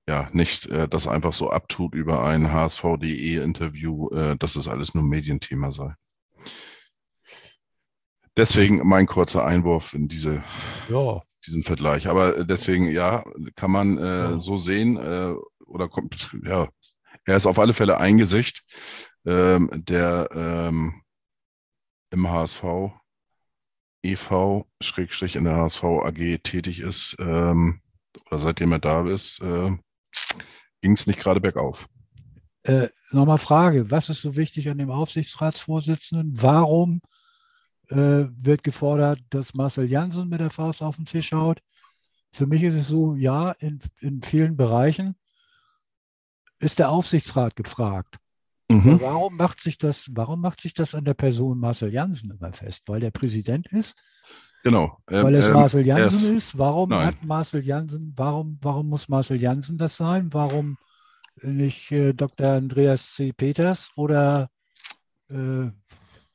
ja, 0.07 0.29
nicht 0.33 0.65
äh, 0.67 0.87
das 0.87 1.07
einfach 1.07 1.33
so 1.33 1.49
abtut 1.49 1.95
über 1.95 2.23
ein 2.23 2.51
HSV.de-Interview, 2.51 4.09
äh, 4.09 4.37
dass 4.37 4.55
es 4.55 4.67
alles 4.67 4.93
nur 4.93 5.03
Medienthema 5.03 5.71
sei. 5.71 5.93
Deswegen 8.37 8.87
mein 8.87 9.07
kurzer 9.07 9.45
Einwurf 9.45 9.93
in 9.93 10.07
diese, 10.07 10.43
ja. 10.89 11.21
diesen 11.45 11.63
Vergleich. 11.63 12.07
Aber 12.07 12.45
deswegen, 12.45 12.89
ja, 12.89 13.23
kann 13.55 13.71
man 13.71 13.97
äh, 13.97 14.01
ja. 14.01 14.39
so 14.39 14.57
sehen, 14.57 14.97
äh, 14.97 15.33
oder 15.71 15.89
kommt, 15.89 16.35
ja, 16.43 16.67
er 17.25 17.37
ist 17.37 17.45
auf 17.45 17.59
alle 17.59 17.73
Fälle 17.73 17.99
ein 17.99 18.17
Gesicht, 18.17 18.63
ähm, 19.25 19.69
der 19.73 20.29
ähm, 20.33 21.01
im 22.11 22.29
HSV 22.29 22.63
e.V. 24.03 24.65
Schrägstrich 24.81 25.35
in 25.35 25.43
der 25.43 25.55
HSV 25.55 25.83
AG 25.83 26.39
tätig 26.43 26.79
ist, 26.79 27.15
ähm, 27.19 27.81
oder 28.27 28.39
seitdem 28.39 28.71
er 28.71 28.79
da 28.79 29.07
ist, 29.07 29.41
äh, 29.41 29.77
ging 30.81 30.93
es 30.93 31.07
nicht 31.07 31.19
gerade 31.19 31.39
bergauf. 31.39 31.87
Äh, 32.63 32.89
Nochmal 33.11 33.37
Frage, 33.37 33.89
was 33.91 34.09
ist 34.09 34.21
so 34.21 34.35
wichtig 34.35 34.69
an 34.69 34.77
dem 34.77 34.91
Aufsichtsratsvorsitzenden? 34.91 36.41
Warum 36.41 37.01
äh, 37.89 38.25
wird 38.29 38.63
gefordert, 38.63 39.19
dass 39.29 39.53
Marcel 39.53 39.89
Janssen 39.89 40.29
mit 40.29 40.39
der 40.39 40.49
Faust 40.49 40.81
auf 40.81 40.95
den 40.95 41.05
Tisch 41.05 41.31
haut? 41.31 41.61
Für 42.31 42.47
mich 42.47 42.63
ist 42.63 42.75
es 42.75 42.87
so, 42.87 43.15
ja, 43.15 43.51
in, 43.51 43.81
in 43.99 44.21
vielen 44.21 44.55
Bereichen 44.55 45.15
ist 46.61 46.79
der 46.79 46.89
Aufsichtsrat 46.89 47.55
gefragt. 47.55 48.17
Mhm. 48.69 49.01
Warum 49.01 49.35
macht 49.35 49.61
sich 49.61 49.77
das, 49.77 50.05
warum 50.11 50.41
macht 50.41 50.61
sich 50.61 50.73
das 50.73 50.95
an 50.95 51.03
der 51.03 51.13
Person 51.13 51.59
Marcel 51.59 51.91
Janssen 51.91 52.31
immer 52.31 52.53
fest? 52.53 52.83
Weil 52.87 53.01
der 53.01 53.11
Präsident 53.11 53.67
ist? 53.67 53.95
Genau. 54.63 54.97
Ähm, 55.09 55.23
Weil 55.23 55.35
es 55.35 55.45
ähm, 55.47 55.53
Marcel 55.53 55.85
Janssen 55.85 56.37
ist? 56.37 56.57
Warum 56.57 56.89
nein. 56.89 57.07
hat 57.07 57.23
Marcel 57.25 57.65
Janssen, 57.65 58.13
warum, 58.15 58.59
warum 58.61 58.89
muss 58.89 59.09
Marcel 59.09 59.41
Janssen 59.41 59.77
das 59.77 59.97
sein? 59.97 60.31
Warum 60.31 60.77
nicht 61.41 61.91
äh, 61.91 62.13
Dr. 62.13 62.47
Andreas 62.47 63.13
C. 63.13 63.33
Peters 63.33 63.89
oder 63.95 64.49
äh, 65.29 65.71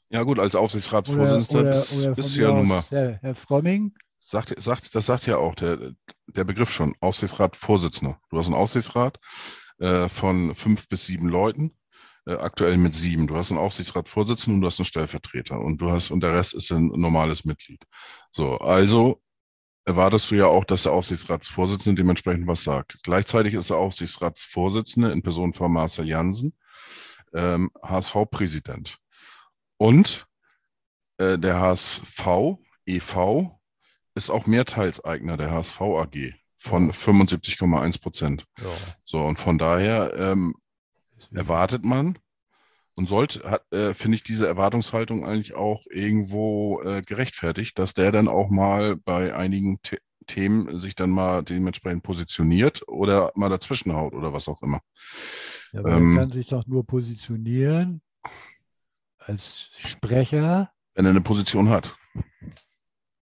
ja 0.08 0.22
gut, 0.22 0.38
als 0.38 0.54
Aufsichtsratsvorsitzender 0.54 2.14
bist, 2.14 2.36
du 2.36 2.40
ja 2.40 2.52
nun 2.52 2.68
mal. 2.68 2.84
Herr, 2.90 3.18
Herr 3.20 3.34
Fromming. 3.34 3.92
Sagt, 4.18 4.60
sagt, 4.60 4.94
das 4.94 5.06
sagt 5.06 5.26
ja 5.26 5.36
auch 5.36 5.54
der, 5.54 5.92
der 6.26 6.44
Begriff 6.44 6.70
schon, 6.70 6.94
Aufsichtsratsvorsitzender. 7.00 8.18
Du 8.30 8.38
hast 8.38 8.46
einen 8.46 8.54
Aufsichtsrat, 8.54 9.18
äh, 9.78 10.08
von 10.08 10.54
fünf 10.54 10.88
bis 10.88 11.06
sieben 11.06 11.28
Leuten, 11.28 11.76
äh, 12.26 12.34
aktuell 12.34 12.76
mit 12.76 12.94
sieben. 12.94 13.26
Du 13.26 13.36
hast 13.36 13.50
einen 13.50 13.60
Aufsichtsratsvorsitzenden 13.60 14.56
und 14.56 14.60
du 14.62 14.66
hast 14.66 14.80
einen 14.80 14.86
Stellvertreter 14.86 15.58
und 15.58 15.78
du 15.78 15.90
hast, 15.90 16.10
und 16.10 16.20
der 16.20 16.34
Rest 16.34 16.54
ist 16.54 16.70
ein 16.72 16.86
normales 16.86 17.44
Mitglied. 17.44 17.84
So, 18.30 18.56
also 18.58 19.20
erwartest 19.84 20.30
du 20.30 20.34
ja 20.34 20.46
auch, 20.46 20.64
dass 20.64 20.84
der 20.84 20.92
Aufsichtsratsvorsitzende 20.92 22.02
dementsprechend 22.02 22.46
was 22.46 22.64
sagt. 22.64 22.98
Gleichzeitig 23.02 23.54
ist 23.54 23.70
der 23.70 23.76
Aufsichtsratsvorsitzende 23.76 25.12
in 25.12 25.22
Person 25.22 25.52
von 25.52 25.72
Marcel 25.72 26.06
Jansen 26.06 26.54
ähm, 27.32 27.70
HSV-Präsident. 27.82 28.98
Und 29.78 30.26
äh, 31.18 31.38
der 31.38 31.60
HSV 31.60 32.58
e.V. 32.86 33.60
ist 34.14 34.30
auch 34.30 34.46
Mehrteilseigner 34.46 35.36
der 35.36 35.50
HSV 35.50 35.80
AG 35.80 36.34
von 36.66 36.92
75,1 36.92 38.00
Prozent. 38.00 38.44
Ja. 38.58 38.66
So, 39.04 39.22
und 39.24 39.38
von 39.38 39.58
daher 39.58 40.14
ähm, 40.18 40.54
erwartet 41.32 41.84
man 41.84 42.18
und 42.94 43.08
sollte, 43.08 43.48
hat, 43.48 43.72
äh, 43.72 43.94
finde 43.94 44.16
ich 44.16 44.24
diese 44.24 44.46
Erwartungshaltung 44.46 45.24
eigentlich 45.24 45.54
auch 45.54 45.84
irgendwo 45.90 46.82
äh, 46.82 47.02
gerechtfertigt, 47.02 47.78
dass 47.78 47.94
der 47.94 48.10
dann 48.10 48.28
auch 48.28 48.50
mal 48.50 48.96
bei 48.96 49.34
einigen 49.34 49.78
The 49.86 49.98
Themen 50.26 50.80
sich 50.80 50.96
dann 50.96 51.10
mal 51.10 51.44
dementsprechend 51.44 52.02
positioniert 52.02 52.82
oder 52.88 53.30
mal 53.36 53.48
dazwischen 53.48 53.92
haut 53.92 54.12
oder 54.12 54.32
was 54.32 54.48
auch 54.48 54.60
immer. 54.60 54.80
Ja, 55.72 55.80
aber 55.80 55.92
ähm, 55.92 56.16
er 56.16 56.22
kann 56.22 56.30
sich 56.30 56.48
doch 56.48 56.66
nur 56.66 56.84
positionieren 56.84 58.02
als 59.18 59.70
Sprecher. 59.78 60.72
Wenn 60.94 61.04
er 61.04 61.10
eine 61.10 61.20
Position 61.20 61.68
hat. 61.68 61.96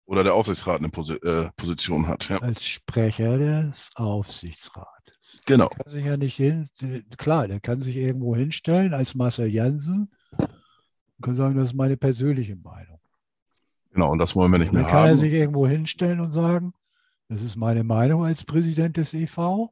Oder 0.08 0.24
der 0.24 0.34
Aufsichtsrat 0.34 0.80
eine 0.80 0.90
Posi 0.90 1.16
äh, 1.16 1.50
Position 1.58 2.08
hat. 2.08 2.30
Ja. 2.30 2.40
Als 2.40 2.66
Sprecher 2.66 3.38
des 3.38 3.90
Aufsichtsrates. 3.96 5.36
Genau. 5.46 5.68
Der 5.68 5.78
kann 5.78 5.92
sich 5.92 6.06
ja 6.06 6.18
nicht 6.18 6.38
hin, 6.38 6.70
klar, 7.18 7.48
der 7.50 7.60
kann 7.60 7.82
sich 7.82 7.98
irgendwo 7.98 8.36
hinstellen 8.36 8.94
als 8.94 9.16
Marcel 9.16 9.48
Jansen 9.48 10.10
und 10.38 11.22
kann 11.22 11.36
sagen, 11.36 11.58
das 11.58 11.70
ist 11.70 11.76
meine 11.76 11.98
persönliche 11.98 12.56
Meinung. 12.56 13.00
Genau, 13.92 14.12
und 14.12 14.20
das 14.20 14.36
wollen 14.36 14.52
wir 14.52 14.60
nicht 14.60 14.72
mehr 14.72 14.84
haben. 14.84 14.92
Dann 14.92 15.02
kann 15.02 15.10
er 15.10 15.18
sich 15.18 15.34
irgendwo 15.34 15.68
hinstellen 15.68 16.22
und 16.22 16.30
sagen, 16.30 16.74
das 17.28 17.42
ist 17.42 17.58
meine 17.58 17.84
Meinung 17.84 18.24
als 18.24 18.46
Präsident 18.46 18.96
des 18.96 19.14
EV. 19.14 19.70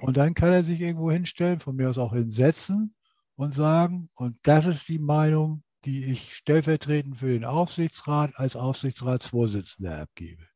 Und 0.00 0.16
dann 0.16 0.34
kann 0.34 0.52
er 0.52 0.64
sich 0.64 0.80
irgendwo 0.80 1.10
hinstellen, 1.10 1.60
von 1.60 1.76
mir 1.76 1.88
aus 1.88 1.98
auch 1.98 2.12
hinsetzen 2.12 2.94
und 3.36 3.52
sagen, 3.52 4.10
und 4.14 4.36
das 4.42 4.66
ist 4.66 4.88
die 4.88 4.98
Meinung 4.98 5.62
die 5.86 6.04
ich 6.04 6.34
stellvertretend 6.34 7.16
für 7.16 7.28
den 7.28 7.44
Aufsichtsrat 7.44 8.36
als 8.36 8.56
Aufsichtsratsvorsitzender 8.56 10.00
abgebe. 10.02 10.46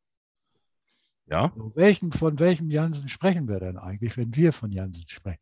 Ja. 1.27 1.53
So, 1.57 1.73
welchen, 1.77 2.11
von 2.11 2.39
welchem 2.41 2.71
Jansen 2.71 3.09
sprechen 3.09 3.49
wir 3.49 3.61
denn 3.61 3.79
eigentlich, 3.79 4.17
wenn 4.17 4.35
wir 4.35 4.53
von 4.53 4.73
Jansen 4.73 5.09
sprechen? 5.09 5.41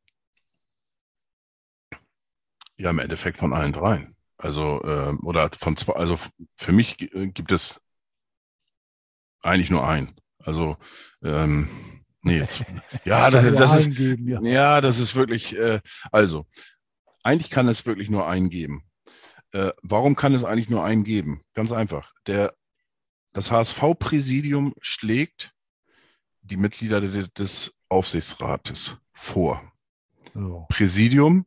Ja, 2.76 2.90
im 2.90 2.98
Endeffekt 2.98 3.38
von 3.38 3.52
allen 3.52 3.72
dreien. 3.72 4.14
Also, 4.36 4.82
äh, 4.84 5.16
oder 5.24 5.50
von 5.58 5.76
zwei, 5.76 5.94
also 5.94 6.16
für 6.56 6.72
mich 6.72 7.00
äh, 7.14 7.28
gibt 7.28 7.50
es 7.50 7.80
eigentlich 9.40 9.70
nur 9.70 9.88
einen. 9.88 10.14
Also, 10.38 10.76
ähm, 11.22 11.68
Nee, 12.20 12.38
jetzt, 12.38 12.64
ja, 13.04 13.30
das, 13.30 13.54
das 13.54 13.86
ist, 13.86 13.98
ja. 13.98 14.80
das 14.80 14.98
ist 14.98 15.14
wirklich, 15.14 15.56
äh, 15.56 15.80
also, 16.10 16.46
eigentlich 17.22 17.50
kann 17.50 17.68
es 17.68 17.86
wirklich 17.86 18.10
nur 18.10 18.26
einen 18.26 18.50
geben. 18.50 18.87
Äh, 19.52 19.72
warum 19.82 20.14
kann 20.16 20.34
es 20.34 20.44
eigentlich 20.44 20.68
nur 20.68 20.84
einen 20.84 21.04
geben? 21.04 21.42
Ganz 21.54 21.72
einfach. 21.72 22.12
Der, 22.26 22.54
das 23.32 23.50
HSV-Präsidium 23.50 24.74
schlägt 24.80 25.54
die 26.42 26.56
Mitglieder 26.56 27.00
des 27.00 27.74
Aufsichtsrates 27.88 28.96
vor. 29.12 29.72
Oh. 30.34 30.66
Präsidium 30.68 31.46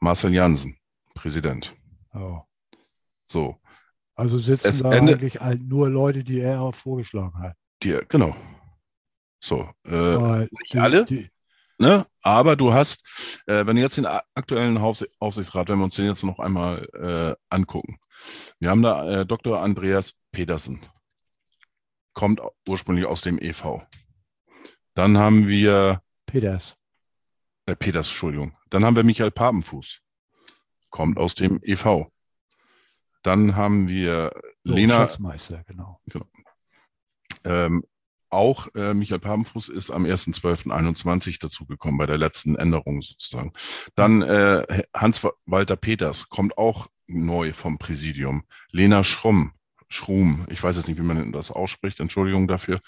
Marcel 0.00 0.34
Jansen, 0.34 0.76
Präsident. 1.14 1.74
Oh. 2.12 2.40
So. 3.24 3.58
Also 4.14 4.38
sitzen 4.38 4.68
es 4.68 4.82
da 4.82 4.90
eigentlich 4.90 5.40
nur 5.40 5.88
Leute, 5.88 6.22
die 6.22 6.40
er 6.40 6.60
auch 6.60 6.74
vorgeschlagen 6.74 7.38
hat. 7.38 7.56
Die, 7.82 7.98
genau. 8.08 8.36
So. 9.40 9.68
Äh, 9.86 10.40
nicht 10.40 10.74
die, 10.74 10.78
alle. 10.78 11.04
Die, 11.06 11.30
Ne? 11.84 12.06
Aber 12.22 12.56
du 12.56 12.72
hast, 12.72 13.04
äh, 13.44 13.66
wenn 13.66 13.76
du 13.76 13.82
jetzt 13.82 13.98
den 13.98 14.06
aktuellen 14.06 14.78
Aufsichtsrat, 14.78 15.68
wenn 15.68 15.76
wir 15.76 15.84
uns 15.84 15.96
den 15.96 16.06
jetzt 16.06 16.22
noch 16.22 16.38
einmal 16.38 16.88
äh, 16.94 17.54
angucken, 17.54 17.98
wir 18.58 18.70
haben 18.70 18.80
da 18.80 19.20
äh, 19.20 19.26
Dr. 19.26 19.60
Andreas 19.60 20.14
Petersen, 20.32 20.80
kommt 22.14 22.40
ursprünglich 22.66 23.04
aus 23.04 23.20
dem 23.20 23.38
EV. 23.38 23.82
Dann 24.94 25.18
haben 25.18 25.46
wir 25.46 26.00
Peters. 26.24 26.78
Äh, 27.66 27.76
Peters, 27.76 28.08
Entschuldigung. 28.08 28.56
Dann 28.70 28.82
haben 28.82 28.96
wir 28.96 29.04
Michael 29.04 29.30
Papenfuß, 29.30 30.00
kommt 30.88 31.18
aus 31.18 31.34
dem 31.34 31.60
EV. 31.62 32.06
Dann 33.22 33.56
haben 33.56 33.88
wir 33.88 34.32
so, 34.64 34.72
Lena. 34.72 35.00
Schatzmeister, 35.00 35.64
genau. 35.64 36.00
genau. 36.06 36.26
Ähm, 37.44 37.84
auch 38.34 38.68
äh, 38.74 38.94
Michael 38.94 39.20
Papenfuß 39.20 39.68
ist 39.68 39.90
am 39.90 40.04
1.12.21 40.04 41.40
dazugekommen 41.40 41.98
bei 41.98 42.06
der 42.06 42.18
letzten 42.18 42.56
Änderung 42.56 43.00
sozusagen. 43.02 43.52
Dann 43.94 44.22
äh, 44.22 44.82
Hans-Walter 44.94 45.76
Peters 45.76 46.28
kommt 46.28 46.58
auch 46.58 46.88
neu 47.06 47.52
vom 47.52 47.78
Präsidium. 47.78 48.44
Lena 48.70 49.04
Schrumm, 49.04 49.52
Schrum, 49.88 50.46
ich 50.50 50.62
weiß 50.62 50.76
jetzt 50.76 50.88
nicht, 50.88 50.98
wie 50.98 51.04
man 51.04 51.32
das 51.32 51.50
ausspricht, 51.50 52.00
Entschuldigung 52.00 52.48
dafür, 52.48 52.80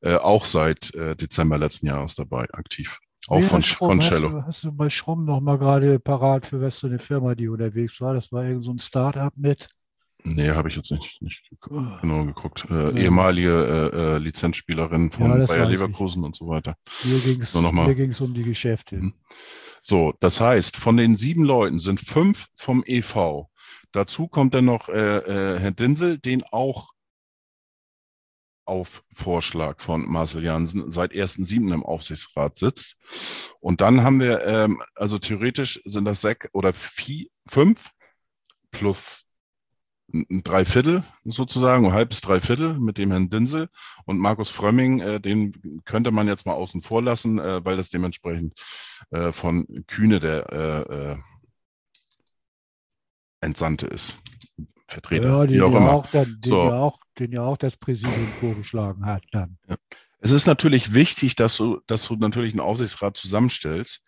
äh, 0.00 0.16
auch 0.16 0.44
seit 0.44 0.94
äh, 0.94 1.14
Dezember 1.14 1.58
letzten 1.58 1.86
Jahres 1.86 2.14
dabei 2.14 2.48
aktiv. 2.52 2.98
Auch 3.28 3.42
von, 3.42 3.62
von 3.62 4.00
Cello. 4.00 4.28
Hast 4.28 4.32
du, 4.32 4.46
hast 4.46 4.64
du 4.64 4.72
bei 4.72 4.88
Schrumm 4.88 5.24
noch 5.24 5.40
mal 5.40 5.58
gerade 5.58 5.98
parat 5.98 6.46
für 6.46 6.60
was 6.60 6.78
so 6.78 6.86
eine 6.86 7.00
Firma, 7.00 7.34
die 7.34 7.48
unterwegs 7.48 8.00
war? 8.00 8.14
Das 8.14 8.30
war 8.30 8.44
irgend 8.44 8.64
so 8.64 8.72
ein 8.72 8.78
Start-up 8.78 9.32
mit 9.36 9.68
Nee, 10.34 10.50
habe 10.50 10.68
ich 10.68 10.76
jetzt 10.76 10.90
nicht, 10.90 11.22
nicht 11.22 11.44
ah. 11.70 11.98
genau 12.00 12.24
geguckt. 12.24 12.66
Äh, 12.70 12.74
ja. 12.74 12.90
Ehemalige 12.90 13.92
äh, 13.92 13.96
äh, 13.96 14.18
Lizenzspielerin 14.18 15.10
von 15.10 15.40
ja, 15.40 15.46
Bayer 15.46 15.66
Leverkusen 15.66 16.22
ich. 16.22 16.26
und 16.26 16.36
so 16.36 16.48
weiter. 16.48 16.76
Hier 17.02 17.18
ging 17.20 17.40
es 18.10 18.20
um 18.20 18.34
die 18.34 18.42
Geschäfte. 18.42 18.96
Mhm. 18.96 19.14
So, 19.82 20.14
das 20.18 20.40
heißt, 20.40 20.76
von 20.76 20.96
den 20.96 21.16
sieben 21.16 21.44
Leuten 21.44 21.78
sind 21.78 22.00
fünf 22.00 22.46
vom 22.56 22.82
EV. 22.84 23.46
Dazu 23.92 24.26
kommt 24.26 24.52
dann 24.54 24.64
noch 24.64 24.88
äh, 24.88 25.18
äh, 25.18 25.60
Herr 25.60 25.70
Dinsel, 25.70 26.18
den 26.18 26.42
auch 26.42 26.92
auf 28.64 29.04
Vorschlag 29.14 29.80
von 29.80 30.10
Marcel 30.10 30.42
Jansen 30.42 30.90
seit 30.90 31.12
1.7. 31.12 31.72
im 31.72 31.84
Aufsichtsrat 31.84 32.58
sitzt. 32.58 32.96
Und 33.60 33.80
dann 33.80 34.02
haben 34.02 34.18
wir, 34.18 34.44
ähm, 34.44 34.82
also 34.96 35.18
theoretisch 35.18 35.80
sind 35.84 36.04
das 36.04 36.20
sechs 36.20 36.48
oder 36.52 36.72
vier, 36.72 37.26
fünf 37.46 37.90
plus 38.72 39.25
ein 40.12 40.42
Dreiviertel 40.44 41.04
sozusagen, 41.24 41.86
ein 41.86 41.92
halbes 41.92 42.20
Dreiviertel 42.20 42.78
mit 42.78 42.98
dem 42.98 43.10
Herrn 43.10 43.28
Dinsel 43.28 43.68
und 44.04 44.18
Markus 44.18 44.50
Frömming, 44.50 45.00
äh, 45.00 45.20
den 45.20 45.82
könnte 45.84 46.10
man 46.10 46.28
jetzt 46.28 46.46
mal 46.46 46.54
außen 46.54 46.80
vor 46.80 47.02
lassen, 47.02 47.38
äh, 47.38 47.64
weil 47.64 47.76
das 47.76 47.90
dementsprechend 47.90 48.54
äh, 49.10 49.32
von 49.32 49.66
Kühne 49.86 50.20
der 50.20 50.52
äh, 50.52 51.12
äh, 51.12 51.16
Entsandte 53.40 53.86
ist. 53.86 54.20
Vertreter, 54.88 55.26
ja, 55.26 55.46
den, 55.46 55.62
auch 55.62 55.68
immer. 55.68 55.92
Auch 55.92 56.06
dann, 56.10 56.40
den, 56.40 56.50
so. 56.50 56.68
ja 56.68 56.78
auch, 56.78 57.00
den 57.18 57.32
ja 57.32 57.42
auch 57.42 57.56
das 57.56 57.76
Präsidium 57.76 58.28
vorgeschlagen 58.40 59.04
hat 59.04 59.24
dann. 59.32 59.58
Ja. 59.68 59.76
Es 60.20 60.30
ist 60.30 60.46
natürlich 60.46 60.94
wichtig, 60.94 61.36
dass 61.36 61.56
du, 61.56 61.80
dass 61.86 62.06
du 62.06 62.16
natürlich 62.16 62.52
einen 62.52 62.60
Aufsichtsrat 62.60 63.16
zusammenstellst. 63.16 64.00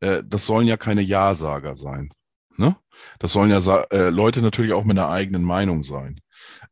Äh, 0.00 0.22
das 0.24 0.46
sollen 0.46 0.66
ja 0.66 0.76
keine 0.76 1.02
Ja-Sager 1.02 1.76
sein. 1.76 2.12
Ne? 2.56 2.76
Das 3.18 3.32
sollen 3.32 3.50
ja 3.50 3.58
äh, 3.90 4.10
Leute 4.10 4.42
natürlich 4.42 4.72
auch 4.72 4.84
mit 4.84 4.98
einer 4.98 5.10
eigenen 5.10 5.42
Meinung 5.42 5.82
sein. 5.82 6.20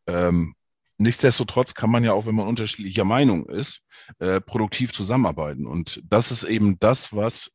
Ähm, 0.07 0.55
nichtsdestotrotz 0.99 1.74
kann 1.74 1.91
man 1.91 2.05
ja 2.05 2.12
auch, 2.12 2.26
wenn 2.26 2.35
man 2.35 2.47
unterschiedlicher 2.47 3.05
Meinung 3.05 3.49
ist, 3.49 3.80
äh, 4.18 4.41
produktiv 4.41 4.93
zusammenarbeiten. 4.93 5.66
Und 5.66 6.03
das 6.05 6.30
ist 6.30 6.45
eben 6.45 6.78
das, 6.78 7.14
was 7.14 7.53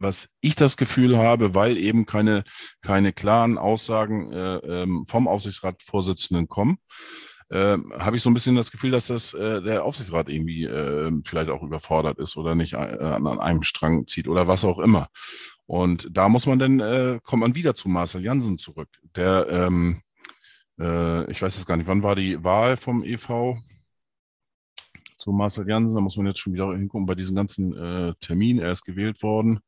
was 0.00 0.28
ich 0.40 0.54
das 0.54 0.76
Gefühl 0.76 1.18
habe, 1.18 1.54
weil 1.54 1.76
eben 1.76 2.06
keine, 2.06 2.44
keine 2.82 3.12
klaren 3.12 3.58
Aussagen 3.58 4.32
äh, 4.32 4.56
ähm, 4.58 5.04
vom 5.06 5.26
Aufsichtsratsvorsitzenden 5.26 6.48
kommen, 6.48 6.78
äh, 7.50 7.78
habe 7.98 8.16
ich 8.16 8.22
so 8.22 8.30
ein 8.30 8.34
bisschen 8.34 8.56
das 8.56 8.70
Gefühl, 8.70 8.90
dass 8.90 9.06
das 9.06 9.34
äh, 9.34 9.62
der 9.62 9.84
Aufsichtsrat 9.84 10.28
irgendwie 10.28 10.64
äh, 10.64 11.10
vielleicht 11.24 11.50
auch 11.50 11.62
überfordert 11.62 12.18
ist 12.18 12.36
oder 12.36 12.54
nicht 12.54 12.74
äh, 12.74 12.76
an, 12.76 13.26
an 13.26 13.40
einem 13.40 13.62
Strang 13.62 14.06
zieht 14.06 14.28
oder 14.28 14.46
was 14.46 14.64
auch 14.64 14.78
immer. 14.78 15.08
Und 15.68 16.08
da 16.10 16.30
muss 16.30 16.46
man 16.46 16.58
dann, 16.58 16.80
äh, 16.80 17.20
kommt 17.22 17.42
man 17.42 17.54
wieder 17.54 17.74
zu 17.74 17.90
Marcel 17.90 18.24
Jansen 18.24 18.56
zurück. 18.56 18.88
Der, 19.14 19.46
ähm, 19.50 20.00
äh, 20.80 21.30
ich 21.30 21.42
weiß 21.42 21.56
jetzt 21.56 21.66
gar 21.66 21.76
nicht, 21.76 21.86
wann 21.86 22.02
war 22.02 22.16
die 22.16 22.42
Wahl 22.42 22.78
vom 22.78 23.04
EV 23.04 23.58
zu 25.18 25.30
Marcel 25.30 25.68
Jansen? 25.68 25.94
Da 25.94 26.00
muss 26.00 26.16
man 26.16 26.24
jetzt 26.24 26.38
schon 26.38 26.54
wieder 26.54 26.74
hingucken 26.74 27.04
bei 27.04 27.14
diesen 27.14 27.36
ganzen 27.36 27.76
äh, 27.76 28.14
Terminen. 28.18 28.60
Er 28.60 28.72
ist 28.72 28.86
gewählt 28.86 29.22
worden 29.22 29.60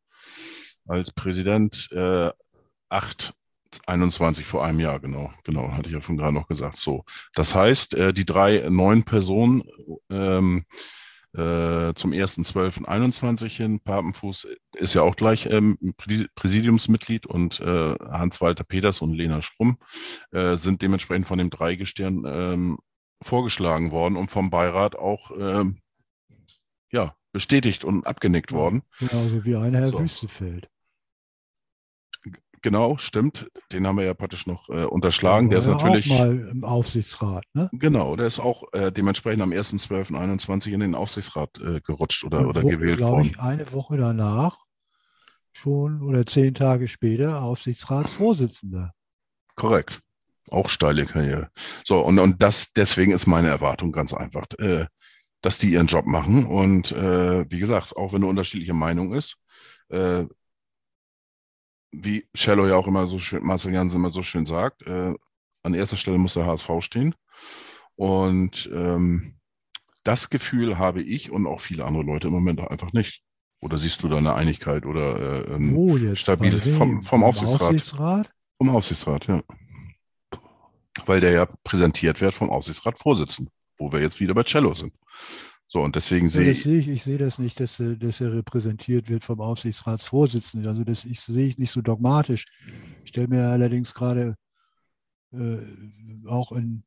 als 0.88 1.12
Präsident 1.12 1.90
äh, 1.92 2.30
8, 2.88 3.34
21 3.86 4.46
vor 4.46 4.64
einem 4.64 4.80
Jahr, 4.80 5.01
genau. 5.01 5.30
Genau, 5.44 5.70
hatte 5.72 5.90
ich 5.90 5.94
ja 5.94 6.01
von 6.01 6.16
gerade 6.16 6.32
noch 6.32 6.48
gesagt. 6.48 6.78
So, 6.78 7.05
das 7.34 7.55
heißt, 7.55 7.92
äh, 7.92 8.14
die 8.14 8.24
drei 8.24 8.66
neuen 8.70 9.03
Personen 9.03 9.64
ähm, 10.09 10.64
äh, 11.35 11.95
zum 11.95 12.12
1.12.21 12.12 13.49
hin. 13.49 13.81
Papenfuß 13.81 14.49
ist 14.74 14.95
ja 14.95 15.03
auch 15.03 15.16
gleich 15.16 15.47
ähm, 15.47 15.78
Präsidiumsmitglied 16.35 17.26
und 17.26 17.61
äh, 17.61 17.95
Hans-Walter 18.01 18.64
Peters 18.64 19.01
und 19.01 19.14
Lena 19.14 19.43
Schrumm 19.43 19.78
äh, 20.33 20.57
sind 20.57 20.83
dementsprechend 20.83 21.26
von 21.26 21.39
dem 21.39 21.51
Dreigestirn 21.51 22.24
ähm, 22.26 22.78
vorgeschlagen 23.22 23.91
worden 23.91 24.16
und 24.16 24.31
vom 24.31 24.51
Beirat 24.51 24.97
auch 24.97 25.31
ähm, 25.39 25.81
ja, 26.91 27.14
bestätigt 27.33 27.85
und 27.85 28.07
abgenickt 28.07 28.53
worden. 28.53 28.83
Genauso 28.99 29.45
wie 29.45 29.57
ein 29.57 29.74
Herr 29.74 29.89
so. 29.89 30.01
Wüstefeld. 30.01 30.68
Genau, 32.62 32.98
stimmt. 32.98 33.48
Den 33.72 33.86
haben 33.86 33.96
wir 33.96 34.04
ja 34.04 34.14
praktisch 34.14 34.46
noch 34.46 34.68
äh, 34.68 34.84
unterschlagen. 34.84 35.48
der 35.48 35.61
ist 35.61 35.66
natürlich. 35.66 36.11
Auch 36.12 36.18
mal 36.18 36.48
im 36.50 36.64
Aufsichtsrat, 36.64 37.44
ne? 37.54 37.70
Genau, 37.72 38.16
der 38.16 38.26
ist 38.26 38.38
auch 38.38 38.64
äh, 38.72 38.92
dementsprechend 38.92 39.42
am 39.42 39.50
1.12.21 39.50 40.68
in 40.68 40.80
den 40.80 40.94
Aufsichtsrat 40.94 41.58
äh, 41.61 41.80
gerutscht 41.80 42.24
oder, 42.24 42.46
oder 42.46 42.62
gewählt 42.62 43.00
worden. 43.00 43.30
Ich, 43.30 43.40
eine 43.40 43.72
Woche 43.72 43.96
danach 43.96 44.58
schon 45.52 46.02
oder 46.02 46.26
zehn 46.26 46.54
Tage 46.54 46.86
später 46.86 47.42
Aufsichtsratsvorsitzender. 47.42 48.92
Korrekt. 49.54 50.00
Auch 50.50 50.68
steile 50.68 51.06
Karriere. 51.06 51.48
So, 51.84 52.00
und, 52.00 52.18
und 52.18 52.42
das, 52.42 52.72
deswegen 52.72 53.12
ist 53.12 53.26
meine 53.26 53.48
Erwartung 53.48 53.92
ganz 53.92 54.12
einfach, 54.12 54.46
äh, 54.58 54.86
dass 55.42 55.58
die 55.58 55.70
ihren 55.72 55.86
Job 55.86 56.06
machen. 56.06 56.46
Und 56.46 56.92
äh, 56.92 57.50
wie 57.50 57.58
gesagt, 57.58 57.96
auch 57.96 58.12
wenn 58.12 58.22
eine 58.22 58.30
unterschiedliche 58.30 58.74
Meinung 58.74 59.14
ist, 59.14 59.36
äh, 59.88 60.24
wie 61.93 62.26
Cello 62.36 62.66
ja 62.66 62.76
auch 62.76 62.86
immer 62.86 63.07
so 63.07 63.18
schön, 63.18 63.45
Marcel 63.45 63.72
Jansen 63.72 64.01
immer 64.01 64.12
so 64.12 64.22
schön 64.22 64.47
sagt, 64.47 64.82
äh, 64.82 65.14
an 65.62 65.74
erster 65.74 65.97
Stelle 65.97 66.18
muss 66.18 66.34
der 66.34 66.47
HSV 66.47 66.70
stehen. 66.80 67.14
Und 67.97 68.70
ähm, 68.72 69.34
das 70.05 70.30
Gefühl 70.30 70.78
habe 70.78 71.03
ich 71.03 71.30
und 71.30 71.47
auch 71.47 71.61
viele 71.61 71.84
andere 71.84 72.05
Leute 72.05 72.28
im 72.28 72.32
Moment 72.32 72.61
einfach 72.61 72.93
nicht. 72.93 73.22
Oder 73.61 73.76
siehst 73.76 74.03
du 74.03 74.09
da 74.09 74.16
eine 74.16 74.34
Einigkeit 74.34 74.86
oder 74.86 75.47
äh, 75.47 75.55
ein 75.55 75.76
oh, 75.76 76.14
stabil 76.14 76.59
vom, 76.72 77.03
vom 77.03 77.24
Aufsichtsrat? 77.24 77.61
Aufsichtsrat? 77.61 78.30
Vom 78.57 78.70
Aufsichtsrat, 78.70 79.26
ja. 79.26 79.43
Weil 81.05 81.20
der 81.20 81.32
ja 81.32 81.47
präsentiert 81.64 82.20
wird 82.20 82.34
vom 82.34 82.51
Aufsichtsratsvorsitzenden, 82.51 83.53
wo 83.76 83.93
wir 83.93 84.01
jetzt 84.01 84.20
wieder 84.20 84.32
bei 84.32 84.45
Cello 84.45 84.72
sind. 84.72 84.95
So, 85.72 85.82
und 85.82 85.94
deswegen 85.94 86.26
ja, 86.26 86.30
sehe 86.30 86.50
ich. 86.50 86.66
ich. 86.66 86.88
Ich 86.88 87.02
sehe 87.04 87.16
das 87.16 87.38
nicht, 87.38 87.60
dass, 87.60 87.76
dass 87.76 88.20
er 88.20 88.32
repräsentiert 88.32 89.08
wird 89.08 89.24
vom 89.24 89.40
Aufsichtsratsvorsitzenden. 89.40 90.68
Also 90.68 90.82
das 90.82 91.04
ich, 91.04 91.20
sehe 91.20 91.46
ich 91.46 91.58
nicht 91.58 91.70
so 91.70 91.80
dogmatisch. 91.80 92.44
Ich 93.04 93.10
stelle 93.10 93.28
mir 93.28 93.46
allerdings 93.46 93.94
gerade 93.94 94.34
äh, 95.32 95.58
auch 96.26 96.50
in 96.50 96.82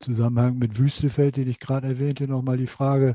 Zusammenhang 0.00 0.58
mit 0.58 0.78
Wüstefeld, 0.78 1.38
den 1.38 1.48
ich 1.48 1.60
gerade 1.60 1.86
erwähnte, 1.86 2.28
nochmal 2.28 2.58
die 2.58 2.66
Frage, 2.66 3.14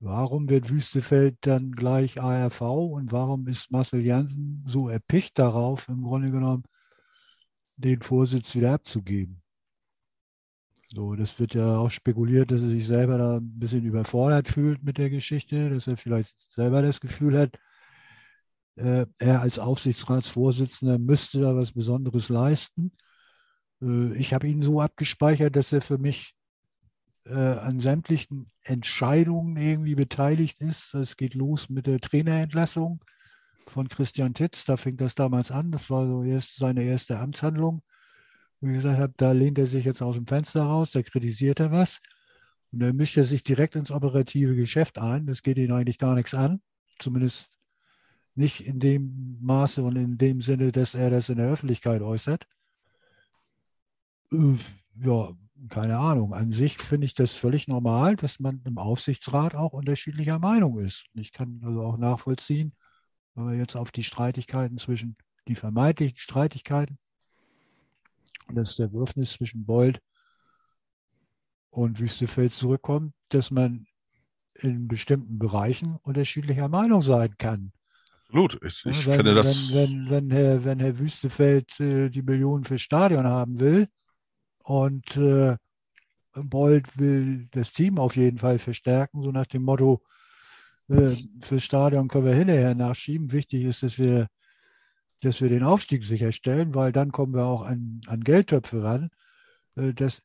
warum 0.00 0.48
wird 0.48 0.68
Wüstefeld 0.68 1.36
dann 1.42 1.70
gleich 1.70 2.20
ARV 2.20 2.62
und 2.62 3.12
warum 3.12 3.46
ist 3.46 3.70
Marcel 3.70 4.04
Janssen 4.04 4.64
so 4.66 4.88
erpicht 4.88 5.38
darauf, 5.38 5.88
im 5.88 6.02
Grunde 6.02 6.32
genommen 6.32 6.64
den 7.76 8.02
Vorsitz 8.02 8.52
wieder 8.56 8.72
abzugeben? 8.72 9.39
So, 10.92 11.14
das 11.14 11.38
wird 11.38 11.54
ja 11.54 11.76
auch 11.78 11.90
spekuliert, 11.90 12.50
dass 12.50 12.62
er 12.62 12.68
sich 12.68 12.86
selber 12.86 13.16
da 13.16 13.36
ein 13.36 13.58
bisschen 13.58 13.84
überfordert 13.84 14.48
fühlt 14.48 14.82
mit 14.82 14.98
der 14.98 15.08
Geschichte, 15.08 15.70
dass 15.70 15.86
er 15.86 15.96
vielleicht 15.96 16.34
selber 16.52 16.82
das 16.82 17.00
Gefühl 17.00 17.38
hat, 17.38 17.56
äh, 18.76 19.06
er 19.18 19.40
als 19.40 19.58
Aufsichtsratsvorsitzender 19.58 20.98
müsste 20.98 21.40
da 21.40 21.54
was 21.54 21.72
Besonderes 21.72 22.28
leisten. 22.28 22.92
Äh, 23.80 24.14
ich 24.16 24.34
habe 24.34 24.48
ihn 24.48 24.62
so 24.62 24.80
abgespeichert, 24.80 25.54
dass 25.54 25.72
er 25.72 25.80
für 25.80 25.98
mich 25.98 26.34
äh, 27.24 27.34
an 27.34 27.78
sämtlichen 27.78 28.50
Entscheidungen 28.64 29.56
irgendwie 29.56 29.94
beteiligt 29.94 30.60
ist. 30.60 30.94
Es 30.94 31.16
geht 31.16 31.34
los 31.34 31.68
mit 31.68 31.86
der 31.86 32.00
Trainerentlassung 32.00 33.04
von 33.68 33.88
Christian 33.88 34.34
Titz. 34.34 34.64
Da 34.64 34.76
fing 34.76 34.96
das 34.96 35.14
damals 35.14 35.52
an. 35.52 35.70
Das 35.70 35.88
war 35.90 36.06
so 36.06 36.24
erst 36.24 36.56
seine 36.56 36.82
erste 36.82 37.18
Amtshandlung. 37.18 37.82
Wie 38.60 38.72
gesagt 38.72 38.98
habe, 38.98 39.14
da 39.16 39.32
lehnt 39.32 39.58
er 39.58 39.66
sich 39.66 39.84
jetzt 39.84 40.02
aus 40.02 40.16
dem 40.16 40.26
Fenster 40.26 40.62
raus, 40.62 40.90
da 40.92 41.02
kritisiert 41.02 41.60
er 41.60 41.72
was. 41.72 42.00
Und 42.72 42.80
dann 42.80 42.96
mischt 42.96 43.16
er 43.16 43.24
sich 43.24 43.42
direkt 43.42 43.74
ins 43.74 43.90
operative 43.90 44.54
Geschäft 44.54 44.98
ein. 44.98 45.26
Das 45.26 45.42
geht 45.42 45.58
ihn 45.58 45.72
eigentlich 45.72 45.98
gar 45.98 46.14
nichts 46.14 46.34
an. 46.34 46.60
Zumindest 46.98 47.50
nicht 48.34 48.66
in 48.66 48.78
dem 48.78 49.38
Maße 49.40 49.82
und 49.82 49.96
in 49.96 50.18
dem 50.18 50.40
Sinne, 50.40 50.72
dass 50.72 50.94
er 50.94 51.10
das 51.10 51.28
in 51.28 51.38
der 51.38 51.48
Öffentlichkeit 51.48 52.02
äußert. 52.02 52.46
Äh, 54.32 54.56
ja, 55.02 55.32
keine 55.68 55.98
Ahnung. 55.98 56.34
An 56.34 56.50
sich 56.50 56.78
finde 56.78 57.06
ich 57.06 57.14
das 57.14 57.32
völlig 57.32 57.66
normal, 57.66 58.16
dass 58.16 58.40
man 58.40 58.62
im 58.64 58.78
Aufsichtsrat 58.78 59.54
auch 59.54 59.72
unterschiedlicher 59.72 60.38
Meinung 60.38 60.78
ist. 60.78 61.06
Ich 61.14 61.32
kann 61.32 61.60
also 61.64 61.82
auch 61.82 61.96
nachvollziehen, 61.96 62.74
wenn 63.34 63.48
wir 63.50 63.56
jetzt 63.56 63.76
auf 63.76 63.90
die 63.90 64.04
Streitigkeiten 64.04 64.78
zwischen, 64.78 65.16
die 65.48 65.56
vermeintlichen 65.56 66.18
Streitigkeiten, 66.18 66.98
das 68.52 68.76
Zerwürfnis 68.76 69.32
zwischen 69.32 69.64
Bold 69.64 70.00
und 71.70 72.00
Wüstefeld 72.00 72.52
zurückkommt, 72.52 73.14
dass 73.28 73.50
man 73.50 73.86
in 74.54 74.88
bestimmten 74.88 75.38
Bereichen 75.38 75.96
unterschiedlicher 76.02 76.68
Meinung 76.68 77.02
sein 77.02 77.36
kann. 77.38 77.72
Absolut. 78.26 78.62
Ich, 78.64 78.86
ich 78.86 79.06
wenn, 79.06 79.14
finde 79.14 79.34
das. 79.34 79.72
Wenn, 79.72 80.08
wenn, 80.08 80.10
wenn, 80.10 80.30
Herr, 80.30 80.64
wenn 80.64 80.80
Herr 80.80 80.98
Wüstefeld 80.98 81.80
äh, 81.80 82.10
die 82.10 82.22
Millionen 82.22 82.64
fürs 82.64 82.80
Stadion 82.80 83.26
haben 83.26 83.58
will 83.58 83.88
und 84.62 85.16
äh, 85.16 85.56
Bold 86.34 86.98
will 86.98 87.48
das 87.50 87.72
Team 87.72 87.98
auf 87.98 88.16
jeden 88.16 88.38
Fall 88.38 88.58
verstärken, 88.58 89.22
so 89.22 89.32
nach 89.32 89.46
dem 89.46 89.62
Motto, 89.62 90.02
äh, 90.88 91.10
fürs 91.40 91.64
Stadion 91.64 92.08
können 92.08 92.26
wir 92.26 92.34
hinterher 92.34 92.74
nachschieben. 92.74 93.32
Wichtig 93.32 93.64
ist, 93.64 93.82
dass 93.82 93.98
wir 93.98 94.28
dass 95.22 95.40
wir 95.40 95.48
den 95.48 95.62
Aufstieg 95.62 96.04
sicherstellen, 96.04 96.74
weil 96.74 96.92
dann 96.92 97.12
kommen 97.12 97.34
wir 97.34 97.44
auch 97.44 97.62
an, 97.62 98.00
an 98.06 98.24
Geldtöpfe 98.24 98.82
ran, 98.82 99.10
äh, 99.76 99.92
dass 99.92 100.22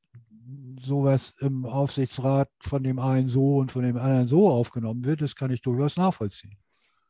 sowas 0.81 1.35
im 1.39 1.65
Aufsichtsrat 1.65 2.49
von 2.59 2.83
dem 2.83 2.99
einen 2.99 3.27
so 3.27 3.57
und 3.57 3.71
von 3.71 3.83
dem 3.83 3.97
anderen 3.97 4.27
so 4.27 4.49
aufgenommen 4.49 5.03
wird, 5.03 5.21
das 5.21 5.35
kann 5.35 5.51
ich 5.51 5.61
durchaus 5.61 5.97
nachvollziehen. 5.97 6.55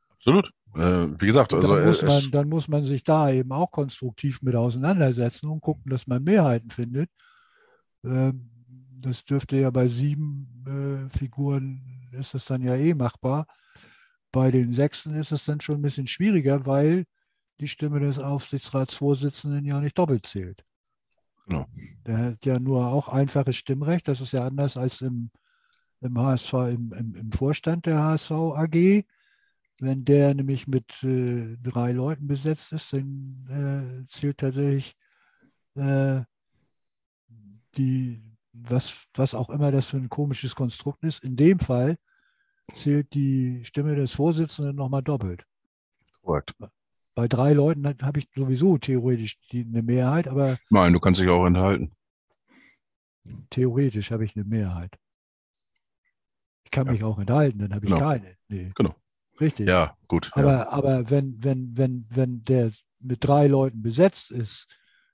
Absolut. 0.09 0.51
Äh, 0.75 1.07
wie 1.19 1.27
gesagt, 1.27 1.53
also 1.53 1.67
dann 1.67 1.85
muss, 1.85 2.01
man, 2.01 2.31
dann 2.31 2.49
muss 2.49 2.67
man 2.67 2.85
sich 2.85 3.03
da 3.03 3.31
eben 3.31 3.51
auch 3.51 3.71
konstruktiv 3.71 4.41
mit 4.41 4.55
auseinandersetzen 4.55 5.47
und 5.49 5.61
gucken, 5.61 5.91
dass 5.91 6.07
man 6.07 6.23
Mehrheiten 6.23 6.69
findet. 6.69 7.09
Ähm, 8.03 8.49
das 9.01 9.23
dürfte 9.23 9.57
ja 9.57 9.69
bei 9.69 9.87
sieben 9.87 11.09
äh, 11.11 11.17
Figuren 11.17 12.09
ist 12.11 12.33
das 12.33 12.45
dann 12.45 12.61
ja 12.61 12.75
eh 12.75 12.93
machbar. 12.93 13.47
Bei 14.31 14.51
den 14.51 14.73
sechsten 14.73 15.15
ist 15.15 15.31
es 15.31 15.45
dann 15.45 15.61
schon 15.61 15.75
ein 15.75 15.81
bisschen 15.81 16.07
schwieriger, 16.07 16.65
weil 16.65 17.05
die 17.59 17.67
Stimme 17.67 17.99
des 17.99 18.19
Aufsichtsratsvorsitzenden 18.19 19.65
ja 19.65 19.79
nicht 19.79 19.97
doppelt 19.97 20.25
zählt. 20.25 20.63
Genau. 21.47 21.65
Der 22.05 22.17
hat 22.17 22.45
ja 22.45 22.59
nur 22.59 22.87
auch 22.87 23.07
einfaches 23.07 23.55
Stimmrecht. 23.55 24.07
Das 24.07 24.21
ist 24.21 24.33
ja 24.33 24.45
anders 24.45 24.77
als 24.77 25.01
im, 25.01 25.29
im 26.01 26.19
HSV, 26.19 26.53
im, 26.53 26.93
im, 26.93 27.15
im 27.15 27.31
Vorstand 27.31 27.85
der 27.85 27.99
HSV 27.99 28.31
AG. 28.31 29.05
Wenn 29.79 30.05
der 30.05 30.33
nämlich 30.33 30.67
mit 30.67 31.03
äh, 31.03 31.57
drei 31.61 31.91
Leuten 31.91 32.27
besetzt 32.27 32.71
ist, 32.71 32.93
dann 32.93 34.05
äh, 34.07 34.07
zählt 34.07 34.37
tatsächlich 34.37 34.95
äh, 35.75 36.21
die, 37.77 38.23
was, 38.53 38.97
was 39.13 39.35
auch 39.35 39.49
immer 39.49 39.71
das 39.71 39.87
für 39.87 39.97
ein 39.97 40.09
komisches 40.09 40.55
Konstrukt 40.55 41.03
ist. 41.03 41.23
In 41.23 41.35
dem 41.35 41.59
Fall 41.59 41.97
zählt 42.73 43.13
die 43.13 43.63
Stimme 43.65 43.95
des 43.95 44.13
Vorsitzenden 44.13 44.77
nochmal 44.77 45.03
doppelt. 45.03 45.45
Korrekt. 46.21 46.55
Bei 47.15 47.29
drei 47.29 47.53
Leuten 47.53 47.87
habe 48.01 48.19
ich 48.19 48.27
sowieso 48.35 48.77
theoretisch 48.77 49.39
die, 49.51 49.61
eine 49.61 49.81
Mehrheit, 49.81 50.27
aber. 50.27 50.57
Nein, 50.69 50.91
du 50.91 50.99
kannst 50.99 51.21
dich 51.21 51.29
auch 51.29 51.45
enthalten. 51.45 51.91
Theoretisch 53.49 54.11
habe 54.11 54.25
ich 54.25 54.35
eine 54.35 54.45
Mehrheit. 54.45 54.93
Ich 56.65 56.71
kann 56.71 56.87
ja. 56.87 56.93
mich 56.93 57.03
auch 57.03 57.17
enthalten, 57.17 57.59
dann 57.59 57.73
habe 57.73 57.85
ich 57.85 57.91
genau. 57.91 58.05
keine. 58.05 58.35
Nee. 58.49 58.71
Genau. 58.75 58.93
Richtig. 59.39 59.67
Ja, 59.67 59.97
gut. 60.07 60.29
Aber, 60.33 60.51
ja. 60.51 60.69
aber 60.69 61.09
wenn, 61.09 61.41
wenn, 61.43 61.77
wenn, 61.77 62.05
wenn 62.09 62.43
der 62.43 62.71
mit 62.99 63.23
drei 63.23 63.47
Leuten 63.47 63.81
besetzt 63.81 64.31
ist, 64.31 64.67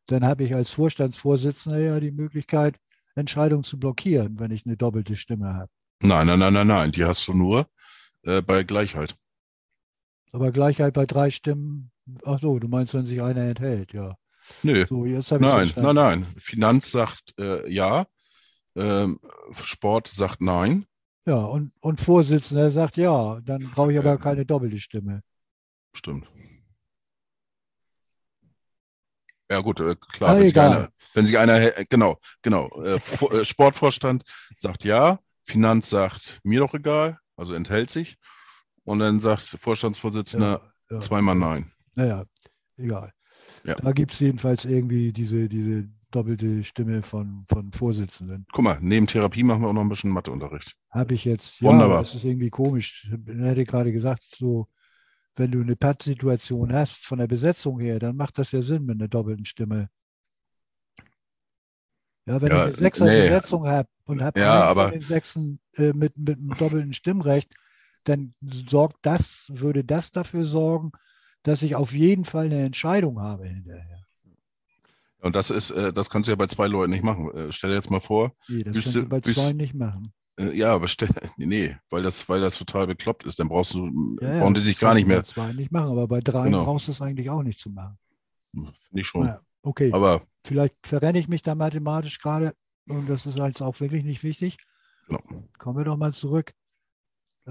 dann 0.08 0.26
habe 0.26 0.44
ich 0.44 0.56
als 0.56 0.72
Vorstandsvorsitzender 0.72 1.80
ja 1.80 2.00
die 2.00 2.12
Möglichkeit, 2.12 2.78
Entscheidungen 3.16 3.64
zu 3.64 3.80
blockieren, 3.80 4.40
wenn 4.40 4.52
ich 4.52 4.66
eine 4.66 4.78
doppelte 4.78 5.16
Stimme 5.16 5.54
habe. 5.54 5.70
Nein, 6.02 6.28
nein, 6.28 6.40
nein, 6.40 6.54
nein, 6.54 6.68
nein. 6.68 6.92
Die 6.92 7.06
hast 7.06 7.28
du 7.28 7.34
nur 7.34 7.68
äh, 8.24 8.42
bei 8.42 8.64
Gleichheit. 8.64 9.16
Aber 10.32 10.52
Gleichheit 10.52 10.94
bei 10.94 11.06
drei 11.06 11.30
Stimmen, 11.30 11.91
ach 12.26 12.40
so, 12.40 12.60
du 12.60 12.68
meinst, 12.68 12.94
wenn 12.94 13.06
sich 13.06 13.22
einer 13.22 13.42
enthält, 13.42 13.94
ja. 13.94 14.16
Nö. 14.64 14.86
So, 14.88 15.06
nein, 15.38 15.72
nein, 15.76 15.96
nein. 15.96 16.26
Finanz 16.38 16.92
sagt 16.92 17.34
äh, 17.40 17.70
ja, 17.72 18.06
ähm, 18.76 19.20
Sport 19.54 20.08
sagt 20.08 20.42
nein. 20.42 20.86
Ja, 21.26 21.36
und, 21.36 21.72
und 21.80 22.02
Vorsitzender 22.02 22.72
sagt 22.72 22.98
ja, 22.98 23.40
dann 23.42 23.70
brauche 23.72 23.92
ich 23.92 24.00
aber 24.00 24.18
keine 24.18 24.46
doppelte 24.46 24.80
Stimme. 24.80 25.22
Stimmt. 25.94 26.28
Ja 29.52 29.60
gut, 29.60 29.80
äh, 29.82 29.96
klar, 29.96 30.32
Ah, 30.32 30.40
wenn 30.40 30.48
sich, 30.48 30.60
einer, 30.60 30.90
wenn 31.14 31.26
sich 31.26 31.38
einer, 31.38 31.78
äh, 31.78 31.86
genau, 31.90 32.18
genau, 32.42 32.70
äh, 32.82 32.96
äh, 32.96 33.46
Sportvorstand 33.46 34.24
sagt 34.56 34.86
ja, 34.86 35.20
Finanz 35.44 35.90
sagt 35.90 36.40
mir 36.44 36.62
doch 36.62 36.74
egal, 36.74 37.20
also 37.36 37.54
enthält 37.54 37.92
sich. 37.92 38.16
Und 38.84 39.00
dann 39.00 39.20
sagt 39.20 39.42
Vorstandsvorsitzender 39.44 40.62
Ja, 40.90 40.96
ja. 40.96 41.02
zweimal 41.02 41.36
nein. 41.36 41.72
Naja, 41.96 42.26
egal. 42.78 43.14
Ja. 43.64 43.76
Da 43.76 43.92
gibt 43.92 44.14
es 44.14 44.20
jedenfalls 44.20 44.66
irgendwie 44.66 45.12
diese, 45.14 45.48
diese 45.50 45.88
doppelte 46.12 46.64
Stimme 46.64 47.04
von, 47.04 47.46
von 47.50 47.72
Vorsitzenden. 47.72 48.46
Guck 48.52 48.64
mal, 48.64 48.78
neben 48.82 49.08
Therapie 49.08 49.44
machen 49.44 49.62
wir 49.62 49.70
auch 49.70 49.74
noch 49.74 49.82
ein 49.82 49.90
bisschen 49.90 50.12
Matheunterricht. 50.12 50.76
Habe 50.90 51.14
ich 51.14 51.26
jetzt, 51.26 51.62
Wunderbar. 51.62 51.98
ja, 51.98 52.02
das 52.02 52.16
ist 52.16 52.26
irgendwie 52.26 52.50
komisch. 52.50 53.08
Ich 53.10 53.28
hätte 53.40 53.66
gerade 53.66 53.92
gesagt, 53.94 54.24
so, 54.38 54.68
wenn 55.36 55.52
du 55.52 55.62
eine 55.62 55.76
Pattsituation 55.76 56.74
hast 56.74 57.06
von 57.06 57.20
der 57.20 57.28
Besetzung 57.28 57.80
her, 57.80 58.00
dann 58.00 58.16
macht 58.18 58.38
das 58.38 58.52
ja 58.52 58.62
Sinn 58.62 58.86
mit 58.86 59.00
einer 59.00 59.08
doppelten 59.08 59.46
Stimme. 59.46 59.90
Ja, 62.26 62.42
wenn 62.42 62.50
Ja, 62.52 62.64
ich 62.66 62.70
eine 62.74 62.78
sechser 62.78 63.06
nee. 63.06 63.22
Besetzung 63.30 63.68
habe 63.68 63.90
und 64.06 64.22
habe 64.22 64.40
Ja, 64.40 64.64
aber- 64.64 64.92
den 64.92 65.02
Sechsen 65.02 65.60
äh, 65.76 65.94
mit, 65.94 66.18
mit 66.18 66.38
einem 66.38 66.56
doppelten 66.58 66.94
Stimmrecht, 66.94 67.54
dann 68.04 68.34
sorgt 68.42 68.98
das, 69.06 69.46
würde 69.50 69.84
das 69.84 70.12
dafür 70.12 70.44
sorgen, 70.46 70.92
dass 71.44 71.62
ich 71.62 71.76
auf 71.76 71.92
jeden 71.94 72.26
Fall 72.26 72.46
eine 72.46 72.64
Entscheidung 72.64 73.20
habe 73.20 73.48
hinterher. 73.48 74.00
Und 75.20 75.36
das 75.36 75.50
ist, 75.52 75.70
äh, 75.72 75.94
das 75.94 76.10
kannst 76.10 76.28
du 76.28 76.32
ja 76.32 76.36
bei 76.36 76.48
zwei 76.48 76.68
Leuten 76.68 76.92
nicht 76.92 77.04
machen. 77.04 77.32
Äh, 77.36 77.52
stell 77.52 77.70
dir 77.70 77.76
jetzt 77.76 77.92
mal 77.92 78.00
vor, 78.00 78.34
Nee, 78.48 78.64
das 78.64 78.74
kannst 78.84 78.96
du 78.96 79.06
bei 79.06 79.22
zwei 79.22 79.54
nicht 79.54 79.76
machen. 79.76 80.12
äh, 80.40 80.56
ja, 80.58 80.74
aber 80.74 80.88
stell, 80.88 81.10
nee, 81.38 81.78
weil 81.92 82.02
das, 82.02 82.28
weil 82.28 82.42
das 82.42 82.58
total 82.58 82.88
bekloppt 82.88 83.26
ist, 83.26 83.40
dann 83.40 83.48
brauchst 83.48 83.74
du, 83.76 83.88
Ja, 84.22 84.34
ja, 84.34 84.40
brauchen 84.40 84.56
die 84.56 84.62
sich 84.62 84.80
gar 84.80 84.94
nicht 84.96 85.08
mehr. 85.08 85.18
Bei 85.18 85.24
zwei 85.24 85.54
nicht 85.54 85.72
machen, 85.72 85.92
aber 85.92 86.08
bei 86.08 86.22
drei 86.22 86.46
Genau. 86.46 86.64
brauchst 86.66 86.88
du 86.88 86.92
es 86.92 87.02
eigentlich 87.02 87.30
auch 87.30 87.44
nicht 87.44 87.60
zu 87.60 87.70
machen. 87.70 87.98
Finde 88.54 88.74
ich 89.02 89.08
schon. 89.08 89.26
Naja, 89.26 89.42
okay. 89.62 89.92
Aber 89.94 90.22
Vielleicht 90.44 90.76
verrenne 90.82 91.20
ich 91.20 91.28
mich 91.28 91.44
da 91.44 91.54
mathematisch 91.54 92.20
gerade 92.20 92.56
und 92.90 93.08
das 93.08 93.28
ist 93.28 93.38
jetzt 93.38 93.62
auch 93.62 93.80
wirklich 93.80 94.04
nicht 94.04 94.24
wichtig. 94.24 94.58
genau. 95.08 95.22
Kommen 95.60 95.78
wir 95.78 95.86
doch 95.86 95.98
mal 95.98 96.12
zurück. 96.14 96.54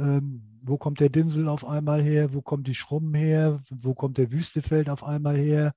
Ähm, 0.00 0.42
wo 0.62 0.78
kommt 0.78 1.00
der 1.00 1.10
Dinsel 1.10 1.48
auf 1.48 1.64
einmal 1.64 2.02
her? 2.02 2.32
Wo 2.34 2.42
kommt 2.42 2.66
die 2.66 2.74
Schrumm 2.74 3.14
her? 3.14 3.62
Wo 3.70 3.94
kommt 3.94 4.18
der 4.18 4.32
Wüstefeld 4.32 4.88
auf 4.88 5.04
einmal 5.04 5.36
her? 5.36 5.74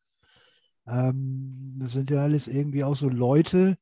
Ähm, 0.87 1.75
das 1.79 1.91
sind 1.91 2.09
ja 2.09 2.21
alles 2.21 2.47
irgendwie 2.47 2.83
auch 2.83 2.95
so 2.95 3.09
Leute, 3.09 3.77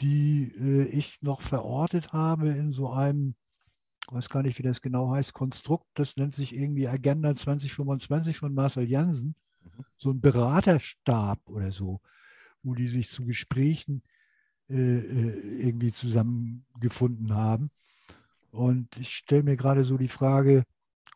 die 0.00 0.52
äh, 0.58 0.84
ich 0.84 1.20
noch 1.22 1.42
verortet 1.42 2.12
habe 2.12 2.50
in 2.50 2.72
so 2.72 2.90
einem, 2.90 3.34
ich 4.08 4.14
weiß 4.14 4.28
gar 4.30 4.42
nicht, 4.42 4.58
wie 4.58 4.62
das 4.62 4.80
genau 4.80 5.10
heißt, 5.10 5.34
Konstrukt. 5.34 5.86
Das 5.94 6.16
nennt 6.16 6.34
sich 6.34 6.54
irgendwie 6.56 6.88
Agenda 6.88 7.34
2025 7.34 8.38
von 8.38 8.54
Marcel 8.54 8.88
Jansen. 8.88 9.34
So 9.98 10.10
ein 10.10 10.20
Beraterstab 10.20 11.40
oder 11.48 11.72
so, 11.72 12.00
wo 12.62 12.74
die 12.74 12.88
sich 12.88 13.10
zu 13.10 13.24
Gesprächen 13.24 14.02
äh, 14.68 14.98
äh, 14.98 15.66
irgendwie 15.66 15.92
zusammengefunden 15.92 17.34
haben. 17.34 17.70
Und 18.50 18.96
ich 18.96 19.14
stelle 19.16 19.42
mir 19.42 19.56
gerade 19.56 19.84
so 19.84 19.96
die 19.96 20.08
Frage, 20.08 20.64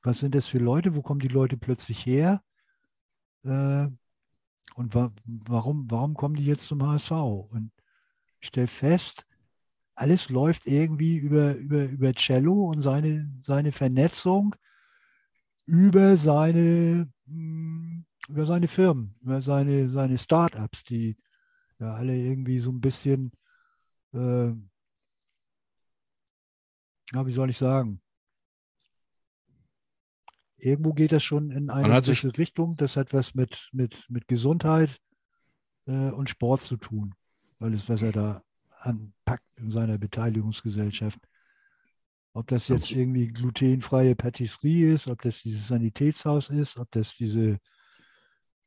was 0.02 0.20
sind 0.20 0.34
das 0.34 0.46
für 0.46 0.58
Leute? 0.58 0.94
Wo 0.94 1.02
kommen 1.02 1.20
die 1.20 1.28
Leute 1.28 1.56
plötzlich 1.56 2.04
her? 2.06 2.42
Äh, 3.44 3.88
und 4.76 4.94
wa 4.94 5.12
warum, 5.26 5.90
warum 5.90 6.14
kommen 6.14 6.36
die 6.36 6.46
jetzt 6.46 6.66
zum 6.66 6.82
HSV? 6.82 7.10
Und 7.12 7.70
ich 8.40 8.48
stelle 8.48 8.66
fest, 8.66 9.26
alles 9.94 10.28
läuft 10.28 10.66
irgendwie 10.66 11.16
über, 11.16 11.54
über, 11.54 11.84
über 11.84 12.12
Cello 12.14 12.70
und 12.70 12.80
seine, 12.80 13.30
seine 13.42 13.72
Vernetzung 13.72 14.54
über 15.66 16.16
seine, 16.16 17.10
hm, 17.26 18.04
über 18.28 18.46
seine 18.46 18.68
Firmen, 18.68 19.14
über 19.22 19.42
seine, 19.42 19.88
seine 19.88 20.18
Startups, 20.18 20.84
die 20.84 21.16
ja 21.78 21.94
alle 21.94 22.16
irgendwie 22.16 22.58
so 22.58 22.70
ein 22.70 22.80
bisschen, 22.80 23.32
äh, 24.12 24.52
ja, 27.12 27.26
wie 27.26 27.32
soll 27.32 27.50
ich 27.50 27.58
sagen, 27.58 28.00
irgendwo 30.64 30.92
geht 30.92 31.12
das 31.12 31.22
schon 31.22 31.50
in 31.50 31.70
eine 31.70 32.00
gewisse 32.00 32.36
Richtung. 32.36 32.76
Das 32.76 32.96
hat 32.96 33.12
was 33.12 33.34
mit, 33.34 33.68
mit, 33.72 34.06
mit 34.08 34.28
Gesundheit 34.28 35.00
äh, 35.86 36.10
und 36.10 36.30
Sport 36.30 36.62
zu 36.62 36.76
tun, 36.76 37.14
weil 37.58 37.74
es, 37.74 37.88
was 37.88 38.02
er 38.02 38.12
da 38.12 38.42
anpackt 38.80 39.46
in 39.56 39.70
seiner 39.70 39.98
Beteiligungsgesellschaft. 39.98 41.20
Ob 42.32 42.48
das 42.48 42.66
jetzt 42.66 42.90
irgendwie 42.90 43.28
glutenfreie 43.28 44.16
Patisserie 44.16 44.94
ist, 44.94 45.06
ob 45.06 45.22
das 45.22 45.42
dieses 45.42 45.68
Sanitätshaus 45.68 46.50
ist, 46.50 46.76
ob 46.76 46.90
das 46.90 47.14
diese, 47.16 47.60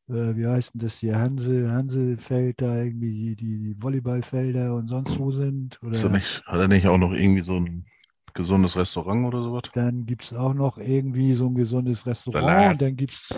äh, 0.08 0.36
wie 0.36 0.48
heißt 0.48 0.74
denn 0.74 0.80
das 0.80 1.00
hier, 1.00 1.18
Hanse, 1.18 1.70
Hansefeld 1.70 2.62
da 2.62 2.82
irgendwie 2.82 3.36
die, 3.36 3.58
die 3.58 3.76
Volleyballfelder 3.78 4.74
und 4.74 4.88
sonst 4.88 5.20
wo 5.20 5.32
sind. 5.32 5.84
Oder, 5.84 6.10
nicht, 6.10 6.46
hat 6.46 6.60
er 6.60 6.70
nicht 6.70 6.88
auch 6.88 6.98
noch 6.98 7.12
irgendwie 7.12 7.42
so 7.42 7.58
ein 7.58 7.86
gesundes 8.38 8.78
Restaurant 8.78 9.26
oder 9.28 9.44
sowas? 9.44 9.64
Dann 9.72 10.06
gibt 10.06 10.24
es 10.24 10.34
auch 10.34 10.54
noch 10.54 10.78
irgendwie 10.78 11.34
so 11.34 11.48
ein 11.48 11.56
gesundes 11.56 12.06
Restaurant 12.06 12.60
Salat. 12.60 12.74
und 12.74 12.82
dann 12.82 12.96
gibt 12.96 13.14
es 13.14 13.30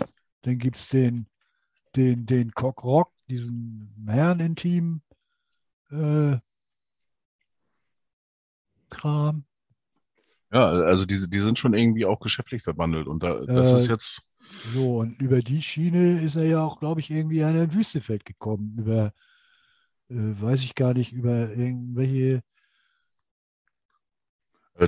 dann 0.42 0.58
gibt's 0.58 0.88
den, 0.88 1.26
den, 1.96 2.26
den 2.26 2.52
Coq 2.52 2.84
Rock, 2.84 3.12
diesen 3.28 3.94
Herrenintim 4.08 5.02
äh, 5.90 6.38
Kram. 8.90 9.44
Ja, 10.52 10.60
also 10.68 11.06
diese, 11.06 11.28
die 11.28 11.40
sind 11.40 11.58
schon 11.58 11.74
irgendwie 11.74 12.06
auch 12.06 12.20
geschäftlich 12.20 12.62
verbandelt 12.62 13.06
und 13.06 13.22
da, 13.22 13.46
das 13.46 13.72
Äh, 13.72 13.72
ist 13.72 13.86
jetzt, 13.86 14.22
So, 14.64 15.00
und 15.00 15.20
über 15.22 15.40
die 15.42 15.62
Schiene 15.62 16.22
ist 16.22 16.36
er 16.36 16.44
ja 16.46 16.64
auch, 16.64 16.80
glaube 16.80 17.00
ich, 17.00 17.10
irgendwie 17.10 17.44
an 17.44 17.54
der 17.54 17.74
Wüstefeld 17.74 18.24
gekommen. 18.26 18.76
Über, 18.78 19.14
äh, 20.10 20.14
weiß 20.16 20.62
ich 20.62 20.74
gar 20.74 20.94
nicht, 20.94 21.12
über 21.12 21.50
irgendwelche 21.50 22.42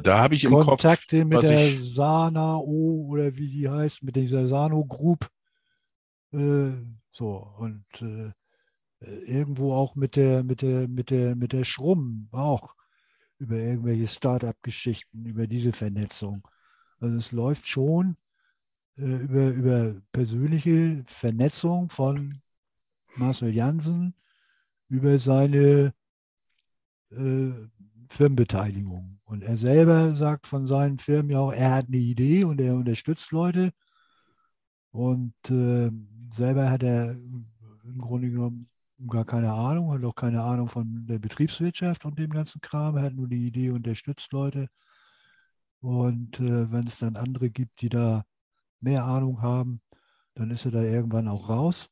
da 0.01 0.18
habe 0.18 0.34
ich 0.34 0.45
im 0.45 0.53
Kontakte 0.53 1.20
Kopf, 1.20 1.28
mit 1.28 1.43
der 1.43 1.68
ich, 1.68 1.95
Sanao 1.95 3.07
oder 3.09 3.36
wie 3.36 3.49
die 3.49 3.68
heißt, 3.68 4.03
mit 4.03 4.16
dieser 4.16 4.47
Sano 4.47 4.84
Group. 4.84 5.28
Äh, 6.32 6.72
so, 7.11 7.55
und 7.59 7.84
äh, 8.01 8.32
äh, 9.01 9.24
irgendwo 9.24 9.74
auch 9.74 9.95
mit 9.95 10.16
der, 10.16 10.43
mit 10.43 10.62
der, 10.62 10.88
mit 10.88 11.11
der, 11.11 11.36
mit 11.36 11.53
der 11.53 11.64
Schrumm 11.64 12.28
auch 12.32 12.74
über 13.38 13.57
irgendwelche 13.57 14.07
Start-up-Geschichten, 14.07 15.26
über 15.26 15.47
diese 15.47 15.72
Vernetzung. 15.72 16.47
Also 17.01 17.16
es 17.16 17.32
läuft 17.32 17.66
schon 17.66 18.16
äh, 18.97 19.03
über, 19.05 19.49
über 19.49 19.95
persönliche 20.12 21.05
Vernetzung 21.07 21.90
von 21.90 22.40
Marcel 23.16 23.55
Jansen 23.55 24.14
über 24.88 25.18
seine 25.18 25.95
äh, 27.11 27.53
Firmenbeteiligung. 28.12 29.20
Und 29.24 29.42
er 29.42 29.56
selber 29.56 30.14
sagt 30.16 30.46
von 30.46 30.66
seinen 30.66 30.98
Firmen 30.98 31.30
ja 31.30 31.38
auch, 31.38 31.52
er 31.52 31.74
hat 31.74 31.88
eine 31.88 31.96
Idee 31.96 32.44
und 32.44 32.60
er 32.60 32.74
unterstützt 32.74 33.30
Leute. 33.32 33.72
Und 34.90 35.34
äh, 35.50 35.90
selber 36.34 36.70
hat 36.70 36.82
er 36.82 37.12
im 37.12 37.98
Grunde 37.98 38.30
genommen 38.30 38.68
gar 39.08 39.24
keine 39.24 39.52
Ahnung, 39.52 39.92
hat 39.92 40.04
auch 40.04 40.14
keine 40.14 40.42
Ahnung 40.42 40.68
von 40.68 41.06
der 41.06 41.18
Betriebswirtschaft 41.18 42.04
und 42.04 42.18
dem 42.18 42.30
ganzen 42.30 42.60
Kram. 42.60 42.96
Er 42.96 43.04
hat 43.04 43.14
nur 43.14 43.28
die 43.28 43.46
Idee, 43.46 43.70
unterstützt 43.70 44.32
Leute. 44.32 44.68
Und 45.80 46.38
äh, 46.40 46.70
wenn 46.70 46.86
es 46.86 46.98
dann 46.98 47.16
andere 47.16 47.50
gibt, 47.50 47.80
die 47.80 47.88
da 47.88 48.24
mehr 48.80 49.04
Ahnung 49.04 49.42
haben, 49.42 49.80
dann 50.34 50.50
ist 50.50 50.64
er 50.64 50.70
da 50.72 50.82
irgendwann 50.82 51.28
auch 51.28 51.48
raus. 51.48 51.88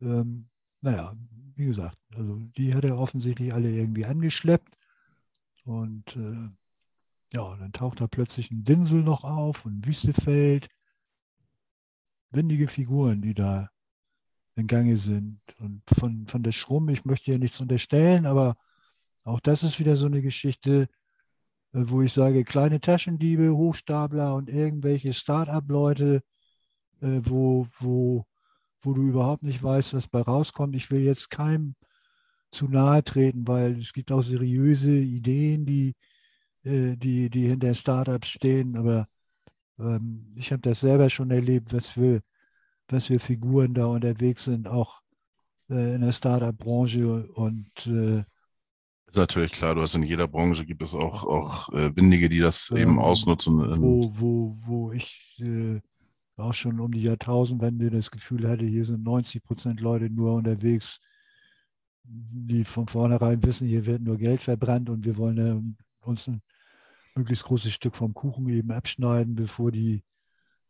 Ähm, 0.00 0.48
naja, 0.80 1.14
wie 1.56 1.66
gesagt, 1.66 1.98
also 2.14 2.36
die 2.56 2.74
hat 2.74 2.84
er 2.84 2.98
offensichtlich 2.98 3.52
alle 3.52 3.70
irgendwie 3.70 4.04
angeschleppt. 4.04 4.77
Und 5.68 6.16
äh, 6.16 6.48
ja, 7.34 7.56
dann 7.56 7.72
taucht 7.72 8.00
da 8.00 8.06
plötzlich 8.06 8.50
ein 8.50 8.64
Dinsel 8.64 9.02
noch 9.02 9.22
auf 9.22 9.66
und 9.66 9.86
Wüstefeld. 9.86 10.66
Windige 12.30 12.68
Figuren, 12.68 13.20
die 13.20 13.34
da 13.34 13.68
in 14.54 14.66
Gange 14.66 14.96
sind. 14.96 15.40
Und 15.58 15.82
von, 15.86 16.26
von 16.26 16.42
der 16.42 16.52
Schrumm, 16.52 16.88
ich 16.88 17.04
möchte 17.04 17.32
ja 17.32 17.36
nichts 17.36 17.60
unterstellen, 17.60 18.24
aber 18.24 18.56
auch 19.24 19.40
das 19.40 19.62
ist 19.62 19.78
wieder 19.78 19.96
so 19.96 20.06
eine 20.06 20.22
Geschichte, 20.22 20.88
äh, 21.74 21.82
wo 21.84 22.00
ich 22.00 22.14
sage, 22.14 22.44
kleine 22.44 22.80
Taschendiebe, 22.80 23.54
Hochstapler 23.54 24.34
und 24.36 24.48
irgendwelche 24.48 25.12
Start-up-Leute, 25.12 26.22
äh, 27.02 27.20
wo, 27.24 27.66
wo, 27.78 28.24
wo 28.80 28.94
du 28.94 29.02
überhaupt 29.02 29.42
nicht 29.42 29.62
weißt, 29.62 29.92
was 29.92 30.08
bei 30.08 30.22
rauskommt. 30.22 30.74
Ich 30.76 30.90
will 30.90 31.02
jetzt 31.02 31.28
keinem 31.28 31.74
zu 32.50 32.68
nahe 32.68 33.04
treten, 33.04 33.46
weil 33.48 33.80
es 33.80 33.92
gibt 33.92 34.12
auch 34.12 34.22
seriöse 34.22 34.92
Ideen, 34.96 35.66
die, 35.66 35.94
äh, 36.64 36.96
die, 36.96 37.30
die 37.30 37.48
hinter 37.48 37.74
Startups 37.74 38.28
stehen, 38.28 38.76
aber 38.76 39.08
ähm, 39.78 40.32
ich 40.36 40.52
habe 40.52 40.62
das 40.62 40.80
selber 40.80 41.10
schon 41.10 41.30
erlebt, 41.30 41.72
was 41.74 41.90
für, 41.90 42.22
was 42.88 43.06
für 43.06 43.18
Figuren 43.20 43.74
da 43.74 43.86
unterwegs 43.86 44.44
sind, 44.46 44.68
auch 44.68 45.02
äh, 45.70 45.96
in 45.96 46.02
der 46.02 46.12
Startup-Branche 46.12 47.28
und 47.34 47.86
äh, 47.86 48.24
ist 49.06 49.16
natürlich 49.16 49.52
klar, 49.52 49.74
du 49.74 49.82
hast 49.82 49.94
in 49.94 50.02
jeder 50.02 50.28
Branche 50.28 50.64
gibt 50.66 50.82
es 50.82 50.94
auch, 50.94 51.24
auch 51.24 51.68
äh, 51.72 51.94
Windige, 51.96 52.28
die 52.28 52.38
das 52.40 52.70
eben 52.74 52.98
Ähm, 52.98 52.98
ausnutzen. 52.98 53.60
ähm, 53.60 54.00
wo, 54.04 54.12
wo, 54.18 54.56
wo 54.64 54.92
ich 54.92 55.38
äh, 55.40 55.80
auch 56.36 56.54
schon 56.54 56.80
um 56.80 56.92
die 56.92 57.02
Jahrtausendwende 57.02 57.90
das 57.90 58.10
Gefühl 58.10 58.48
hatte, 58.48 58.64
hier 58.66 58.84
sind 58.84 59.04
90 59.04 59.42
Prozent 59.44 59.80
Leute 59.80 60.10
nur 60.10 60.34
unterwegs, 60.34 61.00
die 62.10 62.64
von 62.64 62.88
vornherein 62.88 63.42
wissen, 63.44 63.68
hier 63.68 63.84
wird 63.86 64.02
nur 64.02 64.16
Geld 64.16 64.42
verbrannt 64.42 64.88
und 64.88 65.04
wir 65.04 65.16
wollen 65.18 65.38
äh, 65.38 66.06
uns 66.06 66.26
ein 66.28 66.40
möglichst 67.14 67.44
großes 67.44 67.72
Stück 67.72 67.94
vom 67.96 68.14
Kuchen 68.14 68.48
eben 68.48 68.70
abschneiden, 68.70 69.34
bevor 69.34 69.70
die, 69.72 70.02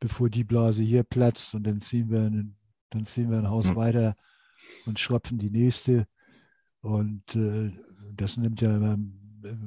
bevor 0.00 0.28
die 0.30 0.44
Blase 0.44 0.82
hier 0.82 1.02
platzt 1.04 1.54
und 1.54 1.64
dann 1.64 1.80
ziehen 1.80 2.10
wir 2.10 2.22
ein, 2.22 2.56
dann 2.90 3.06
ziehen 3.06 3.30
wir 3.30 3.38
ein 3.38 3.48
Haus 3.50 3.66
Hm. 3.68 3.76
weiter 3.76 4.16
und 4.86 4.98
schröpfen 4.98 5.38
die 5.38 5.50
nächste. 5.50 6.06
Und 6.80 7.34
äh, 7.36 7.70
das 8.14 8.36
nimmt 8.36 8.60
ja 8.60 8.74
immer, 8.76 8.96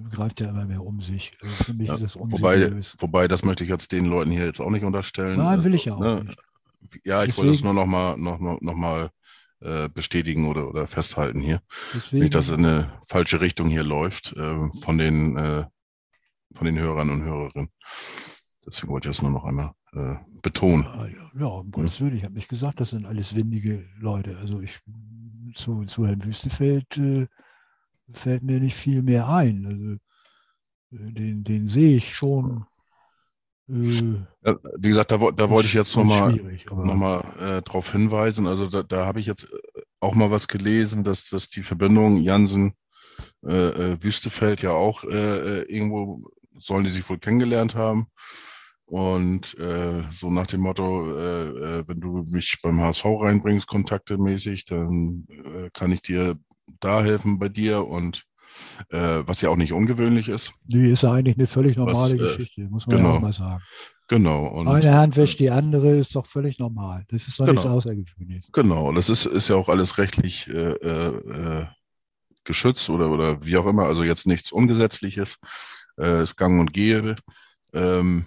greift 0.10 0.42
ja 0.42 0.50
immer 0.50 0.66
mehr 0.66 0.84
um 0.84 1.00
sich. 1.02 1.34
Also 1.42 1.64
für 1.66 1.74
mich 1.74 1.88
Ja, 1.88 1.96
ist 1.96 2.04
das 2.04 2.16
wobei, 2.18 2.56
unseriös. 2.66 2.96
wobei, 3.00 3.28
das 3.28 3.44
möchte 3.46 3.64
ich 3.64 3.70
jetzt 3.70 3.92
den 3.92 4.06
Leuten 4.06 4.32
hier 4.32 4.46
jetzt 4.46 4.60
auch 4.60 4.70
nicht 4.72 4.84
unterstellen. 4.84 5.38
Nein, 5.38 5.64
will 5.64 5.74
ich 5.76 5.86
ja 5.86 5.96
auch 5.96 6.00
ne, 6.00 6.24
nicht. 6.26 6.40
Ja, 7.06 7.24
ich 7.24 7.38
wollte 7.38 7.52
es 7.52 7.58
Deswegen- 7.58 7.74
nur 7.76 7.86
nochmal 7.86 8.18
noch, 8.18 8.40
mal- 8.40 8.58
noch 8.62 8.76
mal, 8.76 9.12
äh, 9.62 9.90
bestätigen 9.90 10.48
oder, 10.48 10.68
oder 10.70 10.88
festhalten 10.88 11.40
hier. 11.40 11.62
Deswegen, 11.94 12.24
Nicht, 12.24 12.36
dass 12.36 12.50
es 12.50 12.58
in 12.58 12.66
eine 12.66 12.92
falsche 13.06 13.42
Richtung 13.42 13.70
hier 13.70 13.84
läuft 13.84 14.34
äh, 14.36 14.70
von, 14.82 14.98
den, 14.98 15.38
äh, 15.38 15.66
von 16.54 16.66
den 16.66 16.80
Hörern 16.80 17.10
und 17.10 17.24
Hörerinnen. 17.24 17.70
Deswegen 18.66 18.92
wollte 18.92 19.10
ich 19.10 19.16
das 19.16 19.22
nur 19.22 19.32
noch 19.32 19.46
einmal 19.46 19.72
äh, 19.94 20.16
betonen. 20.42 20.84
Ja, 20.84 21.08
ja, 21.08 21.32
ja, 21.40 21.46
um 21.46 21.72
Gottes 21.72 22.00
Willen, 22.00 22.16
ich 22.16 22.24
habe 22.24 22.36
nicht 22.36 22.50
gesagt, 22.50 22.80
das 22.80 22.92
sind 22.92 23.06
alles 23.06 23.36
windige 23.36 23.88
Leute. 24.00 24.38
Also 24.38 24.62
ich 24.62 24.80
zu, 25.56 25.84
zu 25.86 26.06
Herrn 26.06 26.24
Wüstefeld 26.24 26.98
äh, 26.98 27.28
fällt 28.14 28.44
mir 28.44 28.60
nicht 28.60 28.76
viel 28.76 29.02
mehr 29.04 29.28
ein. 29.28 29.66
Also 29.66 31.04
äh, 31.04 31.12
den, 31.12 31.44
den 31.44 31.68
sehe 31.68 31.98
ich 31.98 32.16
schon. 32.16 32.66
Äh, 34.44 34.56
wie 34.78 34.90
gesagt, 34.90 35.12
da, 35.12 35.18
da 35.18 35.50
wollte 35.50 35.68
ich 35.68 35.74
jetzt 35.74 35.96
nochmal 35.96 36.34
noch 36.70 36.96
mal, 36.96 37.20
äh, 37.40 37.62
darauf 37.62 37.92
hinweisen. 37.92 38.48
Also 38.48 38.68
da, 38.68 38.84
da 38.84 39.06
habe 39.06 39.20
ich 39.20 39.26
jetzt 39.26 39.46
äh, 39.46 39.82
auch 40.00 40.14
mal 40.14 40.32
was 40.32 40.48
gelesen, 40.48 41.04
dass, 41.04 41.30
dass 41.30 41.50
die 41.50 41.64
Verbindung 41.64 42.18
Jansen 42.18 42.74
äh, 43.46 43.52
äh, 43.94 44.04
Wüstefeld 44.04 44.62
ja 44.62 44.72
auch 44.72 45.04
äh, 45.04 45.62
irgendwo 45.64 46.22
sollen 46.58 46.84
die 46.84 46.92
sich 46.92 47.08
wohl 47.10 47.18
kennengelernt 47.18 47.76
haben. 47.76 48.08
Und 48.86 49.58
äh, 49.58 50.04
so 50.12 50.30
nach 50.30 50.48
dem 50.48 50.62
Motto, 50.62 51.18
äh, 51.18 51.88
wenn 51.88 52.02
du 52.02 52.26
mich 52.30 52.60
beim 52.62 52.82
HSV 52.82 53.06
reinbringst, 53.06 53.68
kontaktemäßig, 53.68 54.66
dann 54.66 55.26
kann 55.74 55.94
ich 55.94 56.02
dir 56.02 56.38
da 56.82 57.02
helfen 57.02 57.40
bei 57.40 57.48
dir 57.48 57.88
und 57.88 58.26
äh, 58.90 59.24
was 59.26 59.42
ja 59.42 59.50
auch 59.50 59.56
nicht 59.56 59.74
ungewöhnlich 59.74 60.30
ist. 60.30 60.54
die 60.66 60.90
ist 60.90 61.04
ja 61.04 61.14
eigentlich 61.14 61.38
eine 61.38 61.48
völlig 61.48 61.78
normale 61.78 62.16
äh, 62.16 62.18
Geschichte, 62.18 62.62
muss 62.70 62.88
man 62.88 62.98
ja 62.98 63.04
genau. 63.04 63.16
auch 63.16 63.22
mal 63.22 63.34
sagen. 63.34 63.62
Genau. 64.08 64.46
Und, 64.48 64.68
Eine 64.68 64.94
Hand 64.94 65.16
wäscht 65.16 65.40
die 65.40 65.50
andere, 65.50 65.96
ist 65.98 66.16
doch 66.16 66.26
völlig 66.26 66.60
normal. 66.60 67.06
Das 67.08 67.30
ist 67.30 67.40
doch 67.40 67.46
nichts 67.46 67.64
Genau. 67.64 67.76
Außergewöhnliches. 67.76 68.50
Genau, 68.52 68.92
das 68.92 69.10
ist, 69.10 69.26
ist 69.26 69.48
ja 69.48 69.56
auch 69.56 69.70
alles 69.70 69.98
rechtlich 69.98 70.50
äh, 70.50 70.74
äh, 70.74 71.62
äh, 71.62 71.66
geschützt 72.44 72.90
oder, 72.90 73.10
oder 73.10 73.46
wie 73.46 73.56
auch 73.56 73.66
immer, 73.66 73.86
also 73.86 74.04
jetzt 74.04 74.28
nichts 74.28 74.52
Ungesetzliches, 74.52 75.38
äh, 75.98 76.24
ist 76.24 76.36
gang 76.36 76.60
und 76.60 76.74
gäbe. 76.74 77.16
Ähm, 77.74 78.26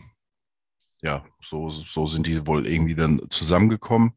ja, 1.03 1.23
so, 1.43 1.69
so 1.69 2.07
sind 2.07 2.27
die 2.27 2.47
wohl 2.47 2.67
irgendwie 2.67 2.95
dann 2.95 3.21
zusammengekommen. 3.29 4.15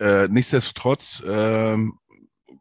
Äh, 0.00 0.26
nichtsdestotrotz 0.26 1.22
ähm, 1.24 1.98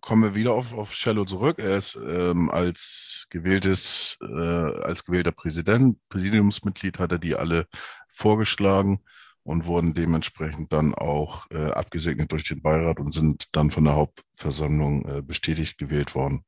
kommen 0.01 0.23
wir 0.23 0.35
wieder 0.35 0.53
auf, 0.53 0.73
auf 0.73 0.93
Cello 0.93 1.25
zurück. 1.25 1.59
Er 1.59 1.77
ist 1.77 1.95
ähm, 1.95 2.49
als 2.49 3.25
gewähltes, 3.29 4.17
äh, 4.21 4.25
als 4.25 5.03
gewählter 5.05 5.31
Präsident, 5.31 5.97
Präsidiumsmitglied 6.09 6.99
hat 6.99 7.11
er 7.11 7.19
die 7.19 7.35
alle 7.35 7.67
vorgeschlagen 8.09 9.03
und 9.43 9.65
wurden 9.65 9.93
dementsprechend 9.93 10.73
dann 10.73 10.93
auch 10.93 11.45
äh, 11.51 11.71
abgesegnet 11.71 12.31
durch 12.31 12.43
den 12.43 12.61
Beirat 12.61 12.99
und 12.99 13.13
sind 13.13 13.55
dann 13.55 13.71
von 13.71 13.85
der 13.85 13.95
Hauptversammlung 13.95 15.05
äh, 15.05 15.21
bestätigt 15.21 15.77
gewählt 15.77 16.15
worden. 16.15 16.43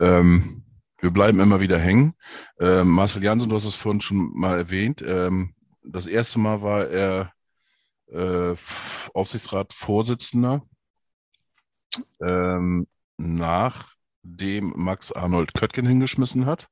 Ähm, 0.00 0.64
wir 1.00 1.10
bleiben 1.10 1.40
immer 1.40 1.60
wieder 1.60 1.78
hängen. 1.78 2.14
Ähm, 2.60 2.88
Marcel 2.88 3.24
Jansen, 3.24 3.48
du 3.48 3.56
hast 3.56 3.64
es 3.64 3.74
vorhin 3.74 4.00
schon 4.00 4.32
mal 4.34 4.58
erwähnt. 4.58 5.02
Ähm, 5.04 5.54
das 5.82 6.06
erste 6.06 6.38
Mal 6.38 6.62
war 6.62 6.86
er 6.86 7.32
äh, 8.12 8.54
Aufsichtsratsvorsitzender, 9.14 10.62
ähm, 12.20 12.86
nachdem 13.18 14.72
Max 14.76 15.12
Arnold 15.12 15.54
Köttgen 15.54 15.86
hingeschmissen 15.86 16.46
hat. 16.46 16.68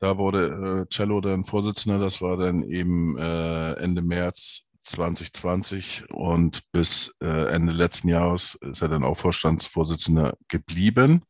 Da 0.00 0.18
wurde 0.18 0.84
äh, 0.84 0.94
Cello 0.94 1.20
dann 1.20 1.44
Vorsitzender, 1.44 1.98
das 1.98 2.20
war 2.20 2.36
dann 2.36 2.62
eben 2.62 3.16
äh, 3.16 3.72
Ende 3.74 4.02
März 4.02 4.66
2020 4.84 6.04
und 6.10 6.62
bis 6.72 7.12
äh, 7.20 7.46
Ende 7.52 7.72
letzten 7.72 8.08
Jahres 8.08 8.56
ist 8.60 8.82
er 8.82 8.88
dann 8.88 9.04
auch 9.04 9.16
Vorstandsvorsitzender 9.16 10.34
geblieben. 10.48 11.22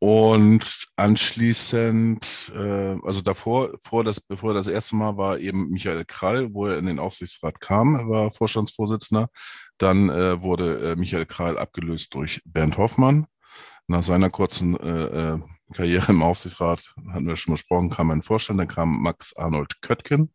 Und 0.00 0.84
anschließend, 0.94 2.52
äh, 2.54 2.96
also 3.02 3.20
davor, 3.20 3.70
vor 3.82 4.04
das, 4.04 4.20
bevor 4.20 4.54
das 4.54 4.68
erste 4.68 4.94
Mal 4.94 5.16
war 5.16 5.38
eben 5.38 5.70
Michael 5.70 6.04
Krall, 6.04 6.54
wo 6.54 6.66
er 6.66 6.78
in 6.78 6.86
den 6.86 7.00
Aufsichtsrat 7.00 7.60
kam, 7.60 8.08
war 8.08 8.30
Vorstandsvorsitzender. 8.30 9.28
Dann 9.78 10.08
äh, 10.10 10.42
wurde 10.42 10.92
äh, 10.92 10.96
Michael 10.96 11.26
Krall 11.26 11.58
abgelöst 11.58 12.14
durch 12.14 12.42
Bernd 12.44 12.76
Hoffmann. 12.76 13.26
Nach 13.86 14.02
seiner 14.02 14.30
kurzen 14.30 14.78
äh, 14.78 15.34
äh 15.34 15.38
Karriere 15.74 16.12
im 16.12 16.22
Aufsichtsrat, 16.22 16.94
hatten 17.12 17.26
wir 17.26 17.36
schon 17.36 17.52
besprochen, 17.52 17.90
kam 17.90 18.10
ein 18.10 18.22
Vorstand, 18.22 18.58
dann 18.58 18.68
kam 18.68 19.02
Max 19.02 19.36
Arnold 19.36 19.82
Köttgen. 19.82 20.32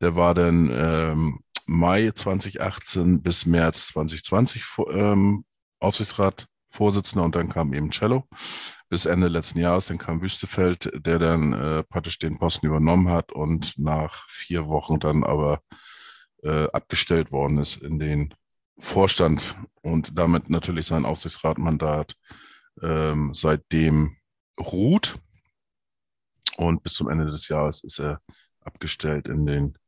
Der 0.00 0.16
war 0.16 0.34
dann 0.34 0.68
ähm, 0.72 1.40
Mai 1.66 2.10
2018 2.10 3.22
bis 3.22 3.46
März 3.46 3.88
2020 3.88 4.64
ähm, 4.90 5.44
Aufsichtsrat 5.78 6.48
und 6.76 7.36
dann 7.36 7.48
kam 7.48 7.72
eben 7.72 7.90
Cello 7.92 8.24
bis 8.88 9.06
Ende 9.06 9.28
letzten 9.28 9.60
Jahres. 9.60 9.86
Dann 9.86 9.98
kam 9.98 10.20
Wüstefeld, 10.20 10.90
der 10.94 11.20
dann 11.20 11.52
äh, 11.52 11.84
praktisch 11.84 12.18
den 12.18 12.36
Posten 12.36 12.66
übernommen 12.66 13.10
hat 13.10 13.30
und 13.30 13.74
nach 13.78 14.28
vier 14.28 14.66
Wochen 14.66 14.98
dann 14.98 15.22
aber 15.22 15.60
äh, 16.42 16.66
abgestellt 16.72 17.30
worden 17.30 17.58
ist 17.58 17.76
in 17.76 18.00
den 18.00 18.34
Vorstand 18.78 19.54
und 19.82 20.18
damit 20.18 20.50
natürlich 20.50 20.86
sein 20.86 21.04
Aufsichtsratmandat 21.04 22.16
ähm, 22.82 23.34
seitdem 23.34 24.16
ruht. 24.58 25.18
Und 26.56 26.82
bis 26.82 26.94
zum 26.94 27.08
Ende 27.08 27.26
des 27.26 27.48
Jahres 27.48 27.82
ist 27.82 27.98
er 27.98 28.20
abgestellt 28.60 29.28
in 29.28 29.46
den 29.46 29.78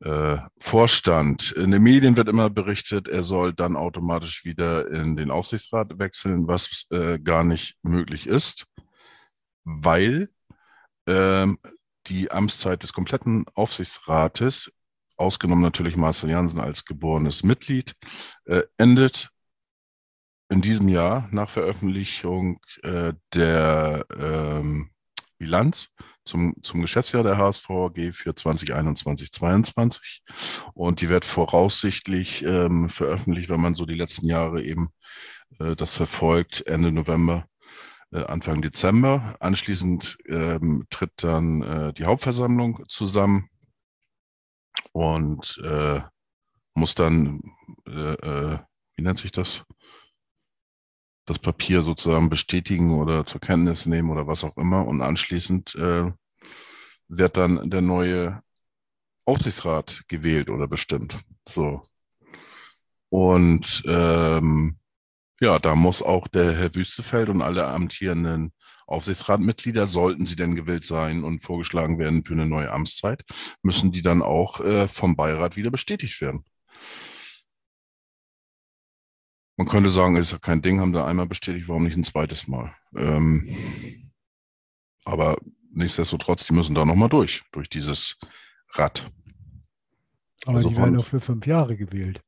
äh, 0.00 0.38
Vorstand. 0.58 1.52
In 1.52 1.70
den 1.70 1.82
Medien 1.82 2.16
wird 2.16 2.28
immer 2.28 2.50
berichtet, 2.50 3.08
er 3.08 3.22
soll 3.22 3.52
dann 3.52 3.76
automatisch 3.76 4.44
wieder 4.44 4.90
in 4.90 5.16
den 5.16 5.30
Aufsichtsrat 5.30 5.98
wechseln, 5.98 6.48
was 6.48 6.86
äh, 6.90 7.18
gar 7.18 7.44
nicht 7.44 7.76
möglich 7.82 8.26
ist, 8.26 8.66
weil 9.64 10.28
ähm, 11.06 11.58
die 12.08 12.30
Amtszeit 12.32 12.82
des 12.82 12.92
kompletten 12.92 13.46
Aufsichtsrates, 13.54 14.72
ausgenommen 15.16 15.62
natürlich 15.62 15.96
Marcel 15.96 16.30
Jansen 16.30 16.60
als 16.60 16.84
geborenes 16.84 17.42
Mitglied, 17.42 17.94
äh, 18.44 18.62
endet 18.76 19.30
in 20.50 20.60
diesem 20.60 20.88
Jahr 20.88 21.28
nach 21.32 21.48
Veröffentlichung 21.48 22.60
äh, 22.82 23.14
der 23.32 24.04
ähm, 24.18 24.90
Bilanz 25.38 25.88
zum, 26.24 26.54
zum 26.62 26.80
Geschäftsjahr 26.82 27.24
der 27.24 27.38
HSVG 27.38 28.12
für 28.12 28.34
2021, 28.34 29.32
2022. 29.32 30.22
Und 30.74 31.00
die 31.00 31.08
wird 31.08 31.24
voraussichtlich 31.24 32.42
ähm, 32.44 32.88
veröffentlicht, 32.90 33.48
wenn 33.48 33.60
man 33.60 33.74
so 33.74 33.86
die 33.86 33.94
letzten 33.94 34.26
Jahre 34.26 34.62
eben 34.62 34.90
äh, 35.58 35.74
das 35.74 35.94
verfolgt, 35.94 36.66
Ende 36.66 36.92
November, 36.92 37.46
äh, 38.12 38.24
Anfang 38.24 38.62
Dezember. 38.62 39.36
Anschließend 39.40 40.18
ähm, 40.28 40.84
tritt 40.90 41.12
dann 41.16 41.62
äh, 41.62 41.92
die 41.92 42.04
Hauptversammlung 42.04 42.84
zusammen 42.88 43.48
und 44.92 45.60
äh, 45.64 46.00
muss 46.74 46.94
dann, 46.94 47.42
äh, 47.86 48.12
äh, 48.12 48.58
wie 48.96 49.02
nennt 49.02 49.18
sich 49.18 49.32
das? 49.32 49.64
das 51.24 51.38
Papier 51.38 51.82
sozusagen 51.82 52.28
bestätigen 52.28 52.98
oder 52.98 53.24
zur 53.24 53.40
Kenntnis 53.40 53.86
nehmen 53.86 54.10
oder 54.10 54.26
was 54.26 54.44
auch 54.44 54.56
immer. 54.56 54.86
Und 54.86 55.02
anschließend 55.02 55.74
äh, 55.76 56.12
wird 57.08 57.36
dann 57.36 57.70
der 57.70 57.82
neue 57.82 58.42
Aufsichtsrat 59.24 60.02
gewählt 60.08 60.50
oder 60.50 60.66
bestimmt. 60.66 61.20
So. 61.48 61.82
Und 63.08 63.82
ähm, 63.86 64.78
ja, 65.42 65.58
da 65.58 65.74
muss 65.74 66.02
auch 66.02 66.28
der 66.28 66.52
Herr 66.52 66.72
Wüstefeld 66.76 67.28
und 67.28 67.42
alle 67.42 67.66
amtierenden 67.66 68.52
Aufsichtsratmitglieder, 68.86 69.88
sollten 69.88 70.24
sie 70.24 70.36
denn 70.36 70.54
gewählt 70.54 70.84
sein 70.84 71.24
und 71.24 71.42
vorgeschlagen 71.42 71.98
werden 71.98 72.22
für 72.22 72.34
eine 72.34 72.46
neue 72.46 72.70
Amtszeit, 72.70 73.24
müssen 73.62 73.90
die 73.90 74.02
dann 74.02 74.22
auch 74.22 74.60
äh, 74.60 74.86
vom 74.86 75.16
Beirat 75.16 75.56
wieder 75.56 75.72
bestätigt 75.72 76.20
werden. 76.20 76.44
Man 79.56 79.66
könnte 79.66 79.90
sagen, 79.90 80.16
es 80.16 80.26
ist 80.26 80.32
ja 80.32 80.38
kein 80.38 80.62
Ding, 80.62 80.78
haben 80.78 80.92
da 80.92 81.06
einmal 81.06 81.26
bestätigt, 81.26 81.68
warum 81.68 81.82
nicht 81.82 81.96
ein 81.96 82.04
zweites 82.04 82.46
Mal? 82.46 82.72
Ähm, 82.96 84.12
aber 85.04 85.36
nichtsdestotrotz, 85.72 86.46
die 86.46 86.54
müssen 86.54 86.76
da 86.76 86.84
nochmal 86.84 87.08
durch, 87.08 87.42
durch 87.50 87.68
dieses 87.68 88.16
Rad. 88.74 89.10
Aber 90.46 90.58
also 90.58 90.68
die 90.68 90.76
werden 90.76 90.94
doch 90.94 91.06
für 91.06 91.20
fünf 91.20 91.48
Jahre 91.48 91.76
gewählt. 91.76 92.20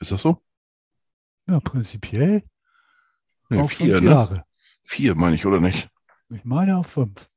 Ist 0.00 0.12
das 0.12 0.22
so? 0.22 0.42
Ja, 1.46 1.60
prinzipiell. 1.60 2.42
Nee, 3.48 3.60
auf 3.60 3.72
vier, 3.72 3.94
fünf 3.94 4.04
ne? 4.04 4.10
Jahre. 4.10 4.44
Vier, 4.82 5.14
meine 5.14 5.36
ich, 5.36 5.46
oder 5.46 5.60
nicht? 5.60 5.88
Ich 6.30 6.44
meine 6.44 6.76
auf 6.76 6.88
fünf. 6.88 7.30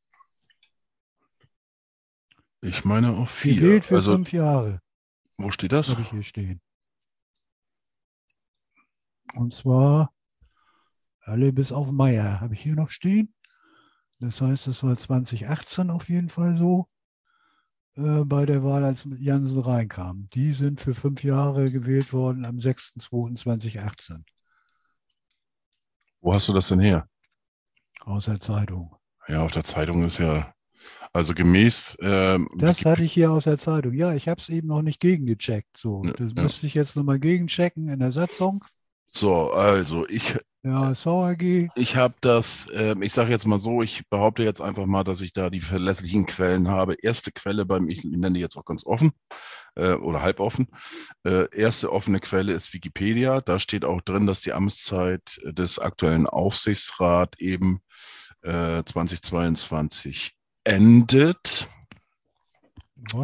Ich 2.62 2.86
meine 2.86 3.12
auf 3.12 3.30
vier. 3.32 3.56
Gewählt 3.56 3.86
für 3.86 3.96
also, 3.96 4.14
fünf 4.14 4.32
Jahre. 4.32 4.82
Wo 5.38 5.52
steht 5.52 5.72
das? 5.72 5.90
Habe 5.90 6.02
ich 6.02 6.10
hier 6.10 6.24
stehen. 6.24 6.62
Und 9.36 9.54
zwar 9.54 10.14
alle 11.22 11.54
bis 11.54 11.72
auf 11.72 11.90
Meier 11.92 12.42
habe 12.42 12.56
ich 12.56 12.62
hier 12.62 12.76
noch 12.76 12.90
stehen. 12.90 13.34
Das 14.20 14.42
heißt, 14.42 14.68
es 14.68 14.84
war 14.84 14.96
2018 14.96 15.90
auf 15.90 16.10
jeden 16.10 16.30
Fall 16.30 16.56
so 16.56 16.88
äh, 17.96 18.24
bei 18.24 18.46
der 18.46 18.64
Wahl, 18.64 18.84
als 18.84 19.08
Jansen 19.20 19.60
reinkam. 19.60 20.30
Die 20.34 20.54
sind 20.54 20.82
für 20.82 20.96
fünf 20.96 21.24
Jahre 21.24 21.70
gewählt 21.70 22.14
worden 22.14 22.46
am 22.46 22.58
6.2.2018. 22.58 24.24
Wo 26.22 26.34
hast 26.34 26.48
du 26.48 26.54
das 26.54 26.68
denn 26.68 26.80
her? 26.80 27.08
Aus 28.02 28.26
der 28.26 28.40
Zeitung. 28.40 28.96
Ja, 29.28 29.44
auf 29.44 29.52
der 29.52 29.64
Zeitung 29.64 30.04
ist 30.04 30.18
ja 30.18 30.54
also 31.14 31.34
gemäß. 31.34 31.98
Ähm, 32.02 32.50
das 32.58 32.86
hatte 32.86 33.04
ich 33.04 33.14
hier 33.14 33.32
aus 33.32 33.44
der 33.44 33.58
Zeitung. 33.58 33.94
Ja, 33.94 34.14
ich 34.14 34.28
habe 34.28 34.40
es 34.40 34.50
eben 34.50 34.68
noch 34.68 34.82
nicht 34.82 35.00
gegengecheckt. 35.00 35.78
So, 35.78 36.04
das 36.04 36.32
ja. 36.36 36.44
müsste 36.44 36.68
ich 36.68 36.74
jetzt 36.74 36.96
nochmal 36.96 37.20
gegenchecken 37.20 37.90
in 37.90 38.00
der 38.00 38.12
Satzung. 38.12 38.64
So, 39.10 39.52
also 39.52 40.08
ich. 40.08 40.38
Ja, 40.64 40.94
VAG. 40.94 41.70
Ich 41.76 41.96
habe 41.96 42.14
das, 42.22 42.68
äh, 42.68 42.96
ich 43.02 43.14
sage 43.14 43.32
jetzt 43.32 43.48
mal 43.48 43.58
so, 43.58 43.82
ich 43.82 44.08
behaupte 44.10 44.44
jetzt 44.44 44.62
einfach 44.62 44.86
mal, 44.86 45.04
dass 45.04 45.22
ich 45.22 45.34
da 45.34 45.50
die 45.50 45.60
verlässlichen 45.60 46.28
Quellen 46.28 46.68
habe. 46.68 46.96
Erste 47.02 47.32
Quelle 47.32 47.66
beim, 47.66 47.88
ich 47.90 48.04
nenne 48.04 48.34
die 48.34 48.42
jetzt 48.42 48.58
auch 48.58 48.66
ganz 48.66 48.86
offen 48.86 49.12
äh, 49.76 49.94
oder 49.94 50.22
halboffen. 50.22 50.68
Äh, 51.24 51.48
erste 51.56 51.92
offene 51.92 52.20
Quelle 52.20 52.54
ist 52.54 52.74
Wikipedia. 52.74 53.42
Da 53.42 53.58
steht 53.58 53.84
auch 53.86 54.02
drin, 54.02 54.28
dass 54.28 54.42
die 54.42 54.54
Amtszeit 54.54 55.42
des 55.44 55.80
aktuellen 55.80 56.28
Aufsichtsrats 56.28 57.40
eben 57.40 57.82
2022 58.44 60.32
äh, 60.64 60.76
endet. 60.76 61.68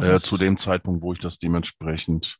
Äh, 0.00 0.20
zu 0.20 0.36
dem 0.36 0.58
Zeitpunkt, 0.58 1.02
wo 1.02 1.12
ich 1.12 1.18
das 1.18 1.38
dementsprechend 1.38 2.38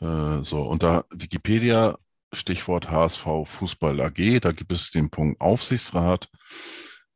äh, 0.00 0.42
so 0.42 0.62
unter 0.62 1.04
Wikipedia 1.10 1.98
Stichwort 2.32 2.90
HSV 2.90 3.24
Fußball 3.44 4.00
AG, 4.00 4.40
da 4.40 4.52
gibt 4.52 4.72
es 4.72 4.90
den 4.90 5.10
Punkt 5.10 5.40
Aufsichtsrat. 5.40 6.28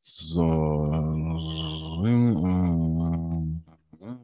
So, 0.00 0.90
äh, 0.92 2.10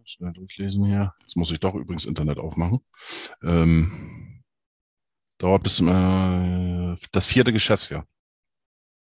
schnell 0.05 0.33
durchlesen 0.33 0.85
hier. 0.87 1.15
Jetzt 1.21 1.37
muss 1.37 1.51
ich 1.51 1.61
doch 1.61 1.75
übrigens 1.75 2.05
Internet 2.07 2.39
aufmachen. 2.39 2.81
Ähm, 3.43 4.43
dauert 5.39 5.63
bis 5.63 5.81
äh, 5.81 6.97
das 7.13 7.27
vierte 7.27 7.53
Geschäftsjahr. 7.53 8.07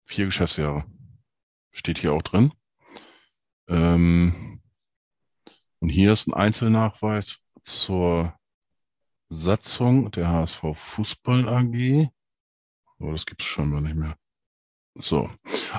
Vier 0.04 0.26
Geschäftsjahre. 0.26 0.86
Steht 1.72 1.98
hier 1.98 2.12
auch 2.12 2.22
drin. 2.22 2.52
Ähm, 3.68 4.60
Und 5.80 5.88
hier 5.90 6.12
ist 6.14 6.26
ein 6.28 6.34
Einzelnachweis 6.34 7.40
zur 7.64 8.34
Satzung 9.34 10.10
der 10.12 10.28
HSV 10.28 10.62
Fußball 10.74 11.48
AG. 11.48 12.08
Aber 12.98 13.12
das 13.12 13.26
gibt 13.26 13.42
es 13.42 13.48
scheinbar 13.48 13.80
nicht 13.80 13.96
mehr. 13.96 14.16
So, 14.96 15.28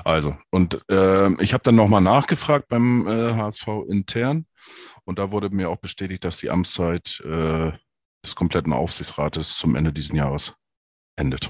also, 0.04 0.36
und 0.50 0.78
äh, 0.90 1.32
ich 1.42 1.54
habe 1.54 1.64
dann 1.64 1.76
nochmal 1.76 2.02
nachgefragt 2.02 2.68
beim 2.68 3.06
äh, 3.06 3.32
HSV 3.32 3.66
intern 3.88 4.44
und 5.04 5.18
da 5.18 5.30
wurde 5.30 5.48
mir 5.48 5.70
auch 5.70 5.78
bestätigt, 5.78 6.22
dass 6.24 6.36
die 6.36 6.50
Amtszeit 6.50 7.22
äh, 7.24 7.72
des 8.22 8.34
kompletten 8.34 8.74
Aufsichtsrates 8.74 9.56
zum 9.56 9.74
Ende 9.74 9.94
dieses 9.94 10.14
Jahres 10.14 10.54
endet. 11.16 11.48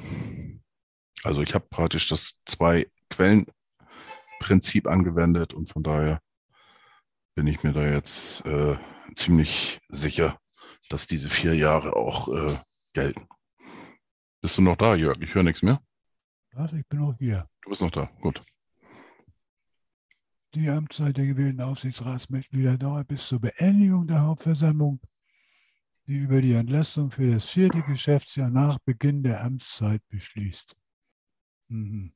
Also 1.25 1.43
ich 1.43 1.55
habe 1.55 1.67
praktisch 1.69 2.09
das 2.09 2.39
Zwei-Quellen-Prinzip 2.47 4.87
angewendet 4.87 5.53
und 5.53 5.69
von 5.69 5.83
daher 5.83 6.21
bin 7.35 7.49
ich 7.49 7.65
mir 7.65 7.73
da 7.73 7.85
jetzt 7.85 8.47
äh, 8.47 8.77
ziemlich 9.17 9.81
sicher, 9.89 10.39
dass 10.91 11.07
diese 11.07 11.29
vier 11.29 11.55
Jahre 11.55 11.97
auch 11.97 12.29
äh, 12.29 12.59
gelten. 12.93 13.29
Bist 14.41 14.59
du 14.59 14.63
noch 14.63 14.77
da, 14.77 14.95
Jörg? 14.95 15.21
Ich 15.21 15.35
höre 15.35 15.43
nichts 15.43 15.63
mehr. 15.63 15.81
Was? 16.53 16.73
Ich 16.73 16.87
bin 16.87 17.01
noch 17.01 17.17
hier. 17.19 17.49
Du 17.63 17.71
bist 17.71 17.83
noch 17.83 17.91
da, 17.91 18.07
gut. 18.21 18.43
Die 20.55 20.71
Amtszeit 20.71 21.17
der 21.17 21.27
gewählten 21.27 21.61
Aufsichtsratsmitglieder 21.61 22.79
dauert 22.79 23.09
bis 23.09 23.27
zur 23.27 23.41
Beendigung 23.41 24.07
der 24.07 24.23
Hauptversammlung, 24.23 25.01
die 26.07 26.17
über 26.17 26.41
die 26.41 26.53
Entlastung 26.53 27.11
für 27.11 27.31
das 27.31 27.49
vierte 27.49 27.83
Geschäftsjahr 27.83 28.49
nach 28.49 28.79
Beginn 28.79 29.23
der 29.23 29.43
Amtszeit 29.43 30.01
beschließt. 30.09 30.75
Mhm. 31.69 32.15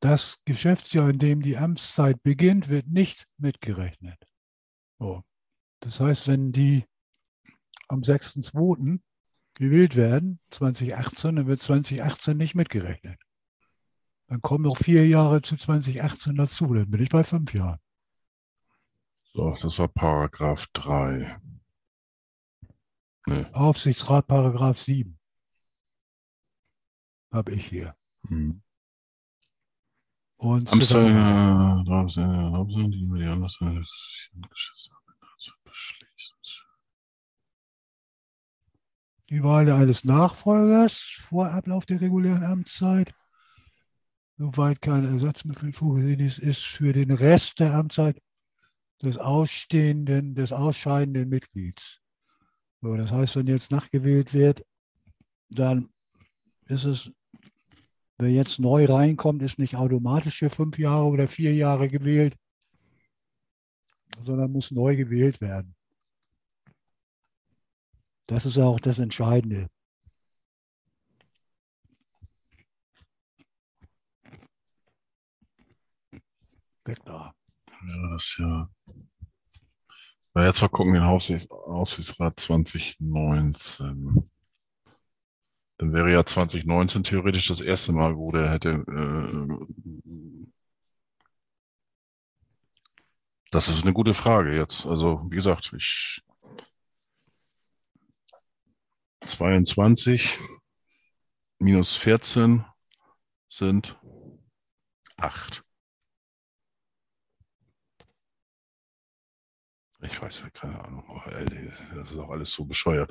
Das 0.00 0.38
Geschäftsjahr, 0.44 1.10
in 1.10 1.18
dem 1.18 1.42
die 1.42 1.56
Amtszeit 1.56 2.22
beginnt, 2.22 2.68
wird 2.68 2.86
nicht 2.86 3.26
mitgerechnet. 3.38 4.18
So. 4.98 5.22
Das 5.80 6.00
heißt, 6.00 6.28
wenn 6.28 6.52
die 6.52 6.84
am 7.88 8.00
6.2. 8.00 9.00
gewählt 9.54 9.96
werden, 9.96 10.40
2018, 10.50 11.36
dann 11.36 11.46
wird 11.46 11.60
2018 11.60 12.36
nicht 12.36 12.54
mitgerechnet. 12.54 13.20
Dann 14.28 14.40
kommen 14.40 14.64
noch 14.64 14.78
vier 14.78 15.06
Jahre 15.06 15.42
zu 15.42 15.56
2018 15.56 16.34
dazu, 16.34 16.72
dann 16.72 16.90
bin 16.90 17.02
ich 17.02 17.10
bei 17.10 17.24
fünf 17.24 17.54
Jahren. 17.54 17.78
So, 19.32 19.56
das 19.60 19.78
war 19.78 19.88
Paragraph 19.88 20.66
3. 20.74 21.40
Nee. 23.26 23.46
Aufsichtsrat 23.52 24.26
Paragraph 24.26 24.78
7. 24.80 25.18
Habe 27.32 27.52
ich 27.52 27.66
hier. 27.66 27.96
Hm. 28.28 28.62
Und 30.36 30.70
Amtszeit, 30.72 31.08
äh, 31.08 31.14
die 39.34 39.42
Wahl 39.42 39.68
eines 39.70 40.04
Nachfolgers 40.04 41.18
vor 41.28 41.50
Ablauf 41.50 41.86
der 41.86 42.00
regulären 42.00 42.44
Amtszeit 42.44 43.12
soweit 44.38 44.80
kein 44.80 45.04
Ersatzmittel 45.04 45.72
vorgesehen 45.72 46.20
ist, 46.20 46.38
ist 46.38 46.62
für 46.62 46.92
den 46.92 47.10
Rest 47.10 47.58
der 47.58 47.74
Amtszeit 47.74 48.20
des 49.02 49.18
ausstehenden, 49.18 50.36
des 50.36 50.52
ausscheidenden 50.52 51.28
Mitglieds. 51.28 52.00
So, 52.80 52.96
das 52.96 53.10
heißt, 53.10 53.34
wenn 53.34 53.48
jetzt 53.48 53.72
nachgewählt 53.72 54.34
wird, 54.34 54.64
dann 55.50 55.88
ist 56.66 56.84
es, 56.84 57.10
wer 58.18 58.30
jetzt 58.30 58.60
neu 58.60 58.84
reinkommt, 58.84 59.42
ist 59.42 59.58
nicht 59.58 59.74
automatisch 59.74 60.38
für 60.38 60.50
fünf 60.50 60.78
Jahre 60.78 61.06
oder 61.06 61.26
vier 61.26 61.54
Jahre 61.54 61.88
gewählt, 61.88 62.36
sondern 64.24 64.52
muss 64.52 64.70
neu 64.70 64.94
gewählt 64.94 65.40
werden. 65.40 65.74
Das 68.26 68.46
ist 68.46 68.58
auch 68.58 68.80
das 68.80 68.98
Entscheidende. 68.98 69.68
Weg 76.86 76.98
da. 77.04 77.34
Ja, 77.86 78.10
das 78.10 78.36
ja. 78.38 78.68
Na, 80.34 80.46
jetzt 80.46 80.60
mal 80.60 80.68
gucken, 80.68 80.94
den 80.94 81.02
Aufsichts 81.02 81.50
Aufsichtsrat 81.50 82.40
2019. 82.40 84.28
Dann 85.78 85.92
wäre 85.92 86.12
ja 86.12 86.24
2019 86.24 87.04
theoretisch 87.04 87.48
das 87.48 87.60
erste 87.60 87.92
Mal, 87.92 88.16
wo 88.16 88.32
der 88.32 88.50
hätte. 88.50 88.70
Äh, 88.70 89.66
das 93.50 93.68
ist 93.68 93.82
eine 93.84 93.92
gute 93.92 94.14
Frage 94.14 94.56
jetzt. 94.56 94.86
Also, 94.86 95.24
wie 95.30 95.36
gesagt, 95.36 95.72
ich. 95.76 96.22
22 99.26 100.40
minus 101.58 101.96
14 101.96 102.64
sind 103.48 103.98
8. 105.16 105.62
Ich 110.02 110.20
weiß, 110.20 110.44
keine 110.52 110.84
Ahnung. 110.84 111.04
Oh, 111.08 111.20
das 111.94 112.10
ist 112.10 112.18
auch 112.18 112.28
alles 112.28 112.52
so 112.52 112.64
bescheuert. 112.66 113.10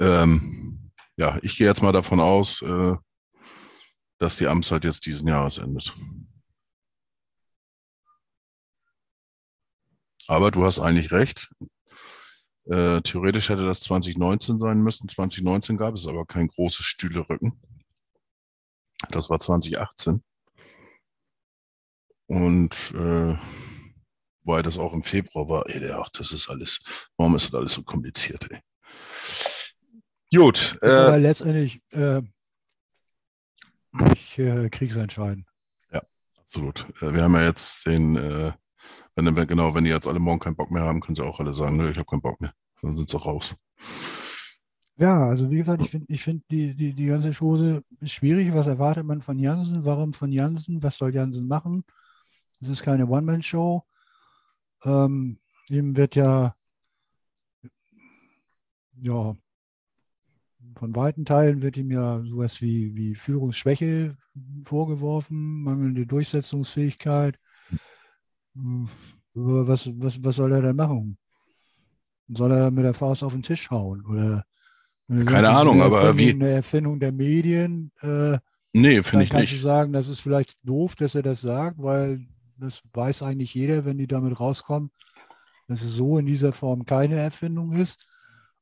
Ähm, 0.00 0.90
ja, 1.16 1.38
ich 1.42 1.56
gehe 1.56 1.66
jetzt 1.66 1.82
mal 1.82 1.92
davon 1.92 2.20
aus, 2.20 2.62
äh, 2.62 2.96
dass 4.18 4.36
die 4.36 4.48
Amtszeit 4.48 4.84
jetzt 4.84 5.06
diesen 5.06 5.28
Jahres 5.28 5.58
endet. 5.58 5.94
Aber 10.26 10.50
du 10.50 10.64
hast 10.64 10.80
eigentlich 10.80 11.12
recht. 11.12 11.48
Äh, 12.66 13.00
theoretisch 13.02 13.48
hätte 13.48 13.64
das 13.64 13.80
2019 13.80 14.58
sein 14.58 14.78
müssen. 14.78 15.08
2019 15.08 15.76
gab 15.76 15.94
es 15.94 16.06
aber 16.06 16.26
kein 16.26 16.48
großes 16.48 16.84
Stühlerücken. 16.84 17.60
Das 19.10 19.30
war 19.30 19.38
2018. 19.38 20.22
Und 22.26 22.74
äh, 22.94 23.36
weil 24.46 24.62
das 24.62 24.78
auch 24.78 24.92
im 24.92 25.02
Februar 25.02 25.48
war. 25.48 25.68
Ey, 25.68 25.90
ach, 25.90 26.08
das 26.10 26.32
ist 26.32 26.48
alles, 26.48 26.80
warum 27.16 27.34
ist 27.36 27.46
das 27.46 27.54
alles 27.54 27.72
so 27.72 27.82
kompliziert, 27.82 28.48
ey? 28.50 28.60
Gut. 30.34 30.78
Äh, 30.82 30.90
aber 30.90 31.18
letztendlich 31.18 31.80
äh, 31.92 32.22
nicht 33.92 34.38
äh, 34.38 34.68
kriegsentscheidend. 34.70 35.46
Ja, 35.92 36.02
absolut. 36.38 36.86
Äh, 37.00 37.12
wir 37.12 37.22
haben 37.22 37.34
ja 37.34 37.44
jetzt 37.44 37.86
den, 37.86 38.16
wenn, 39.16 39.46
genau, 39.46 39.74
wenn 39.74 39.84
die 39.84 39.90
jetzt 39.90 40.06
alle 40.06 40.18
morgen 40.18 40.38
keinen 40.38 40.56
Bock 40.56 40.70
mehr 40.70 40.82
haben, 40.82 41.00
können 41.00 41.16
sie 41.16 41.24
auch 41.24 41.40
alle 41.40 41.54
sagen, 41.54 41.76
nö, 41.76 41.90
ich 41.90 41.96
habe 41.96 42.06
keinen 42.06 42.20
Bock 42.20 42.40
mehr. 42.40 42.52
Dann 42.82 42.96
sind 42.96 43.08
sie 43.08 43.18
raus. 43.18 43.56
Ja, 44.98 45.28
also 45.28 45.50
wie 45.50 45.58
gesagt, 45.58 45.82
ich 45.82 45.90
finde 45.90 46.06
ich 46.08 46.22
find 46.24 46.42
die, 46.50 46.74
die, 46.74 46.94
die 46.94 47.06
ganze 47.06 47.32
Chose 47.32 47.82
schwierig. 48.02 48.54
Was 48.54 48.66
erwartet 48.66 49.04
man 49.04 49.22
von 49.22 49.38
Jansen? 49.38 49.84
Warum 49.84 50.14
von 50.14 50.32
Jansen? 50.32 50.82
Was 50.82 50.96
soll 50.96 51.14
Jansen 51.14 51.46
machen? 51.48 51.84
Es 52.60 52.68
ist 52.68 52.82
keine 52.82 53.06
One-Man-Show. 53.06 53.84
Ähm, 54.84 55.38
ihm 55.68 55.96
wird 55.96 56.14
ja, 56.14 56.54
ja, 59.00 59.36
von 60.76 60.94
weiten 60.96 61.24
Teilen 61.24 61.62
wird 61.62 61.76
ihm 61.76 61.90
ja 61.90 62.22
sowas 62.24 62.60
wie, 62.60 62.94
wie 62.94 63.14
Führungsschwäche 63.14 64.16
vorgeworfen, 64.64 65.62
mangelnde 65.62 66.06
Durchsetzungsfähigkeit. 66.06 67.38
Was, 69.34 69.90
was, 69.98 70.22
was 70.24 70.36
soll 70.36 70.52
er 70.52 70.62
denn 70.62 70.76
machen? 70.76 71.18
Soll 72.28 72.52
er 72.52 72.70
mit 72.70 72.84
der 72.84 72.94
Faust 72.94 73.22
auf 73.22 73.32
den 73.32 73.42
Tisch 73.42 73.70
hauen? 73.70 74.04
Oder 74.06 74.44
keine 75.08 75.50
Ahnung, 75.50 75.82
aber 75.82 76.18
wie. 76.18 76.30
Eine 76.30 76.50
Erfindung 76.50 76.98
der 76.98 77.12
Medien. 77.12 77.92
Äh, 78.00 78.38
nee, 78.72 79.02
finde 79.02 79.24
ich 79.24 79.32
nicht. 79.32 79.52
Du 79.52 79.58
sagen, 79.58 79.92
das 79.92 80.08
ist 80.08 80.20
vielleicht 80.20 80.56
doof, 80.64 80.96
dass 80.96 81.14
er 81.14 81.22
das 81.22 81.40
sagt, 81.40 81.80
weil 81.80 82.26
das 82.58 82.82
weiß 82.92 83.22
eigentlich 83.22 83.54
jeder, 83.54 83.84
wenn 83.84 83.98
die 83.98 84.08
damit 84.08 84.40
rauskommen, 84.40 84.90
dass 85.68 85.82
es 85.82 85.92
so 85.92 86.18
in 86.18 86.26
dieser 86.26 86.52
Form 86.52 86.86
keine 86.86 87.16
Erfindung 87.16 87.72
ist. 87.72 88.06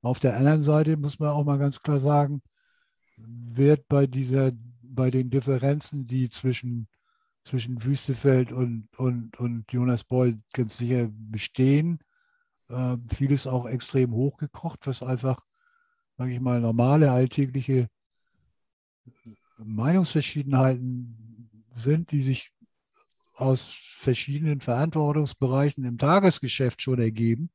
Auf 0.03 0.19
der 0.19 0.37
anderen 0.37 0.63
Seite 0.63 0.99
muss 0.99 1.19
man 1.19 1.31
auch 1.31 1.45
mal 1.45 1.59
ganz 1.59 1.81
klar 1.81 2.01
sagen, 2.01 2.43
wird 3.17 3.89
bei 3.89 4.07
dieser, 4.07 4.53
bei 4.83 5.11
den 5.11 5.31
Differenzen, 5.31 6.07
die 6.07 6.29
zwischen, 6.29 6.89
zwischen 7.45 7.85
Wüstefeld 7.85 8.53
und, 8.53 8.89
und, 8.97 9.39
und 9.39 9.71
Jonas 9.71 10.05
Boll 10.05 10.39
ganz 10.53 10.79
sicher 10.79 11.09
bestehen, 11.13 12.01
äh, 12.69 12.97
vieles 13.15 13.47
auch 13.47 13.67
extrem 13.67 14.13
hochgekocht, 14.13 14.87
was 14.87 15.03
einfach, 15.03 15.45
sage 16.17 16.33
ich 16.33 16.41
mal, 16.41 16.61
normale 16.61 17.13
alltägliche 17.13 17.89
Meinungsverschiedenheiten 19.59 21.51
sind, 21.73 22.11
die 22.11 22.23
sich 22.23 22.53
aus 23.35 23.69
verschiedenen 23.99 24.61
Verantwortungsbereichen 24.61 25.85
im 25.85 25.99
Tagesgeschäft 25.99 26.81
schon 26.81 27.01
ergeben, 27.01 27.51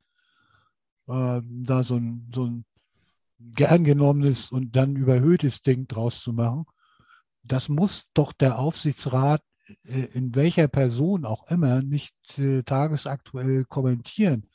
äh, 1.08 1.42
da 1.44 1.84
so 1.84 1.96
ein, 1.96 2.30
so 2.34 2.46
ein 2.46 2.66
gern 3.40 3.84
genommenes 3.84 4.52
und 4.52 4.76
dann 4.76 4.96
überhöhtes 4.96 5.62
Ding 5.62 5.88
draus 5.88 6.22
zu 6.22 6.34
machen, 6.34 6.66
das 7.44 7.70
muss 7.70 8.10
doch 8.14 8.34
der 8.34 8.60
Aufsichtsrat 8.60 9.42
in 10.14 10.36
welcher 10.36 10.68
Person 10.68 11.26
auch 11.26 11.48
immer 11.50 11.82
nicht 11.82 12.16
äh, 12.40 12.64
tagesaktuell 12.64 13.66
kommentieren. 13.66 14.46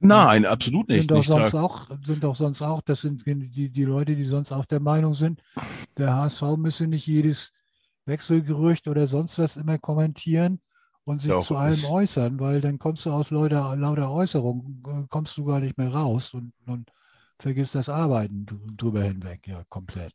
Nein, 0.00 0.44
absolut 0.44 0.88
nicht. 0.88 1.08
sind 1.08 1.10
doch 1.10 1.24
nicht 1.24 1.26
sonst 1.26 1.54
auch, 1.54 1.90
sind 2.04 2.24
doch 2.24 2.36
sonst 2.36 2.62
auch, 2.62 2.82
das 2.82 3.00
sind 3.02 3.24
die, 3.26 3.70
die 3.70 3.84
Leute, 3.84 4.16
die 4.16 4.24
sonst 4.24 4.52
auch 4.52 4.64
der 4.66 4.80
Meinung 4.80 5.14
sind, 5.14 5.42
der 5.98 6.14
HSV 6.16 6.56
müsse 6.56 6.86
nicht 6.86 7.06
jedes 7.06 7.52
Wechselgerücht 8.06 8.88
oder 8.88 9.06
sonst 9.06 9.38
was 9.38 9.56
immer 9.56 9.78
kommentieren 9.78 10.60
und 11.04 11.22
sich 11.22 11.40
auch 11.40 11.40
zu 11.40 11.56
allem 11.56 11.84
äußern, 11.84 12.40
weil 12.40 12.60
dann 12.60 12.78
kommst 12.78 13.06
du 13.06 13.12
aus 13.12 13.30
lauter, 13.30 13.76
lauter 13.76 14.10
Äußerung, 14.10 14.82
äh, 14.86 15.06
kommst 15.08 15.36
du 15.36 15.44
gar 15.44 15.60
nicht 15.60 15.78
mehr 15.78 15.92
raus 15.94 16.34
und, 16.34 16.52
und 16.66 16.90
vergisst 17.38 17.74
das 17.74 17.88
Arbeiten 17.88 18.46
dr- 18.46 18.60
drüber 18.76 19.02
hinweg, 19.04 19.46
ja, 19.48 19.64
komplett. 19.68 20.12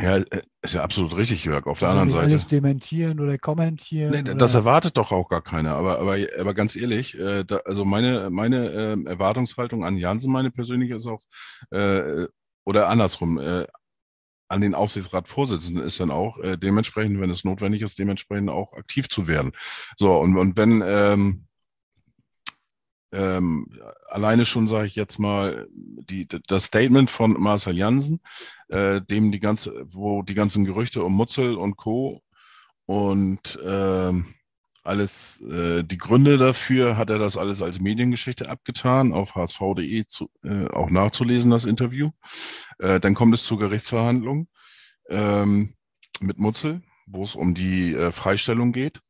Ja, 0.00 0.16
äh, 0.16 0.42
ist 0.62 0.74
ja 0.74 0.82
absolut 0.82 1.16
richtig, 1.16 1.44
Jörg. 1.44 1.66
Auf 1.66 1.78
der 1.78 1.88
Also 1.88 2.00
anderen 2.00 2.26
nicht 2.26 2.32
Seite. 2.32 2.42
Alles 2.42 2.48
dementieren 2.48 3.20
oder 3.20 3.38
kommentieren. 3.38 4.10
Nee, 4.10 4.20
oder, 4.20 4.34
das 4.34 4.54
erwartet 4.54 4.96
doch 4.96 5.12
auch 5.12 5.28
gar 5.28 5.42
keiner. 5.42 5.74
Aber, 5.74 5.98
aber, 5.98 6.16
aber 6.38 6.54
ganz 6.54 6.76
ehrlich, 6.76 7.18
äh, 7.18 7.44
da, 7.44 7.58
also 7.64 7.84
meine, 7.84 8.30
meine 8.30 8.70
ähm, 8.70 9.06
Erwartungshaltung 9.06 9.84
an 9.84 9.96
Jansen, 9.96 10.32
meine 10.32 10.50
persönliche, 10.50 10.96
ist 10.96 11.06
auch, 11.06 11.22
äh, 11.70 12.26
oder 12.64 12.88
andersrum, 12.88 13.38
äh, 13.38 13.66
an 14.50 14.60
den 14.60 14.74
Aufsichtsratsvorsitzenden 14.74 15.84
ist 15.84 16.00
dann 16.00 16.10
auch 16.10 16.38
äh, 16.38 16.56
dementsprechend, 16.56 17.20
wenn 17.20 17.30
es 17.30 17.44
notwendig 17.44 17.82
ist, 17.82 17.98
dementsprechend 17.98 18.48
auch 18.50 18.72
aktiv 18.72 19.08
zu 19.08 19.28
werden. 19.28 19.52
So, 19.98 20.16
und, 20.18 20.36
und 20.38 20.56
wenn 20.56 20.82
ähm, 20.86 21.47
ähm, 23.12 23.66
alleine 24.08 24.44
schon, 24.44 24.68
sage 24.68 24.86
ich 24.86 24.94
jetzt 24.94 25.18
mal, 25.18 25.68
die, 25.72 26.26
das 26.28 26.64
Statement 26.64 27.10
von 27.10 27.32
Marcel 27.40 27.76
Jansen, 27.76 28.20
äh, 28.68 29.00
dem 29.00 29.32
die 29.32 29.40
ganze, 29.40 29.86
wo 29.90 30.22
die 30.22 30.34
ganzen 30.34 30.64
Gerüchte 30.64 31.02
um 31.02 31.14
Mutzel 31.14 31.56
und 31.56 31.76
Co. 31.76 32.22
und 32.86 33.58
ähm, 33.64 34.26
alles, 34.88 35.40
äh, 35.42 35.84
die 35.84 35.98
Gründe 35.98 36.38
dafür 36.38 36.96
hat 36.96 37.10
er 37.10 37.18
das 37.18 37.36
alles 37.36 37.60
als 37.60 37.80
Mediengeschichte 37.80 38.48
abgetan, 38.48 39.12
auf 39.12 39.34
hsv.de 39.34 40.04
äh, 40.44 40.66
auch 40.68 40.88
nachzulesen, 40.88 41.50
das 41.50 41.66
Interview. 41.66 42.10
Äh, 42.78 42.98
dann 42.98 43.14
kommt 43.14 43.34
es 43.34 43.44
zur 43.44 43.58
Gerichtsverhandlung 43.58 44.48
ähm, 45.10 45.74
mit 46.20 46.38
Mutzel, 46.38 46.82
wo 47.10 47.24
es 47.24 47.34
um 47.34 47.54
die 47.54 47.94
äh, 47.94 48.12
Freistellung 48.12 48.72
geht. 48.72 49.00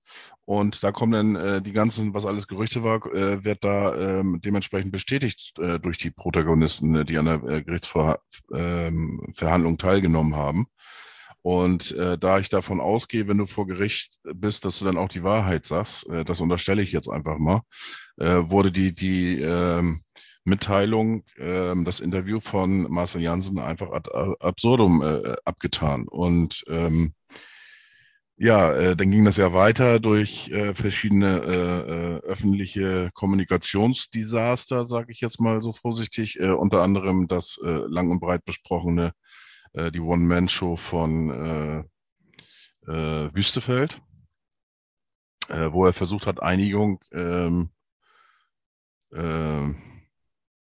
Und 0.44 0.82
da 0.82 0.92
kommen 0.92 1.12
dann 1.12 1.36
äh, 1.36 1.62
die 1.62 1.72
ganzen, 1.72 2.14
was 2.14 2.24
alles 2.24 2.46
Gerüchte 2.46 2.82
war, 2.82 3.04
äh, 3.14 3.44
wird 3.44 3.64
da 3.64 3.94
ähm, 3.94 4.40
dementsprechend 4.42 4.92
bestätigt 4.92 5.58
äh, 5.58 5.78
durch 5.78 5.98
die 5.98 6.10
Protagonisten, 6.10 6.96
äh, 6.96 7.04
die 7.04 7.18
an 7.18 7.26
der 7.26 7.42
äh, 7.44 7.62
Gerichtsverhandlung 7.62 9.78
teilgenommen 9.78 10.36
haben. 10.36 10.66
Und 11.42 11.92
äh, 11.92 12.18
da 12.18 12.38
ich 12.38 12.48
davon 12.48 12.80
ausgehe, 12.80 13.28
wenn 13.28 13.38
du 13.38 13.46
vor 13.46 13.66
Gericht 13.66 14.18
bist, 14.34 14.64
dass 14.64 14.78
du 14.78 14.84
dann 14.84 14.98
auch 14.98 15.08
die 15.08 15.22
Wahrheit 15.22 15.66
sagst, 15.66 16.06
das 16.26 16.40
unterstelle 16.40 16.82
ich 16.82 16.92
jetzt 16.92 17.08
einfach 17.08 17.38
mal, 17.38 17.62
wurde 18.16 18.72
die, 18.72 18.92
die 18.92 19.40
ähm, 19.40 20.02
Mitteilung, 20.48 21.24
ähm, 21.36 21.84
das 21.84 22.00
Interview 22.00 22.40
von 22.40 22.90
Marcel 22.90 23.22
Janssen 23.22 23.58
einfach 23.58 23.92
ad 23.92 24.10
absurdum 24.40 25.02
äh, 25.02 25.36
abgetan. 25.44 26.08
Und 26.08 26.64
ähm, 26.68 27.12
ja, 28.40 28.72
äh, 28.72 28.96
dann 28.96 29.10
ging 29.10 29.24
das 29.24 29.36
ja 29.36 29.52
weiter 29.52 29.98
durch 29.98 30.48
äh, 30.50 30.72
verschiedene 30.72 31.40
äh, 31.42 32.18
äh, 32.18 32.20
öffentliche 32.20 33.10
Kommunikationsdesaster, 33.14 34.86
sage 34.86 35.10
ich 35.10 35.20
jetzt 35.20 35.40
mal 35.40 35.60
so 35.60 35.72
vorsichtig. 35.72 36.38
Äh, 36.38 36.50
unter 36.50 36.82
anderem 36.82 37.26
das 37.26 37.58
äh, 37.64 37.68
lang 37.68 38.10
und 38.12 38.20
breit 38.20 38.44
besprochene, 38.44 39.12
äh, 39.72 39.90
die 39.90 39.98
One-Man-Show 39.98 40.76
von 40.76 41.84
äh, 42.86 42.92
äh, 42.92 43.34
Wüstefeld, 43.34 44.00
äh, 45.48 45.72
wo 45.72 45.84
er 45.84 45.92
versucht 45.92 46.28
hat, 46.28 46.40
Einigung, 46.40 47.00
ähm, 47.12 47.70
äh, 49.12 49.74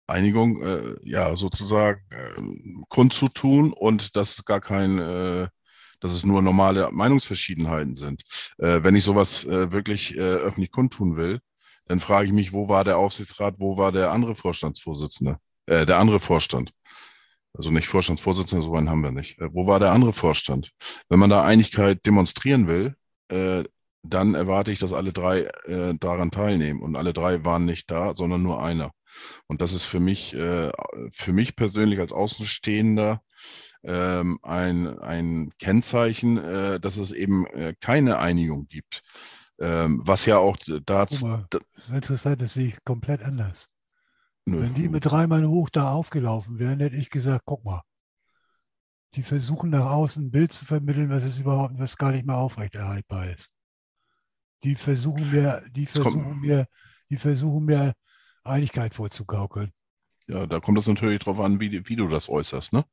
Einigung, 0.08 0.64
äh, 0.64 0.96
ja, 1.04 1.36
sozusagen 1.36 2.02
äh, 2.10 2.86
kundzutun 2.90 3.72
und 3.72 4.16
das 4.16 4.46
gar 4.46 4.62
kein 4.62 4.98
äh, 4.98 5.48
dass 6.02 6.12
es 6.12 6.26
nur 6.26 6.42
normale 6.42 6.92
Meinungsverschiedenheiten 6.92 7.96
sind. 7.96 8.24
Äh, 8.58 8.84
wenn 8.84 8.96
ich 8.96 9.04
sowas 9.04 9.46
äh, 9.46 9.72
wirklich 9.72 10.18
äh, 10.18 10.20
öffentlich 10.20 10.72
kundtun 10.72 11.16
will, 11.16 11.40
dann 11.86 12.00
frage 12.00 12.26
ich 12.26 12.34
mich, 12.34 12.52
wo 12.52 12.68
war 12.68 12.84
der 12.84 12.98
Aufsichtsrat, 12.98 13.56
wo 13.60 13.78
war 13.78 13.92
der 13.92 14.12
andere 14.12 14.36
Vorstandsvorsitzende, 14.36 15.38
äh, 15.68 15.86
der 15.86 15.98
andere 16.00 16.20
Vorstand. 16.20 16.74
Also 17.54 17.70
nicht 17.70 17.88
Vorstandsvorsitzender, 17.88 18.66
so 18.66 18.76
einen 18.76 18.90
haben 18.90 19.04
wir 19.04 19.12
nicht. 19.12 19.40
Äh, 19.40 19.54
wo 19.54 19.68
war 19.68 19.80
der 19.80 19.92
andere 19.92 20.14
Vorstand? 20.14 20.72
Wenn 21.10 21.20
man 21.20 21.30
da 21.30 21.44
Einigkeit 21.44 22.06
demonstrieren 22.06 22.68
will, 22.68 22.96
äh, 23.30 23.64
dann 24.04 24.34
erwarte 24.34 24.72
ich, 24.72 24.80
dass 24.80 24.94
alle 24.94 25.14
drei 25.14 25.42
äh, 25.66 25.94
daran 26.00 26.32
teilnehmen. 26.32 26.82
Und 26.82 26.96
alle 26.96 27.14
drei 27.14 27.46
waren 27.46 27.66
nicht 27.66 27.92
da, 27.92 28.16
sondern 28.16 28.42
nur 28.42 28.64
einer. 28.64 28.92
Und 29.48 29.62
das 29.62 29.74
ist 29.74 29.84
für 29.84 30.00
mich, 30.00 30.34
äh, 30.34 30.72
für 31.12 31.34
mich 31.34 31.56
persönlich 31.56 32.00
als 32.00 32.14
Außenstehender 32.14 33.22
ähm, 33.84 34.40
ein, 34.44 35.00
ein 35.00 35.52
Kennzeichen, 35.60 36.38
äh, 36.38 36.80
dass 36.80 36.98
es 36.98 37.12
eben 37.12 37.46
äh, 37.48 37.74
keine 37.80 38.20
Einigung 38.20 38.68
gibt. 38.68 39.02
Ähm, 39.60 40.02
was 40.04 40.26
ja 40.26 40.38
auch 40.40 40.58
dazu. 40.86 41.26
mal, 41.28 41.46
da- 41.50 41.60
das 41.76 41.86
ist 41.86 41.92
interessant, 41.94 42.42
das 42.42 42.54
sehe 42.54 42.68
ich 42.68 42.84
komplett 42.84 43.24
anders. 43.24 43.68
Nö. 44.48 44.62
Wenn 44.62 44.74
die 44.74 44.90
mit 44.90 45.06
drei 45.06 45.28
Mann 45.28 45.48
hoch 45.48 45.70
da 45.70 45.92
aufgelaufen 45.92 46.60
wären, 46.60 46.80
hätte 46.80 46.96
ich 46.96 47.10
gesagt, 47.10 47.44
guck 47.46 47.64
mal, 47.66 47.82
die 49.16 49.24
versuchen 49.24 49.70
nach 49.70 49.86
außen 49.90 50.26
ein 50.26 50.32
Bild 50.32 50.52
zu 50.52 50.66
vermitteln, 50.66 51.10
was 51.10 51.24
es 51.24 51.40
überhaupt, 51.40 51.80
was 51.80 51.96
gar 51.96 52.12
nicht 52.12 52.26
mehr 52.26 52.36
aufrechterhaltbar 52.36 53.30
ist. 53.30 53.50
Die 54.64 54.76
versuchen 54.76 55.30
mir, 55.32 55.64
die 55.72 55.86
versuchen 55.86 56.40
mir, 56.40 56.68
die 57.10 57.18
versuchen 57.18 57.66
mir 57.66 57.94
Einigkeit 58.44 58.94
vorzugaukeln. 58.96 59.72
Ja, 60.28 60.48
da 60.48 60.60
kommt 60.60 60.78
es 60.78 60.88
natürlich 60.88 61.20
drauf 61.20 61.40
an, 61.40 61.60
wie, 61.60 61.88
wie 61.88 61.96
du 61.96 62.08
das 62.08 62.30
äußerst, 62.30 62.74
ne? 62.74 62.86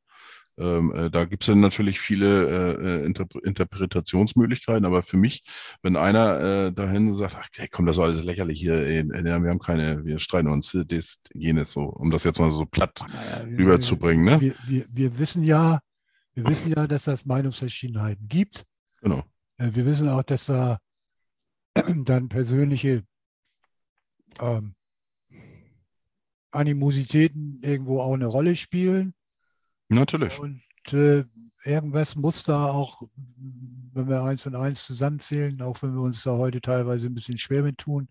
Ähm, 0.59 0.93
äh, 0.95 1.11
da 1.11 1.25
gibt 1.25 1.43
es 1.43 1.47
dann 1.47 1.61
natürlich 1.61 2.01
viele 2.01 2.49
äh, 2.49 3.03
äh, 3.03 3.07
Interp 3.07 3.35
Interpretationsmöglichkeiten, 3.45 4.85
aber 4.85 5.03
für 5.03 5.17
mich, 5.17 5.43
wenn 5.83 5.97
einer 5.97 6.41
äh, 6.67 6.73
dahin 6.73 7.15
sagt, 7.15 7.37
ach, 7.39 7.49
hey, 7.57 7.69
komm, 7.71 7.87
das 7.87 7.97
ist 7.97 8.03
alles 8.03 8.25
lächerlich 8.25 8.59
hier, 8.59 8.75
äh, 8.75 9.05
wir 9.09 9.33
haben 9.35 9.59
keine, 9.59 10.05
wir 10.05 10.19
streiten 10.19 10.49
uns, 10.49 10.77
das, 10.89 11.21
jenes, 11.35 11.71
so, 11.73 11.83
um 11.83 12.11
das 12.11 12.25
jetzt 12.25 12.41
mal 12.41 12.51
so 12.51 12.67
platt 12.67 13.01
Naja, 13.09 13.47
wir- 13.49 13.59
rüberzubringen, 13.59 14.25
ne? 14.25 14.41
Wir, 14.41 14.55
wir, 14.67 14.87
wir 14.91 15.19
wissen 15.19 15.45
ja, 15.45 15.81
wir 16.35 16.45
wissen 16.47 16.73
ja, 16.73 16.87
dass 16.87 17.07
es 17.07 17.25
Meinungsverschiedenheiten 17.25 18.29
gibt. 18.29 18.65
Genau. 19.01 19.23
Äh, 19.59 19.71
Wir 19.73 19.87
wissen 19.87 20.09
auch, 20.09 20.23
dass 20.23 20.47
da 20.47 20.79
dann 22.05 22.29
persönliche 22.29 23.03
ähm, 24.41 24.75
Animositäten 26.51 27.59
irgendwo 27.63 28.01
auch 28.01 28.15
eine 28.15 28.27
Rolle 28.27 28.57
spielen. 28.57 29.15
Natürlich. 29.89 30.39
Und 30.39 30.63
äh, 30.93 31.25
irgendwas 31.65 32.15
muss 32.17 32.45
da 32.45 32.67
auch, 32.67 33.03
wenn 33.93 34.09
wir 34.09 34.23
eins 34.23 34.47
und 34.47 34.55
eins 34.55 34.85
zusammenzählen, 34.85 35.61
auch 35.63 35.83
wenn 35.83 35.95
wir 35.95 36.03
uns 36.03 36.23
da 36.23 36.37
heute 36.37 36.61
teilweise 36.61 37.07
ein 37.07 37.15
bisschen 37.15 37.39
schwer 37.39 37.63
mit 37.63 37.79
tun, 37.79 38.09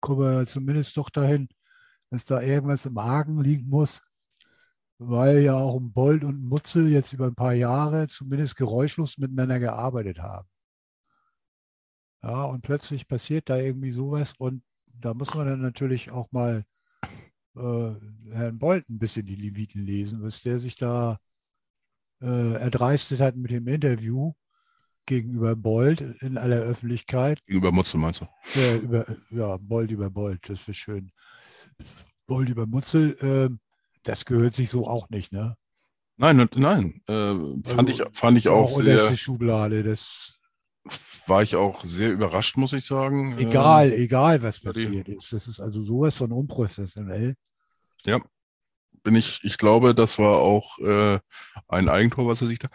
kommen 0.00 0.20
wir 0.20 0.46
zumindest 0.46 0.96
doch 0.96 1.10
dahin, 1.10 1.48
dass 2.10 2.24
da 2.24 2.40
irgendwas 2.40 2.86
im 2.86 2.98
Argen 2.98 3.40
liegen 3.40 3.68
muss, 3.68 4.02
weil 4.98 5.38
ja 5.40 5.54
auch 5.54 5.76
ein 5.80 5.92
Bold 5.92 6.24
und 6.24 6.42
ein 6.42 6.48
Mutzel 6.48 6.88
jetzt 6.88 7.12
über 7.12 7.26
ein 7.26 7.34
paar 7.34 7.54
Jahre 7.54 8.08
zumindest 8.08 8.56
geräuschlos 8.56 9.18
miteinander 9.18 9.58
gearbeitet 9.58 10.18
haben. 10.20 10.48
Ja, 12.22 12.44
und 12.44 12.62
plötzlich 12.62 13.08
passiert 13.08 13.48
da 13.50 13.56
irgendwie 13.56 13.92
sowas 13.92 14.34
und 14.38 14.62
da 14.86 15.12
muss 15.14 15.34
man 15.34 15.46
dann 15.46 15.60
natürlich 15.60 16.10
auch 16.10 16.30
mal 16.32 16.64
Herrn 17.54 18.58
Bolt 18.58 18.88
ein 18.88 18.98
bisschen 18.98 19.26
die 19.26 19.36
Leviten 19.36 19.84
lesen, 19.84 20.22
was 20.22 20.42
der 20.42 20.58
sich 20.58 20.76
da 20.76 21.18
äh, 22.20 22.54
erdreistet 22.54 23.20
hat 23.20 23.36
mit 23.36 23.50
dem 23.50 23.68
Interview 23.68 24.32
gegenüber 25.06 25.54
Bolt 25.54 26.00
in 26.20 26.38
aller 26.38 26.60
Öffentlichkeit. 26.62 27.44
Gegenüber 27.46 27.72
Mutzel 27.72 28.00
meinst 28.00 28.22
du? 28.22 28.26
Äh, 28.58 28.76
über, 28.78 29.06
ja, 29.30 29.56
Bolt 29.58 29.90
über 29.90 30.10
Bolt, 30.10 30.48
das 30.48 30.66
wäre 30.66 30.74
schön. 30.74 31.12
Bolt 32.26 32.48
über 32.48 32.66
Mutzel, 32.66 33.16
ähm, 33.20 33.60
das 34.02 34.24
gehört 34.24 34.54
sich 34.54 34.70
so 34.70 34.86
auch 34.86 35.10
nicht, 35.10 35.32
ne? 35.32 35.56
Nein, 36.16 36.48
nein. 36.56 37.00
Äh, 37.08 37.12
fand, 37.12 37.90
Also, 37.90 38.04
ich, 38.04 38.04
fand 38.12 38.38
ich 38.38 38.48
auch 38.48 38.76
unterste 38.76 39.08
sehr, 39.08 39.16
Schublade, 39.16 39.82
das 39.82 40.38
war 41.26 41.42
ich 41.42 41.56
auch 41.56 41.82
sehr 41.84 42.12
überrascht, 42.12 42.56
muss 42.56 42.72
ich 42.74 42.84
sagen. 42.86 43.38
egal, 43.38 43.92
egal 43.92 44.42
was 44.42 44.62
ja, 44.62 44.72
die- 44.72 44.84
passiert 44.86 45.08
ist. 45.08 45.32
Das 45.32 45.48
ist 45.48 45.60
also 45.60 45.82
sowas 45.82 46.16
von 46.16 46.32
unprofessionell. 46.32 47.34
Ähm, 48.06 48.22
bin 49.02 49.14
ich, 49.16 49.40
ich 49.44 49.58
glaube, 49.58 49.94
das 49.94 50.18
war 50.18 50.38
auch 50.38 50.78
äh, 50.78 51.18
ein 51.68 51.88
Eigentor, 51.88 52.26
was 52.26 52.40
er 52.42 52.46
sich 52.48 52.58
da. 52.58 52.68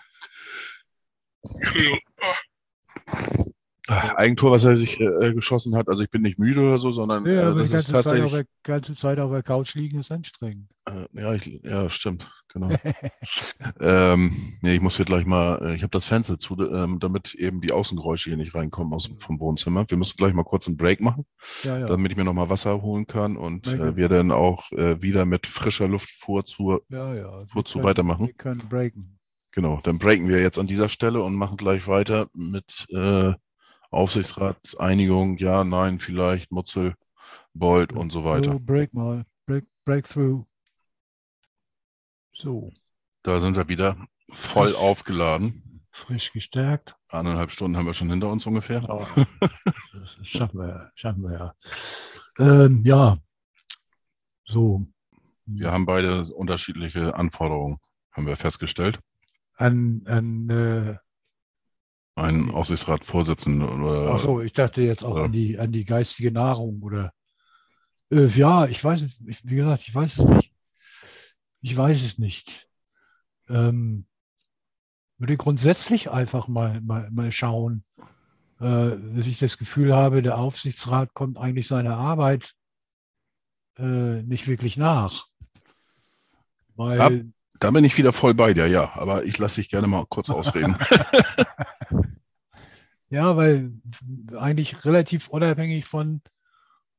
Eigentor, 3.87 4.51
was 4.51 4.63
er 4.65 4.77
sich 4.77 4.99
äh, 4.99 5.33
geschossen 5.33 5.75
hat. 5.75 5.87
Also 5.87 6.03
ich 6.03 6.09
bin 6.11 6.21
nicht 6.21 6.37
müde 6.37 6.61
oder 6.61 6.77
so, 6.77 6.91
sondern 6.91 7.25
Ja, 7.25 7.51
äh, 7.51 7.55
das 7.55 7.55
die 7.55 7.61
ist 7.63 7.71
ganze 7.71 7.87
Zeit, 7.87 7.95
auf 7.95 8.03
tatsächlich. 8.03 8.31
der, 8.33 8.45
ganze 8.63 8.95
Zeit 8.95 9.19
auf 9.19 9.31
der 9.31 9.43
Couch 9.43 9.73
liegen 9.75 9.99
ist 9.99 10.11
anstrengend. 10.11 10.69
Äh, 10.85 11.05
ja, 11.13 11.33
ich, 11.33 11.45
ja, 11.63 11.89
stimmt. 11.89 12.29
Genau. 12.49 12.69
ähm, 13.79 14.57
nee, 14.61 14.75
ich 14.75 14.81
muss 14.81 14.95
hier 14.97 15.05
gleich 15.05 15.25
mal, 15.25 15.59
äh, 15.61 15.75
ich 15.75 15.81
habe 15.81 15.91
das 15.91 16.05
Fenster 16.05 16.37
zu, 16.37 16.55
ähm, 16.59 16.99
damit 16.99 17.33
eben 17.35 17.61
die 17.61 17.71
Außengeräusche 17.71 18.29
hier 18.29 18.37
nicht 18.37 18.55
reinkommen 18.55 18.93
aus, 18.93 19.09
vom 19.17 19.39
Wohnzimmer. 19.39 19.85
Wir 19.89 19.97
müssen 19.97 20.17
gleich 20.17 20.33
mal 20.33 20.43
kurz 20.43 20.67
einen 20.67 20.77
Break 20.77 21.01
machen, 21.01 21.25
Ja, 21.63 21.77
ja. 21.77 21.87
damit 21.87 22.11
ich 22.11 22.17
mir 22.17 22.23
noch 22.23 22.33
mal 22.33 22.49
Wasser 22.49 22.81
holen 22.81 23.07
kann 23.07 23.37
und 23.37 23.67
äh, 23.67 23.95
wir 23.95 24.09
dann 24.09 24.31
auch 24.31 24.71
äh, 24.71 25.01
wieder 25.01 25.25
mit 25.25 25.47
frischer 25.47 25.87
Luftfuhr 25.87 26.45
zur, 26.45 26.83
ja, 26.89 27.13
ja. 27.15 27.45
Wir 27.53 27.63
können- 27.63 27.83
weitermachen? 27.83 28.27
Wir 28.27 28.33
können 28.33 28.61
breaken. 28.69 29.19
genau, 29.51 29.79
dann 29.83 29.97
breaken 29.99 30.27
wir 30.27 30.41
jetzt 30.41 30.59
an 30.59 30.67
dieser 30.67 30.89
Stelle 30.89 31.21
und 31.23 31.35
machen 31.35 31.57
gleich 31.57 31.87
weiter 31.87 32.27
mit 32.33 32.85
äh, 32.93 33.33
Aufsichtsratseinigung, 33.91 35.37
ja, 35.37 35.63
nein, 35.63 35.99
vielleicht, 35.99 36.51
Mutzel, 36.51 36.93
Bold 37.53 37.91
und 37.93 38.11
so 38.11 38.23
weiter. 38.23 38.59
Break 38.59 38.93
mal. 38.93 39.25
Break, 39.47 39.65
breakthrough. 39.85 40.43
So, 42.39 42.71
Da 43.23 43.41
sind 43.41 43.57
wir 43.57 43.67
wieder 43.67 43.97
voll 44.31 44.69
Frisch. 44.69 44.77
aufgeladen. 44.77 45.83
frisch 45.91 46.31
gestärkt. 46.31 46.95
Eineinhalb 47.09 47.51
Stunden 47.51 47.75
haben 47.75 47.85
wir 47.85 47.93
schon 47.93 48.09
hinter 48.09 48.29
uns 48.29 48.45
ungefähr. 48.45 48.79
Ja, 48.79 49.07
das 49.93 50.17
schaffen 50.23 50.59
wir, 50.61 50.67
ja, 50.69 50.91
schaffen 50.95 51.23
wir 51.23 51.33
ja. 51.33 51.55
Ähm, 52.39 52.81
ja, 52.85 53.17
so. 54.45 54.87
Wir 55.45 55.73
haben 55.73 55.85
beide 55.85 56.33
unterschiedliche 56.33 57.13
Anforderungen, 57.13 57.79
haben 58.13 58.25
wir 58.25 58.37
festgestellt. 58.37 59.01
An, 59.57 60.03
an 60.05 60.49
äh, 60.49 60.95
Ein 62.15 62.51
Aufsichtsratsvorsitzenden 62.51 63.81
oder 63.81 64.13
ach 64.13 64.19
so, 64.19 64.39
ich 64.39 64.53
dachte 64.53 64.81
jetzt 64.81 65.03
auch 65.03 65.17
an 65.17 65.33
die, 65.33 65.59
an 65.59 65.73
die 65.73 65.83
geistige 65.83 66.31
Nahrung 66.31 66.81
oder 66.83 67.11
äh, 68.13 68.27
ja, 68.27 68.65
ich 68.65 68.81
weiß 68.81 69.01
ich, 69.01 69.43
wie 69.43 69.55
gesagt, 69.55 69.85
ich 69.85 69.93
weiß 69.93 70.19
es 70.19 70.25
nicht. 70.25 70.53
Ich 71.61 71.75
weiß 71.75 72.01
es 72.03 72.17
nicht. 72.17 72.69
Ähm, 73.49 74.05
würde 75.17 75.37
grundsätzlich 75.37 76.11
einfach 76.11 76.47
mal, 76.47 76.81
mal, 76.81 77.09
mal 77.11 77.31
schauen, 77.31 77.83
äh, 78.59 78.91
dass 79.15 79.27
ich 79.27 79.39
das 79.39 79.57
Gefühl 79.57 79.93
habe, 79.93 80.21
der 80.21 80.37
Aufsichtsrat 80.37 81.13
kommt 81.13 81.37
eigentlich 81.37 81.67
seiner 81.67 81.97
Arbeit 81.97 82.53
äh, 83.77 84.23
nicht 84.23 84.47
wirklich 84.47 84.77
nach. 84.77 85.27
Weil, 86.75 87.01
Ab- 87.01 87.13
da 87.59 87.71
bin 87.71 87.83
ich 87.83 87.97
wieder 87.97 88.13
voll 88.13 88.33
bei 88.33 88.53
dir, 88.53 88.67
ja. 88.67 88.91
Aber 88.93 89.25
ich 89.25 89.37
lasse 89.37 89.59
dich 89.59 89.69
gerne 89.69 89.87
mal 89.87 90.05
kurz 90.07 90.29
ausreden. 90.29 90.77
Ja, 93.11 93.35
weil 93.35 93.71
eigentlich 94.37 94.85
relativ 94.85 95.29
unabhängig 95.29 95.85
von, 95.85 96.21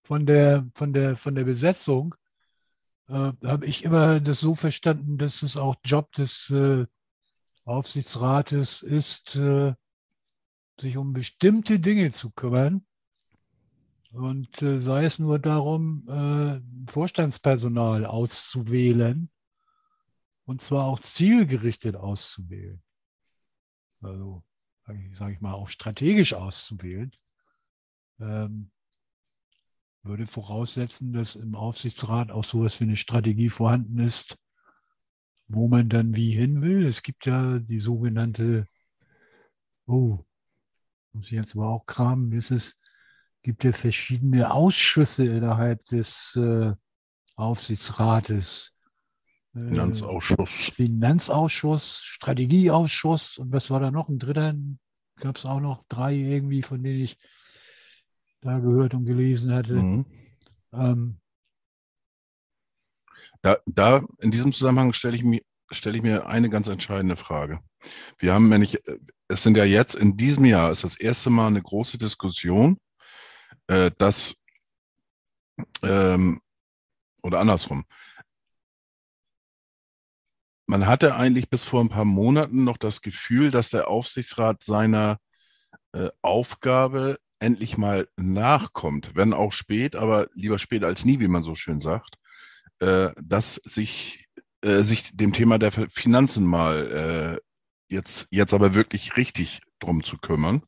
von, 0.02 0.26
der, 0.26 0.66
von, 0.74 0.92
der, 0.92 1.16
von 1.16 1.36
der 1.36 1.44
Besetzung 1.44 2.16
äh, 3.10 3.32
habe 3.46 3.66
ich 3.66 3.84
immer 3.84 4.20
das 4.20 4.40
so 4.40 4.54
verstanden, 4.54 5.18
dass 5.18 5.42
es 5.42 5.56
auch 5.56 5.76
Job 5.84 6.12
des 6.12 6.50
äh, 6.50 6.86
Aufsichtsrates 7.64 8.82
ist, 8.82 9.36
äh, 9.36 9.74
sich 10.80 10.96
um 10.96 11.12
bestimmte 11.12 11.80
Dinge 11.80 12.12
zu 12.12 12.30
kümmern. 12.30 12.86
Und 14.12 14.62
äh, 14.62 14.78
sei 14.78 15.04
es 15.04 15.18
nur 15.18 15.38
darum, 15.38 16.08
äh, 16.08 16.90
Vorstandspersonal 16.90 18.06
auszuwählen 18.06 19.30
und 20.44 20.60
zwar 20.60 20.86
auch 20.86 20.98
zielgerichtet 21.00 21.96
auszuwählen. 21.96 22.82
Also 24.00 24.42
sage 25.12 25.32
ich 25.32 25.40
mal, 25.40 25.54
auch 25.54 25.68
strategisch 25.68 26.34
auszuwählen, 26.34 27.12
ähm, 28.18 28.70
würde 30.02 30.26
voraussetzen, 30.26 31.12
dass 31.12 31.34
im 31.34 31.54
Aufsichtsrat 31.54 32.30
auch 32.30 32.44
sowas 32.44 32.80
wie 32.80 32.84
eine 32.84 32.96
Strategie 32.96 33.50
vorhanden 33.50 33.98
ist, 33.98 34.36
wo 35.48 35.68
man 35.68 35.88
dann 35.88 36.14
wie 36.14 36.30
hin 36.30 36.62
will. 36.62 36.86
Es 36.86 37.02
gibt 37.02 37.26
ja 37.26 37.58
die 37.58 37.80
sogenannte, 37.80 38.66
oh, 39.86 40.18
muss 41.12 41.26
ich 41.26 41.32
jetzt 41.32 41.56
aber 41.56 41.68
auch 41.68 41.86
kramen, 41.86 42.32
ist 42.32 42.50
es, 42.50 42.76
gibt 43.42 43.64
ja 43.64 43.72
verschiedene 43.72 44.52
Ausschüsse 44.52 45.26
innerhalb 45.26 45.84
des 45.86 46.36
äh, 46.36 46.72
Aufsichtsrates. 47.36 48.72
Äh, 49.54 49.68
Finanzausschuss. 49.68 50.50
Finanzausschuss, 50.50 52.00
Strategieausschuss 52.02 53.38
und 53.38 53.52
was 53.52 53.70
war 53.70 53.80
da 53.80 53.90
noch? 53.90 54.08
Ein 54.08 54.18
dritter, 54.18 54.54
gab 55.16 55.36
es 55.36 55.46
auch 55.46 55.60
noch 55.60 55.84
drei 55.88 56.14
irgendwie, 56.14 56.62
von 56.62 56.82
denen 56.82 57.00
ich 57.00 57.18
da 58.40 58.58
gehört 58.58 58.94
und 58.94 59.04
gelesen 59.04 59.52
hatte. 59.52 59.74
Mhm. 59.74 60.06
Ähm, 60.72 61.20
Da, 63.42 63.58
da 63.66 64.02
in 64.20 64.30
diesem 64.30 64.52
Zusammenhang 64.52 64.92
stelle 64.92 65.16
ich, 65.16 65.24
mir, 65.24 65.40
stelle 65.70 65.96
ich 65.96 66.02
mir 66.02 66.26
eine 66.26 66.48
ganz 66.50 66.68
entscheidende 66.68 67.16
Frage. 67.16 67.60
Wir 68.18 68.34
haben, 68.34 68.50
wenn 68.50 68.62
ich, 68.62 68.78
es 69.28 69.42
sind 69.42 69.56
ja 69.56 69.64
jetzt 69.64 69.94
in 69.94 70.16
diesem 70.16 70.44
Jahr 70.44 70.70
ist 70.70 70.84
das 70.84 70.98
erste 70.98 71.30
Mal 71.30 71.48
eine 71.48 71.62
große 71.62 71.98
Diskussion, 71.98 72.78
äh, 73.66 73.90
dass 73.98 74.36
ähm, 75.82 76.40
oder 77.22 77.40
andersrum. 77.40 77.84
Man 80.66 80.86
hatte 80.86 81.14
eigentlich 81.14 81.50
bis 81.50 81.64
vor 81.64 81.82
ein 81.82 81.88
paar 81.88 82.04
Monaten 82.04 82.64
noch 82.64 82.78
das 82.78 83.02
Gefühl, 83.02 83.50
dass 83.50 83.70
der 83.70 83.88
Aufsichtsrat 83.88 84.62
seiner 84.62 85.18
äh, 85.92 86.10
Aufgabe 86.22 87.18
endlich 87.40 87.78
mal 87.78 88.06
nachkommt, 88.16 89.12
wenn 89.14 89.32
auch 89.32 89.52
spät, 89.52 89.96
aber 89.96 90.28
lieber 90.34 90.58
spät 90.58 90.84
als 90.84 91.04
nie, 91.04 91.20
wie 91.20 91.28
man 91.28 91.42
so 91.42 91.54
schön 91.54 91.80
sagt, 91.80 92.16
äh, 92.80 93.10
dass 93.22 93.54
sich, 93.64 94.26
äh, 94.62 94.82
sich 94.82 95.16
dem 95.16 95.32
Thema 95.32 95.58
der 95.58 95.72
Finanzen 95.72 96.44
mal 96.44 97.40
äh, 97.40 97.94
jetzt, 97.94 98.28
jetzt 98.30 98.54
aber 98.54 98.74
wirklich 98.74 99.16
richtig 99.16 99.60
drum 99.80 100.04
zu 100.04 100.16
kümmern. 100.16 100.62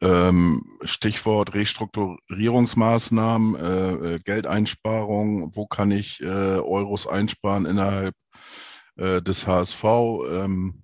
Ähm, 0.00 0.78
Stichwort 0.82 1.54
Restrukturierungsmaßnahmen, 1.54 3.54
äh, 3.54 4.14
äh, 4.14 4.18
Geldeinsparung, 4.18 5.54
wo 5.54 5.66
kann 5.66 5.92
ich 5.92 6.20
äh, 6.20 6.26
Euros 6.26 7.06
einsparen 7.06 7.66
innerhalb 7.66 8.16
äh, 8.96 9.22
des 9.22 9.46
HSV? 9.46 9.84
Ähm, 10.28 10.81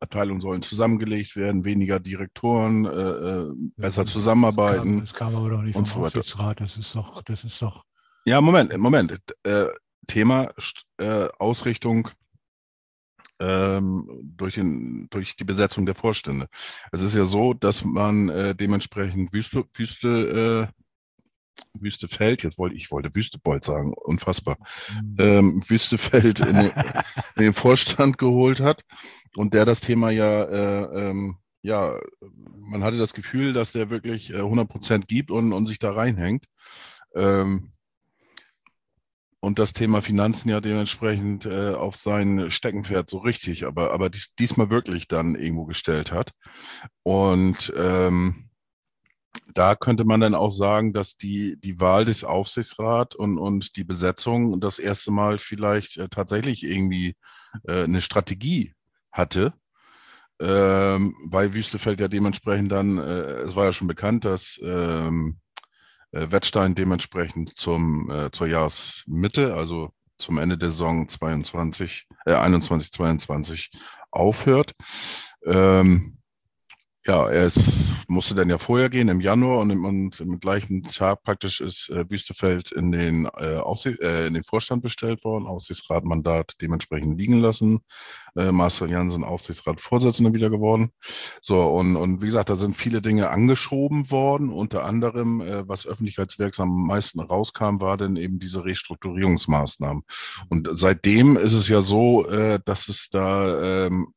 Abteilungen 0.00 0.40
sollen 0.40 0.62
zusammengelegt 0.62 1.34
werden, 1.36 1.64
weniger 1.64 1.98
Direktoren, 1.98 2.84
äh, 2.84 2.90
äh, 2.90 3.52
besser 3.76 4.04
das- 4.04 4.12
zusammenarbeiten. 4.12 5.00
Das 5.00 5.12
kam, 5.12 5.32
das 5.32 5.34
kam 5.34 5.36
aber 5.36 5.50
doch 5.50 5.62
nicht 5.62 5.74
vom 5.74 5.84
so. 5.84 6.04
Aufsichtsrat. 6.04 6.60
Das 6.60 6.76
ist 6.76 6.94
doch, 6.94 7.22
das 7.22 7.44
ist 7.44 7.60
doch, 7.60 7.84
Ja, 8.24 8.40
Moment, 8.40 8.76
Moment. 8.78 9.18
Äh, 9.42 9.66
Thema 10.06 10.50
äh, 10.98 11.28
Ausrichtung 11.38 12.08
ähm, 13.40 14.08
durch, 14.36 14.54
den, 14.54 15.06
durch 15.10 15.36
die 15.36 15.44
Besetzung 15.44 15.86
der 15.86 15.94
Vorstände. 15.94 16.48
Es 16.92 17.02
ist 17.02 17.14
ja 17.14 17.24
so, 17.24 17.54
dass 17.54 17.84
man 17.84 18.28
äh, 18.28 18.54
dementsprechend 18.54 19.32
Wüste, 19.32 19.64
Wüste, 19.74 20.68
äh, 20.68 20.72
Wüstefeld, 21.74 22.42
jetzt 22.42 22.58
wollte 22.58 22.76
ich 22.76 22.90
wollte 22.90 23.14
Wüstebold 23.14 23.64
sagen, 23.64 23.92
unfassbar, 23.94 24.58
hm, 24.86 25.16
ähm, 25.18 25.62
Wüstefeld 25.66 26.40
in 26.40 26.54
den, 26.56 26.72
in 27.36 27.42
den 27.42 27.54
Vorstand 27.54 28.18
geholt 28.18 28.60
hat 28.60 28.82
und 29.36 29.54
der 29.54 29.64
das 29.64 29.80
Thema 29.80 30.10
ja, 30.10 30.44
äh, 30.44 31.10
ähm, 31.10 31.36
ja, 31.62 31.98
man 32.56 32.82
hatte 32.82 32.98
das 32.98 33.14
Gefühl, 33.14 33.52
dass 33.52 33.72
der 33.72 33.90
wirklich 33.90 34.30
äh, 34.30 34.38
100 34.38 34.68
Prozent 34.68 35.08
gibt 35.08 35.30
und, 35.30 35.52
und 35.52 35.66
sich 35.66 35.78
da 35.78 35.92
reinhängt. 35.92 36.44
Ähm, 37.14 37.70
und 39.40 39.58
das 39.58 39.72
Thema 39.72 40.02
Finanzen 40.02 40.48
ja 40.48 40.60
dementsprechend 40.60 41.46
äh, 41.46 41.72
auf 41.72 41.94
sein 41.94 42.50
Steckenpferd 42.50 43.08
so 43.08 43.18
richtig, 43.18 43.66
aber, 43.66 43.92
aber 43.92 44.10
dies, 44.10 44.34
diesmal 44.38 44.68
wirklich 44.68 45.06
dann 45.06 45.36
irgendwo 45.36 45.64
gestellt 45.64 46.10
hat. 46.10 46.32
Und 47.04 47.72
ähm, 47.76 48.47
da 49.54 49.74
könnte 49.74 50.04
man 50.04 50.20
dann 50.20 50.34
auch 50.34 50.50
sagen, 50.50 50.92
dass 50.92 51.16
die, 51.16 51.58
die 51.60 51.80
Wahl 51.80 52.04
des 52.04 52.24
Aufsichtsrats 52.24 53.16
und, 53.16 53.38
und 53.38 53.76
die 53.76 53.84
Besetzung 53.84 54.60
das 54.60 54.78
erste 54.78 55.10
Mal 55.10 55.38
vielleicht 55.38 55.96
äh, 55.96 56.08
tatsächlich 56.08 56.62
irgendwie 56.62 57.16
äh, 57.66 57.84
eine 57.84 58.00
Strategie 58.00 58.74
hatte. 59.12 59.54
Ähm, 60.40 61.16
weil 61.24 61.52
Wüstefeld 61.52 61.98
ja 61.98 62.06
dementsprechend 62.06 62.70
dann, 62.70 62.98
äh, 62.98 63.42
es 63.42 63.56
war 63.56 63.64
ja 63.64 63.72
schon 63.72 63.88
bekannt, 63.88 64.24
dass 64.24 64.60
ähm, 64.62 65.40
äh, 66.12 66.30
Wettstein 66.30 66.74
dementsprechend 66.74 67.58
zum, 67.58 68.08
äh, 68.10 68.30
zur 68.30 68.46
Jahresmitte, 68.46 69.54
also 69.54 69.90
zum 70.16 70.38
Ende 70.38 70.56
der 70.56 70.70
Saison 70.70 71.08
22, 71.08 72.06
äh, 72.26 72.34
21, 72.34 72.92
22 72.92 73.70
aufhört. 74.10 74.72
Ähm, 75.44 76.17
Ja, 77.06 77.28
ist, 77.28 77.58
musste 78.08 78.34
dann 78.34 78.50
ja 78.50 78.58
vorher 78.58 78.90
gehen, 78.90 79.08
im 79.08 79.20
Januar 79.20 79.58
und 79.60 79.70
im, 79.70 79.84
und 79.84 80.20
im 80.20 80.40
gleichen 80.40 80.82
Tag 80.82 81.22
praktisch 81.22 81.60
ist 81.60 81.88
äh, 81.90 82.04
Wüstefeld 82.10 82.72
in 82.72 82.90
den, 82.90 83.26
äh, 83.36 83.56
Aufsicht, 83.56 84.00
äh, 84.00 84.26
in 84.26 84.34
den 84.34 84.44
Vorstand 84.44 84.82
bestellt 84.82 85.24
worden, 85.24 85.46
Aufsichtsratmandat 85.46 86.54
dementsprechend 86.60 87.18
liegen 87.18 87.38
lassen. 87.38 87.80
Äh, 88.36 88.52
Marcel 88.52 88.90
Jansen 88.90 89.24
Aufsichtsratsvorsitzender 89.24 90.32
wieder 90.32 90.50
geworden. 90.50 90.90
So, 91.40 91.62
und, 91.68 91.96
und 91.96 92.20
wie 92.20 92.26
gesagt, 92.26 92.50
da 92.50 92.56
sind 92.56 92.76
viele 92.76 93.00
Dinge 93.00 93.30
angeschoben 93.30 94.10
worden. 94.10 94.50
Unter 94.50 94.84
anderem, 94.84 95.40
äh, 95.40 95.68
was 95.68 95.86
öffentlichkeitswirksam 95.86 96.70
am 96.70 96.86
meisten 96.86 97.20
rauskam, 97.20 97.80
war 97.80 97.96
dann 97.96 98.16
eben 98.16 98.38
diese 98.38 98.64
Restrukturierungsmaßnahmen. 98.64 100.02
Und 100.48 100.68
seitdem 100.72 101.36
ist 101.36 101.52
es 101.52 101.68
ja 101.68 101.80
so, 101.82 102.26
äh, 102.28 102.58
dass 102.64 102.88
es 102.88 103.08
da 103.10 103.86
ähm, 103.86 104.14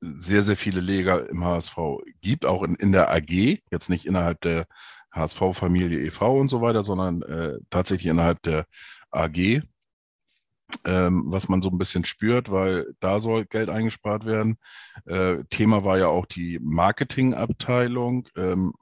sehr, 0.00 0.42
sehr 0.42 0.56
viele 0.56 0.80
Leger 0.80 1.28
im 1.28 1.44
HSV 1.44 1.76
gibt, 2.20 2.46
auch 2.46 2.62
in, 2.62 2.74
in 2.76 2.92
der 2.92 3.10
AG, 3.10 3.60
jetzt 3.70 3.88
nicht 3.88 4.06
innerhalb 4.06 4.40
der 4.40 4.66
HSV-Familie 5.12 6.00
e.V. 6.00 6.38
und 6.38 6.48
so 6.48 6.60
weiter, 6.60 6.84
sondern 6.84 7.22
äh, 7.22 7.58
tatsächlich 7.70 8.10
innerhalb 8.10 8.42
der 8.42 8.66
AG, 9.10 9.62
ähm, 10.84 11.24
was 11.26 11.48
man 11.48 11.62
so 11.62 11.70
ein 11.70 11.78
bisschen 11.78 12.04
spürt, 12.04 12.50
weil 12.50 12.94
da 13.00 13.20
soll 13.20 13.46
Geld 13.46 13.70
eingespart 13.70 14.26
werden. 14.26 14.58
Äh, 15.06 15.38
Thema 15.50 15.84
war 15.84 15.98
ja 15.98 16.08
auch 16.08 16.26
die 16.26 16.58
Marketingabteilung, 16.62 18.28
ähm, 18.36 18.74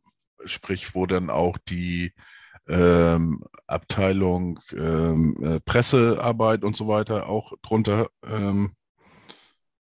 sprich, 0.44 0.94
wo 0.94 1.06
dann 1.06 1.30
auch 1.30 1.58
die 1.58 2.12
ähm, 2.68 3.44
Abteilung 3.66 4.58
ähm, 4.72 5.36
äh, 5.40 5.60
Pressearbeit 5.60 6.64
und 6.64 6.76
so 6.76 6.88
weiter 6.88 7.28
auch 7.28 7.52
drunter 7.62 8.08
ähm, 8.24 8.75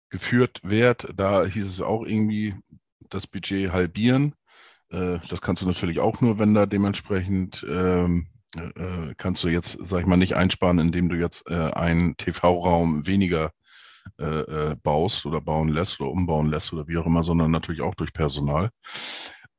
geführt 0.09 0.61
wird. 0.63 1.07
Da 1.15 1.45
hieß 1.45 1.65
es 1.65 1.81
auch 1.81 2.05
irgendwie, 2.05 2.55
das 3.09 3.27
Budget 3.27 3.71
halbieren. 3.71 4.33
Äh, 4.89 5.19
das 5.29 5.41
kannst 5.41 5.61
du 5.61 5.67
natürlich 5.67 5.99
auch 5.99 6.21
nur, 6.21 6.39
wenn 6.39 6.53
da 6.53 6.65
dementsprechend 6.65 7.65
ähm, 7.69 8.27
äh, 8.55 9.13
kannst 9.17 9.43
du 9.43 9.47
jetzt, 9.47 9.77
sag 9.81 10.01
ich 10.01 10.05
mal, 10.05 10.17
nicht 10.17 10.35
einsparen, 10.35 10.79
indem 10.79 11.09
du 11.09 11.15
jetzt 11.15 11.49
äh, 11.49 11.71
einen 11.71 12.17
TV-Raum 12.17 13.05
weniger 13.05 13.51
äh, 14.19 14.71
äh, 14.71 14.75
baust 14.81 15.25
oder 15.25 15.41
bauen 15.41 15.69
lässt 15.69 15.99
oder 15.99 16.11
umbauen 16.11 16.47
lässt 16.47 16.71
oder 16.73 16.87
wie 16.87 16.97
auch 16.97 17.05
immer, 17.05 17.23
sondern 17.23 17.51
natürlich 17.51 17.81
auch 17.81 17.95
durch 17.95 18.13
Personal. 18.13 18.69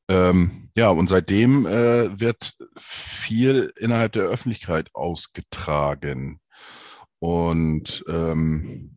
Ähm, 0.08 0.70
ja, 0.76 0.90
und 0.90 1.08
seitdem 1.08 1.66
äh, 1.66 2.18
wird 2.20 2.56
viel 2.78 3.72
innerhalb 3.76 4.12
der 4.12 4.24
Öffentlichkeit 4.24 4.88
ausgetragen. 4.94 6.40
Und 7.18 8.04
ähm, 8.08 8.95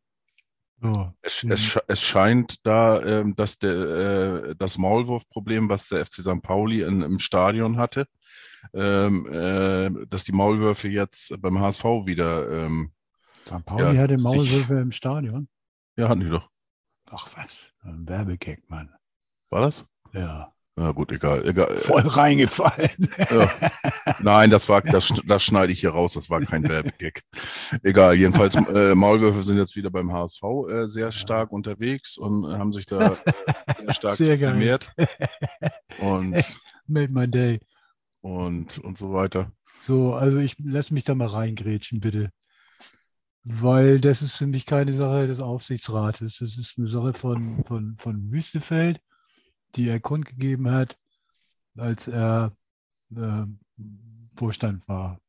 Oh, 0.82 1.08
es, 1.22 1.44
es, 1.44 1.78
es, 1.88 2.02
scheint 2.02 2.66
da, 2.66 3.04
ähm, 3.04 3.36
dass 3.36 3.60
der, 3.60 3.72
äh, 3.72 4.56
das 4.56 4.78
Maulwurfproblem, 4.78 5.70
was 5.70 5.90
der 5.90 6.06
FC 6.06 6.22
St. 6.22 6.42
Pauli 6.42 6.84
in, 6.84 7.02
im 7.02 7.20
Stadion 7.20 7.78
hatte, 7.78 8.08
ähm, 8.74 9.26
äh, 9.28 10.06
dass 10.08 10.24
die 10.24 10.32
Maulwürfe 10.32 10.88
jetzt 10.88 11.36
beim 11.42 11.60
HSV 11.60 11.84
wieder. 12.06 12.50
Ähm, 12.50 12.94
St. 13.46 13.66
Pauli 13.66 13.96
ja, 13.96 14.02
hatte 14.02 14.18
Maulwürfe 14.18 14.76
sich, 14.76 14.84
im 14.84 14.92
Stadion? 14.92 15.50
Ja, 15.98 16.08
hatten 16.08 16.22
die 16.22 16.30
doch. 16.30 16.50
Ach 17.10 17.28
was, 17.36 17.74
ein 17.82 18.08
Werbegag, 18.08 18.70
Mann. 18.70 18.94
War 19.50 19.62
das? 19.62 19.86
Ja. 20.14 20.54
Na 20.80 20.94
gut, 20.94 21.12
egal. 21.12 21.46
egal. 21.46 21.74
Voll 21.80 22.02
reingefallen. 22.08 23.10
Ja. 23.30 23.50
Nein, 24.22 24.50
das 24.50 24.70
war, 24.70 24.82
das, 24.82 25.12
das 25.26 25.44
schneide 25.44 25.74
ich 25.74 25.82
hier 25.82 25.90
raus, 25.90 26.14
das 26.14 26.30
war 26.30 26.40
kein 26.46 26.64
Werbegag. 26.64 27.22
Egal, 27.84 28.16
jedenfalls, 28.16 28.56
äh, 28.74 28.96
Maulwürfe 28.96 29.44
sind 29.44 29.58
jetzt 29.58 29.76
wieder 29.76 29.90
beim 29.90 30.14
HSV 30.14 30.42
äh, 30.70 30.88
sehr 30.88 31.12
stark 31.12 31.52
unterwegs 31.52 32.18
und 32.18 32.48
haben 32.58 32.72
sich 32.72 32.86
da 32.86 33.12
äh, 33.12 33.74
sehr 33.82 33.94
stark 33.94 34.16
sehr 34.16 34.38
vermehrt. 34.38 34.94
Und, 36.00 36.46
Made 36.88 37.12
my 37.12 37.28
day. 37.28 37.60
Und, 38.22 38.78
und 38.78 38.98
so 38.98 39.12
weiter. 39.12 39.52
So, 39.86 40.14
also 40.14 40.38
ich 40.38 40.56
lasse 40.60 40.94
mich 40.94 41.04
da 41.04 41.14
mal 41.14 41.28
reingrätschen, 41.28 42.00
bitte. 42.00 42.32
Weil 43.44 44.00
das 44.00 44.22
ist 44.22 44.38
für 44.38 44.48
mich 44.48 44.66
keine 44.66 44.94
Sache 44.94 45.28
des 45.28 45.42
Aufsichtsrates. 45.42 46.38
Das 46.38 46.58
ist 46.58 46.78
eine 46.78 46.88
Sache 46.88 47.12
von, 47.12 47.66
von, 47.66 47.98
von 47.98 48.32
Wüstefeld 48.32 49.02
die 49.76 49.90
er 49.90 50.00
kundgegeben 50.00 50.70
hat, 50.72 50.98
als 51.78 52.08
er 52.08 52.56
äh, 53.16 53.44
Vorstand 54.36 54.88
war. 54.88 55.20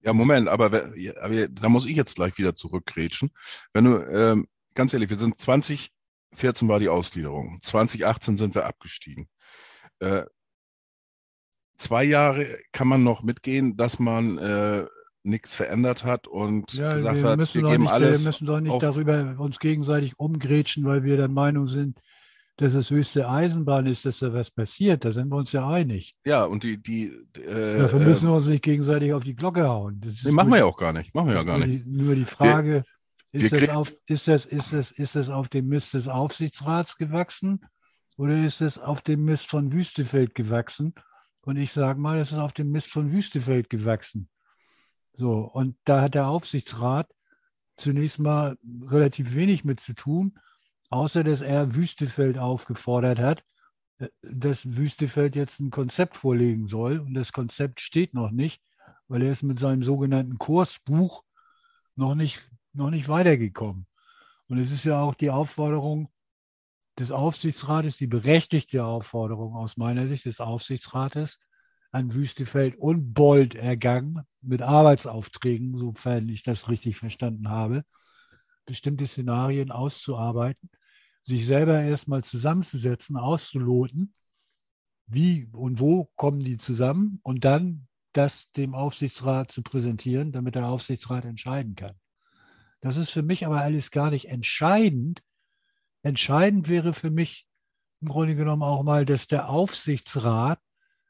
Ja, 0.00 0.12
Moment, 0.12 0.48
aber, 0.48 0.66
aber, 0.66 1.48
da 1.48 1.68
muss 1.68 1.86
ich 1.86 1.96
jetzt 1.96 2.14
gleich 2.14 2.38
wieder 2.38 2.54
zurückgrätschen. 2.54 3.30
Wenn 3.72 3.84
du, 3.84 3.96
ähm, 4.04 4.46
ganz 4.74 4.92
ehrlich, 4.92 5.10
wir 5.10 5.16
sind 5.16 5.40
2014 5.40 6.68
war 6.68 6.78
die 6.78 6.88
Ausgliederung, 6.88 7.58
2018 7.60 8.36
sind 8.36 8.54
wir 8.54 8.64
abgestiegen. 8.64 9.28
Äh, 9.98 10.24
zwei 11.76 12.04
Jahre 12.04 12.46
kann 12.72 12.88
man 12.88 13.02
noch 13.02 13.22
mitgehen, 13.22 13.76
dass 13.76 13.98
man 13.98 14.38
äh, 14.38 14.86
nichts 15.24 15.54
verändert 15.54 16.04
hat 16.04 16.26
und 16.26 16.72
ja, 16.72 16.94
gesagt 16.94 17.20
wir 17.20 17.28
hat, 17.28 17.54
wir 17.54 17.62
geben 17.62 17.82
nicht, 17.82 17.92
alles. 17.92 18.20
Wir 18.20 18.26
müssen 18.26 18.46
doch 18.46 18.60
nicht 18.60 18.82
darüber 18.82 19.34
uns 19.38 19.58
gegenseitig 19.58 20.18
umgrätschen, 20.18 20.84
weil 20.84 21.02
wir 21.02 21.16
der 21.16 21.28
Meinung 21.28 21.66
sind, 21.66 22.00
dass 22.58 22.74
es 22.74 22.90
höchste 22.90 23.28
Eisenbahn 23.28 23.86
ist, 23.86 24.04
dass 24.04 24.18
da 24.18 24.32
was 24.32 24.50
passiert. 24.50 25.04
Da 25.04 25.12
sind 25.12 25.28
wir 25.28 25.36
uns 25.36 25.52
ja 25.52 25.68
einig. 25.68 26.16
Ja, 26.26 26.44
und 26.44 26.64
die. 26.64 26.82
die 26.82 27.06
äh, 27.40 27.78
Dafür 27.78 28.00
müssen 28.00 28.28
wir 28.28 28.34
uns 28.34 28.46
nicht 28.46 28.64
gegenseitig 28.64 29.12
auf 29.12 29.22
die 29.22 29.36
Glocke 29.36 29.68
hauen. 29.68 30.00
Das 30.00 30.24
nee, 30.24 30.32
machen 30.32 30.50
wir 30.50 30.58
ja 30.58 30.64
auch 30.64 30.76
gar 30.76 30.92
nicht. 30.92 31.14
Machen 31.14 31.28
wir 31.28 31.36
ja 31.36 31.44
gar 31.44 31.58
nicht. 31.58 31.84
Die, 31.86 31.88
nur 31.88 32.16
die 32.16 32.24
Frage, 32.24 32.82
wir, 33.30 33.44
ist, 33.44 33.52
wir 33.52 33.60
das 33.60 33.68
auf, 33.70 33.94
ist, 34.06 34.26
das, 34.26 34.44
ist, 34.44 34.72
das, 34.72 34.90
ist 34.90 35.14
das 35.14 35.28
auf 35.28 35.48
dem 35.48 35.68
Mist 35.68 35.94
des 35.94 36.08
Aufsichtsrats 36.08 36.96
gewachsen 36.96 37.64
oder 38.16 38.44
ist 38.44 38.60
das 38.60 38.76
auf 38.76 39.02
dem 39.02 39.24
Mist 39.24 39.46
von 39.46 39.72
Wüstefeld 39.72 40.34
gewachsen? 40.34 40.94
Und 41.42 41.58
ich 41.58 41.72
sage 41.72 42.00
mal, 42.00 42.18
es 42.18 42.32
ist 42.32 42.38
auf 42.38 42.54
dem 42.54 42.72
Mist 42.72 42.88
von 42.88 43.12
Wüstefeld 43.12 43.70
gewachsen. 43.70 44.28
So, 45.12 45.42
und 45.42 45.76
da 45.84 46.00
hat 46.00 46.16
der 46.16 46.26
Aufsichtsrat 46.26 47.08
zunächst 47.76 48.18
mal 48.18 48.58
relativ 48.82 49.36
wenig 49.36 49.64
mit 49.64 49.78
zu 49.78 49.92
tun 49.92 50.40
außer 50.90 51.24
dass 51.24 51.40
er 51.40 51.74
Wüstefeld 51.74 52.38
aufgefordert 52.38 53.18
hat, 53.18 53.44
äh, 53.98 54.08
dass 54.22 54.76
Wüstefeld 54.76 55.36
jetzt 55.36 55.60
ein 55.60 55.70
Konzept 55.70 56.16
vorlegen 56.16 56.68
soll. 56.68 57.00
Und 57.00 57.14
das 57.14 57.32
Konzept 57.32 57.80
steht 57.80 58.14
noch 58.14 58.30
nicht, 58.30 58.62
weil 59.08 59.22
er 59.22 59.32
ist 59.32 59.42
mit 59.42 59.58
seinem 59.58 59.82
sogenannten 59.82 60.38
Kursbuch 60.38 61.24
noch 61.96 62.14
nicht, 62.14 62.50
noch 62.72 62.90
nicht 62.90 63.08
weitergekommen. 63.08 63.86
Und 64.48 64.58
es 64.58 64.70
ist 64.70 64.84
ja 64.84 65.00
auch 65.00 65.14
die 65.14 65.30
Aufforderung 65.30 66.08
des 66.98 67.12
Aufsichtsrates, 67.12 67.96
die 67.96 68.06
berechtigte 68.06 68.84
Aufforderung 68.84 69.54
aus 69.54 69.76
meiner 69.76 70.08
Sicht 70.08 70.24
des 70.24 70.40
Aufsichtsrates 70.40 71.38
an 71.92 72.12
Wüstefeld 72.14 72.76
und 72.76 73.14
Bold 73.14 73.54
ergangen 73.54 74.22
mit 74.40 74.62
Arbeitsaufträgen, 74.62 75.76
sofern 75.78 76.28
ich 76.28 76.42
das 76.42 76.68
richtig 76.68 76.96
verstanden 76.96 77.48
habe, 77.48 77.84
bestimmte 78.66 79.06
Szenarien 79.06 79.70
auszuarbeiten, 79.70 80.70
sich 81.28 81.46
selber 81.46 81.82
erstmal 81.82 82.24
zusammenzusetzen, 82.24 83.18
auszuloten, 83.18 84.14
wie 85.06 85.46
und 85.52 85.78
wo 85.78 86.10
kommen 86.16 86.40
die 86.40 86.56
zusammen 86.56 87.20
und 87.22 87.44
dann 87.44 87.86
das 88.14 88.50
dem 88.52 88.74
Aufsichtsrat 88.74 89.52
zu 89.52 89.62
präsentieren, 89.62 90.32
damit 90.32 90.54
der 90.54 90.66
Aufsichtsrat 90.66 91.26
entscheiden 91.26 91.74
kann. 91.74 91.94
Das 92.80 92.96
ist 92.96 93.10
für 93.10 93.22
mich 93.22 93.44
aber 93.44 93.60
alles 93.60 93.90
gar 93.90 94.10
nicht 94.10 94.30
entscheidend. 94.30 95.22
Entscheidend 96.02 96.70
wäre 96.70 96.94
für 96.94 97.10
mich 97.10 97.46
im 98.00 98.08
Grunde 98.08 98.34
genommen 98.34 98.62
auch 98.62 98.82
mal, 98.82 99.04
dass 99.04 99.26
der 99.26 99.50
Aufsichtsrat 99.50 100.60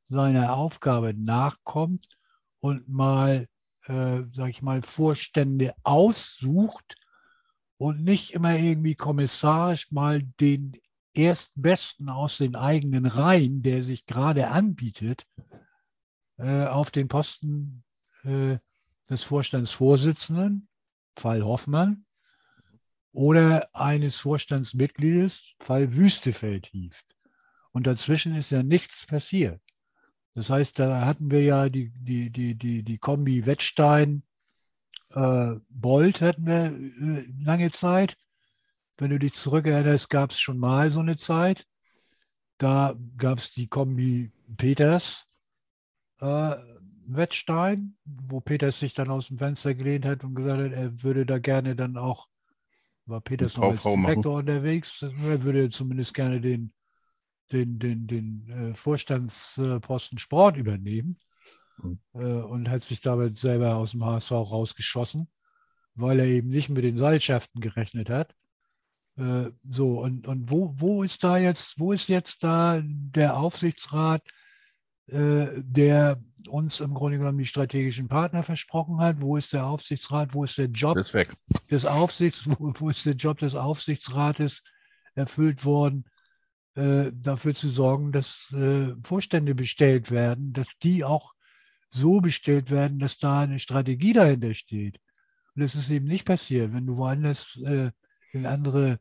seiner 0.09 0.55
Aufgabe 0.55 1.15
nachkommt 1.15 2.09
und 2.59 2.89
mal, 2.89 3.47
äh, 3.85 4.23
sag 4.32 4.49
ich 4.49 4.62
mal, 4.62 4.82
Vorstände 4.82 5.74
aussucht, 5.85 6.97
und 7.78 8.02
nicht 8.02 8.32
immer 8.32 8.56
irgendwie 8.56 8.96
kommissarisch 8.96 9.90
mal 9.92 10.22
den 10.40 10.72
Erstbesten 11.14 12.09
aus 12.09 12.36
den 12.36 12.55
eigenen 12.55 13.06
Reihen, 13.06 13.62
der 13.62 13.82
sich 13.82 14.05
gerade 14.05 14.48
anbietet, 14.48 15.26
äh, 16.36 16.66
auf 16.66 16.90
den 16.90 17.09
Posten 17.09 17.84
äh, 18.24 18.59
des 19.09 19.22
Vorstandsvorsitzenden, 19.22 20.68
Fall 21.16 21.42
Hoffmann, 21.42 22.05
oder 23.12 23.68
eines 23.74 24.16
Vorstandsmitgliedes, 24.16 25.55
Fall 25.60 25.96
Wüstefeld 25.96 26.66
hieft. 26.66 27.16
Und 27.72 27.86
dazwischen 27.86 28.34
ist 28.34 28.50
ja 28.50 28.62
nichts 28.62 29.06
passiert. 29.06 29.60
Das 30.34 30.50
heißt, 30.50 30.78
da 30.78 31.05
hatten 31.05 31.30
wir 31.30 31.42
ja 31.42 31.68
die, 31.68 31.90
die, 31.90 32.30
die, 32.30 32.55
die, 32.55 32.82
die 32.82 32.98
Kombi 32.98 33.44
Wettstein, 33.46 34.22
äh, 35.10 35.55
Bolt 35.68 36.20
hatten 36.20 36.47
wir 36.47 36.66
äh, 36.66 37.26
lange 37.43 37.72
Zeit. 37.72 38.16
Wenn 38.97 39.10
du 39.10 39.18
dich 39.18 39.35
zurückerinnerst, 39.35 40.10
gab 40.10 40.30
es 40.30 40.40
schon 40.40 40.59
mal 40.59 40.90
so 40.90 41.01
eine 41.01 41.16
Zeit. 41.16 41.66
Da 42.59 42.97
gab 43.16 43.39
es 43.39 43.52
die 43.52 43.68
Kombi 43.68 44.32
Peters 44.56 45.26
äh, 46.20 46.56
Wettstein, 47.06 47.97
wo 48.05 48.40
Peters 48.40 48.80
sich 48.80 48.94
dann 48.94 49.09
aus 49.09 49.28
dem 49.28 49.39
Fenster 49.39 49.74
gelehnt 49.74 50.05
hat 50.05 50.24
und 50.24 50.35
gesagt 50.35 50.60
hat, 50.60 50.72
er 50.72 51.02
würde 51.02 51.24
da 51.24 51.39
gerne 51.39 51.74
dann 51.74 51.97
auch 51.97 52.28
War 53.06 53.20
Peters 53.20 53.56
noch 53.56 53.70
als. 53.70 53.82
Direktor 53.82 54.39
unterwegs. 54.39 55.01
Er 55.02 55.43
würde 55.43 55.70
zumindest 55.70 56.12
gerne 56.12 56.40
den, 56.40 56.72
den, 57.52 57.78
den, 57.78 58.06
den 58.06 58.48
äh, 58.51 58.74
Vorstandsposten 58.74 60.18
Sport 60.18 60.56
übernehmen. 60.56 61.16
Äh, 62.14 62.18
und 62.18 62.68
hat 62.68 62.82
sich 62.82 63.00
damit 63.00 63.38
selber 63.38 63.76
aus 63.76 63.92
dem 63.92 64.05
HSV 64.05 64.30
rausgeschossen, 64.32 65.28
weil 65.94 66.20
er 66.20 66.26
eben 66.26 66.48
nicht 66.48 66.68
mit 66.68 66.84
den 66.84 66.98
Seilschaften 66.98 67.60
gerechnet 67.60 68.10
hat. 68.10 68.34
Äh, 69.16 69.50
so, 69.68 70.00
und, 70.00 70.26
und 70.26 70.50
wo, 70.50 70.72
wo 70.76 71.02
ist 71.02 71.24
da 71.24 71.36
jetzt, 71.36 71.78
wo 71.78 71.92
ist 71.92 72.09
jetzt 72.09 72.42
da 72.44 72.80
der 72.84 73.36
Aufsichtsrat, 73.36 74.22
äh, 75.06 75.46
der 75.62 76.22
uns 76.48 76.80
im 76.80 76.94
Grunde 76.94 77.18
genommen 77.18 77.38
die 77.38 77.46
strategischen 77.46 78.09
Partner 78.09 78.42
versprochen 78.42 79.00
hat? 79.00 79.20
Wo 79.20 79.36
ist 79.36 79.52
der 79.52 79.66
Aufsichtsrat? 79.66 80.34
Wo 80.34 80.44
ist 80.44 80.56
der 80.59 80.66
Job 80.66 80.96
ist 80.96 81.14
weg. 81.14 81.34
des 81.70 81.84
Aufsichts, 81.84 82.48
wo, 82.48 82.72
wo 82.78 82.90
ist 82.90 83.05
der 83.06 83.14
Job 83.14 83.38
des 83.38 83.55
Aufsichtsrates 83.55 84.62
erfüllt 85.14 85.64
worden, 85.64 86.05
äh, 86.74 87.10
dafür 87.12 87.55
zu 87.55 87.68
sorgen, 87.68 88.12
dass 88.12 88.52
äh, 88.52 88.94
Vorstände 89.02 89.55
bestellt 89.55 90.12
werden, 90.12 90.52
dass 90.52 90.68
die 90.82 91.05
auch 91.05 91.34
so 91.89 92.20
bestellt 92.20 92.70
werden, 92.70 92.98
dass 92.98 93.19
da 93.19 93.40
eine 93.40 93.59
Strategie 93.59 94.12
dahinter 94.12 94.55
steht. 94.55 95.01
Und 95.55 95.62
das 95.62 95.74
ist 95.74 95.90
eben 95.90 96.06
nicht 96.06 96.24
passiert. 96.24 96.73
Wenn 96.73 96.86
du 96.86 96.97
woanders 96.97 97.59
äh, 97.65 97.90
in 98.32 98.47
andere 98.47 99.01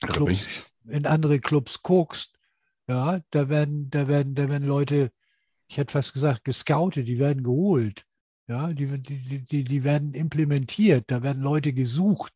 Clubs, 0.00 0.48
in 0.88 1.06
andere 1.06 1.40
Clubs 1.40 1.82
guckst, 1.82 2.38
ja, 2.88 3.20
da 3.30 3.48
werden, 3.48 3.90
da 3.90 4.08
werden, 4.08 4.34
da 4.34 4.48
werden 4.48 4.66
Leute, 4.66 5.12
ich 5.68 5.76
hätte 5.76 5.92
fast 5.92 6.12
gesagt, 6.12 6.44
gescoutet, 6.44 7.06
die 7.06 7.18
werden 7.18 7.44
geholt. 7.44 8.04
Ja, 8.48 8.72
die, 8.72 8.86
die, 9.00 9.44
die, 9.44 9.64
die 9.64 9.84
werden 9.84 10.14
implementiert, 10.14 11.04
da 11.06 11.22
werden 11.22 11.42
Leute 11.42 11.72
gesucht, 11.72 12.34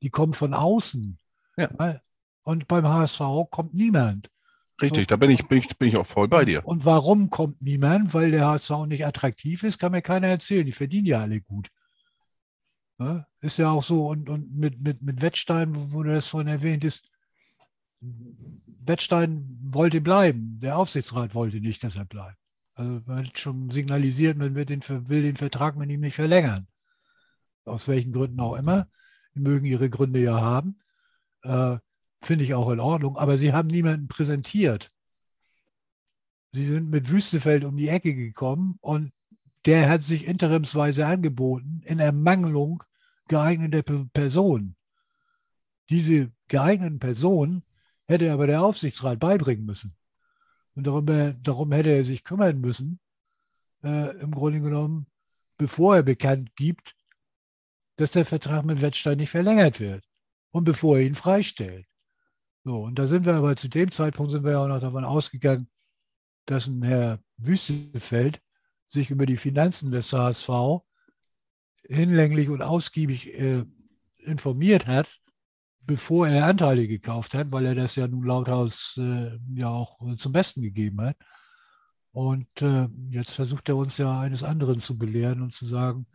die 0.00 0.10
kommen 0.10 0.32
von 0.32 0.54
außen. 0.54 1.18
Ja. 1.56 2.00
Und 2.42 2.66
beim 2.66 2.88
HSV 2.88 3.20
kommt 3.50 3.74
niemand. 3.74 4.30
Richtig, 4.82 5.06
da 5.06 5.16
bin 5.16 5.30
ich, 5.30 5.46
bin, 5.46 5.58
ich, 5.58 5.68
bin 5.78 5.88
ich 5.88 5.96
auch 5.96 6.06
voll 6.06 6.28
bei 6.28 6.44
dir. 6.44 6.66
Und 6.66 6.84
warum 6.84 7.30
kommt 7.30 7.62
niemand? 7.62 8.12
Weil 8.14 8.30
der 8.30 8.46
HSV 8.46 8.86
nicht 8.86 9.06
attraktiv 9.06 9.62
ist, 9.62 9.78
kann 9.78 9.92
mir 9.92 10.02
keiner 10.02 10.28
erzählen. 10.28 10.66
Die 10.66 10.72
verdienen 10.72 11.06
ja 11.06 11.20
alle 11.20 11.40
gut. 11.40 11.70
Ja, 12.98 13.26
ist 13.40 13.58
ja 13.58 13.70
auch 13.70 13.82
so. 13.82 14.08
Und, 14.08 14.28
und 14.28 14.54
mit, 14.54 14.80
mit, 14.80 15.02
mit 15.02 15.22
Wettstein, 15.22 15.72
wo, 15.92 16.02
du 16.02 16.10
das 16.10 16.28
vorhin 16.28 16.48
erwähnt 16.48 16.84
hast, 16.84 17.10
Wettstein 18.00 19.58
wollte 19.62 20.00
bleiben. 20.00 20.58
Der 20.60 20.76
Aufsichtsrat 20.76 21.34
wollte 21.34 21.60
nicht, 21.60 21.82
dass 21.82 21.96
er 21.96 22.04
bleibt. 22.04 22.38
Also 22.74 23.00
man 23.06 23.26
hat 23.26 23.38
schon 23.38 23.70
signalisiert, 23.70 24.36
man 24.36 24.54
wird 24.54 24.70
den, 24.70 24.82
will 25.08 25.22
den 25.22 25.36
Vertrag 25.36 25.76
mit 25.76 25.90
ihm 25.90 26.00
nicht 26.00 26.16
verlängern. 26.16 26.66
Aus 27.64 27.86
welchen 27.86 28.12
Gründen 28.12 28.40
auch 28.40 28.56
immer. 28.56 28.88
Die 29.34 29.40
mögen 29.40 29.66
ihre 29.66 29.88
Gründe 29.88 30.20
ja 30.20 30.40
haben. 30.40 30.78
Äh, 31.42 31.78
Finde 32.22 32.44
ich 32.44 32.54
auch 32.54 32.70
in 32.70 32.80
Ordnung. 32.80 33.16
Aber 33.16 33.36
sie 33.36 33.52
haben 33.52 33.68
niemanden 33.68 34.08
präsentiert. 34.08 34.92
Sie 36.52 36.64
sind 36.64 36.90
mit 36.90 37.10
Wüstefeld 37.10 37.64
um 37.64 37.76
die 37.76 37.88
Ecke 37.88 38.14
gekommen 38.14 38.78
und 38.80 39.12
der 39.64 39.88
hat 39.88 40.02
sich 40.02 40.26
interimsweise 40.26 41.06
angeboten 41.06 41.82
in 41.84 41.98
Ermangelung 41.98 42.82
geeigneter 43.28 43.82
Pe- 43.82 44.08
Personen. 44.12 44.76
Diese 45.88 46.30
geeigneten 46.48 46.98
Personen 46.98 47.62
hätte 48.06 48.32
aber 48.32 48.46
der 48.46 48.62
Aufsichtsrat 48.62 49.18
beibringen 49.18 49.64
müssen. 49.64 49.96
Und 50.74 50.86
darum, 50.86 51.08
äh, 51.08 51.34
darum 51.42 51.72
hätte 51.72 51.90
er 51.90 52.04
sich 52.04 52.24
kümmern 52.24 52.60
müssen, 52.60 53.00
äh, 53.82 54.18
im 54.20 54.32
Grunde 54.32 54.60
genommen, 54.60 55.06
bevor 55.56 55.96
er 55.96 56.02
bekannt 56.02 56.54
gibt, 56.56 56.96
dass 57.96 58.12
der 58.12 58.24
Vertrag 58.24 58.64
mit 58.64 58.80
Wettstein 58.82 59.18
nicht 59.18 59.30
verlängert 59.30 59.80
wird 59.80 60.04
und 60.50 60.64
bevor 60.64 60.98
er 60.98 61.04
ihn 61.04 61.14
freistellt. 61.14 61.86
So, 62.64 62.84
und 62.84 62.98
da 62.98 63.06
sind 63.06 63.26
wir 63.26 63.34
aber 63.34 63.56
zu 63.56 63.68
dem 63.68 63.90
Zeitpunkt 63.90 64.30
sind 64.30 64.44
wir 64.44 64.52
ja 64.52 64.62
auch 64.62 64.68
noch 64.68 64.80
davon 64.80 65.04
ausgegangen, 65.04 65.68
dass 66.46 66.66
ein 66.66 66.82
Herr 66.82 67.18
Wüstefeld 67.36 68.40
sich 68.88 69.10
über 69.10 69.26
die 69.26 69.36
Finanzen 69.36 69.90
des 69.90 70.12
HSV 70.12 70.82
hinlänglich 71.84 72.48
und 72.48 72.62
ausgiebig 72.62 73.34
äh, 73.38 73.64
informiert 74.18 74.86
hat, 74.86 75.20
bevor 75.80 76.28
er 76.28 76.46
Anteile 76.46 76.86
gekauft 76.86 77.34
hat, 77.34 77.50
weil 77.50 77.66
er 77.66 77.74
das 77.74 77.96
ja 77.96 78.06
nun 78.06 78.24
lauthaus 78.24 78.96
äh, 78.98 79.38
ja 79.54 79.68
auch 79.68 79.98
zum 80.16 80.32
Besten 80.32 80.62
gegeben 80.62 81.00
hat. 81.00 81.16
Und 82.12 82.46
äh, 82.60 82.88
jetzt 83.10 83.32
versucht 83.32 83.68
er 83.68 83.76
uns 83.76 83.96
ja 83.96 84.20
eines 84.20 84.44
anderen 84.44 84.78
zu 84.78 84.98
belehren 84.98 85.42
und 85.42 85.50
zu 85.50 85.66
sagen, 85.66 86.06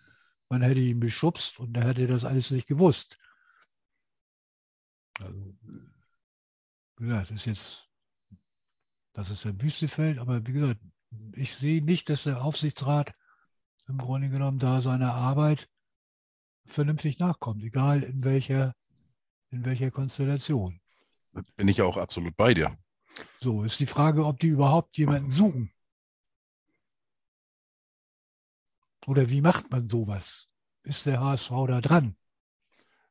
man 0.48 0.62
hätte 0.62 0.80
ihn 0.80 1.00
beschubst 1.00 1.60
und 1.60 1.76
er 1.76 1.86
hätte 1.86 2.08
das 2.08 2.24
alles 2.24 2.52
nicht 2.52 2.68
gewusst. 2.68 3.18
Also, 5.20 5.56
gesagt, 7.04 7.32
das 7.32 7.38
ist 7.38 7.46
jetzt, 7.46 7.90
das 9.14 9.30
ist 9.30 9.46
der 9.46 9.62
Wüstefeld, 9.62 10.20
aber 10.20 10.46
wie 10.46 10.54
gesagt, 10.54 10.82
ich 11.34 11.56
sehe 11.56 11.84
nicht, 11.84 12.10
dass 12.10 12.24
der 12.24 12.44
Aufsichtsrat 12.44 13.14
im 13.88 13.98
Grunde 13.98 14.30
genommen 14.30 14.60
da 14.60 14.82
seiner 14.82 15.14
Arbeit 15.14 15.70
vernünftig 16.66 17.20
nachkommt, 17.20 17.64
egal 17.64 18.04
in 18.04 18.24
welcher, 18.24 18.76
in 19.50 19.64
welcher 19.64 19.92
Konstellation. 19.92 20.82
Bin 21.56 21.68
ich 21.68 21.82
auch 21.82 21.98
absolut 21.98 22.36
bei 22.36 22.54
dir. 22.54 22.78
So 23.40 23.64
ist 23.64 23.80
die 23.80 23.86
Frage, 23.86 24.26
ob 24.26 24.40
die 24.40 24.48
überhaupt 24.48 24.98
jemanden 24.98 25.30
suchen. 25.30 25.72
Oder 29.06 29.30
wie 29.30 29.42
macht 29.42 29.72
man 29.72 29.88
sowas? 29.88 30.50
Ist 30.84 31.06
der 31.06 31.22
HSV 31.22 31.50
da 31.68 31.82
dran? 31.82 32.18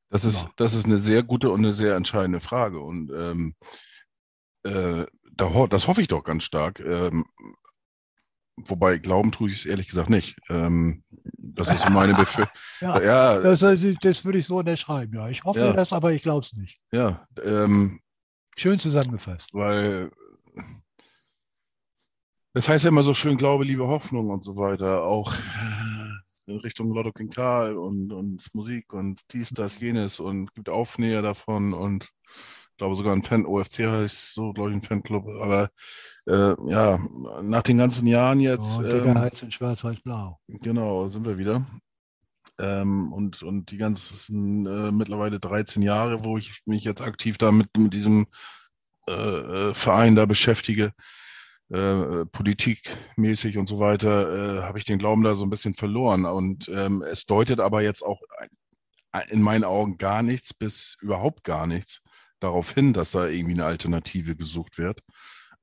Das 0.08 0.24
ist, 0.24 0.42
Ja. 0.44 0.50
das 0.56 0.74
ist 0.74 0.84
eine 0.86 0.98
sehr 0.98 1.22
gute 1.22 1.50
und 1.50 1.60
eine 1.60 1.72
sehr 1.72 1.96
entscheidende 1.96 2.40
Frage. 2.40 2.80
Und 2.80 3.10
ähm, 3.12 3.54
äh, 4.64 5.04
da, 5.32 5.66
das 5.68 5.86
hoffe 5.88 6.00
ich 6.02 6.08
doch 6.08 6.22
ganz 6.24 6.44
stark. 6.44 6.80
Ähm, 6.80 7.26
wobei 8.56 8.98
glauben 8.98 9.32
tue 9.32 9.50
ich 9.50 9.56
es 9.60 9.66
ehrlich 9.66 9.88
gesagt 9.88 10.08
nicht. 10.08 10.36
Ähm, 10.48 11.02
das 11.36 11.72
ist 11.74 11.88
meine 11.90 12.14
Befürchtung. 12.16 12.54
Ja, 12.80 13.02
ja, 13.02 13.38
das, 13.40 13.60
das 13.60 14.24
würde 14.24 14.38
ich 14.38 14.46
so 14.46 14.58
unterschreiben. 14.58 15.14
Ja, 15.14 15.28
ich 15.28 15.44
hoffe 15.44 15.58
Ja. 15.60 15.72
das, 15.72 15.92
aber 15.92 16.12
ich 16.12 16.22
glaube 16.22 16.44
es 16.46 16.52
nicht. 16.54 16.80
ja, 16.92 17.26
ähm, 17.42 18.00
Schön 18.56 18.78
zusammengefasst. 18.78 19.50
weil 19.52 20.10
das 22.54 22.68
heißt 22.70 22.84
ja 22.84 22.88
immer 22.88 23.02
so 23.02 23.12
schön 23.12 23.36
Glaube, 23.36 23.64
Liebe, 23.64 23.86
Hoffnung 23.86 24.30
und 24.30 24.42
so 24.44 24.56
weiter, 24.56 25.02
auch 25.04 25.34
in 26.47 26.59
Richtung 26.59 26.93
Lotto 26.93 27.12
King 27.12 27.31
Karl 27.31 27.77
und, 27.77 28.12
und 28.12 28.43
Musik 28.55 28.93
und 28.93 29.20
dies, 29.32 29.51
das, 29.51 29.78
jenes 29.78 30.20
und 30.20 30.55
gibt 30.55 30.68
Aufnäher 30.68 31.23
davon 31.23 31.73
und 31.73 32.05
ich 32.77 32.78
glaube 32.78 32.94
sogar 32.94 33.14
ein 33.14 33.23
Fan, 33.23 33.47
OFC 33.47 33.86
heißt 33.86 34.35
so, 34.35 34.52
glaube 34.52 34.70
ich, 34.70 34.77
ein 34.77 34.82
Fanclub, 34.82 35.27
aber 35.40 35.70
äh, 36.27 36.55
ja, 36.70 36.98
nach 37.43 37.62
den 37.62 37.78
ganzen 37.78 38.06
Jahren 38.06 38.39
jetzt, 38.40 38.78
Und 38.78 38.85
Dicker 38.85 39.06
ähm, 39.06 39.18
heißt 39.18 39.44
in 39.44 39.51
Schwarz-Weiß-Blau. 39.51 40.39
Genau, 40.48 41.09
sind 41.09 41.24
wir 41.24 41.39
wieder. 41.39 41.66
Ähm, 42.59 43.12
und, 43.14 43.43
und 43.43 43.70
die 43.70 43.78
ganzen 43.78 44.66
äh, 44.66 44.93
mittlerweile 44.93 45.40
13 45.40 45.81
Jahre, 45.81 46.24
wo 46.24 46.36
ich 46.36 46.60
mich 46.66 46.85
jetzt 46.85 47.01
aktiv 47.01 47.39
damit 47.39 47.68
mit 47.78 47.94
diesem 47.94 48.27
äh, 49.09 49.12
äh, 49.12 49.74
Verein 49.74 50.14
da 50.14 50.27
beschäftige, 50.27 50.93
äh, 51.70 52.24
politikmäßig 52.26 53.59
und 53.59 53.68
so 53.68 53.78
weiter, 53.78 54.59
äh, 54.59 54.62
habe 54.62 54.78
ich 54.78 54.84
den 54.84 54.98
Glauben 54.98 55.22
da 55.22 55.34
so 55.34 55.44
ein 55.44 55.51
bisschen 55.51 55.74
verloren. 55.74 56.24
Und 56.24 56.68
ähm, 56.68 57.02
es 57.02 57.26
deutet 57.26 57.60
aber 57.60 57.82
jetzt 57.82 58.02
auch 58.02 58.20
in 59.30 59.43
meinen 59.43 59.64
Augen 59.64 59.97
gar 59.98 60.22
nichts 60.22 60.52
bis 60.52 60.97
überhaupt 61.01 61.44
gar 61.44 61.66
nichts 61.66 62.02
darauf 62.40 62.72
hin, 62.72 62.93
dass 62.93 63.12
da 63.12 63.26
irgendwie 63.26 63.55
eine 63.55 63.64
Alternative 63.64 64.36
gesucht 64.36 64.78
wird, 64.78 65.01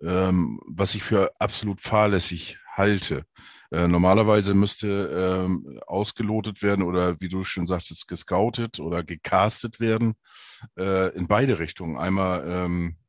ähm, 0.02 0.60
was 0.68 0.96
ich 0.96 1.04
für 1.04 1.32
absolut 1.40 1.80
fahrlässig 1.80 2.58
halte. 2.72 3.26
Äh, 3.72 3.88
normalerweise 3.88 4.54
müsste 4.54 5.46
ähm, 5.46 5.80
ausgelotet 5.88 6.62
werden 6.62 6.84
oder 6.84 7.20
wie 7.22 7.30
du 7.30 7.44
schon 7.44 7.68
sagtest, 7.68 8.08
gescoutet 8.08 8.80
oder 8.80 9.04
gecastet 9.04 9.80
werden 9.80 10.16
äh, 10.78 11.16
in 11.16 11.28
beide 11.28 11.60
Richtungen. 11.60 11.98
Einmal 11.98 12.44
ähm, 12.48 12.98
äh, 12.98 13.03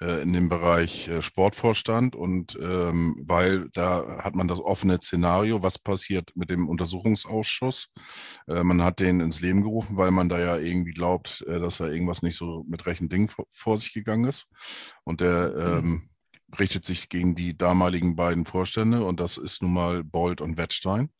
in 0.00 0.32
dem 0.32 0.48
Bereich 0.48 1.08
äh, 1.08 1.22
Sportvorstand 1.22 2.16
und 2.16 2.58
ähm, 2.60 3.16
weil 3.26 3.68
da 3.72 4.22
hat 4.22 4.34
man 4.34 4.48
das 4.48 4.58
offene 4.58 4.98
Szenario, 5.00 5.62
was 5.62 5.78
passiert 5.78 6.32
mit 6.34 6.50
dem 6.50 6.68
Untersuchungsausschuss. 6.68 7.88
Äh, 8.48 8.64
man 8.64 8.82
hat 8.82 9.00
den 9.00 9.20
ins 9.20 9.40
Leben 9.40 9.62
gerufen, 9.62 9.96
weil 9.96 10.10
man 10.10 10.28
da 10.28 10.40
ja 10.40 10.58
irgendwie 10.58 10.92
glaubt, 10.92 11.44
äh, 11.46 11.60
dass 11.60 11.78
da 11.78 11.88
irgendwas 11.88 12.22
nicht 12.22 12.36
so 12.36 12.64
mit 12.68 12.86
rechten 12.86 13.08
Dingen 13.08 13.28
vor, 13.28 13.46
vor 13.50 13.78
sich 13.78 13.92
gegangen 13.92 14.24
ist. 14.24 14.46
Und 15.04 15.20
der 15.20 15.54
ähm, 15.56 16.08
richtet 16.58 16.84
sich 16.84 17.08
gegen 17.08 17.34
die 17.34 17.56
damaligen 17.56 18.16
beiden 18.16 18.44
Vorstände 18.44 19.04
und 19.04 19.20
das 19.20 19.36
ist 19.36 19.62
nun 19.62 19.72
mal 19.72 20.04
Bold 20.04 20.40
und 20.40 20.56
Wettstein. 20.56 21.10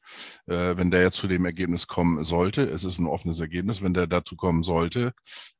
Äh, 0.46 0.76
wenn 0.76 0.90
der 0.90 1.02
jetzt 1.02 1.16
zu 1.16 1.28
dem 1.28 1.44
Ergebnis 1.44 1.86
kommen 1.86 2.24
sollte, 2.24 2.62
es 2.62 2.84
ist 2.84 2.98
ein 2.98 3.06
offenes 3.06 3.40
Ergebnis, 3.40 3.82
wenn 3.82 3.94
der 3.94 4.06
dazu 4.06 4.36
kommen 4.36 4.62
sollte, 4.62 5.12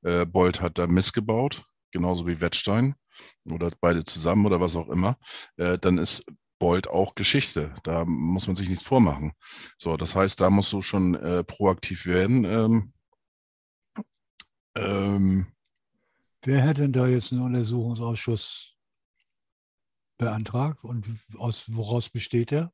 äh, 0.02 0.26
Bold 0.26 0.60
hat 0.60 0.78
da 0.78 0.86
missgebaut, 0.86 1.64
genauso 1.94 2.26
wie 2.26 2.42
Wettstein 2.42 2.94
oder 3.46 3.70
beide 3.80 4.04
zusammen 4.04 4.44
oder 4.44 4.60
was 4.60 4.76
auch 4.76 4.88
immer, 4.90 5.16
äh, 5.56 5.78
dann 5.78 5.96
ist 5.96 6.24
Bold 6.58 6.88
auch 6.88 7.14
Geschichte. 7.14 7.74
Da 7.84 8.04
muss 8.04 8.46
man 8.46 8.56
sich 8.56 8.68
nichts 8.68 8.84
vormachen. 8.84 9.32
So, 9.78 9.96
das 9.96 10.14
heißt, 10.14 10.40
da 10.40 10.50
musst 10.50 10.72
du 10.72 10.82
schon 10.82 11.14
äh, 11.14 11.42
proaktiv 11.42 12.04
werden. 12.06 12.44
Ähm, 12.44 12.92
Ähm, 14.76 15.46
Wer 16.42 16.64
hat 16.64 16.78
denn 16.78 16.92
da 16.92 17.06
jetzt 17.06 17.32
einen 17.32 17.42
Untersuchungsausschuss 17.42 18.74
beantragt 20.18 20.84
und 20.84 21.06
aus 21.36 21.64
woraus 21.72 22.10
besteht 22.10 22.52
er? 22.52 22.72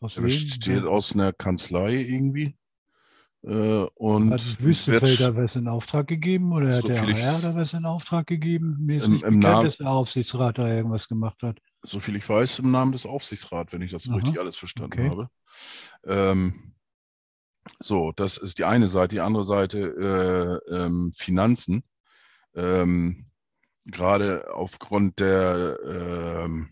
Aus 0.00 0.16
er 0.16 0.24
wem? 0.24 0.28
besteht 0.28 0.84
aus 0.84 1.12
einer 1.14 1.32
Kanzlei 1.32 1.94
irgendwie. 1.94 2.56
Äh, 3.46 3.84
und 3.94 4.32
Hat 4.32 4.62
wird 4.62 5.36
was 5.36 5.56
in 5.56 5.68
Auftrag 5.68 6.06
gegeben 6.06 6.52
oder 6.52 6.76
hat 6.76 6.82
So 6.82 6.88
der 6.88 7.02
HR 7.02 7.40
da 7.40 7.54
was 7.54 7.74
in 7.74 7.84
Auftrag 7.84 8.26
gegeben? 8.26 8.76
Mir 8.80 8.96
ist 8.96 9.04
Im- 9.04 9.12
nicht 9.14 9.22
im 9.24 9.34
bekannt, 9.40 9.42
Namen- 9.42 9.64
dass 9.66 9.76
der 9.76 9.90
Aufsichtsrat 9.90 10.58
da 10.58 10.68
irgendwas 10.68 11.08
gemacht 11.08 11.42
hat. 11.42 11.58
so 11.82 12.00
viel 12.00 12.16
ich 12.16 12.26
weiß, 12.26 12.60
im 12.60 12.70
Namen 12.70 12.92
des 12.92 13.04
Aufsichtsrats, 13.04 13.72
wenn 13.74 13.82
ich 13.82 13.90
das 13.90 14.04
so 14.04 14.10
Aha. 14.10 14.18
richtig 14.20 14.40
alles 14.40 14.56
verstanden 14.56 14.92
Okay. 14.98 15.10
habe. 15.10 15.28
Ähm, 16.04 16.74
so, 17.80 18.12
das 18.12 18.38
ist 18.38 18.58
die 18.58 18.64
eine 18.64 18.88
Seite. 18.88 19.16
Die 19.16 19.20
andere 19.20 19.44
Seite 19.44 20.60
äh, 20.70 20.74
ähm, 20.74 21.12
Finanzen. 21.14 21.84
Ähm, 22.54 23.26
Gerade 23.86 24.54
aufgrund 24.54 25.20
der, 25.20 25.78
ähm, 25.86 26.70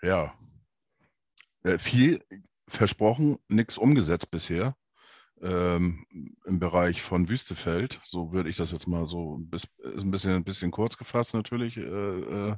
ja, 0.00 0.32
äh, 1.64 1.78
viel 1.78 2.24
versprochen, 2.66 3.36
nichts 3.48 3.76
umgesetzt 3.76 4.30
bisher 4.30 4.74
ähm, 5.42 6.06
im 6.44 6.58
Bereich 6.58 7.02
von 7.02 7.28
Wüstefeld. 7.28 8.00
So 8.04 8.32
würde 8.32 8.50
ich 8.50 8.56
das 8.56 8.72
jetzt 8.72 8.86
mal 8.86 9.06
so 9.06 9.40
ist 9.50 9.68
ein 10.02 10.10
bisschen, 10.10 10.34
ein 10.34 10.44
bisschen 10.44 10.70
kurz 10.70 10.96
gefasst 10.96 11.34
natürlich, 11.34 11.76
äh, 11.76 11.80
äh, 11.82 12.56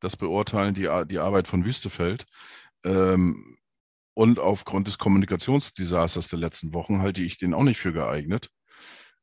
das 0.00 0.16
beurteilen, 0.16 0.74
die, 0.74 0.88
die 1.08 1.18
Arbeit 1.18 1.48
von 1.48 1.64
Wüstefeld. 1.64 2.26
Ähm, 2.84 3.56
und 4.14 4.40
aufgrund 4.40 4.88
des 4.88 4.98
Kommunikationsdesasters 4.98 6.28
der 6.28 6.40
letzten 6.40 6.74
Wochen 6.74 7.00
halte 7.00 7.22
ich 7.22 7.38
den 7.38 7.54
auch 7.54 7.62
nicht 7.62 7.78
für 7.78 7.92
geeignet. 7.92 8.50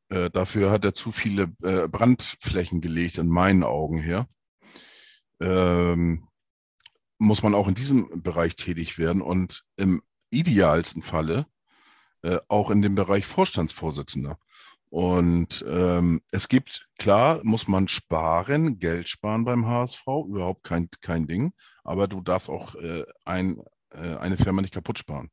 Äh, 0.09 0.29
dafür 0.29 0.71
hat 0.71 0.85
er 0.85 0.93
zu 0.93 1.11
viele 1.11 1.53
äh, 1.63 1.87
Brandflächen 1.87 2.79
gelegt, 2.79 3.17
in 3.17 3.27
meinen 3.27 3.63
Augen 3.63 3.97
her. 3.97 4.27
Ähm, 5.41 6.27
muss 7.17 7.43
man 7.43 7.55
auch 7.55 7.67
in 7.67 7.75
diesem 7.75 8.21
Bereich 8.21 8.55
tätig 8.55 8.97
werden 8.97 9.21
und 9.21 9.63
im 9.77 10.01
idealsten 10.29 11.01
Falle 11.01 11.45
äh, 12.25 12.39
auch 12.47 12.71
in 12.71 12.81
dem 12.81 12.95
Bereich 12.95 13.25
Vorstandsvorsitzender. 13.25 14.39
Und 14.89 15.63
ähm, 15.67 16.21
es 16.31 16.47
gibt, 16.47 16.87
klar, 16.97 17.39
muss 17.43 17.67
man 17.67 17.87
sparen, 17.87 18.79
Geld 18.79 19.09
sparen 19.09 19.45
beim 19.45 19.67
HSV, 19.67 20.05
überhaupt 20.27 20.63
kein, 20.63 20.89
kein 21.01 21.27
Ding, 21.27 21.53
aber 21.83 22.07
du 22.07 22.21
darfst 22.21 22.49
auch 22.49 22.75
äh, 22.75 23.03
ein, 23.25 23.61
äh, 23.91 24.15
eine 24.17 24.37
Firma 24.37 24.61
nicht 24.61 24.73
kaputt 24.73 24.97
sparen. 24.97 25.29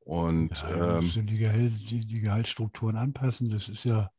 Und 0.00 0.50
Ja, 0.62 0.98
ähm, 0.98 1.10
die, 1.14 1.38
Gehalt, 1.38 1.72
die, 1.90 2.04
die 2.04 2.20
Gehaltsstrukturen 2.20 2.96
anpassen. 2.96 3.48
Das 3.48 3.68
ist 3.68 3.84
ja, 3.84 4.10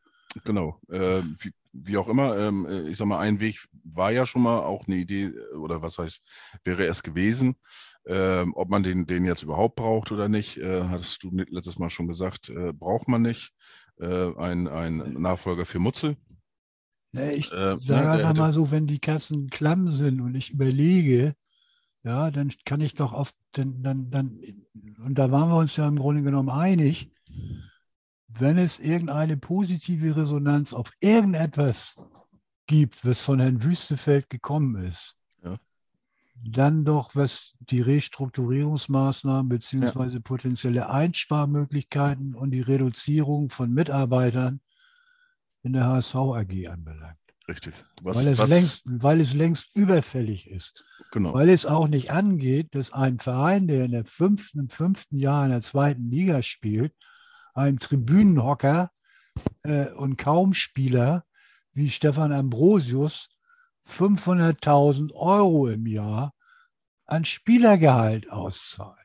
Genau, 0.44 0.80
äh, 0.90 1.22
wie, 1.40 1.52
wie 1.74 1.98
auch 1.98 2.08
immer, 2.08 2.38
ähm, 2.38 2.66
äh, 2.66 2.90
ich 2.90 2.98
sag 2.98 3.08
mal, 3.08 3.20
ein 3.20 3.40
Weg 3.40 3.66
war 3.84 4.12
ja 4.12 4.26
schon 4.26 4.42
mal 4.44 4.60
auch 4.62 4.88
eine 4.88 4.98
Idee, 4.98 5.26
äh, 5.26 5.56
oder 5.56 5.82
was 5.82 5.98
heißt, 5.98 6.22
wäre 6.64 6.86
es 6.86 7.04
gewesen. 7.04 7.56
Ähm, 8.08 8.54
ob 8.56 8.70
man 8.70 8.84
den, 8.84 9.06
den 9.06 9.26
jetzt 9.26 9.44
überhaupt 9.44 9.76
braucht 9.76 10.12
oder 10.12 10.30
nicht, 10.30 10.58
äh, 10.58 10.84
hattest 10.86 11.24
du 11.24 11.32
letztes 11.32 11.78
Mal 11.80 11.90
schon 11.90 12.08
gesagt, 12.08 12.50
äh, 12.50 12.74
braucht 12.74 13.08
man 13.08 13.22
nicht. 13.22 13.52
Äh, 14.00 14.34
ein, 14.38 14.68
ein 14.68 14.98
Nachfolger 15.22 15.66
für 15.66 15.80
Mutzel. 15.80 16.16
Ja, 17.12 17.32
ich 17.32 17.50
Äh, 17.52 17.78
ne, 17.88 18.08
sage 18.08 18.10
einfach 18.10 18.34
mal 18.34 18.54
so, 18.54 18.72
wenn 18.72 18.86
die 18.88 19.00
Kassen 19.00 19.50
klamm 19.50 19.90
sind 19.90 20.22
und 20.22 20.36
ich 20.36 20.52
überlege, 20.52 21.36
ja, 22.04 22.32
dann 22.32 22.52
kann 22.66 22.82
ich 22.82 22.96
doch 22.96 23.14
auf, 23.14 23.34
dann, 23.54 23.84
dann, 23.84 24.12
dann, 24.12 24.42
und 25.06 25.16
da 25.20 25.32
waren 25.32 25.50
wir 25.50 25.58
uns 25.58 25.76
ja 25.78 25.88
im 25.88 25.98
Grunde 25.98 26.24
genommen 26.24 26.50
einig, 26.50 27.12
wenn 28.30 28.58
es 28.58 28.80
irgendeine 28.80 29.38
positive 29.38 30.16
Resonanz 30.16 30.74
auf 30.74 30.92
irgendetwas 31.00 31.96
gibt, 32.68 33.04
was 33.06 33.22
von 33.22 33.40
Herrn 33.40 33.64
Wüstefeld 33.64 34.30
gekommen 34.30 34.84
ist, 34.86 35.16
Ja. 35.44 35.56
dann 36.44 36.86
doch, 36.86 37.16
was 37.16 37.54
die 37.60 37.82
Restrukturierungsmaßnahmen 37.82 39.50
beziehungsweise 39.50 40.22
potenzielle 40.22 40.90
Einsparmöglichkeiten 40.90 42.36
und 42.36 42.52
die 42.52 42.62
Reduzierung 42.62 43.50
von 43.50 43.74
Mitarbeitern 43.74 44.62
in 45.64 45.74
der 45.74 45.88
HSV 45.88 46.16
AG 46.16 46.68
anbelangt. 46.68 47.18
Richtig. 47.48 47.74
Was, 48.04 48.18
weil, 48.18 48.28
es 48.28 48.38
was, 48.38 48.50
längst, 48.50 48.82
weil 48.86 49.22
es 49.22 49.34
längst 49.34 49.76
überfällig 49.76 50.48
ist. 50.48 50.86
genau. 51.12 51.34
Weil 51.34 51.50
es 51.50 51.66
auch 51.66 51.88
nicht 51.88 52.12
angeht, 52.12 52.68
dass 52.76 52.94
ein 52.94 53.18
Verein, 53.18 53.68
der 53.68 53.86
in 53.86 53.92
der 53.92 54.06
fünften, 54.06 54.60
im 54.60 54.70
fünften 54.70 55.18
Jahr 55.18 55.46
in 55.46 55.52
der 55.52 55.62
zweiten 55.62 56.12
Liga 56.12 56.44
spielt, 56.44 56.94
ein 57.54 57.78
Tribünenhocker 57.78 58.92
äh, 59.64 59.88
und 59.92 60.18
Kaumspieler 60.18 61.26
wie 61.74 61.90
Stefan 61.90 62.32
Ambrosius 62.34 63.30
500.000 63.88 65.14
Euro 65.14 65.68
im 65.68 65.86
Jahr 65.88 66.34
an 67.06 67.26
Spielergehalt 67.26 68.32
auszahlt. 68.32 68.96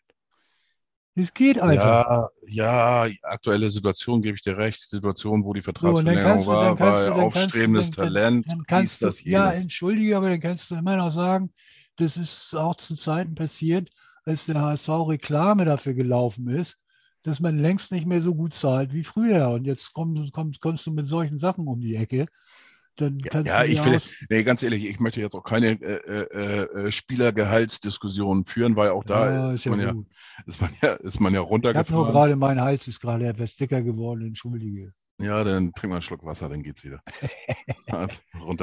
Das 1.17 1.33
geht 1.33 1.61
einfach. 1.61 2.29
Ja, 2.47 3.07
ja, 3.07 3.15
aktuelle 3.23 3.71
Situation 3.71 4.21
gebe 4.21 4.35
ich 4.35 4.43
dir 4.43 4.59
recht. 4.59 4.81
Situation, 4.83 5.45
wo 5.45 5.53
die 5.53 5.61
So, 5.61 5.67
Vertragsverlängerung 5.67 6.39
dann 6.39 6.47
war, 6.49 6.75
du- 6.75 6.79
dann 6.79 7.15
du- 7.15 7.21
aufstrebendes 7.23 7.91
dann- 7.93 8.13
dann- 8.15 8.45
Talent, 8.45 8.47
dies, 8.83 8.99
du, 8.99 9.31
ja, 9.31 9.53
entschuldige, 9.53 10.17
aber 10.17 10.29
dann 10.31 10.41
kannst 10.41 10.71
du 10.71 10.75
immer 10.75 10.97
noch 10.97 11.13
sagen, 11.15 11.53
das 11.97 12.17
ist 12.17 12.55
auch 12.57 12.75
zu 12.75 12.97
Zeiten 12.97 13.37
passiert, 13.37 13.91
als 14.25 14.47
der 14.47 14.61
HSV 14.61 14.89
Reklame 15.09 15.65
dafür 15.65 15.95
gelaufen 15.95 16.49
ist, 16.49 16.77
dass 17.25 17.41
man 17.41 17.59
längst 17.59 17.93
nicht 17.93 18.07
mehr 18.07 18.23
so 18.23 18.35
gut 18.37 18.55
zahlt 18.55 18.95
wie 18.95 19.05
früher. 19.05 19.51
Und 19.51 19.67
jetzt 19.67 19.93
komm, 19.95 20.31
komm, 20.33 20.53
kommst 20.61 20.87
du 20.87 20.93
mit 20.93 21.09
solchen 21.09 21.39
Sachen 21.39 21.69
um 21.69 21.81
die 21.83 21.97
Ecke. 21.97 22.29
Dann 22.97 23.29
kannst 23.31 23.49
Ja, 23.49 23.61
du 23.61 23.65
ich 23.65 23.81
dir 23.81 23.85
will, 23.85 24.01
nee, 24.31 24.45
ganz 24.45 24.63
ehrlich, 24.63 24.85
ich 24.87 25.01
möchte 25.01 25.21
jetzt 25.21 25.35
auch 25.35 25.43
keine 25.45 25.73
äh, 25.83 26.25
äh, 26.25 26.87
äh, 26.89 26.93
Spielergehaltsdiskussionen 26.93 28.45
führen, 28.47 28.77
weil 28.77 28.91
auch 28.91 29.05
da 29.05 29.31
ja, 29.31 29.53
ist, 29.53 29.61
ist 29.61 29.65
ja 29.65 29.73
man 29.73 29.81
ja, 29.81 29.93
gut. 29.93 30.07
ist, 30.47 30.61
man 30.61 30.71
ja, 30.83 30.93
ist 30.95 31.21
man 31.21 31.35
ja 31.35 31.41
Ich 31.63 31.75
habe 31.75 31.93
nur 31.93 32.05
runtergefahren. 32.05 32.07
gerade, 32.07 32.37
mein 32.37 32.61
Hals 32.61 32.87
ist 32.89 33.01
gerade 33.01 33.27
etwas 33.27 33.57
dicker 33.57 33.83
geworden, 33.83 34.25
entschuldige. 34.27 34.95
Ja, 35.21 35.45
dann 35.45 35.73
trink 35.75 35.91
mal 35.91 35.97
einen 35.97 36.03
Schluck 36.03 36.25
Wasser, 36.25 36.49
dann 36.49 36.63
geht's 36.63 36.85
wieder. 36.85 37.01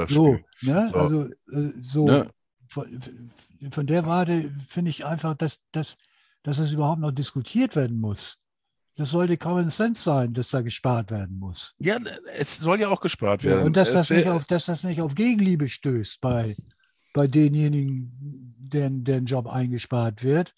So, 0.08 0.40
Runterspülen. 0.40 0.46
ne? 0.62 0.94
So. 0.94 0.96
also 0.96 1.26
äh, 1.52 1.74
so 1.82 2.06
Ne? 2.06 2.30
von, 2.70 3.02
von 3.72 3.88
der 3.88 4.06
Warte 4.06 4.52
finde 4.68 4.90
ich 4.92 5.06
einfach, 5.06 5.36
dass, 5.36 5.60
dass, 5.72 5.98
dass 6.44 6.58
es 6.60 6.72
überhaupt 6.72 7.02
noch 7.02 7.12
diskutiert 7.12 7.76
werden 7.76 8.00
muss. 8.00 8.38
Das 9.02 9.10
sollte 9.10 9.36
Common 9.36 9.72
Sense 9.72 10.04
sein, 10.04 10.32
dass 10.32 10.50
da 10.50 10.62
gespart 10.62 11.10
werden 11.10 11.40
muss. 11.40 11.74
Ja, 11.80 11.98
es 12.38 12.58
soll 12.58 12.80
ja 12.82 12.90
auch 12.90 13.02
gespart 13.02 13.42
Ja, 13.42 13.50
werden. 13.50 13.66
und 13.66 13.76
dass 13.76 13.94
das, 13.94 14.12
nicht 14.12 14.28
auf, 14.28 14.46
dass 14.46 14.66
das 14.68 14.84
nicht 14.84 15.02
auf 15.02 15.16
Gegenliebe 15.16 15.68
stößt 15.68 16.22
bei, 16.22 16.56
bei 17.16 17.26
denjenigen, 17.26 18.12
deren, 18.60 19.04
deren 19.04 19.26
Job 19.26 19.48
eingespart 19.48 20.22
wird. 20.22 20.54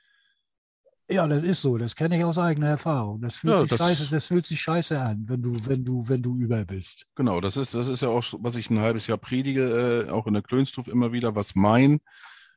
Ja, 1.10 1.26
das 1.26 1.44
ist 1.44 1.62
so. 1.62 1.78
Das 1.78 1.96
kenne 1.96 2.18
ich 2.18 2.24
aus 2.26 2.38
eigener 2.38 2.68
Erfahrung. 2.68 3.22
Das 3.22 3.38
fühlt, 3.38 3.54
Ja, 3.54 3.62
sich, 3.62 3.70
das- 3.70 3.78
scheiße, 3.80 4.08
das 4.12 4.26
fühlt 4.26 4.46
sich 4.46 4.60
scheiße 4.62 5.00
an, 5.00 5.24
wenn 5.30 5.42
du, 5.42 5.56
wenn 5.66 5.86
du, 5.86 6.04
wenn 6.10 6.22
du 6.22 6.36
über 6.36 6.66
bist. 6.66 7.08
Genau, 7.16 7.40
das 7.40 7.56
ist, 7.56 7.74
das 7.74 7.88
ist 7.88 8.02
ja 8.02 8.10
auch, 8.10 8.26
was 8.40 8.58
ich 8.58 8.70
ein 8.70 8.80
halbes 8.80 9.08
Jahr 9.08 9.18
predige, 9.20 10.06
äh, 10.08 10.10
auch 10.12 10.28
in 10.28 10.34
der 10.34 10.44
Klönstuf 10.44 10.90
immer 10.90 11.14
wieder, 11.14 11.34
was 11.34 11.56
mein 11.56 12.02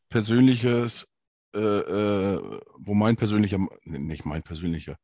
persönliches, 0.09 1.07
äh, 1.55 1.61
äh, 1.61 2.61
wo 2.77 2.95
mein 2.95 3.15
persönlicher, 3.15 3.65
nicht 3.85 4.25
mein 4.25 4.43
persönlicher, 4.43 4.97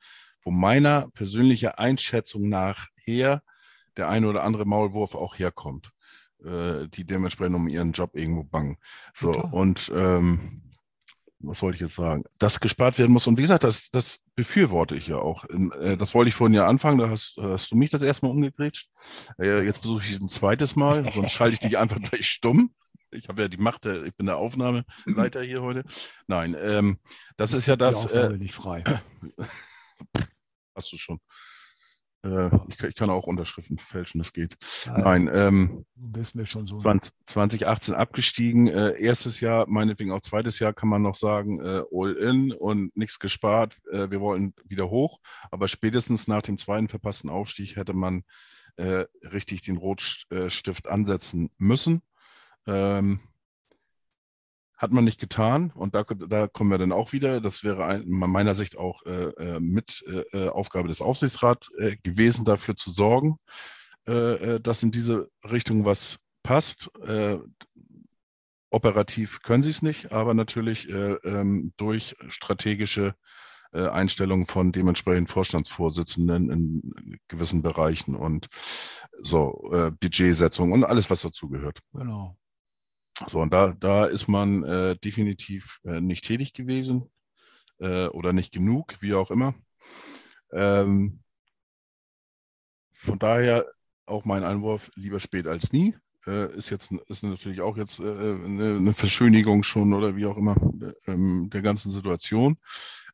wo 0.42 0.50
meiner 0.50 1.08
persönlicher 1.14 1.78
Einschätzung 1.78 2.48
nach 2.48 2.88
her 3.04 3.42
der 3.96 4.08
eine 4.08 4.28
oder 4.28 4.42
andere 4.42 4.64
Maulwurf 4.64 5.14
auch 5.14 5.38
herkommt, 5.38 5.90
äh, 6.44 6.88
die 6.88 7.04
dementsprechend 7.04 7.56
um 7.56 7.68
ihren 7.68 7.92
Job 7.92 8.14
irgendwo 8.14 8.44
bangen. 8.44 8.78
So, 9.12 9.32
klar. 9.32 9.52
und 9.52 9.90
ähm, 9.94 10.62
was 11.42 11.60
wollte 11.62 11.76
ich 11.76 11.80
jetzt 11.80 11.96
sagen? 11.96 12.24
Dass 12.38 12.60
gespart 12.60 12.98
werden 12.98 13.12
muss. 13.12 13.26
Und 13.26 13.36
wie 13.36 13.42
gesagt, 13.42 13.64
das, 13.64 13.90
das 13.90 14.20
befürworte 14.36 14.94
ich 14.94 15.08
ja 15.08 15.18
auch. 15.18 15.44
In, 15.44 15.72
äh, 15.72 15.96
das 15.96 16.14
wollte 16.14 16.28
ich 16.28 16.34
vorhin 16.34 16.54
ja 16.54 16.66
anfangen, 16.66 16.98
da 16.98 17.10
hast, 17.10 17.36
hast 17.36 17.70
du 17.70 17.76
mich 17.76 17.90
das 17.90 18.02
erste 18.02 18.26
Mal 18.26 18.32
umgegrätscht. 18.32 18.88
Äh, 19.38 19.64
jetzt 19.64 19.80
versuche 19.80 20.04
ich 20.04 20.12
es 20.12 20.20
ein 20.20 20.28
zweites 20.28 20.76
Mal, 20.76 21.04
sonst 21.14 21.32
schalte 21.32 21.54
ich 21.54 21.60
dich 21.60 21.78
einfach 21.78 22.00
gleich 22.00 22.28
stumm. 22.28 22.72
Ich 23.10 23.28
habe 23.28 23.42
ja 23.42 23.48
die 23.48 23.58
Macht, 23.58 23.84
der, 23.84 24.04
ich 24.04 24.14
bin 24.14 24.26
der 24.26 24.38
Aufnahmeleiter 24.38 25.42
hier 25.42 25.62
heute. 25.62 25.84
Nein, 26.28 26.56
ähm, 26.58 26.98
das 27.36 27.52
ist 27.52 27.66
ja 27.66 27.76
das, 27.76 28.06
Die 28.06 28.14
äh, 28.14 28.18
Aufnahme 28.18 28.38
nicht 28.38 28.54
frei. 28.54 28.84
hast 30.82 30.92
du 30.92 30.96
schon. 30.98 31.20
Äh, 32.24 32.50
ich, 32.68 32.76
kann- 32.78 32.88
ich 32.90 32.94
kann 32.94 33.10
auch 33.10 33.26
Unterschriften 33.26 33.78
fälschen, 33.78 34.20
das 34.20 34.32
geht. 34.32 34.56
Nein, 34.86 35.28
ähm, 35.32 35.84
bist 35.96 36.34
mir 36.36 36.46
schon 36.46 36.66
so. 36.68 36.78
20, 36.78 37.12
2018 37.26 37.94
abgestiegen, 37.94 38.68
äh, 38.68 38.92
erstes 39.00 39.40
Jahr, 39.40 39.66
meinetwegen 39.68 40.12
auch 40.12 40.20
zweites 40.20 40.58
Jahr 40.60 40.72
kann 40.72 40.88
man 40.88 41.02
noch 41.02 41.16
sagen, 41.16 41.60
äh, 41.60 41.82
all 41.92 42.12
in 42.12 42.52
und 42.52 42.96
nichts 42.96 43.18
gespart. 43.18 43.76
Äh, 43.90 44.10
wir 44.10 44.20
wollten 44.20 44.54
wieder 44.64 44.88
hoch, 44.88 45.18
aber 45.50 45.66
spätestens 45.66 46.28
nach 46.28 46.42
dem 46.42 46.58
zweiten 46.58 46.88
verpassten 46.88 47.28
Aufstieg 47.30 47.74
hätte 47.76 47.92
man 47.92 48.22
äh, 48.76 49.04
richtig 49.32 49.62
den 49.62 49.76
Rotstift 49.76 50.86
ansetzen 50.88 51.50
müssen. 51.58 52.02
Ähm, 52.66 53.18
hat 54.82 54.90
man 54.90 55.04
nicht 55.04 55.20
getan 55.20 55.70
und 55.76 55.94
da, 55.94 56.02
da 56.02 56.48
kommen 56.48 56.70
wir 56.70 56.76
dann 56.76 56.90
auch 56.90 57.12
wieder. 57.12 57.40
Das 57.40 57.62
wäre 57.62 57.86
ein, 57.86 58.02
in 58.02 58.18
meiner 58.18 58.56
Sicht 58.56 58.76
auch 58.76 59.06
äh, 59.06 59.28
äh, 59.28 59.60
mit 59.60 60.04
äh, 60.08 60.46
äh, 60.46 60.48
Aufgabe 60.48 60.88
des 60.88 61.00
Aufsichtsrats 61.00 61.70
äh, 61.78 61.96
gewesen, 62.02 62.44
dafür 62.44 62.74
zu 62.74 62.90
sorgen, 62.90 63.38
äh, 64.06 64.58
dass 64.58 64.82
in 64.82 64.90
diese 64.90 65.30
Richtung 65.44 65.84
was 65.84 66.18
passt. 66.42 66.90
Operativ 68.70 69.42
können 69.42 69.62
sie 69.62 69.70
es 69.70 69.82
nicht, 69.82 70.10
aber 70.10 70.34
natürlich 70.34 70.88
äh, 70.88 71.12
ähm, 71.24 71.72
durch 71.76 72.16
strategische 72.28 73.14
Einstellungen 73.70 74.44
von 74.44 74.70
dementsprechend 74.70 75.30
Vorstandsvorsitzenden 75.30 76.50
in 76.50 77.20
gewissen 77.28 77.62
Bereichen 77.62 78.14
und 78.14 78.48
so 79.18 79.94
Budgetsetzung 79.98 80.72
und 80.72 80.84
alles, 80.84 81.08
was 81.08 81.22
dazugehört. 81.22 81.78
Genau. 81.94 82.36
So, 83.28 83.40
und 83.40 83.52
da, 83.52 83.74
da 83.78 84.06
ist 84.06 84.28
man 84.28 84.64
äh, 84.64 84.96
definitiv 84.96 85.80
äh, 85.84 86.00
nicht 86.00 86.24
tätig 86.24 86.52
gewesen 86.52 87.10
äh, 87.78 88.06
oder 88.06 88.32
nicht 88.32 88.52
genug, 88.52 88.96
wie 89.00 89.14
auch 89.14 89.30
immer. 89.30 89.54
Ähm, 90.52 91.20
von 92.92 93.18
daher 93.18 93.66
auch 94.06 94.24
mein 94.24 94.44
Einwurf, 94.44 94.90
lieber 94.94 95.20
spät 95.20 95.46
als 95.46 95.72
nie. 95.72 95.94
Äh, 96.26 96.56
ist 96.56 96.70
jetzt 96.70 96.92
ist 97.08 97.24
natürlich 97.24 97.60
auch 97.60 97.76
jetzt 97.76 97.98
äh, 97.98 98.02
eine, 98.04 98.76
eine, 98.76 98.92
Verschönigung 98.92 99.64
schon 99.64 99.92
oder 99.92 100.14
wie 100.14 100.26
auch 100.26 100.36
immer 100.36 100.56
ähm, 101.06 101.50
der 101.50 101.62
ganzen 101.62 101.90
Situation. 101.90 102.58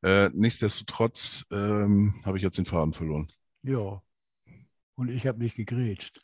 Äh, 0.03 0.29
nichtsdestotrotz 0.35 1.47
ähm, 1.51 2.21
habe 2.25 2.37
ich 2.37 2.43
jetzt 2.43 2.59
den 2.59 2.67
Faden 2.67 2.93
verloren. 2.93 3.33
Ja. 3.63 4.03
Und 4.95 5.09
ich 5.09 5.27
habe 5.27 5.39
nicht 5.39 5.57
gegrätscht. 5.57 6.21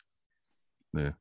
Nee. 0.91 1.11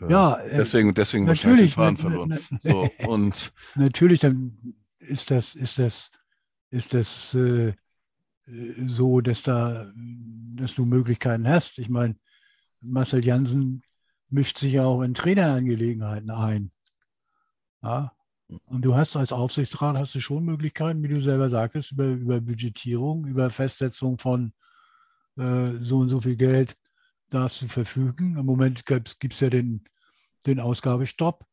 Äh, 0.00 0.10
ja, 0.10 0.38
deswegen, 0.52 0.94
deswegen 0.94 1.24
natürlich, 1.24 1.44
wahrscheinlich 1.44 1.74
den 1.74 1.74
Faden 1.74 1.96
verloren. 1.96 2.38
So, 2.60 2.90
und 3.06 3.52
natürlich, 3.74 4.20
dann 4.20 4.76
ist 4.98 5.30
das, 5.30 5.54
ist 5.54 5.78
das, 5.78 6.10
ist 6.70 6.94
das 6.94 7.34
äh, 7.34 7.72
so, 8.46 9.20
dass 9.20 9.42
da, 9.42 9.90
dass 9.94 10.74
du 10.74 10.84
Möglichkeiten 10.84 11.46
hast. 11.48 11.78
Ich 11.78 11.88
meine, 11.88 12.16
Marcel 12.80 13.24
Jansen 13.24 13.82
mischt 14.30 14.58
sich 14.58 14.74
ja 14.74 14.84
auch 14.84 15.02
in 15.02 15.14
Trainerangelegenheiten 15.14 16.30
ein. 16.30 16.70
Ja? 17.82 18.12
Und 18.66 18.82
du 18.82 18.94
hast 18.94 19.16
als 19.16 19.32
Aufsichtsrat 19.32 19.98
hast 19.98 20.14
du 20.14 20.20
schon 20.20 20.44
Möglichkeiten, 20.44 21.02
wie 21.02 21.08
du 21.08 21.20
selber 21.20 21.50
sagtest, 21.50 21.92
über, 21.92 22.06
über 22.06 22.40
Budgetierung, 22.40 23.26
über 23.26 23.50
Festsetzung 23.50 24.18
von 24.18 24.52
äh, 25.36 25.72
so 25.80 25.98
und 25.98 26.08
so 26.08 26.20
viel 26.20 26.36
Geld 26.36 26.76
du 27.30 27.68
verfügen. 27.68 28.36
Im 28.36 28.46
Moment 28.46 28.86
gibt 28.86 29.18
es 29.24 29.40
ja 29.40 29.50
den, 29.50 29.84
den 30.46 30.60
Ausgabestopp. 30.60 31.46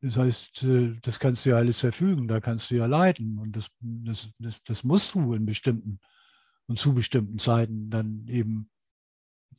Das 0.00 0.16
heißt, 0.16 0.64
äh, 0.64 0.96
das 1.02 1.18
kannst 1.18 1.44
du 1.44 1.50
ja 1.50 1.56
alles 1.56 1.80
verfügen, 1.80 2.28
da 2.28 2.40
kannst 2.40 2.70
du 2.70 2.76
ja 2.76 2.86
leiten. 2.86 3.38
Und 3.38 3.56
das, 3.56 3.70
das, 3.80 4.28
das, 4.38 4.62
das 4.62 4.84
musst 4.84 5.14
du 5.14 5.34
in 5.34 5.46
bestimmten 5.46 5.98
und 6.66 6.78
zu 6.78 6.94
bestimmten 6.94 7.38
Zeiten 7.38 7.90
dann 7.90 8.26
eben 8.28 8.70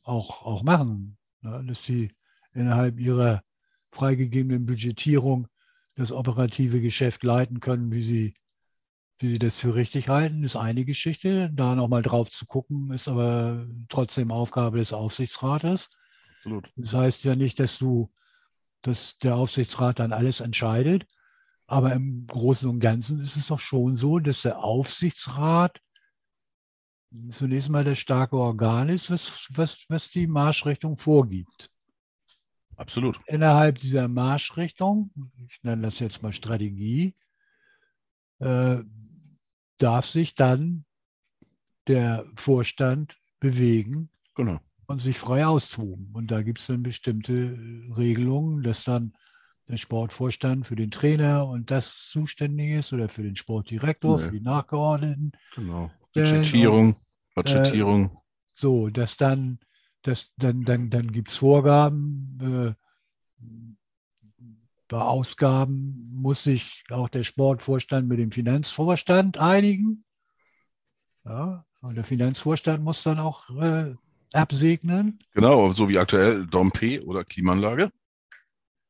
auch, 0.02 0.42
auch 0.42 0.62
machen. 0.62 1.18
Ja, 1.42 1.62
dass 1.62 1.84
sie 1.84 2.12
innerhalb 2.52 2.98
ihrer 2.98 3.42
freigegebenen 3.90 4.66
Budgetierung 4.66 5.48
das 5.94 6.12
operative 6.12 6.80
Geschäft 6.80 7.24
leiten 7.24 7.60
können, 7.60 7.90
wie 7.90 8.02
sie, 8.02 8.34
wie 9.18 9.30
sie 9.30 9.38
das 9.38 9.56
für 9.56 9.74
richtig 9.74 10.08
halten, 10.08 10.44
ist 10.44 10.56
eine 10.56 10.84
Geschichte. 10.84 11.50
Da 11.52 11.74
nochmal 11.74 12.02
drauf 12.02 12.30
zu 12.30 12.46
gucken, 12.46 12.90
ist 12.92 13.08
aber 13.08 13.66
trotzdem 13.88 14.30
Aufgabe 14.30 14.78
des 14.78 14.92
Aufsichtsrates. 14.92 15.90
Absolut. 16.36 16.68
Das 16.76 16.92
heißt 16.92 17.24
ja 17.24 17.34
nicht, 17.34 17.58
dass 17.58 17.78
du, 17.78 18.12
dass 18.82 19.18
der 19.18 19.36
Aufsichtsrat 19.36 19.98
dann 19.98 20.12
alles 20.12 20.40
entscheidet. 20.40 21.06
Aber 21.66 21.92
im 21.94 22.26
Großen 22.26 22.68
und 22.68 22.78
Ganzen 22.78 23.20
ist 23.20 23.36
es 23.36 23.48
doch 23.48 23.58
schon 23.58 23.96
so, 23.96 24.18
dass 24.18 24.42
der 24.42 24.62
Aufsichtsrat 24.62 25.80
zunächst 27.28 27.70
mal 27.70 27.84
das 27.84 27.98
starke 27.98 28.36
Organ 28.36 28.88
ist, 28.88 29.10
was, 29.10 29.48
was, 29.50 29.86
was 29.88 30.10
die 30.10 30.26
Marschrichtung 30.26 30.96
vorgibt. 30.96 31.70
Absolut. 32.76 33.18
Innerhalb 33.26 33.78
dieser 33.78 34.06
Marschrichtung, 34.06 35.10
ich 35.48 35.62
nenne 35.62 35.82
das 35.82 35.98
jetzt 35.98 36.22
mal 36.22 36.32
Strategie, 36.32 37.14
äh, 38.38 38.82
darf 39.78 40.06
sich 40.06 40.34
dann 40.34 40.84
der 41.86 42.26
Vorstand 42.34 43.18
bewegen 43.40 44.08
genau. 44.34 44.58
und 44.86 45.00
sich 45.00 45.18
frei 45.18 45.46
austoben. 45.46 46.10
Und 46.14 46.30
da 46.30 46.42
gibt 46.42 46.58
es 46.58 46.66
dann 46.66 46.82
bestimmte 46.82 47.56
Regelungen, 47.96 48.62
dass 48.62 48.84
dann 48.84 49.12
der 49.68 49.76
Sportvorstand 49.76 50.66
für 50.66 50.76
den 50.76 50.90
Trainer 50.90 51.46
und 51.46 51.70
das 51.70 52.08
zuständig 52.10 52.70
ist 52.70 52.92
oder 52.92 53.08
für 53.08 53.22
den 53.22 53.36
Sportdirektor, 53.36 54.18
nee. 54.18 54.24
für 54.24 54.30
die 54.30 54.40
Nachgeordneten. 54.40 55.32
Genau. 55.54 55.90
Budgetierung, 56.14 56.96
Budgetierung. 57.34 58.04
Äh, 58.06 58.18
so, 58.54 58.88
dass 58.88 59.16
dann 59.16 59.58
das, 60.02 60.32
dann 60.36 60.62
dann, 60.62 60.88
dann 60.88 61.10
gibt 61.10 61.30
es 61.30 61.36
Vorgaben. 61.36 62.38
Äh, 62.40 62.74
bei 64.88 65.00
Ausgaben 65.00 66.10
muss 66.12 66.44
sich 66.44 66.84
auch 66.90 67.08
der 67.08 67.24
Sportvorstand 67.24 68.08
mit 68.08 68.18
dem 68.18 68.30
Finanzvorstand 68.30 69.38
einigen. 69.38 70.04
Ja, 71.24 71.64
und 71.82 71.96
der 71.96 72.04
Finanzvorstand 72.04 72.82
muss 72.82 73.02
dann 73.02 73.18
auch 73.18 73.50
äh, 73.50 73.94
absegnen. 74.32 75.18
Genau, 75.32 75.72
so 75.72 75.88
wie 75.88 75.98
aktuell 75.98 76.46
Domp 76.46 76.80
oder 77.04 77.24
Klimaanlage. 77.24 77.90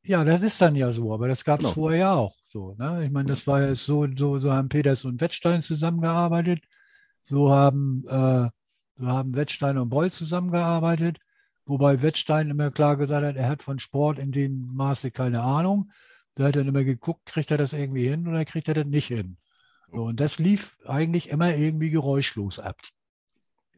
Ja, 0.02 0.22
das 0.22 0.42
ist 0.42 0.60
dann 0.60 0.76
ja 0.76 0.92
so, 0.92 1.12
aber 1.12 1.28
das 1.28 1.44
gab 1.44 1.60
es 1.60 1.64
genau. 1.64 1.74
vorher 1.74 1.98
ja 1.98 2.14
auch 2.14 2.36
so. 2.48 2.74
Ne? 2.78 3.04
Ich 3.04 3.10
meine, 3.10 3.28
das 3.28 3.46
war 3.46 3.66
jetzt 3.66 3.84
so, 3.84 4.06
so, 4.16 4.38
so 4.38 4.52
haben 4.52 4.68
Peters 4.68 5.04
und 5.04 5.20
Wettstein 5.20 5.62
zusammengearbeitet. 5.62 6.62
So 7.22 7.50
haben 7.50 8.04
äh, 8.06 8.48
wir 8.98 9.08
haben 9.08 9.34
Wettstein 9.34 9.78
und 9.78 9.90
Boll 9.90 10.10
zusammengearbeitet, 10.10 11.18
wobei 11.66 12.02
Wettstein 12.02 12.50
immer 12.50 12.70
klar 12.70 12.96
gesagt 12.96 13.26
hat, 13.26 13.36
er 13.36 13.48
hat 13.48 13.62
von 13.62 13.78
Sport 13.78 14.18
in 14.18 14.32
dem 14.32 14.74
Maße 14.74 15.10
keine 15.10 15.42
Ahnung. 15.42 15.90
Da 16.34 16.44
hat 16.44 16.56
er 16.56 16.66
immer 16.66 16.84
geguckt, 16.84 17.26
kriegt 17.26 17.50
er 17.50 17.58
das 17.58 17.72
irgendwie 17.72 18.08
hin 18.08 18.26
oder 18.28 18.44
kriegt 18.44 18.68
er 18.68 18.74
das 18.74 18.86
nicht 18.86 19.06
hin. 19.08 19.36
So, 19.92 20.04
und 20.04 20.20
das 20.20 20.38
lief 20.38 20.78
eigentlich 20.86 21.30
immer 21.30 21.54
irgendwie 21.54 21.90
geräuschlos 21.90 22.58
ab. 22.58 22.80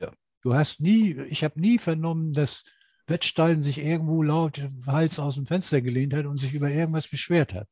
Ja. 0.01 0.11
Du 0.43 0.55
hast 0.55 0.81
nie, 0.81 1.13
ich 1.29 1.45
habe 1.45 1.61
nie 1.61 1.79
vernommen, 1.79 2.33
dass 2.33 2.65
Wettstein 3.07 3.63
sich 3.63 3.79
irgendwo 3.79 4.23
laut 4.23 4.61
Hals 4.87 5.19
aus 5.19 5.37
dem 5.37 5.47
Fenster 5.47 5.81
gelehnt 5.81 6.15
hat 6.15 6.27
und 6.27 6.37
sich 6.37 6.55
über 6.55 6.71
irgendwas 6.71 7.09
beschwert 7.09 7.55
hat. 7.55 7.69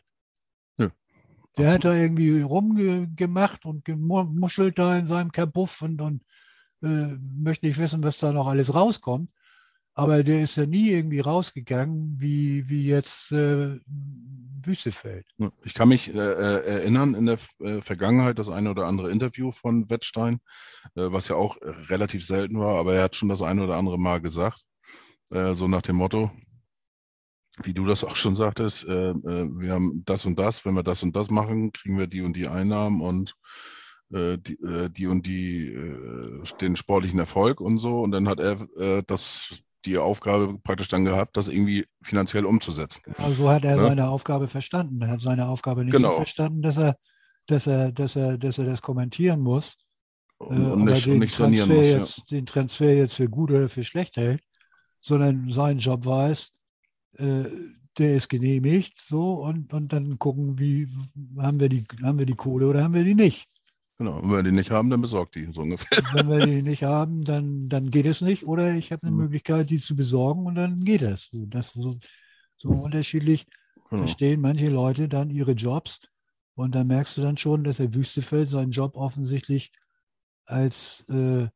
Ja, 0.78 0.90
Der 1.58 1.72
hat 1.72 1.84
da 1.84 1.94
irgendwie 1.94 2.40
rumgemacht 2.40 3.64
und 3.64 3.84
gemuschelt 3.84 4.78
da 4.78 4.96
in 4.98 5.06
seinem 5.06 5.32
Kabuff 5.32 5.82
und, 5.82 6.00
und 6.00 6.22
äh, 6.82 7.16
möchte 7.38 7.66
nicht 7.66 7.78
wissen, 7.78 8.02
was 8.02 8.18
da 8.18 8.32
noch 8.32 8.46
alles 8.46 8.74
rauskommt. 8.74 9.30
Aber 9.98 10.22
der 10.22 10.42
ist 10.42 10.56
ja 10.56 10.66
nie 10.66 10.90
irgendwie 10.90 11.20
rausgegangen, 11.20 12.16
wie, 12.18 12.68
wie 12.68 12.86
jetzt 12.86 13.32
äh, 13.32 13.80
Wüstefeld. 14.62 15.26
Ich 15.64 15.72
kann 15.72 15.88
mich 15.88 16.14
äh, 16.14 16.18
äh, 16.18 16.66
erinnern 16.66 17.14
in 17.14 17.24
der 17.24 17.38
äh, 17.60 17.80
Vergangenheit 17.80 18.38
das 18.38 18.50
eine 18.50 18.70
oder 18.70 18.84
andere 18.84 19.10
Interview 19.10 19.52
von 19.52 19.88
Wettstein, 19.88 20.40
äh, 20.96 21.10
was 21.10 21.28
ja 21.28 21.36
auch 21.36 21.56
relativ 21.88 22.26
selten 22.26 22.60
war, 22.60 22.78
aber 22.78 22.94
er 22.94 23.04
hat 23.04 23.16
schon 23.16 23.30
das 23.30 23.40
eine 23.40 23.64
oder 23.64 23.76
andere 23.76 23.98
Mal 23.98 24.20
gesagt, 24.20 24.64
äh, 25.30 25.54
so 25.54 25.66
nach 25.66 25.80
dem 25.80 25.96
Motto, 25.96 26.30
wie 27.62 27.72
du 27.72 27.86
das 27.86 28.04
auch 28.04 28.16
schon 28.16 28.36
sagtest, 28.36 28.86
wir 28.86 29.72
haben 29.72 30.02
das 30.04 30.26
und 30.26 30.38
das, 30.38 30.66
wenn 30.66 30.74
wir 30.74 30.82
das 30.82 31.02
und 31.02 31.16
das 31.16 31.30
machen, 31.30 31.72
kriegen 31.72 31.98
wir 31.98 32.06
die 32.06 32.20
und 32.20 32.36
die 32.36 32.48
Einnahmen 32.48 33.00
und 33.00 33.34
äh, 34.12 34.36
die, 34.38 34.54
äh, 34.62 34.90
die 34.90 35.06
und 35.06 35.26
die 35.26 35.72
äh, 35.72 36.42
den 36.60 36.76
sportlichen 36.76 37.18
Erfolg 37.18 37.62
und 37.62 37.78
so. 37.78 38.00
Und 38.00 38.10
dann 38.12 38.28
hat 38.28 38.40
er 38.40 39.02
das 39.06 39.62
die 39.86 39.98
Aufgabe 39.98 40.58
praktisch 40.58 40.88
dann 40.88 41.04
gehabt, 41.04 41.36
das 41.36 41.48
irgendwie 41.48 41.86
finanziell 42.02 42.44
umzusetzen. 42.44 43.00
Genau 43.04 43.30
so 43.30 43.48
hat 43.48 43.64
er 43.64 43.76
ja? 43.76 43.82
seine 43.88 44.08
Aufgabe 44.08 44.48
verstanden. 44.48 45.00
Er 45.00 45.08
hat 45.08 45.20
seine 45.20 45.46
Aufgabe 45.46 45.84
nicht 45.84 45.94
genau. 45.94 46.10
so 46.10 46.16
verstanden, 46.16 46.62
dass 46.62 46.76
er, 46.76 46.96
dass 47.46 47.66
er, 47.66 47.92
dass 47.92 48.16
er, 48.16 48.36
dass 48.36 48.58
er 48.58 48.66
das 48.66 48.82
kommentieren 48.82 49.40
muss. 49.40 49.76
Und, 50.38 50.70
und 50.70 50.84
nicht, 50.84 51.06
den, 51.06 51.20
nicht 51.20 51.34
Transfer 51.34 51.66
muss, 51.66 51.86
jetzt, 51.86 52.18
ja. 52.18 52.24
den 52.32 52.46
Transfer 52.46 52.94
jetzt 52.94 53.14
für 53.14 53.28
gut 53.28 53.50
oder 53.50 53.68
für 53.68 53.84
schlecht 53.84 54.16
hält, 54.16 54.42
sondern 55.00 55.50
sein 55.50 55.78
Job 55.78 56.04
war 56.04 56.30
es, 56.30 56.52
äh, 57.14 57.44
der 57.96 58.16
ist 58.16 58.28
genehmigt, 58.28 58.98
so 58.98 59.34
und, 59.34 59.72
und 59.72 59.92
dann 59.92 60.18
gucken, 60.18 60.58
wie 60.58 60.88
haben 61.38 61.58
wir 61.58 61.70
die, 61.70 61.86
haben 62.02 62.18
wir 62.18 62.26
die 62.26 62.34
Kohle 62.34 62.66
oder 62.66 62.84
haben 62.84 62.92
wir 62.92 63.04
die 63.04 63.14
nicht. 63.14 63.48
Genau, 63.98 64.18
und 64.18 64.24
wenn 64.24 64.36
wir 64.36 64.42
die 64.42 64.52
nicht 64.52 64.70
haben, 64.70 64.90
dann 64.90 65.00
besorgt 65.00 65.36
die, 65.36 65.46
so 65.46 65.62
ungefähr. 65.62 65.98
Wenn 66.12 66.28
wir 66.28 66.46
die 66.46 66.62
nicht 66.62 66.82
haben, 66.82 67.24
dann, 67.24 67.68
dann 67.68 67.90
geht 67.90 68.04
es 68.04 68.20
nicht. 68.20 68.46
Oder 68.46 68.74
ich 68.74 68.92
habe 68.92 69.02
eine 69.02 69.12
mhm. 69.12 69.22
Möglichkeit, 69.22 69.70
die 69.70 69.78
zu 69.78 69.96
besorgen 69.96 70.44
und 70.44 70.54
dann 70.54 70.84
geht 70.84 71.02
es. 71.02 71.30
Das 71.32 71.72
so, 71.72 71.96
so 72.56 72.68
unterschiedlich 72.68 73.46
genau. 73.88 74.02
verstehen 74.02 74.42
manche 74.42 74.68
Leute 74.68 75.08
dann 75.08 75.30
ihre 75.30 75.52
Jobs. 75.52 76.00
Und 76.54 76.74
dann 76.74 76.86
merkst 76.88 77.16
du 77.16 77.22
dann 77.22 77.36
schon, 77.36 77.64
dass 77.64 77.78
der 77.78 77.94
Wüstefeld 77.94 78.48
seinen 78.48 78.70
Job 78.70 78.96
offensichtlich 78.96 79.72
als 80.44 81.04
äh, 81.08 81.48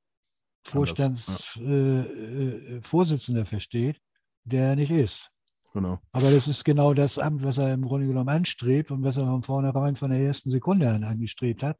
Vorstandsvorsitzender 0.64 2.06
ja. 2.08 3.38
äh, 3.38 3.42
äh, 3.42 3.44
versteht, 3.44 4.00
der 4.44 4.68
er 4.70 4.76
nicht 4.76 4.90
ist. 4.90 5.30
Genau. 5.72 5.98
Aber 6.12 6.30
das 6.30 6.48
ist 6.48 6.64
genau 6.64 6.94
das 6.94 7.18
Amt, 7.18 7.44
was 7.44 7.58
er 7.58 7.72
im 7.72 7.82
Grunde 7.82 8.06
genommen 8.06 8.28
anstrebt 8.28 8.90
und 8.90 9.02
was 9.04 9.16
er 9.16 9.26
von 9.26 9.42
vornherein 9.42 9.94
von 9.94 10.10
der 10.10 10.20
ersten 10.20 10.50
Sekunde 10.50 10.90
an 10.90 11.04
angestrebt 11.04 11.62
hat. 11.62 11.78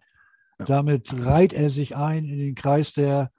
Damit 0.66 1.12
reiht 1.24 1.53
er 1.53 1.70
sich 1.70 1.97
ein 1.97 2.24
in 2.24 2.39
den 2.39 2.55
Kreis 2.55 2.93
der 2.93 3.31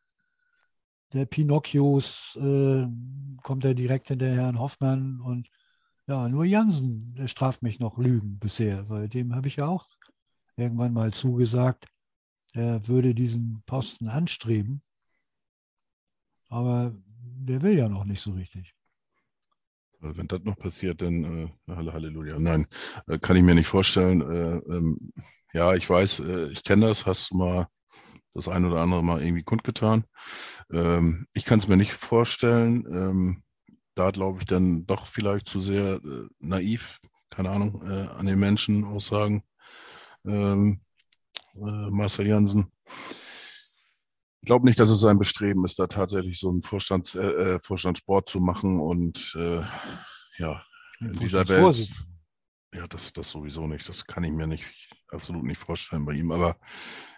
der 1.14 1.26
Pinocchios 1.26 2.38
äh, 2.42 2.88
kommt 3.44 3.66
er 3.66 3.74
direkt 3.74 4.08
hinter 4.08 4.34
Herrn 4.34 4.60
Hoffmann 4.60 5.20
und 5.20 5.50
ja, 6.08 6.28
nur 6.30 6.46
Jansen 6.46 7.16
straft 7.28 7.64
mich 7.64 7.80
noch 7.80 7.98
Lügen 7.98 8.40
bisher, 8.40 8.90
weil 8.90 9.08
dem 9.08 9.36
habe 9.36 9.48
ich 9.48 9.58
ja 9.58 9.68
auch 9.68 9.88
irgendwann 10.56 10.94
mal 10.94 11.14
zugesagt, 11.14 11.88
er 12.54 12.88
würde 12.88 13.14
diesen 13.14 13.64
Posten 13.66 14.08
anstreben. 14.08 14.82
Aber 16.50 16.94
der 17.14 17.62
will 17.62 17.78
ja 17.78 17.88
noch 17.88 18.04
nicht 18.04 18.22
so 18.22 18.32
richtig. 18.32 18.76
Wenn 20.00 20.28
das 20.28 20.42
noch 20.42 20.58
passiert, 20.58 21.02
dann 21.02 21.24
äh, 21.24 21.50
Halleluja. 21.68 22.40
Nein, 22.40 22.68
äh, 23.08 23.20
kann 23.20 23.38
ich 23.38 23.44
mir 23.44 23.56
nicht 23.56 23.68
vorstellen. 23.68 24.22
Äh, 24.22 24.58
ähm, 24.74 25.14
ja, 25.54 25.76
ich 25.76 25.90
weiß, 25.90 26.20
äh, 26.20 26.48
ich 26.52 26.64
kenne 26.64 26.88
das, 26.88 27.06
hast 27.06 27.32
du 27.32 27.38
mal 27.38 27.68
das 28.34 28.48
ein 28.48 28.66
oder 28.66 28.82
andere 28.82 29.04
mal 29.04 29.22
irgendwie 29.22 29.44
kundgetan. 29.44 30.06
Ähm, 30.72 31.28
ich 31.34 31.46
kann 31.46 31.60
es 31.60 31.68
mir 31.68 31.78
nicht 31.78 31.94
vorstellen. 31.94 32.86
Ähm, 32.86 33.44
da 33.96 34.12
glaube 34.12 34.40
ich 34.40 34.46
dann 34.46 34.86
doch 34.86 35.08
vielleicht 35.08 35.50
zu 35.50 35.60
sehr 35.60 35.96
äh, 35.96 36.28
naiv, 36.40 37.00
keine 37.30 37.50
Ahnung, 37.50 37.82
äh, 37.86 38.08
an 38.08 38.26
den 38.26 38.40
Menschen 38.40 38.86
Aussagen. 38.86 39.44
Ähm, 40.26 40.82
äh, 41.56 41.90
Marcel 41.90 42.28
Jansen. 42.28 42.72
Ich 44.44 44.48
glaube 44.48 44.66
nicht, 44.66 44.80
dass 44.80 44.90
es 44.90 45.02
sein 45.02 45.20
Bestreben 45.20 45.66
ist, 45.66 45.78
da 45.78 45.88
tatsächlich 45.88 46.40
so 46.40 46.50
einen 46.50 46.64
Vorstand, 46.64 47.14
äh, 47.14 47.60
Vorstandssport 47.60 48.28
zu 48.28 48.40
machen 48.40 48.80
und 48.80 49.38
ja, 50.38 50.64
in 51.00 51.14
dieser 51.20 51.48
Welt. 51.48 51.90
Ja, 52.74 52.88
das, 52.88 53.14
das 53.14 53.30
sowieso 53.30 53.68
nicht. 53.68 53.88
Das 53.88 54.06
kann 54.08 54.24
ich 54.24 54.32
mir 54.32 54.48
nicht 54.48 54.66
absolut 55.12 55.44
nicht 55.44 55.60
vorstellen 55.60 56.06
bei 56.06 56.14
ihm. 56.14 56.32
Aber 56.32 56.58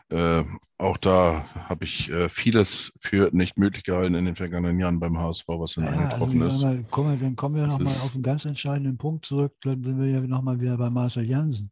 äh, 0.09 0.43
auch 0.77 0.97
da 0.97 1.45
habe 1.69 1.85
ich 1.85 2.09
äh, 2.09 2.29
vieles 2.29 2.93
für 2.99 3.29
nicht 3.33 3.57
möglich 3.57 3.83
gehalten 3.83 4.15
in 4.15 4.25
den 4.25 4.35
vergangenen 4.35 4.79
Jahren 4.79 4.99
beim 4.99 5.17
HSV, 5.17 5.47
was 5.47 5.73
dann 5.73 5.85
ja, 5.85 5.91
eingetroffen 5.91 6.41
also, 6.43 6.55
ist. 6.55 6.63
Mal, 6.63 7.17
dann 7.17 7.35
kommen 7.35 7.55
wir 7.55 7.67
nochmal 7.67 7.95
auf 8.03 8.13
einen 8.13 8.23
ganz 8.23 8.45
entscheidenden 8.45 8.97
Punkt 8.97 9.25
zurück. 9.25 9.55
Dann 9.61 9.83
sind 9.83 9.99
wir 9.99 10.07
ja 10.07 10.21
nochmal 10.21 10.59
wieder 10.59 10.77
bei 10.77 10.89
Marcel 10.89 11.25
Jansen. 11.25 11.71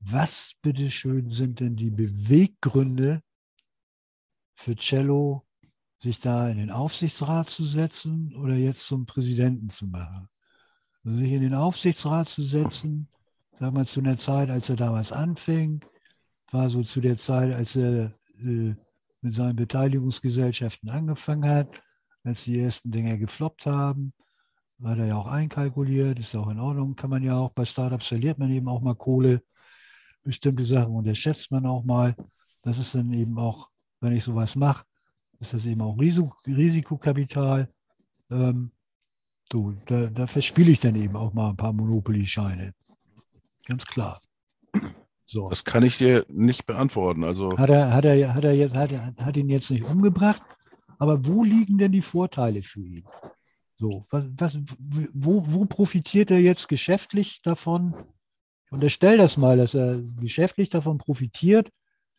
Was 0.00 0.52
bitteschön 0.62 1.30
sind 1.30 1.60
denn 1.60 1.76
die 1.76 1.90
Beweggründe 1.90 3.22
für 4.54 4.76
Cello, 4.76 5.46
sich 5.98 6.20
da 6.20 6.48
in 6.48 6.58
den 6.58 6.70
Aufsichtsrat 6.70 7.48
zu 7.48 7.64
setzen 7.64 8.34
oder 8.36 8.54
jetzt 8.54 8.86
zum 8.86 9.06
Präsidenten 9.06 9.68
zu 9.68 9.86
machen? 9.86 10.28
Also 11.04 11.18
sich 11.18 11.32
in 11.32 11.42
den 11.42 11.54
Aufsichtsrat 11.54 12.28
zu 12.28 12.42
setzen, 12.42 13.08
sag 13.58 13.72
mal 13.72 13.86
zu 13.86 14.00
einer 14.00 14.16
Zeit, 14.16 14.50
als 14.50 14.68
er 14.68 14.76
damals 14.76 15.12
anfing, 15.12 15.84
war 16.50 16.70
so 16.70 16.82
zu 16.82 17.00
der 17.00 17.16
Zeit, 17.16 17.54
als 17.54 17.76
er 17.76 18.12
äh, 18.38 18.74
mit 19.22 19.34
seinen 19.34 19.56
Beteiligungsgesellschaften 19.56 20.90
angefangen 20.90 21.48
hat, 21.48 21.68
als 22.22 22.44
die 22.44 22.60
ersten 22.60 22.90
Dinge 22.90 23.18
gefloppt 23.18 23.66
haben, 23.66 24.12
war 24.78 24.96
er 24.98 25.06
ja 25.06 25.16
auch 25.16 25.26
einkalkuliert, 25.26 26.18
ist 26.18 26.36
auch 26.36 26.48
in 26.48 26.60
Ordnung, 26.60 26.96
kann 26.96 27.10
man 27.10 27.22
ja 27.22 27.36
auch, 27.36 27.50
bei 27.50 27.64
Startups 27.64 28.08
verliert 28.08 28.38
man 28.38 28.50
eben 28.50 28.68
auch 28.68 28.82
mal 28.82 28.94
Kohle, 28.94 29.42
bestimmte 30.22 30.64
Sachen 30.64 30.94
unterschätzt 30.94 31.50
man 31.50 31.66
auch 31.66 31.84
mal. 31.84 32.14
Das 32.62 32.78
ist 32.78 32.94
dann 32.94 33.12
eben 33.12 33.38
auch, 33.38 33.70
wenn 34.00 34.12
ich 34.12 34.24
sowas 34.24 34.54
mache, 34.56 34.84
ist 35.40 35.54
das 35.54 35.66
eben 35.66 35.80
auch 35.80 35.96
Risikokapital. 35.98 37.68
Ähm, 38.30 38.72
so, 39.50 39.72
da, 39.86 40.08
da 40.08 40.26
verspiele 40.26 40.72
ich 40.72 40.80
dann 40.80 40.96
eben 40.96 41.14
auch 41.14 41.32
mal 41.32 41.50
ein 41.50 41.56
paar 41.56 41.72
Monopoly-Scheine. 41.72 42.74
Ganz 43.66 43.84
klar. 43.84 44.20
So. 45.26 45.48
Das 45.48 45.64
kann 45.64 45.82
ich 45.82 45.98
dir 45.98 46.24
nicht 46.28 46.66
beantworten. 46.66 47.24
Also 47.24 47.58
hat 47.58 47.68
er, 47.68 47.92
hat 47.92 48.04
er, 48.04 48.32
hat 48.32 48.44
er 48.44 48.54
jetzt, 48.54 48.76
hat, 48.76 48.92
hat 48.92 49.36
ihn 49.36 49.48
jetzt 49.48 49.70
nicht 49.70 49.84
umgebracht, 49.84 50.42
aber 50.98 51.26
wo 51.26 51.42
liegen 51.42 51.78
denn 51.78 51.90
die 51.90 52.02
Vorteile 52.02 52.62
für 52.62 52.80
ihn? 52.80 53.04
So, 53.76 54.06
was, 54.08 54.24
was, 54.36 54.58
wo, 55.12 55.44
wo 55.46 55.64
profitiert 55.66 56.30
er 56.30 56.38
jetzt 56.38 56.68
geschäftlich 56.68 57.42
davon? 57.42 57.94
Ich 58.66 58.72
unterstelle 58.72 59.18
das 59.18 59.36
mal, 59.36 59.56
dass 59.56 59.74
er 59.74 60.00
geschäftlich 60.20 60.70
davon 60.70 60.98
profitiert, 60.98 61.70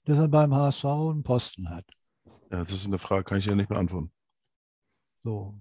dass 0.04 0.18
er 0.20 0.28
beim 0.28 0.54
HSV 0.54 0.86
einen 0.86 1.24
Posten 1.24 1.70
hat. 1.70 1.86
Ja, 2.52 2.60
das 2.60 2.74
ist 2.74 2.88
eine 2.88 3.00
Frage, 3.00 3.24
kann 3.24 3.40
ich 3.40 3.46
ja 3.46 3.56
nicht 3.56 3.70
beantworten. 3.70 4.12
So. 5.24 5.60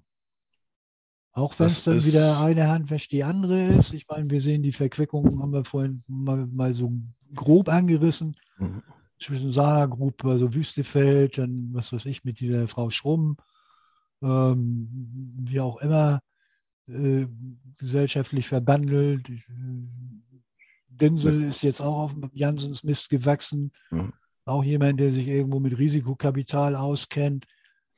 Auch 1.36 1.58
wenn 1.58 1.66
es 1.66 1.84
dann 1.84 2.02
wieder 2.02 2.40
eine 2.40 2.66
Hand 2.66 2.88
wäscht 2.88 3.12
die 3.12 3.22
andere 3.22 3.66
ist. 3.66 3.92
Ich 3.92 4.08
meine, 4.08 4.30
wir 4.30 4.40
sehen 4.40 4.62
die 4.62 4.72
Verquickung, 4.72 5.38
haben 5.42 5.52
wir 5.52 5.66
vorhin 5.66 6.02
mal, 6.06 6.46
mal 6.46 6.72
so 6.72 6.90
grob 7.34 7.68
angerissen. 7.68 8.34
Mhm. 8.56 8.82
Zwischen 9.20 9.50
Sana 9.50 9.84
Group, 9.84 10.24
also 10.24 10.54
Wüstefeld, 10.54 11.36
dann 11.36 11.68
was 11.72 11.92
weiß 11.92 12.06
ich, 12.06 12.24
mit 12.24 12.40
dieser 12.40 12.68
Frau 12.68 12.88
Schrumm, 12.88 13.36
ähm, 14.22 14.88
wie 15.44 15.60
auch 15.60 15.76
immer, 15.82 16.20
äh, 16.88 17.26
gesellschaftlich 17.78 18.48
verbandelt. 18.48 19.28
Äh, 19.28 19.42
Dinsel 20.88 21.42
ist 21.42 21.60
jetzt 21.60 21.82
auch 21.82 21.98
auf 21.98 22.14
Jansens 22.32 22.82
Mist 22.82 23.10
gewachsen. 23.10 23.72
Mhm. 23.90 24.14
Auch 24.46 24.64
jemand, 24.64 25.00
der 25.00 25.12
sich 25.12 25.28
irgendwo 25.28 25.60
mit 25.60 25.76
Risikokapital 25.76 26.74
auskennt, 26.76 27.44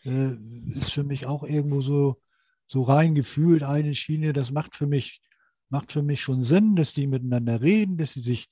äh, 0.02 0.34
ist 0.66 0.90
für 0.90 1.04
mich 1.04 1.26
auch 1.26 1.44
irgendwo 1.44 1.82
so, 1.82 2.20
so 2.68 2.82
rein 2.82 3.14
gefühlt 3.14 3.62
eine 3.62 3.94
Schiene. 3.94 4.32
Das 4.32 4.52
macht 4.52 4.74
für 4.74 4.86
mich, 4.86 5.20
macht 5.68 5.90
für 5.90 6.02
mich 6.02 6.20
schon 6.20 6.44
Sinn, 6.44 6.76
dass 6.76 6.92
die 6.92 7.06
miteinander 7.06 7.60
reden, 7.60 7.96
dass 7.96 8.12
sie 8.12 8.20
sich 8.20 8.48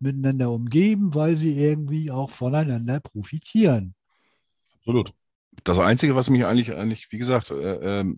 miteinander 0.00 0.50
umgeben, 0.50 1.14
weil 1.14 1.36
sie 1.36 1.56
irgendwie 1.56 2.10
auch 2.10 2.30
voneinander 2.30 3.00
profitieren. 3.00 3.94
Absolut. 4.74 5.12
Das 5.64 5.78
Einzige, 5.78 6.14
was 6.14 6.30
mich 6.30 6.44
eigentlich, 6.44 6.74
eigentlich 6.74 7.10
wie 7.10 7.18
gesagt, 7.18 7.50
äh, 7.50 8.00
äh, 8.00 8.14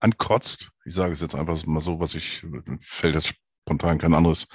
ankotzt, 0.00 0.70
ich 0.84 0.94
sage 0.94 1.12
es 1.12 1.20
jetzt 1.20 1.34
einfach 1.34 1.64
mal 1.66 1.80
so, 1.80 2.00
was 2.00 2.14
ich, 2.14 2.44
fällt 2.80 3.14
jetzt 3.14 3.34
spontan 3.62 3.98
kein 3.98 4.14
anderes 4.14 4.46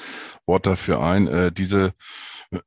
Wort 0.46 0.66
dafür 0.66 1.02
ein, 1.02 1.28
äh, 1.28 1.52
diese, 1.52 1.94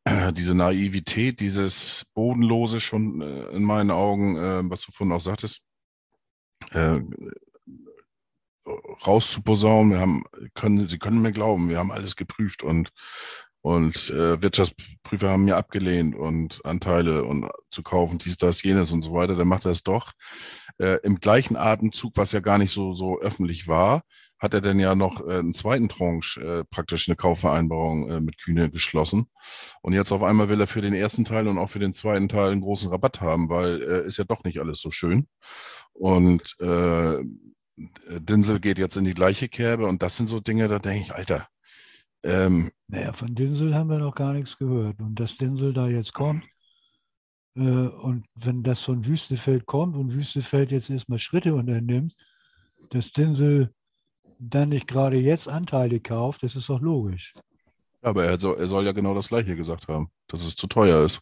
äh, 0.04 0.32
diese 0.32 0.54
Naivität, 0.54 1.40
dieses 1.40 2.06
Bodenlose 2.14 2.80
schon 2.80 3.20
äh, 3.20 3.48
in 3.50 3.64
meinen 3.64 3.90
Augen, 3.90 4.36
äh, 4.36 4.62
was 4.70 4.82
du 4.82 4.92
vorhin 4.92 5.14
auch 5.14 5.20
sagtest, 5.20 5.64
äh, 6.72 7.00
rauszuposaunen. 9.06 9.92
Wir 9.92 10.00
haben, 10.00 10.24
können, 10.54 10.88
Sie 10.88 10.98
können 10.98 11.22
mir 11.22 11.32
glauben, 11.32 11.68
wir 11.68 11.78
haben 11.78 11.92
alles 11.92 12.16
geprüft 12.16 12.62
und, 12.62 12.90
und 13.60 14.10
äh, 14.10 14.42
Wirtschaftsprüfer 14.42 15.28
haben 15.28 15.44
mir 15.44 15.56
abgelehnt 15.56 16.14
und 16.14 16.64
Anteile 16.64 17.24
und 17.24 17.48
zu 17.70 17.82
kaufen, 17.82 18.18
dies, 18.18 18.36
das, 18.36 18.62
jenes 18.62 18.90
und 18.90 19.02
so 19.02 19.12
weiter. 19.12 19.36
Dann 19.36 19.48
macht 19.48 19.64
er 19.66 19.72
es 19.72 19.82
doch. 19.82 20.12
Äh, 20.78 20.98
Im 21.02 21.20
gleichen 21.20 21.56
Atemzug, 21.56 22.16
was 22.16 22.32
ja 22.32 22.40
gar 22.40 22.58
nicht 22.58 22.72
so, 22.72 22.94
so 22.94 23.20
öffentlich 23.20 23.68
war, 23.68 24.02
hat 24.38 24.54
er 24.54 24.60
dann 24.60 24.78
ja 24.78 24.94
noch 24.94 25.26
äh, 25.26 25.38
einen 25.38 25.54
zweiten 25.54 25.88
Tranche 25.88 26.40
äh, 26.40 26.64
praktisch 26.64 27.08
eine 27.08 27.16
Kaufvereinbarung 27.16 28.10
äh, 28.10 28.20
mit 28.20 28.38
Kühne 28.38 28.70
geschlossen. 28.70 29.26
Und 29.82 29.92
jetzt 29.92 30.12
auf 30.12 30.22
einmal 30.22 30.48
will 30.48 30.60
er 30.60 30.66
für 30.66 30.82
den 30.82 30.94
ersten 30.94 31.24
Teil 31.24 31.48
und 31.48 31.58
auch 31.58 31.70
für 31.70 31.78
den 31.78 31.92
zweiten 31.92 32.28
Teil 32.28 32.50
einen 32.52 32.60
großen 32.60 32.90
Rabatt 32.90 33.20
haben, 33.20 33.48
weil 33.48 33.82
äh, 33.82 34.06
ist 34.06 34.18
ja 34.18 34.24
doch 34.24 34.44
nicht 34.44 34.60
alles 34.60 34.80
so 34.80 34.90
schön. 34.90 35.28
Und 35.92 36.56
äh, 36.60 37.18
Dinsel 37.76 38.60
geht 38.60 38.78
jetzt 38.78 38.96
in 38.96 39.04
die 39.04 39.14
gleiche 39.14 39.48
Kerbe 39.48 39.86
und 39.86 40.02
das 40.02 40.16
sind 40.16 40.28
so 40.28 40.40
Dinge, 40.40 40.68
da 40.68 40.78
denke 40.78 41.02
ich, 41.02 41.14
Alter. 41.14 41.46
Ähm, 42.22 42.70
naja, 42.88 43.12
von 43.12 43.34
Dinsel 43.34 43.74
haben 43.74 43.90
wir 43.90 43.98
noch 43.98 44.14
gar 44.14 44.32
nichts 44.32 44.56
gehört. 44.56 45.00
Und 45.00 45.18
dass 45.20 45.36
Dinsel 45.36 45.72
da 45.72 45.88
jetzt 45.88 46.14
kommt, 46.14 46.44
äh, 47.56 47.60
und 47.60 48.24
wenn 48.34 48.62
das 48.62 48.82
von 48.82 49.04
Wüstefeld 49.04 49.66
kommt 49.66 49.96
und 49.96 50.14
Wüstefeld 50.14 50.70
jetzt 50.70 50.90
erstmal 50.90 51.18
Schritte 51.18 51.54
unternimmt, 51.54 52.14
dass 52.90 53.12
Dinsel 53.12 53.72
dann 54.50 54.70
nicht 54.70 54.86
gerade 54.86 55.16
jetzt 55.16 55.48
Anteile 55.48 56.00
kauft, 56.00 56.42
das 56.42 56.56
ist 56.56 56.68
doch 56.68 56.80
logisch. 56.80 57.32
Aber 58.02 58.24
er 58.24 58.38
soll, 58.38 58.58
er 58.58 58.66
soll 58.66 58.84
ja 58.84 58.92
genau 58.92 59.14
das 59.14 59.28
Gleiche 59.28 59.56
gesagt 59.56 59.88
haben, 59.88 60.08
dass 60.28 60.44
es 60.44 60.56
zu 60.56 60.66
teuer 60.66 61.04
ist 61.04 61.20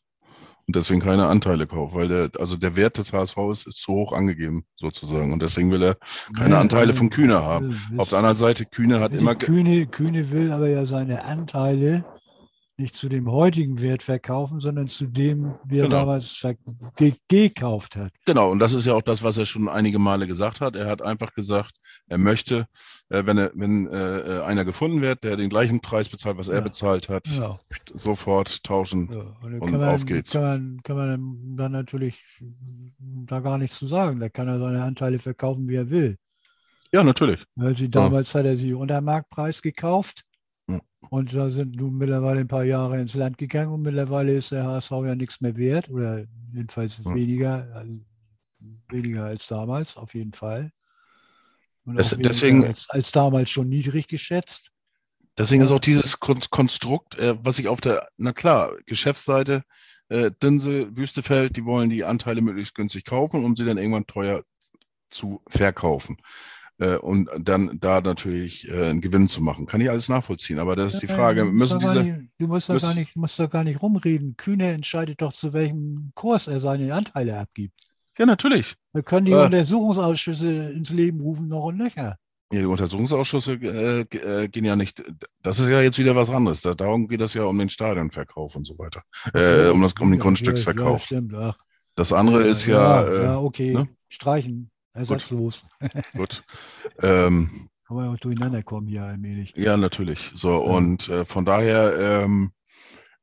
und 0.66 0.77
deswegen 0.77 1.01
keine 1.01 1.27
Anteile 1.27 1.66
kauft, 1.66 1.94
weil 1.94 2.09
der, 2.09 2.31
also 2.39 2.57
der 2.57 2.77
Wert 2.77 2.99
des 2.99 3.12
HSV 3.12 3.36
ist, 3.51 3.66
ist 3.66 3.78
zu 3.78 3.93
hoch 3.93 4.12
angegeben, 4.12 4.65
sozusagen. 4.77 5.32
Und 5.32 5.43
deswegen 5.43 5.70
will 5.70 5.82
er 5.82 5.97
keine 6.36 6.59
Anteile 6.59 6.93
vom 6.93 7.11
Kühne 7.11 7.43
haben. 7.43 7.77
Auf 7.97 8.11
der 8.11 8.19
anderen 8.19 8.36
Seite, 8.36 8.65
Kühne 8.65 9.01
hat 9.01 9.12
immer. 9.12 9.35
Kühne, 9.35 9.86
Kühne 9.86 10.31
will 10.31 10.53
aber 10.53 10.69
ja 10.69 10.86
seine 10.86 11.24
Anteile 11.24 12.05
nicht 12.78 12.94
zu 12.94 13.09
dem 13.09 13.31
heutigen 13.31 13.81
Wert 13.81 14.03
verkaufen, 14.03 14.61
sondern 14.61 14.89
zu 14.89 15.07
dem, 15.07 15.55
wie 15.65 15.78
er 15.78 15.85
genau. 15.85 16.07
damals 16.07 16.44
gekauft 17.28 17.97
hat. 17.97 18.12
Genau, 18.24 18.51
und 18.51 18.59
das 18.59 18.73
ist 18.73 18.86
ja 18.86 18.94
auch 18.94 19.03
das, 19.03 19.23
was 19.23 19.36
er 19.36 19.47
schon 19.47 19.69
einige 19.69 19.99
Male 19.99 20.27
gesagt 20.27 20.61
hat. 20.61 20.74
Er 20.74 20.86
hat 20.86 21.03
einfach 21.03 21.35
gesagt, 21.35 21.77
er 22.07 22.19
möchte, 22.19 22.66
äh, 23.11 23.24
wenn, 23.27 23.39
er, 23.39 23.53
wenn 23.55 23.86
äh, 23.89 24.19
äh 24.19 24.43
einer 24.43 24.65
gefunden 24.65 25.03
wird, 25.03 25.23
der 25.23 25.36
den 25.36 25.51
gleichen 25.51 25.81
Preis 25.81 26.09
bezahlt, 26.09 26.39
was 26.39 26.49
ja. 26.49 26.55
er 26.55 26.62
bezahlt 26.62 27.09
hat, 27.09 27.27
ja. 27.27 27.59
sofort 27.94 28.65
tauschen 28.65 29.09
ja. 29.12 29.36
und, 29.43 29.61
und 29.61 29.70
man, 29.73 29.85
auf 29.85 30.07
geht's. 30.07 30.32
Kann 30.32 30.43
man, 30.43 30.81
kann 30.82 30.97
man 30.97 31.57
dann 31.57 31.73
natürlich 31.73 32.24
da 32.99 33.40
gar 33.40 33.59
nichts 33.59 33.78
zu 33.78 33.86
sagen. 33.86 34.19
Da 34.19 34.28
kann 34.28 34.49
er 34.49 34.59
seine 34.59 34.82
Anteile 34.82 35.19
verkaufen, 35.19 35.69
wie 35.69 35.77
er 35.77 35.90
will. 35.90 36.16
Ja, 36.93 37.03
natürlich. 37.03 37.43
Weil 37.55 37.77
sie 37.77 37.90
damals 37.90 38.35
hat 38.35 38.44
er 38.44 38.57
sie 38.57 38.74
unter 38.74 39.01
Marktpreis 39.01 39.62
gekauft 39.62 40.24
Ja. 40.24 40.31
Und 41.10 41.34
da 41.34 41.51
sind 41.51 41.76
nun 41.76 41.98
mittlerweile 41.98 42.40
ein 42.40 42.48
paar 42.48 42.64
Jahre 42.64 43.01
ins 43.01 43.14
Land 43.14 43.36
gegangen 43.36 43.72
und 43.72 43.82
mittlerweile 43.82 44.34
ist 44.34 44.52
der 44.52 44.64
HSV 44.64 44.90
ja 45.05 45.14
nichts 45.14 45.40
mehr 45.40 45.56
wert 45.56 45.90
oder 45.90 46.24
jedenfalls 46.52 47.05
weniger, 47.05 47.68
also 47.74 47.93
weniger 48.89 49.24
als 49.24 49.47
damals, 49.47 49.97
auf 49.97 50.14
jeden 50.14 50.32
Fall. 50.32 50.70
Und 51.84 51.97
Das- 51.98 52.16
deswegen- 52.16 52.64
als, 52.64 52.89
als 52.89 53.10
damals 53.10 53.51
schon 53.51 53.68
niedrig 53.68 54.06
geschätzt. 54.09 54.70
Deswegen 55.36 55.62
ist 55.62 55.70
auch 55.70 55.80
dieses 55.80 56.20
Kon 56.20 56.40
Konstrukt, 56.51 57.18
äh, 57.18 57.34
was 57.43 57.59
ich 57.59 57.66
auf 57.68 57.80
der, 57.80 58.09
na 58.16 58.32
klar, 58.32 58.76
Geschäftsseite, 58.86 59.62
äh, 60.09 60.30
Dinsel, 60.43 60.97
Wüstefeld, 60.97 61.56
die 61.56 61.64
wollen 61.64 61.90
die 61.90 62.05
Anteile 62.05 62.43
möglichst 62.43 62.74
günstig 62.74 63.05
kaufen, 63.05 63.44
um 63.44 63.56
sie 63.56 63.64
dann 63.64 63.78
irgendwann 63.78 64.06
teuer 64.06 64.43
zu 65.10 65.43
verkaufen. 65.48 66.18
Äh, 66.82 66.96
und 66.96 67.28
dann 67.38 67.78
da 67.80 68.00
natürlich 68.00 68.68
äh, 68.68 68.90
einen 68.90 69.00
Gewinn 69.00 69.28
zu 69.28 69.40
machen. 69.40 69.66
Kann 69.66 69.80
ich 69.80 69.88
alles 69.90 70.09
nachvollziehen. 70.09 70.59
Aber 70.59 70.74
das 70.74 70.94
ist 70.94 71.02
die 71.02 71.06
Frage, 71.06 71.40
du 71.42 71.52
musst 71.52 71.74
müssen 71.74 71.78
doch 71.78 71.94
gar 71.94 72.02
diese, 72.02 72.16
nicht, 72.16 72.30
du 72.38 72.46
musst 72.48 72.68
doch 72.68 72.80
gar 72.80 72.94
nicht, 72.94 73.16
musst 73.16 73.38
doch 73.38 73.50
gar 73.50 73.64
nicht 73.64 73.82
rumreden. 73.82 74.36
Kühne 74.36 74.72
entscheidet 74.72 75.20
doch, 75.22 75.32
zu 75.32 75.52
welchem 75.52 76.10
Kurs 76.14 76.48
er 76.48 76.60
seine 76.60 76.92
Anteile 76.94 77.38
abgibt. 77.38 77.80
ja 78.18 78.26
natürlich, 78.26 78.74
Wir 78.92 79.02
können 79.02 79.26
die 79.26 79.32
Äh. 79.32 79.44
Untersuchungsausschüsse 79.44 80.70
ins 80.70 80.90
Leben 80.90 81.20
rufen, 81.20 81.48
noch 81.48 81.64
und 81.66 81.76
nöcher. 81.78 82.16
Ja, 82.52 82.60
die 82.60 82.66
Untersuchungsausschüsse 82.66 83.52
äh, 83.54 84.00
äh, 84.16 84.48
gehen 84.48 84.64
ja 84.64 84.76
nicht, 84.76 85.02
das 85.42 85.59
ist 85.59 85.68
ja 85.68 85.80
jetzt 85.80 85.98
wieder 85.98 86.14
was 86.16 86.28
anderes. 86.28 86.60
Da, 86.62 86.74
darum 86.74 87.09
geht 87.09 87.20
es 87.22 87.32
ja 87.34 87.44
um 87.44 87.59
den 87.59 87.70
Stadionverkauf 87.70 88.56
und 88.56 88.66
so 88.66 88.78
weiter. 88.78 89.02
Äh, 89.32 89.70
um, 89.70 89.80
das, 89.82 89.94
um 90.00 90.10
den 90.10 90.18
Ja, 90.18 90.22
Grundstücksverkauf. 90.22 91.09
Ja, 91.10 91.54
Das 91.94 92.12
andere 92.12 92.42
ist 92.42 92.66
ja, 92.66 93.02
ja, 93.04 93.09
äh, 93.09 93.22
ja, 93.24 93.38
okay. 93.38 93.72
ne? 93.72 93.88
Streichen, 94.10 94.70
ersatzlos. 94.94 95.64
gut. 96.16 96.44
Ähm, 97.01 97.69
Kann 97.86 97.97
man 97.97 98.06
ja 98.06 98.12
auch 98.12 98.19
durcheinander 98.19 98.62
kommen 98.62 98.86
hier 98.86 99.05
allmählich. 99.05 99.55
ja, 99.56 99.77
natürlich. 99.77 100.32
So, 100.35 100.59
und 100.59 101.09
äh, 101.09 101.24
von 101.24 101.44
daher, 101.44 102.23
ähm, 102.24 102.52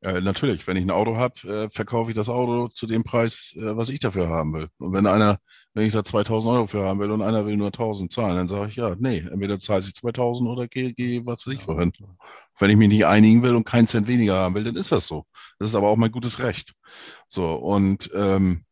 äh, 0.02 0.22
natürlich, 0.22 0.66
wenn 0.66 0.78
ich 0.78 0.86
ein 0.86 0.92
Auto 0.92 1.18
habe, 1.18 1.36
äh, 1.48 1.70
verkaufe 1.70 2.12
ich 2.12 2.16
das 2.16 2.30
Auto 2.30 2.70
zu 2.70 2.88
dem 2.88 3.04
Preis, 3.04 3.54
äh, 3.58 3.76
was 3.76 3.90
ich 3.90 4.00
dafür 4.00 4.30
haben 4.30 4.54
will. 4.54 4.70
Und 4.78 4.94
wenn 4.94 5.06
einer, 5.06 5.40
wenn 5.74 5.86
ich 5.86 5.92
da 5.92 6.06
2000 6.06 6.54
Euro 6.54 6.68
für 6.68 6.86
haben 6.86 7.00
will 7.00 7.12
und 7.12 7.22
einer 7.22 7.46
will 7.46 7.58
nur 7.58 7.68
1000 7.68 8.12
zahlen, 8.12 8.38
dann 8.38 8.48
sage 8.48 8.70
ich 8.70 8.78
ja, 8.78 8.96
nee, 8.98 9.20
entweder 9.20 9.60
zahle 9.60 9.82
ich 9.82 9.94
2000 9.94 10.50
oder 10.50 10.70
gehe, 10.70 10.94
gehe 10.94 11.26
was 11.26 11.46
weiß 11.46 11.54
ich 11.54 11.68
wohin. 11.68 11.92
Wenn 12.58 12.70
ich 12.70 12.78
mich 12.78 12.88
nicht 12.88 13.06
einigen 13.06 13.44
will 13.44 13.56
und 13.56 13.66
keinen 13.66 13.88
Cent 13.88 14.08
weniger 14.08 14.36
haben 14.36 14.56
will, 14.56 14.64
dann 14.64 14.78
ist 14.78 14.92
das 14.94 15.06
so. 15.06 15.26
Das 15.60 15.70
ist 15.70 15.76
aber 15.76 15.90
auch 15.90 15.98
mein 15.98 16.12
gutes 16.12 16.40
Recht. 16.40 16.74
So, 17.28 17.56
und 17.56 18.10
ähm, 18.14 18.64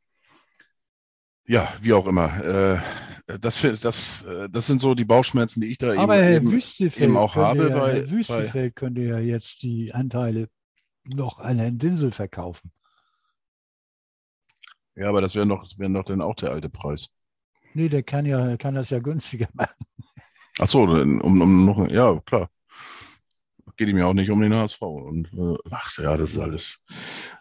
ja, 1.47 1.73
wie 1.81 1.93
auch 1.93 2.07
immer. 2.07 2.43
Äh, 2.43 3.37
das, 3.39 3.61
das, 3.81 4.23
äh, 4.23 4.49
das 4.49 4.67
sind 4.67 4.81
so 4.81 4.95
die 4.95 5.05
Bauchschmerzen, 5.05 5.61
die 5.61 5.67
ich 5.67 5.77
da 5.77 5.93
Aber 5.97 6.21
eben, 6.23 6.49
eben 6.79 7.17
auch 7.17 7.35
habe 7.35 7.69
ja, 7.69 7.77
bei- 7.77 7.93
Herr 7.95 8.09
Wüstefeld 8.09 8.75
könnte 8.75 9.01
ja 9.01 9.19
jetzt 9.19 9.61
die 9.63 9.93
Anteile 9.93 10.49
noch 11.03 11.39
an 11.39 11.59
Herrn 11.59 11.77
Dinsel 11.77 12.11
verkaufen. 12.11 12.71
Ja, 14.95 15.09
aber 15.09 15.21
das 15.21 15.35
wäre 15.35 15.45
noch, 15.45 15.65
wäre 15.77 15.89
noch 15.89 16.05
dann 16.05 16.21
auch 16.21 16.35
der 16.35 16.51
alte 16.51 16.69
Preis. 16.69 17.09
Nee, 17.73 17.89
der 17.89 18.01
kann 18.01 18.25
ja, 18.25 18.57
kann 18.57 18.75
das 18.75 18.89
ja 18.89 18.99
günstiger 18.99 19.47
machen. 19.53 19.75
Ach 20.59 20.67
so, 20.67 20.81
um, 20.83 21.21
um 21.41 21.65
noch, 21.65 21.87
ja, 21.89 22.19
klar. 22.21 22.49
Geht 23.75 23.89
ihm 23.89 23.97
ja 23.97 24.07
auch 24.07 24.13
nicht 24.13 24.31
um 24.31 24.41
den 24.41 24.55
HSV. 24.55 24.81
Und 24.81 25.31
äh, 25.33 25.55
ach 25.69 25.95
ja, 25.99 26.17
das 26.17 26.31
ist 26.31 26.39
alles, 26.39 26.81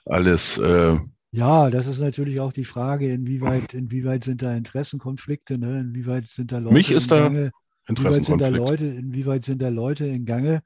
alles, 0.05 0.59
äh, 0.59 0.99
Ja, 1.37 1.69
das 1.69 1.87
ist 1.87 2.01
natürlich 2.01 2.41
auch 2.41 2.53
die 2.55 2.65
Frage, 2.65 3.13
inwieweit, 3.13 3.75
inwieweit 3.75 4.25
sind 4.25 4.41
da 4.41 4.57
Interessenkonflikte, 4.57 5.59
ne? 5.59 5.81
inwieweit 5.81 6.27
sind 6.29 6.51
da 6.51 6.59
Leute 6.59 6.75
Mich 6.75 6.91
ist 6.91 7.11
da 7.11 7.25
Gange, 7.25 7.53
inwieweit 7.89 8.25
sind 8.25 8.41
da. 8.41 8.49
Leute, 8.49 8.87
inwieweit 8.87 9.45
sind 9.45 9.61
da 9.61 9.69
Leute 9.69 10.07
in 10.07 10.25
Gange, 10.25 10.63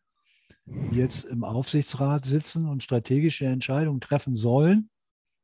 die 0.67 0.99
jetzt 0.99 1.25
im 1.25 1.43
Aufsichtsrat 1.43 2.25
sitzen 2.25 2.69
und 2.69 2.85
strategische 2.85 3.47
Entscheidungen 3.47 4.01
treffen 4.01 4.37
sollen. 4.37 4.91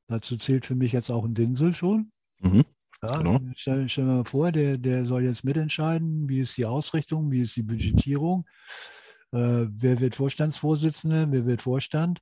Dazu 0.07 0.37
zählt 0.37 0.65
für 0.65 0.77
mich 0.77 0.93
jetzt 0.93 1.11
auch 1.11 1.25
ein 1.25 1.35
Dinsel 1.35 1.75
schon. 1.75 2.13
Mhm. 2.41 2.65
Ja, 3.03 3.19
Genau. 3.19 3.41
stell, 3.57 3.89
stell 3.89 4.05
mal 4.05 4.25
vor, 4.25 4.53
der, 4.53 4.79
der 4.79 5.07
soll 5.07 5.25
jetzt 5.25 5.43
mitentscheiden, 5.43 6.29
wie 6.29 6.39
ist 6.39 6.57
die 6.57 6.67
Ausrichtung, 6.67 7.33
wie 7.33 7.41
ist 7.41 7.57
die 7.57 7.63
Budgetierung, 7.65 8.47
äh, 9.33 9.67
wer 9.69 9.99
wird 9.99 10.15
Vorstandsvorsitzender, 10.15 11.33
wer 11.33 11.47
wird 11.47 11.63
Vorstand, 11.63 12.21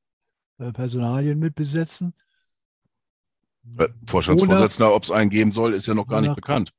äh, 0.58 0.72
Personalien 0.72 1.38
mitbesetzen. 1.38 2.14
Äh, 3.78 3.88
Vorstandsvorsitzender, 4.06 4.94
ob 4.94 5.04
es 5.04 5.10
einen 5.10 5.30
geben 5.30 5.52
soll, 5.52 5.74
ist 5.74 5.86
ja 5.86 5.94
noch 5.94 6.06
gar 6.06 6.20
nicht 6.20 6.34
bekannt. 6.34 6.72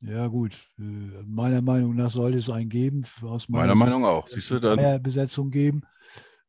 Ja, 0.00 0.26
gut. 0.28 0.54
äh, 0.78 0.82
Meiner 1.26 1.60
Meinung 1.62 1.96
nach 1.96 2.10
sollte 2.10 2.38
es 2.38 2.50
einen 2.50 2.68
geben. 2.68 3.04
Aus 3.22 3.48
Meiner 3.48 3.74
Meinung 3.74 4.04
auch. 4.04 4.28
Siehst 4.28 4.50
du, 4.50 4.58
dann 4.58 5.02
Besetzung 5.02 5.50
geben. 5.50 5.82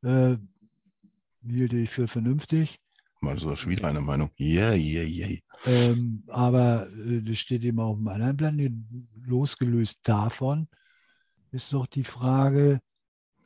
Äh, 0.04 0.38
hielte 1.46 1.78
ich 1.78 1.90
für 1.90 2.08
vernünftig. 2.08 2.80
mal 3.22 3.38
so 3.40 3.56
schon 3.56 3.72
wieder 3.72 3.88
eine 3.88 4.02
Meinung. 4.02 4.30
Ja, 4.36 4.74
ja, 4.74 5.02
ja. 5.04 5.38
Aber 6.28 6.88
äh, 7.06 7.22
das 7.22 7.40
steht 7.40 7.64
eben 7.64 7.80
auf 7.80 7.98
dem 7.98 8.08
anderen 8.08 8.38
Plan. 8.38 9.10
Losgelöst 9.26 10.00
davon 10.04 10.68
ist 11.52 11.74
doch 11.74 11.88
die 11.88 12.04
Frage, 12.04 12.80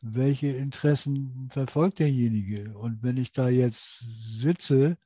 welche 0.02 0.48
Interessen 0.48 1.48
verfolgt 1.50 2.00
derjenige? 2.00 2.78
Und 2.78 3.02
wenn 3.02 3.18
ich 3.18 3.32
da 3.32 3.48
jetzt 3.48 4.04
sitze 4.38 4.98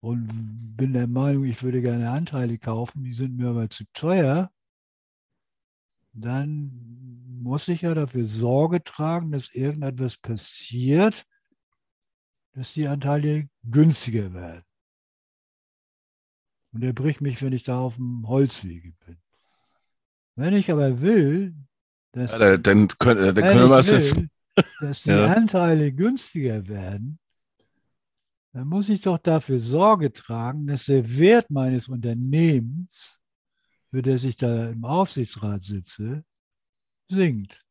und 0.00 0.28
bin 0.76 0.92
der 0.92 1.06
Meinung, 1.06 1.44
ich 1.44 1.62
würde 1.62 1.82
gerne 1.82 2.10
Anteile 2.10 2.58
kaufen, 2.58 3.02
die 3.04 3.12
sind 3.14 3.36
mir 3.36 3.48
aber 3.48 3.68
zu 3.70 3.84
teuer, 3.92 4.50
dann 6.12 6.70
muss 7.40 7.68
ich 7.68 7.82
ja 7.82 7.94
dafür 7.94 8.26
Sorge 8.26 8.82
tragen, 8.82 9.32
dass 9.32 9.54
irgendetwas 9.54 10.16
passiert, 10.16 11.26
dass 12.52 12.72
die 12.72 12.88
Anteile 12.88 13.48
günstiger 13.64 14.32
werden. 14.32 14.62
Und 16.72 16.82
er 16.82 16.92
bricht 16.92 17.20
mich, 17.20 17.42
wenn 17.42 17.52
ich 17.52 17.64
da 17.64 17.78
auf 17.78 17.96
dem 17.96 18.26
Holzwege 18.26 18.92
bin. 19.06 19.16
Wenn 20.36 20.54
ich 20.54 20.70
aber 20.70 21.00
will, 21.00 21.54
dass, 22.12 22.32
Ja, 22.32 22.38
da- 22.38 22.56
dann 22.56 22.88
können, 22.88 23.34
dann 23.34 23.44
können 23.44 23.68
wir 23.70 23.78
es 23.78 23.90
jetzt. 23.90 24.16
dass 24.80 25.02
die 25.04 25.10
Ja. 25.10 25.32
Anteile 25.32 25.92
günstiger 25.92 26.66
werden, 26.68 27.18
dann 28.56 28.68
muss 28.68 28.88
ich 28.88 29.02
doch 29.02 29.18
dafür 29.18 29.58
Sorge 29.58 30.14
tragen, 30.14 30.66
dass 30.66 30.86
der 30.86 31.18
Wert 31.18 31.50
meines 31.50 31.88
Unternehmens, 31.88 33.20
für 33.90 34.00
das 34.00 34.24
ich 34.24 34.38
da 34.38 34.70
im 34.70 34.86
Aufsichtsrat 34.86 35.62
sitze, 35.62 36.24
sinkt. 37.06 37.62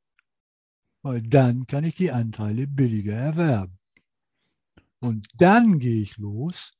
Weil 1.01 1.23
dann 1.23 1.65
kann 1.65 1.85
ich 1.85 1.95
die 1.95 2.11
Anteile 2.11 2.67
billiger 2.67 3.15
erwerben. 3.15 3.79
Und 4.99 5.27
dann 5.33 5.79
gehe 5.79 6.03
ich 6.03 6.17
los 6.17 6.77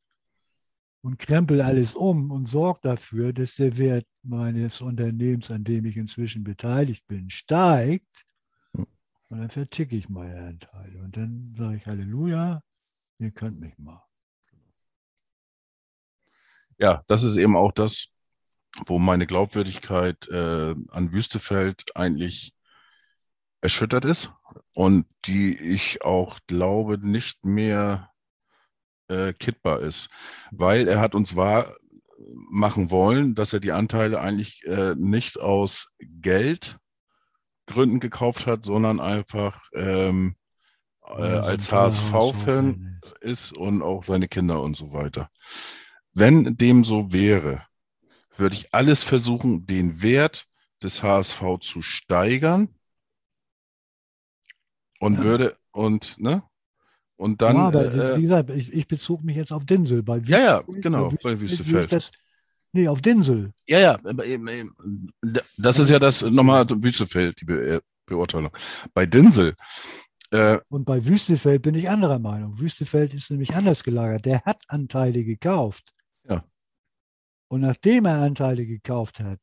und 1.01 1.17
krempel 1.17 1.59
alles 1.61 1.95
um 1.95 2.29
und 2.29 2.45
sorge 2.45 2.81
dafür, 2.83 3.33
dass 3.33 3.55
der 3.55 3.75
Wert 3.79 4.05
meines 4.21 4.81
Unternehmens, 4.81 5.49
an 5.49 5.63
dem 5.63 5.83
ich 5.85 5.97
inzwischen 5.97 6.43
beteiligt 6.43 7.07
bin, 7.07 7.31
steigt. 7.31 8.27
Hm. 8.75 8.85
Und 9.29 9.39
dann 9.39 9.49
verticke 9.49 9.95
ich 9.95 10.09
meine 10.09 10.45
Anteile. 10.45 11.01
Und 11.01 11.17
dann 11.17 11.55
sage 11.57 11.77
ich 11.77 11.87
Halleluja, 11.87 12.61
ihr 13.19 13.31
könnt 13.31 13.59
mich 13.59 13.77
mal. 13.77 14.01
Ja, 16.77 17.03
das 17.07 17.23
ist 17.23 17.37
eben 17.37 17.55
auch 17.55 17.71
das, 17.71 18.09
wo 18.85 18.99
meine 18.99 19.27
Glaubwürdigkeit 19.27 20.27
äh, 20.27 20.75
an 20.89 21.11
Wüstefeld 21.11 21.95
eigentlich 21.95 22.53
erschüttert 23.61 24.05
ist 24.05 24.31
und 24.73 25.07
die 25.25 25.57
ich 25.57 26.03
auch 26.03 26.39
glaube 26.47 26.97
nicht 26.97 27.45
mehr 27.45 28.11
äh, 29.07 29.33
kittbar 29.33 29.79
ist, 29.79 30.09
weil 30.51 30.87
er 30.87 30.99
hat 30.99 31.15
uns 31.15 31.35
wahr 31.35 31.75
machen 32.49 32.91
wollen, 32.91 33.35
dass 33.35 33.53
er 33.53 33.59
die 33.59 33.71
Anteile 33.71 34.19
eigentlich 34.19 34.63
äh, 34.65 34.95
nicht 34.95 35.39
aus 35.39 35.89
Geldgründen 35.99 37.99
gekauft 37.99 38.47
hat, 38.47 38.65
sondern 38.65 38.99
einfach 38.99 39.61
ähm, 39.73 40.35
äh, 41.07 41.13
Weil 41.17 41.37
als 41.39 41.71
HSV-Fan 41.71 43.01
ist. 43.21 43.53
und 43.53 43.81
auch 43.81 44.03
seine 44.03 44.27
Kinder 44.27 44.61
und 44.61 44.75
so 44.75 44.91
weiter. 44.93 45.29
Wenn 46.13 46.57
dem 46.57 46.83
so 46.83 47.11
wäre, 47.11 47.61
würde 48.37 48.55
ich 48.55 48.73
alles 48.73 49.03
versuchen, 49.03 49.65
den 49.65 50.01
Wert 50.01 50.47
des 50.81 51.03
HSV 51.03 51.41
zu 51.61 51.81
steigern 51.81 52.69
und 54.99 55.15
Ja. 55.15 55.23
würde 55.23 55.57
und 55.71 56.17
ne 56.19 56.43
und 57.17 57.41
dann 57.41 57.55
ja, 57.55 57.67
aber 57.67 57.93
äh, 57.93 58.17
wie 58.17 58.23
gesagt, 58.23 58.49
ich, 58.49 58.73
ich 58.73 58.87
bezog 58.87 59.23
mich 59.23 59.35
jetzt 59.37 59.53
auf 59.53 59.65
Dinsel. 59.65 60.03
Bei 60.03 60.17
ja 60.19 60.39
ja 60.39 60.63
genau 60.67 61.09
bei 61.09 61.17
bei 61.23 61.39
Wüstefeld 61.39 61.91
Das, 61.91 62.11
nee, 62.73 62.87
auf 62.87 63.01
Dinsel. 63.01 63.51
ja 63.67 63.79
ja 63.79 63.99
das 65.57 65.79
ist 65.79 65.89
ja 65.89 65.99
das 65.99 66.21
nochmal 66.21 66.65
Wüstefeld 66.69 67.39
die 67.41 67.45
Be 67.45 67.81
Beurteilung 68.05 68.51
bei 68.93 69.05
Dinsel 69.05 69.55
äh, 70.35 70.59
Und 70.69 70.85
bei 70.85 71.05
Wüstefeld 71.05 71.61
bin 71.61 71.75
ich 71.75 71.89
anderer 71.89 72.19
Meinung. 72.19 72.59
Wüstefeld 72.59 73.13
ist 73.13 73.31
nämlich 73.31 73.55
anders 73.55 73.83
gelagert. 73.83 74.25
Der 74.25 74.41
hat 74.43 74.61
Anteile 74.67 75.23
gekauft. 75.23 75.93
Ja. 76.27 76.43
Und 77.47 77.61
nachdem 77.61 78.05
er 78.05 78.21
Anteile 78.21 78.65
gekauft 78.65 79.19
hat, 79.19 79.39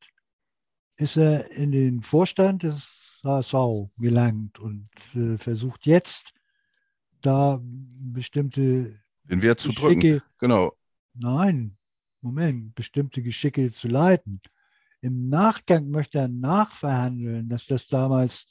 ist 0.97 1.17
er 1.17 1.51
in 1.51 1.73
den 1.73 2.03
Vorstand 2.03 2.63
des 2.63 3.21
HSV 3.25 3.91
gelangt 3.99 4.59
und 4.59 4.89
äh, 5.15 5.39
versucht 5.39 5.87
jetzt 5.87 6.33
da 7.21 7.61
bestimmte 7.63 9.01
Den 9.25 9.43
Wert 9.43 9.61
zu 9.61 9.73
drücken. 9.73 10.01
Geschicke, 10.01 10.25
Genau. 10.39 10.73
nein, 11.15 11.77
Moment, 12.21 12.75
bestimmte 12.75 13.23
Geschicke 13.23 13.71
zu 13.71 13.89
leiten. 13.89 14.41
Im 15.01 15.29
Nachgang 15.29 15.91
möchte 15.91 16.19
er 16.19 16.29
nachverhandeln, 16.29 17.49
dass 17.49 17.67
das 17.67 17.89
damals 17.89 18.47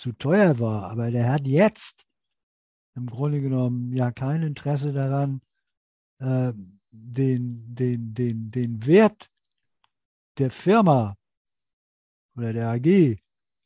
zu 0.00 0.12
teuer 0.12 0.58
war, 0.58 0.90
aber 0.90 1.10
der 1.10 1.30
hat 1.30 1.46
jetzt 1.46 2.06
im 2.94 3.06
Grunde 3.06 3.42
genommen 3.42 3.92
ja 3.92 4.10
kein 4.10 4.42
Interesse 4.42 4.94
daran, 4.94 5.42
äh, 6.18 6.54
den, 6.90 7.74
den, 7.74 8.14
den, 8.14 8.50
den 8.50 8.86
Wert 8.86 9.28
der 10.38 10.50
Firma 10.50 11.16
oder 12.34 12.54
der 12.54 12.70
AG 12.70 13.18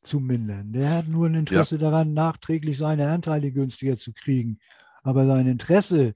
zu 0.02 0.18
mindern. 0.18 0.72
Der 0.72 0.90
hat 0.90 1.08
nur 1.08 1.28
ein 1.28 1.36
Interesse 1.36 1.78
daran, 1.78 2.12
nachträglich 2.14 2.78
seine 2.78 3.10
Anteile 3.10 3.52
günstiger 3.52 3.96
zu 3.96 4.12
kriegen. 4.12 4.58
Aber 5.04 5.26
sein 5.26 5.46
Interesse 5.46 6.14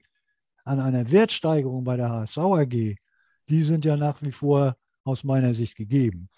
an 0.65 0.81
einer 0.81 1.09
Wertsteigerung 1.11 1.85
bei 1.85 1.95
der 1.95 2.09
HSV 2.09 2.37
AG, 2.37 2.95
die 3.47 3.63
sind 3.63 3.85
ja 3.85 3.95
nach 3.95 4.21
wie 4.21 4.33
vor 4.33 4.75
aus 5.05 5.23
meiner 5.23 5.53
Sicht 5.53 5.77
gegeben. 5.77 6.29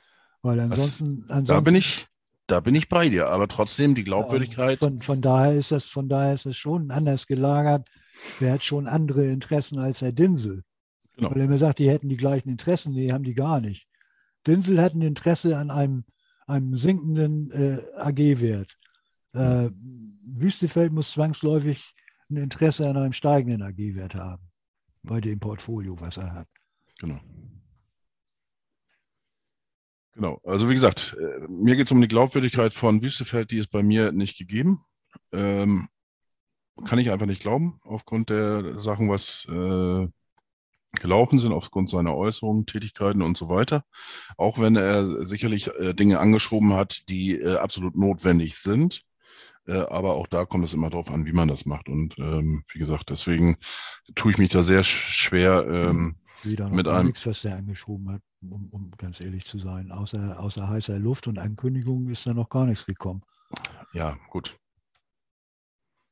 Weil 0.44 0.60
ansonsten, 0.60 1.26
ansonsten 1.30 1.48
Da 1.48 1.60
bin 1.62 1.76
ich, 1.76 2.08
da 2.52 2.60
bin 2.60 2.76
ich 2.76 2.90
bei 2.90 3.10
dir. 3.10 3.30
Aber 3.30 3.48
trotzdem 3.48 3.96
die 3.96 4.04
Glaubwürdigkeit. 4.04 4.80
von, 4.80 5.02
von 5.02 5.22
daher 5.22 5.56
ist 5.56 5.72
das, 5.72 5.86
von 5.86 6.10
daher 6.10 6.34
ist 6.34 6.46
das 6.46 6.58
schon 6.58 6.92
anders 6.92 7.28
gelagert. 7.28 7.88
Der 8.40 8.54
hat 8.54 8.64
schon 8.64 8.88
andere 8.88 9.26
Interessen 9.26 9.80
als 9.80 10.02
Herr 10.02 10.12
Dinsel. 10.12 10.64
Genau. 11.16 11.32
Weil 11.32 11.42
er 11.42 11.48
mir 11.48 11.58
sagt, 11.58 11.80
die 11.80 11.90
hätten 11.90 12.10
die 12.10 12.18
gleichen 12.18 12.50
Interessen, 12.50 12.94
nee, 12.94 13.12
haben 13.12 13.24
die 13.24 13.34
gar 13.34 13.62
nicht. 13.62 13.88
Dinsel 14.46 14.82
hat 14.82 14.94
ein 14.94 15.02
Interesse 15.02 15.58
an 15.58 15.72
einem, 15.72 16.04
einem 16.48 16.76
sinkenden 16.78 17.52
äh, 17.52 17.82
AG-Wert. 17.96 18.78
Äh, 19.34 19.70
Wüstefeld 20.24 20.92
muss 20.92 21.12
zwangsläufig 21.12 21.94
ein 22.30 22.38
Interesse 22.38 22.88
an 22.88 22.98
einem 22.98 23.14
steigenden 23.14 23.62
AG-Wert 23.62 24.16
haben, 24.16 24.44
bei 25.04 25.22
dem 25.22 25.40
Portfolio, 25.40 26.00
was 26.00 26.18
er 26.18 26.34
hat. 26.34 26.48
Genau. 27.00 27.20
Genau. 30.14 30.42
Also 30.44 30.70
wie 30.70 30.74
gesagt, 30.74 31.16
äh, 31.20 31.48
mir 31.48 31.76
geht 31.76 31.86
es 31.86 31.92
um 31.92 32.02
die 32.02 32.08
Glaubwürdigkeit 32.08 32.74
von 32.74 33.02
Wüstefeld, 33.02 33.52
die 33.52 33.58
ist 33.58 33.68
bei 33.72 33.82
mir 33.84 34.12
nicht 34.12 34.38
gegeben. 34.38 34.84
Ähm, 35.32 35.88
kann 36.86 37.00
ich 37.00 37.12
einfach 37.12 37.26
nicht 37.28 37.42
glauben, 37.42 37.80
aufgrund 37.84 38.30
der 38.30 38.80
Sachen, 38.80 39.10
was 39.10 39.46
äh, 39.50 40.08
gelaufen 41.00 41.40
sind, 41.40 41.54
aufgrund 41.54 41.90
seiner 41.90 42.16
Äußerungen, 42.16 42.66
Tätigkeiten 42.66 43.22
und 43.22 43.38
so 43.38 43.48
weiter. 43.50 43.86
Auch 44.38 44.60
wenn 44.60 44.76
er 44.76 45.26
sicherlich 45.26 45.68
äh, 45.80 45.94
Dinge 45.94 46.20
angeschoben 46.20 46.74
hat, 46.74 47.08
die 47.10 47.36
äh, 47.36 47.58
absolut 47.58 47.96
notwendig 47.96 48.58
sind. 48.58 49.04
Äh, 49.68 49.74
aber 49.78 50.16
auch 50.16 50.28
da 50.28 50.44
kommt 50.46 50.66
es 50.66 50.74
immer 50.74 50.90
darauf 50.90 51.12
an, 51.12 51.26
wie 51.26 51.34
man 51.34 51.48
das 51.48 51.66
macht. 51.66 51.88
Und 51.88 52.18
ähm, 52.18 52.64
wie 52.74 52.80
gesagt, 52.80 53.10
deswegen 53.10 53.58
tue 54.16 54.32
ich 54.32 54.38
mich 54.38 54.50
da 54.50 54.64
sehr 54.64 54.84
sch 54.84 55.14
schwer. 55.14 55.66
Ähm, 55.70 56.16
Mit 56.76 56.88
einem- 56.88 57.08
nichts, 57.08 57.26
was 57.28 57.42
der 57.42 57.56
angeschoben 57.58 58.12
hat, 58.12 58.22
um, 58.42 58.70
um 58.72 58.92
ganz 58.98 59.22
ehrlich 59.22 59.46
zu 59.46 59.60
sein. 59.60 59.92
Außer, 59.92 60.40
außer 60.40 60.68
heißer 60.68 60.98
Luft 61.00 61.28
und 61.28 61.38
Ankündigungen 61.40 62.10
ist 62.10 62.26
da 62.26 62.34
noch 62.34 62.50
gar 62.50 62.66
nichts 62.66 62.86
gekommen. 62.86 63.22
ja, 63.94 64.18
gut. 64.30 64.58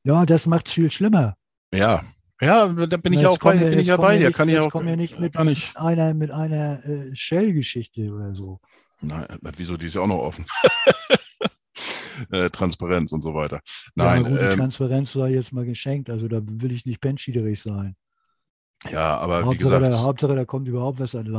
Ja, 0.04 0.24
das 0.24 0.46
macht 0.46 0.68
es 0.68 0.72
viel 0.74 0.90
schlimmer. 0.90 1.36
Ja, 1.74 2.02
ja, 2.40 2.68
da 2.68 2.96
bin 2.96 3.12
ich 3.12 3.20
Jetzt 3.20 3.28
auch 3.28 3.38
bei, 3.38 3.56
bin 3.58 3.78
ich 3.78 3.86
ja 3.88 3.96
bei 3.98 4.16
dir. 4.16 4.28
nicht- 4.28 4.36
Kann 4.36 4.48
ich 4.48 4.58
auch 4.58 4.70
kommen 4.70 4.86
wir 4.86 4.96
nicht 4.96 5.18
mit- 5.20 5.34
ich. 5.50 5.76
Einer 5.76 6.14
mit 6.14 6.30
einer 6.30 6.82
äh, 6.86 7.14
Shell-Geschichte 7.14 8.10
oder 8.10 8.34
so. 8.34 8.60
Nein, 9.02 9.26
wieso, 9.56 9.76
die 9.76 9.86
ist 9.86 9.94
ja 9.94 10.00
auch 10.00 10.06
noch 10.06 10.18
offen. 10.18 10.46
äh, 12.30 12.48
Transparenz 12.50 13.12
und 13.12 13.22
so 13.22 13.34
weiter. 13.34 13.56
ja, 13.56 13.90
Nein, 13.94 14.24
gut, 14.24 14.40
die 14.40 14.44
ähm, 14.44 14.56
Transparenz 14.58 15.12
sei 15.12 15.30
jetzt 15.32 15.52
mal 15.52 15.64
geschenkt. 15.66 16.08
Also 16.10 16.28
da 16.28 16.40
will 16.42 16.72
ich 16.72 16.86
nicht 16.86 17.00
penschiederig 17.00 17.60
sein. 17.60 17.94
ja, 18.90 19.18
aber 19.18 19.42
wie 19.42 19.46
Hauptsache, 19.46 19.78
gesagt, 19.80 19.92
da, 19.94 20.02
Hauptsache, 20.02 20.34
da 20.36 20.44
kommt 20.46 20.66
überhaupt 20.68 20.98
was 20.98 21.14
an 21.14 21.24
den 21.24 21.32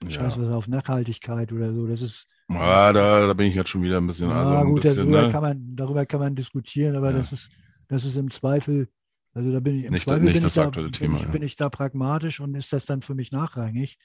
Laden. 0.00 0.10
ja, 0.12 0.20
Scheiß 0.20 0.38
was 0.40 0.48
auf 0.48 0.68
Nachhaltigkeit 0.68 1.52
oder 1.52 1.72
so. 1.72 1.86
Das 1.86 2.00
ist, 2.02 2.26
Ah, 2.48 2.92
da, 2.92 3.26
da 3.26 3.32
bin 3.34 3.46
ich 3.48 3.54
jetzt 3.54 3.68
schon 3.68 3.82
wieder 3.82 3.98
ein 3.98 4.06
bisschen, 4.06 4.30
also 4.30 4.52
ja 4.52 4.60
ein 4.60 4.66
gut, 4.68 4.82
bisschen, 4.82 4.96
darüber, 4.98 5.22
ne? 5.26 5.30
kann 5.32 5.42
man, 5.42 5.76
darüber 5.76 6.06
kann 6.06 6.20
man 6.20 6.34
diskutieren, 6.34 6.96
aber 6.96 7.10
Ja. 7.10 7.18
das 7.18 7.32
ist, 7.32 7.50
das 7.88 8.04
ist 8.04 8.16
im 8.16 8.30
Zweifel, 8.30 8.88
also 9.34 9.52
da 9.52 9.60
bin 9.60 9.78
ich 9.78 9.84
im 9.84 9.92
Nicht- 9.92 10.04
Zweifel 10.04 10.24
nicht 10.24 10.32
bin, 10.34 10.42
das 10.42 10.52
ich 10.56 10.62
da, 10.62 10.66
aktuelle 10.68 10.88
bin, 10.88 10.92
Thema, 10.98 11.16
ich, 11.18 11.22
ja. 11.24 11.28
bin 11.30 11.42
ich 11.42 11.56
da 11.56 11.68
pragmatisch 11.68 12.40
und 12.40 12.54
ist 12.54 12.72
das 12.72 12.86
dann 12.86 13.02
für 13.02 13.14
mich 13.14 13.32
nachrangig? 13.32 13.98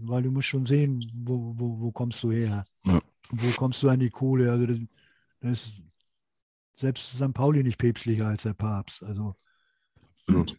Weil 0.00 0.22
du 0.22 0.30
musst 0.30 0.48
schon 0.48 0.64
sehen, 0.64 1.00
wo, 1.24 1.54
wo, 1.58 1.80
wo 1.80 1.92
kommst 1.92 2.22
du 2.22 2.30
her? 2.30 2.64
Ja. 2.86 3.00
Wo 3.30 3.50
kommst 3.56 3.82
du 3.82 3.88
an 3.90 4.00
die 4.00 4.10
Kohle? 4.10 4.50
Also 4.50 4.66
das, 4.66 4.78
das 5.40 5.50
ist 5.66 5.82
selbst 6.76 7.10
St. 7.12 7.34
Pauli 7.34 7.62
nicht 7.64 7.78
päpstlicher 7.78 8.28
als 8.28 8.44
der 8.44 8.54
Papst. 8.54 9.02
Also 9.02 9.34
Absolut. 10.26 10.56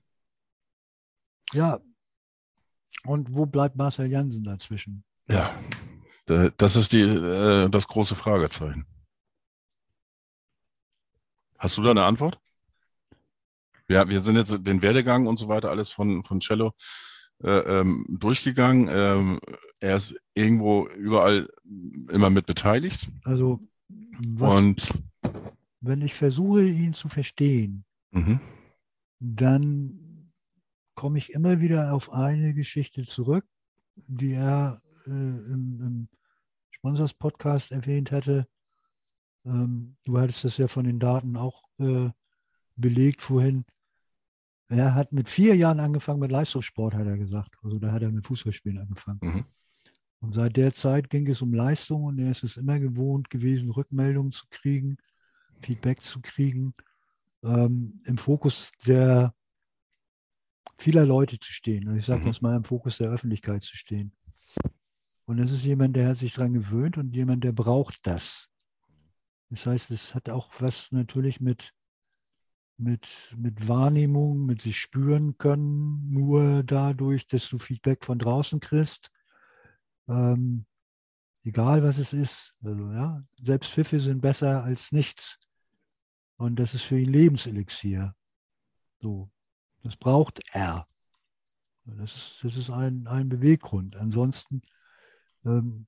ja. 1.53 1.79
Und 3.05 3.33
wo 3.33 3.45
bleibt 3.45 3.75
Marcel 3.75 4.07
Jansen 4.07 4.43
dazwischen? 4.43 5.03
Ja, 5.29 5.51
da- 6.25 6.49
das 6.49 6.75
ist 6.75 6.91
die, 6.93 7.01
äh, 7.01 7.69
das 7.69 7.87
große 7.87 8.15
Fragezeichen. 8.15 8.85
Hast 11.57 11.77
du 11.77 11.81
da 11.83 11.91
eine 11.91 12.03
Antwort? 12.03 12.39
Ja, 13.89 14.07
wir 14.07 14.21
sind 14.21 14.35
jetzt 14.35 14.55
den 14.61 14.81
Werdegang 14.81 15.27
und 15.27 15.37
so 15.39 15.47
weiter 15.47 15.69
alles 15.71 15.89
von, 15.89 16.23
von 16.23 16.39
Cello 16.39 16.73
äh, 17.43 17.79
ähm, 17.79 18.05
durchgegangen. 18.19 18.87
Ähm, 18.91 19.39
er 19.79 19.95
ist 19.95 20.15
irgendwo 20.35 20.87
überall 20.89 21.49
immer 22.11 22.29
mit 22.29 22.45
beteiligt. 22.45 23.09
Also 23.23 23.59
was, 24.37 24.55
Und 24.57 24.89
wenn 25.81 26.01
ich 26.01 26.13
versuche, 26.13 26.63
ihn 26.65 26.93
zu 26.93 27.09
verstehen, 27.09 27.83
mhm, 28.11 28.39
dann 29.19 29.99
komme 30.99 31.17
ich 31.17 31.31
immer 31.31 31.61
wieder 31.61 31.93
auf 31.93 32.11
eine 32.11 32.53
Geschichte 32.53 33.03
zurück, 33.03 33.45
die 33.95 34.33
er 34.33 34.81
äh, 35.05 35.11
im, 35.11 35.79
im 35.81 36.07
Sponsors-Podcast 36.71 37.71
erwähnt 37.71 38.11
hatte. 38.11 38.45
Ähm, 39.45 39.95
du 40.03 40.19
hattest 40.19 40.43
das 40.43 40.57
ja 40.57 40.67
von 40.67 40.83
den 40.83 40.99
Daten 40.99 41.37
auch 41.37 41.63
äh, 41.77 42.09
belegt 42.75 43.21
vorhin. 43.21 43.63
Er 44.67 44.93
hat 44.93 45.13
mit 45.13 45.29
vier 45.29 45.55
Jahren 45.55 45.79
angefangen 45.79 46.19
mit 46.19 46.31
Leistungssport, 46.31 46.93
hat 46.93 47.07
er 47.07 47.17
gesagt. 47.17 47.55
Also 47.63 47.79
da 47.79 47.93
hat 47.93 48.01
er 48.01 48.11
mit 48.11 48.27
Fußballspielen 48.27 48.79
angefangen. 48.79 49.19
mhm, 49.21 49.45
Und 50.19 50.33
seit 50.33 50.57
der 50.57 50.73
Zeit 50.73 51.09
ging 51.09 51.29
es 51.29 51.41
um 51.41 51.53
Leistung 51.53 52.03
und 52.03 52.19
er 52.19 52.31
ist 52.31 52.43
es 52.43 52.57
immer 52.57 52.77
gewohnt 52.77 53.29
gewesen, 53.29 53.71
Rückmeldungen 53.71 54.33
zu 54.33 54.47
kriegen, 54.49 54.97
Feedback 55.61 56.01
zu 56.01 56.19
kriegen, 56.19 56.73
ähm, 57.41 58.01
im 58.03 58.17
Fokus 58.17 58.73
der 58.85 59.33
vieler 60.77 61.05
Leute 61.05 61.39
zu 61.39 61.51
stehen. 61.51 61.87
Und 61.87 61.97
ich 61.97 62.05
sage 62.05 62.25
Mhm. 62.25 62.35
mal 62.41 62.55
im 62.55 62.63
Fokus 62.63 62.97
der 62.97 63.09
Öffentlichkeit 63.09 63.63
zu 63.63 63.75
stehen. 63.75 64.11
Und 65.25 65.37
das 65.37 65.51
ist 65.51 65.63
jemand, 65.63 65.95
der 65.95 66.09
hat 66.09 66.17
sich 66.17 66.33
daran 66.33 66.53
gewöhnt 66.53 66.97
und 66.97 67.15
jemand, 67.15 67.43
der 67.43 67.51
braucht 67.51 68.05
das. 68.07 68.49
Das 69.49 69.65
heißt, 69.65 69.91
es 69.91 70.15
hat 70.15 70.29
auch 70.29 70.49
was 70.59 70.91
natürlich 70.91 71.39
mit, 71.39 71.73
mit, 72.77 73.35
mit 73.37 73.67
Wahrnehmung, 73.67 74.45
mit 74.45 74.61
sich 74.61 74.79
spüren 74.79 75.37
können, 75.37 76.11
nur 76.11 76.63
dadurch, 76.63 77.27
dass 77.27 77.49
du 77.49 77.59
Feedback 77.59 78.05
von 78.05 78.19
draußen 78.19 78.59
kriegst. 78.59 79.11
Ähm, 80.07 80.65
egal 81.43 81.83
was 81.83 81.97
es 81.97 82.13
ist. 82.13 82.55
Also, 82.63 82.91
ja, 82.91 83.23
selbst 83.39 83.71
Pfiffe 83.71 83.99
sind 83.99 84.21
besser 84.21 84.63
als 84.63 84.91
nichts. 84.91 85.37
Und 86.37 86.57
das 86.57 86.73
ist 86.73 86.83
für 86.83 86.97
ihn 86.97 87.09
Lebenselixier. 87.09 88.15
So, 89.01 89.29
das 89.83 89.95
braucht 89.95 90.41
er. 90.51 90.87
Das 91.85 92.15
ist, 92.15 92.43
das 92.43 92.57
ist 92.57 92.69
ein, 92.69 93.07
ein 93.07 93.29
Beweggrund. 93.29 93.95
Ansonsten, 93.95 94.61
ähm, 95.45 95.87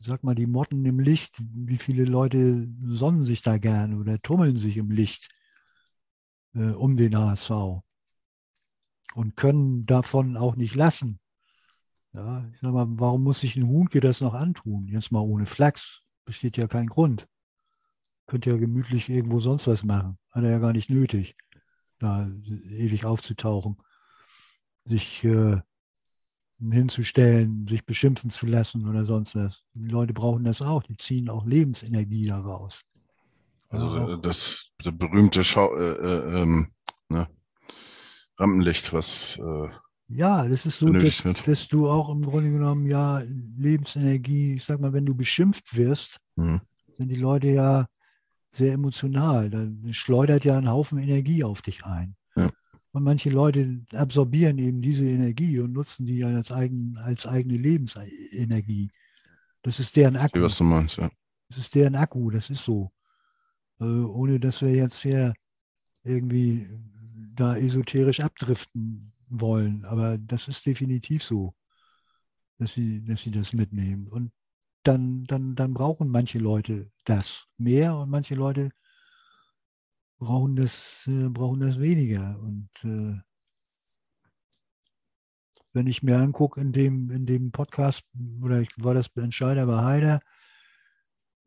sag 0.00 0.24
mal, 0.24 0.34
die 0.34 0.46
Motten 0.46 0.84
im 0.84 0.98
Licht, 0.98 1.36
wie 1.38 1.76
viele 1.76 2.04
Leute 2.04 2.68
sonnen 2.86 3.22
sich 3.22 3.42
da 3.42 3.58
gerne 3.58 3.98
oder 3.98 4.20
tummeln 4.20 4.56
sich 4.56 4.76
im 4.76 4.90
Licht 4.90 5.28
äh, 6.54 6.70
um 6.70 6.96
den 6.96 7.16
HSV 7.16 7.82
und 9.14 9.36
können 9.36 9.86
davon 9.86 10.36
auch 10.36 10.56
nicht 10.56 10.74
lassen. 10.74 11.20
Ja, 12.12 12.44
ich 12.52 12.60
sag 12.60 12.72
mal, 12.72 12.86
warum 12.88 13.22
muss 13.22 13.40
sich 13.40 13.56
ein 13.56 13.68
Huhnke 13.68 14.00
das 14.00 14.20
noch 14.20 14.34
antun? 14.34 14.88
Jetzt 14.88 15.12
mal 15.12 15.20
ohne 15.20 15.46
Flachs, 15.46 16.02
besteht 16.24 16.56
ja 16.56 16.66
kein 16.66 16.88
Grund. 16.88 17.28
Könnte 18.26 18.50
ja 18.50 18.56
gemütlich 18.56 19.08
irgendwo 19.08 19.40
sonst 19.40 19.66
was 19.66 19.84
machen. 19.84 20.18
Hat 20.30 20.42
er 20.44 20.50
ja 20.50 20.58
gar 20.58 20.72
nicht 20.72 20.90
nötig, 20.90 21.36
da 22.00 22.28
ewig 22.70 23.04
aufzutauchen, 23.04 23.76
sich 24.84 25.24
äh, 25.24 25.60
hinzustellen, 26.60 27.66
sich 27.66 27.84
beschimpfen 27.86 28.30
zu 28.30 28.46
lassen 28.46 28.86
oder 28.88 29.06
sonst 29.06 29.34
was. 29.34 29.62
Die 29.74 29.88
Leute 29.88 30.12
brauchen 30.12 30.44
das 30.44 30.60
auch, 30.60 30.82
die 30.82 30.96
ziehen 30.96 31.28
auch 31.30 31.46
Lebensenergie 31.46 32.26
daraus. 32.26 32.82
also 33.70 34.16
das, 34.16 34.70
das 34.78 34.96
berühmte 34.96 35.44
Schau, 35.44 35.74
äh, 35.76 35.92
äh, 35.92 36.42
ähm, 36.42 36.68
ne, 37.08 37.28
Rampenlicht, 38.38 38.92
was 38.92 39.38
äh, 39.38 39.68
Ja, 40.08 40.46
das 40.48 40.66
ist 40.66 40.78
so, 40.78 40.92
dass, 40.92 41.22
dass 41.46 41.68
du 41.68 41.88
auch 41.88 42.08
im 42.10 42.22
Grunde 42.22 42.50
genommen 42.50 42.86
ja 42.86 43.22
Lebensenergie, 43.58 44.54
ich 44.54 44.64
sag 44.64 44.80
mal, 44.80 44.92
wenn 44.92 45.06
du 45.06 45.14
beschimpft 45.14 45.76
wirst, 45.76 46.18
Mhm. 46.36 46.60
sind 46.98 47.08
die 47.08 47.16
Leute 47.16 47.48
ja 47.48 47.86
sehr 48.52 48.72
emotional. 48.72 49.50
Da 49.50 49.68
schleudert 49.92 50.44
ja 50.44 50.58
ein 50.58 50.68
Haufen 50.68 50.98
Energie 50.98 51.44
auf 51.44 51.62
dich 51.62 51.84
ein. 51.84 52.16
Ja. 52.36 52.50
Und 52.92 53.04
manche 53.04 53.30
Leute 53.30 53.80
absorbieren 53.92 54.58
eben 54.58 54.82
diese 54.82 55.06
Energie 55.06 55.60
und 55.60 55.72
nutzen 55.72 56.06
die 56.06 56.24
als, 56.24 56.50
eigen, 56.50 56.96
als 56.98 57.26
eigene 57.26 57.56
Lebensenergie. 57.56 58.90
Das 59.62 59.78
ist 59.78 59.94
deren 59.96 60.16
Ich 60.16 60.20
Akku. 60.20 60.38
sehe, 60.38 60.42
was 60.42 60.58
du 60.58 60.64
meinst, 60.64 60.96
ja. 60.96 61.10
Das 61.48 61.58
ist 61.58 61.74
deren 61.74 61.94
Akku, 61.94 62.30
das 62.30 62.50
ist 62.50 62.64
so. 62.64 62.90
Äh, 63.80 63.84
ohne 63.84 64.40
dass 64.40 64.62
wir 64.62 64.74
jetzt 64.74 65.02
hier 65.02 65.34
irgendwie 66.02 66.68
da 67.34 67.56
esoterisch 67.56 68.20
abdriften 68.20 69.12
wollen. 69.28 69.84
Aber 69.84 70.18
das 70.18 70.48
ist 70.48 70.66
definitiv 70.66 71.22
so, 71.22 71.54
dass 72.58 72.74
sie, 72.74 73.04
dass 73.04 73.22
sie 73.22 73.30
das 73.30 73.52
mitnehmen. 73.52 74.08
Und 74.08 74.32
dann, 74.82 75.24
dann, 75.24 75.54
dann 75.54 75.74
brauchen 75.74 76.08
manche 76.08 76.38
Leute 76.38 76.90
das 77.04 77.46
mehr 77.58 77.96
und 77.96 78.10
manche 78.10 78.34
Leute 78.34 78.70
brauchen 80.18 80.56
das, 80.56 81.06
äh, 81.06 81.28
brauchen 81.28 81.60
das 81.60 81.80
weniger. 81.80 82.38
Und 82.40 82.68
äh, 82.84 83.20
wenn 85.72 85.86
ich 85.86 86.02
mir 86.02 86.18
angucke, 86.18 86.60
in 86.60 86.72
dem, 86.72 87.10
in 87.10 87.26
dem 87.26 87.52
Podcast, 87.52 88.04
oder 88.42 88.60
ich 88.60 88.70
war 88.76 88.94
das 88.94 89.08
Entscheider 89.16 89.66
bei 89.66 89.82
Heider, 89.82 90.20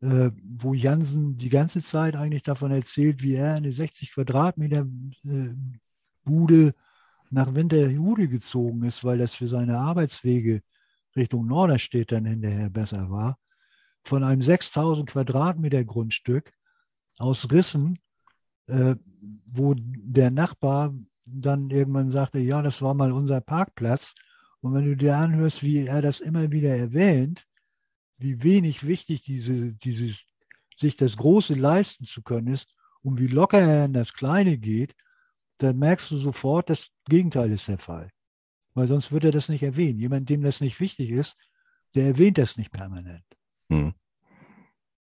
äh, 0.00 0.30
wo 0.42 0.74
Jansen 0.74 1.36
die 1.36 1.48
ganze 1.48 1.82
Zeit 1.82 2.16
eigentlich 2.16 2.42
davon 2.42 2.70
erzählt, 2.70 3.22
wie 3.22 3.34
er 3.34 3.54
eine 3.54 3.72
60 3.72 4.12
Quadratmeter 4.12 4.86
äh, 5.24 5.54
Bude 6.24 6.74
nach 7.30 7.54
Winterhude 7.54 8.28
gezogen 8.28 8.84
ist, 8.84 9.04
weil 9.04 9.18
das 9.18 9.34
für 9.34 9.48
seine 9.48 9.78
Arbeitswege 9.78 10.62
Richtung 11.16 11.46
Norderstedt 11.46 12.12
dann 12.12 12.24
hinterher 12.24 12.70
besser 12.70 13.10
war. 13.10 13.38
Von 14.04 14.22
einem 14.22 14.42
6000 14.42 15.08
Quadratmeter 15.08 15.84
Grundstück 15.84 16.52
aus 17.18 17.50
Rissen, 17.50 17.98
äh, 18.66 18.96
wo 19.52 19.74
der 19.76 20.30
Nachbar 20.30 20.94
dann 21.24 21.70
irgendwann 21.70 22.10
sagte, 22.10 22.38
ja, 22.38 22.60
das 22.62 22.82
war 22.82 22.94
mal 22.94 23.12
unser 23.12 23.40
Parkplatz. 23.40 24.14
Und 24.60 24.74
wenn 24.74 24.84
du 24.84 24.96
dir 24.96 25.16
anhörst, 25.16 25.62
wie 25.62 25.86
er 25.86 26.02
das 26.02 26.20
immer 26.20 26.50
wieder 26.50 26.76
erwähnt, 26.76 27.46
wie 28.18 28.42
wenig 28.42 28.86
wichtig 28.86 29.22
diese, 29.22 29.72
dieses, 29.72 30.24
sich 30.78 30.96
das 30.96 31.16
Große 31.16 31.54
leisten 31.54 32.04
zu 32.04 32.22
können 32.22 32.48
ist 32.48 32.74
und 33.02 33.18
wie 33.20 33.26
locker 33.26 33.60
er 33.60 33.86
in 33.86 33.92
das 33.92 34.12
Kleine 34.12 34.58
geht, 34.58 34.94
dann 35.58 35.78
merkst 35.78 36.10
du 36.10 36.16
sofort, 36.16 36.70
das 36.70 36.88
Gegenteil 37.08 37.52
ist 37.52 37.68
der 37.68 37.78
Fall. 37.78 38.10
Weil 38.74 38.88
sonst 38.88 39.12
würde 39.12 39.28
er 39.28 39.32
das 39.32 39.48
nicht 39.48 39.62
erwähnen. 39.62 40.00
Jemand, 40.00 40.28
dem 40.28 40.42
das 40.42 40.60
nicht 40.60 40.80
wichtig 40.80 41.10
ist, 41.10 41.36
der 41.94 42.06
erwähnt 42.06 42.38
das 42.38 42.56
nicht 42.56 42.72
permanent. 42.72 43.24
Mhm. 43.68 43.94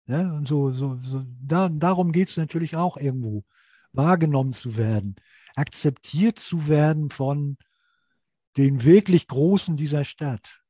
Ja, 0.06 0.32
und 0.32 0.48
so, 0.48 0.72
so, 0.72 0.96
so 0.96 1.24
da, 1.40 1.68
darum 1.68 2.12
geht 2.12 2.28
es 2.28 2.36
natürlich 2.36 2.76
auch 2.76 2.96
irgendwo, 2.96 3.44
wahrgenommen 3.92 4.52
zu 4.52 4.76
werden, 4.76 5.16
akzeptiert 5.54 6.38
zu 6.38 6.66
werden 6.66 7.10
von 7.10 7.56
den 8.56 8.84
wirklich 8.84 9.28
Großen 9.28 9.76
dieser 9.76 10.04
Stadt. 10.04 10.60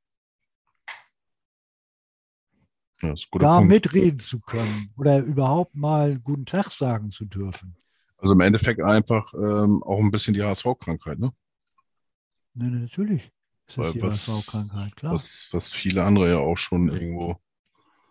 Ja, 3.01 3.15
da 3.33 3.57
Punkt. 3.57 3.69
mitreden 3.69 4.21
zu 4.21 4.39
können 4.39 4.93
oder 4.97 5.21
überhaupt 5.21 5.75
mal 5.75 6.21
guten 6.21 6.47
Tag 6.47 6.71
sagen 6.71 7.11
zu 7.11 7.25
dürfen. 7.25 7.77
Also 8.17 8.35
im 8.35 8.41
Endeffekt 8.41 8.81
einfach 8.81 9.35
ähm, 9.35 9.83
auch 9.83 9.99
ein 9.99 10.13
bisschen 10.13 10.35
die 10.35 10.43
HSV-Krankheit, 10.43 11.19
ne? 11.19 11.33
Ne, 12.55 12.71
natürlich 12.71 13.25
ist 13.67 13.79
das 13.79 13.87
Weil 13.87 13.93
die 13.93 14.03
was- 14.03 14.27
HSV-Krankheit, 14.29 14.97
klar. 14.97 15.13
Was, 15.13 15.49
was 15.53 15.69
viele 15.69 16.05
andere 16.05 16.31
ja 16.31 16.39
auch 16.39 16.59
schon 16.59 16.89
irgendwo. 16.89 17.37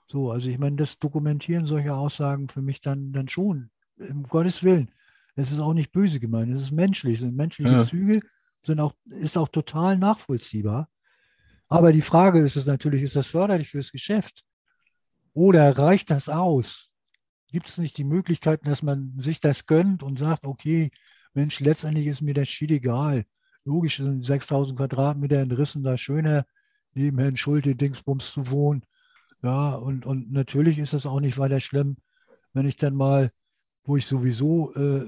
So, 0.07 0.31
also 0.31 0.49
ich 0.49 0.57
meine, 0.57 0.75
das 0.75 0.99
dokumentieren 0.99 1.65
solche 1.65 1.93
Aussagen 1.95 2.49
für 2.49 2.61
mich 2.61 2.81
dann, 2.81 3.13
dann 3.13 3.27
schon. 3.29 3.69
Um 3.97 4.23
Gottes 4.23 4.63
Willen. 4.63 4.91
Es 5.35 5.51
ist 5.51 5.59
auch 5.59 5.73
nicht 5.73 5.91
böse 5.93 6.19
gemeint, 6.19 6.53
es 6.53 6.63
ist 6.63 6.71
menschlich. 6.71 7.19
Sind 7.19 7.35
menschliche 7.35 7.71
Ja. 7.71 7.85
Züge, 7.85 8.19
sind 8.63 8.79
auch, 8.79 8.93
ist 9.05 9.37
auch 9.37 9.47
total 9.47 9.97
nachvollziehbar. 9.97 10.89
Aber 11.69 11.93
die 11.93 12.01
Frage 12.01 12.39
ist 12.39 12.57
es 12.57 12.65
natürlich, 12.65 13.03
ist 13.03 13.15
das 13.15 13.27
förderlich 13.27 13.69
fürs 13.69 13.91
Geschäft? 13.93 14.43
Oder 15.33 15.77
reicht 15.77 16.09
das 16.09 16.27
aus? 16.27 16.89
Gibt 17.47 17.69
es 17.69 17.77
nicht 17.77 17.97
die 17.97 18.03
Möglichkeiten, 18.03 18.65
dass 18.67 18.83
man 18.83 19.13
sich 19.17 19.39
das 19.39 19.65
gönnt 19.65 20.03
und 20.03 20.17
sagt, 20.17 20.45
okay, 20.45 20.91
Mensch, 21.33 21.61
letztendlich 21.61 22.07
ist 22.07 22.21
mir 22.21 22.33
das 22.33 22.49
schied 22.49 22.71
egal. 22.71 23.25
Logisch 23.63 23.97
sind 23.97 24.23
6000 24.23 24.77
Quadratmeter 24.77 25.41
in 25.41 25.51
Rissen 25.51 25.83
da 25.83 25.97
schöner, 25.97 26.45
neben 26.93 27.19
Herrn 27.19 27.37
Schulte 27.37 27.75
Dingsbums 27.75 28.31
zu 28.31 28.49
wohnen. 28.49 28.83
Ja, 29.43 29.75
und, 29.75 30.05
und 30.05 30.31
natürlich 30.31 30.77
ist 30.79 30.93
es 30.93 31.05
auch 31.05 31.19
nicht 31.19 31.37
weiter 31.37 31.59
schlimm, 31.59 31.97
wenn 32.53 32.67
ich 32.67 32.75
dann 32.75 32.95
mal, 32.95 33.31
wo 33.83 33.97
ich 33.97 34.05
sowieso 34.05 34.73
äh, 34.73 35.05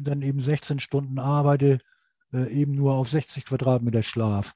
dann 0.00 0.22
eben 0.22 0.40
16 0.40 0.78
Stunden 0.78 1.18
arbeite, 1.18 1.78
äh, 2.32 2.52
eben 2.52 2.72
nur 2.72 2.94
auf 2.94 3.08
60 3.08 3.44
Quadratmeter 3.44 4.02
Schlaf. 4.02 4.54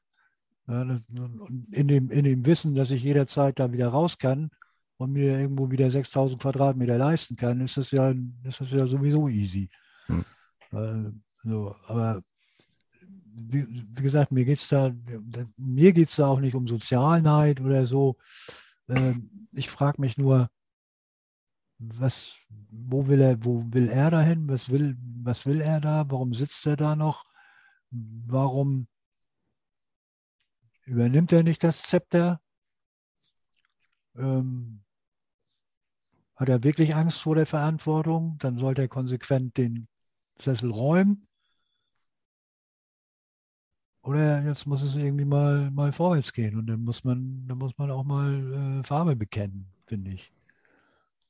Ja, 0.68 0.84
das, 0.84 1.00
und 1.08 1.66
in, 1.72 1.88
dem, 1.88 2.10
in 2.10 2.24
dem 2.24 2.44
Wissen, 2.44 2.74
dass 2.74 2.90
ich 2.90 3.02
jederzeit 3.02 3.58
da 3.58 3.72
wieder 3.72 3.88
raus 3.88 4.18
kann 4.18 4.50
und 4.98 5.12
mir 5.12 5.38
irgendwo 5.38 5.70
wieder 5.70 5.90
6000 5.90 6.40
Quadratmeter 6.40 6.98
leisten 6.98 7.36
kann, 7.36 7.60
ist 7.60 7.76
das 7.76 7.90
ja, 7.90 8.12
ist 8.44 8.60
das 8.60 8.70
ja 8.70 8.86
sowieso 8.86 9.28
easy. 9.28 9.70
Hm. 10.06 10.24
Äh, 10.72 11.48
so, 11.48 11.74
aber 11.86 12.22
wie, 13.38 13.66
wie 13.68 14.02
gesagt, 14.02 14.32
mir 14.32 14.44
geht 14.44 14.58
es 14.58 14.68
da, 14.68 14.92
mir 15.56 15.92
geht's 15.92 16.16
da 16.16 16.28
auch 16.28 16.40
nicht 16.40 16.54
um 16.54 16.66
Sozialneid 16.66 17.60
oder 17.60 17.86
so. 17.86 18.16
Ähm, 18.88 19.30
ich 19.52 19.70
frage 19.70 20.00
mich 20.00 20.18
nur, 20.18 20.48
was, 21.78 22.36
wo 22.70 23.06
will 23.06 23.20
er, 23.20 23.44
wo 23.44 23.64
will 23.70 23.88
er 23.88 24.10
dahin? 24.10 24.48
Was 24.48 24.70
will, 24.70 24.96
was 25.22 25.46
will 25.46 25.60
er 25.60 25.80
da? 25.80 26.10
Warum 26.10 26.34
sitzt 26.34 26.66
er 26.66 26.76
da 26.76 26.96
noch? 26.96 27.24
Warum 27.90 28.88
übernimmt 30.84 31.32
er 31.32 31.44
nicht 31.44 31.62
das 31.62 31.82
Zepter? 31.82 32.40
Ähm, 34.16 34.82
hat 36.34 36.48
er 36.48 36.64
wirklich 36.64 36.94
Angst 36.94 37.20
vor 37.20 37.36
der 37.36 37.46
Verantwortung? 37.46 38.38
Dann 38.38 38.58
sollte 38.58 38.82
er 38.82 38.88
konsequent 38.88 39.56
den 39.56 39.88
Sessel 40.36 40.70
räumen. 40.70 41.27
Oder 44.08 44.42
jetzt 44.42 44.66
muss 44.66 44.80
es 44.80 44.94
irgendwie 44.94 45.26
mal, 45.26 45.70
mal 45.70 45.92
vorwärts 45.92 46.32
gehen 46.32 46.56
und 46.56 46.66
dann 46.66 46.80
muss 46.80 47.04
man, 47.04 47.46
dann 47.46 47.58
muss 47.58 47.76
man 47.76 47.90
auch 47.90 48.04
mal 48.04 48.80
äh, 48.80 48.82
Farbe 48.82 49.14
bekennen, 49.14 49.70
finde 49.86 50.12
ich. 50.12 50.32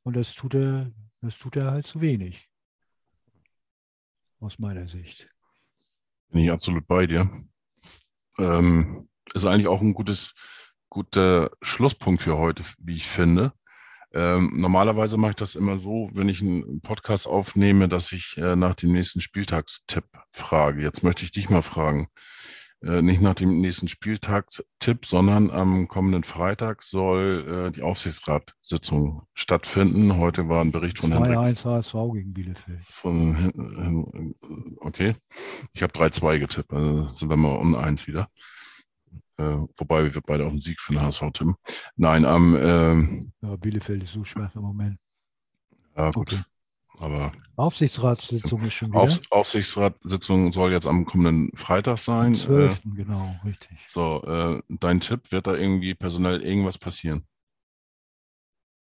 Und 0.04 0.14
das 0.14 0.32
tut 0.32 0.54
er, 0.54 0.92
das 1.20 1.36
tut 1.36 1.56
er 1.56 1.72
halt 1.72 1.86
zu 1.86 2.00
wenig. 2.00 2.48
Aus 4.38 4.60
meiner 4.60 4.86
Sicht. 4.86 5.28
Bin 6.30 6.42
ich 6.42 6.52
absolut 6.52 6.86
bei 6.86 7.08
dir. 7.08 7.28
Ähm, 8.38 9.08
ist 9.34 9.44
eigentlich 9.44 9.66
auch 9.66 9.80
ein 9.80 9.92
gutes, 9.92 10.34
guter 10.88 11.50
Schlusspunkt 11.60 12.22
für 12.22 12.38
heute, 12.38 12.62
wie 12.78 12.94
ich 12.94 13.08
finde. 13.08 13.54
Ähm, 14.14 14.52
normalerweise 14.54 15.16
mache 15.16 15.30
ich 15.30 15.36
das 15.36 15.56
immer 15.56 15.78
so, 15.78 16.10
wenn 16.12 16.28
ich 16.28 16.42
einen 16.42 16.80
Podcast 16.80 17.26
aufnehme, 17.26 17.88
dass 17.88 18.12
ich 18.12 18.36
äh, 18.36 18.54
nach 18.54 18.76
dem 18.76 18.92
nächsten 18.92 19.20
Spieltagstipp 19.20 20.04
frage. 20.30 20.80
Jetzt 20.80 21.02
möchte 21.02 21.24
ich 21.24 21.32
dich 21.32 21.50
mal 21.50 21.62
fragen. 21.62 22.08
Äh, 22.80 23.02
nicht 23.02 23.20
nach 23.20 23.34
dem 23.34 23.60
nächsten 23.60 23.88
Spieltagstipp, 23.88 25.04
sondern 25.04 25.50
am 25.50 25.88
kommenden 25.88 26.22
Freitag 26.22 26.84
soll 26.84 27.66
äh, 27.66 27.72
die 27.72 27.82
Aufsichtsratssitzung 27.82 29.22
stattfinden. 29.34 30.16
Heute 30.16 30.48
war 30.48 30.60
ein 30.60 30.70
Bericht 30.70 30.98
von 30.98 31.10
Henrik 31.12 31.36
2-1 31.36 31.64
HSV 31.64 31.94
gegen 32.12 32.32
Bielefeld. 32.32 32.80
von, 32.82 34.32
okay. 34.80 35.16
Ich 35.72 35.82
habe 35.82 35.92
3-2 35.92 36.38
getippt, 36.38 36.72
also 36.72 37.08
sind 37.08 37.28
wir 37.28 37.36
mal 37.36 37.56
uneins 37.56 38.06
wieder. 38.06 38.28
Äh, 39.38 39.56
wobei 39.76 40.12
wir 40.14 40.20
beide 40.20 40.44
auf 40.44 40.52
den 40.52 40.58
Sieg 40.58 40.80
für 40.80 40.92
den 40.92 41.02
HSV 41.02 41.22
tippen. 41.32 41.56
Nein, 41.96 42.24
am, 42.24 42.56
ähm, 42.56 43.32
Ja, 43.40 43.56
Bielefeld 43.56 44.04
ist 44.04 44.12
so 44.12 44.22
schwach 44.22 44.54
im 44.54 44.62
Moment. 44.62 44.98
ja 45.96 46.10
gut, 46.12 46.32
Okay. 46.32 46.42
Aber 47.00 47.32
Aufsichtsratssitzung 47.56 48.62
ist 48.62 48.74
schon 48.74 48.90
wieder. 48.90 49.00
Aufs 49.00 49.20
Aufsichtsratssitzung 49.30 50.52
soll 50.52 50.72
jetzt 50.72 50.86
am 50.86 51.04
kommenden 51.04 51.50
Freitag 51.56 51.98
am 51.98 51.98
sein. 51.98 52.34
Äh, 52.34 52.36
12. 52.36 52.82
genau, 52.94 53.34
richtig. 53.44 53.78
so, 53.84 54.22
äh, 54.22 54.62
dein 54.68 55.00
Tipp, 55.00 55.32
wird 55.32 55.46
da 55.46 55.54
irgendwie 55.54 55.94
personell 55.94 56.42
irgendwas 56.42 56.78
passieren? 56.78 57.26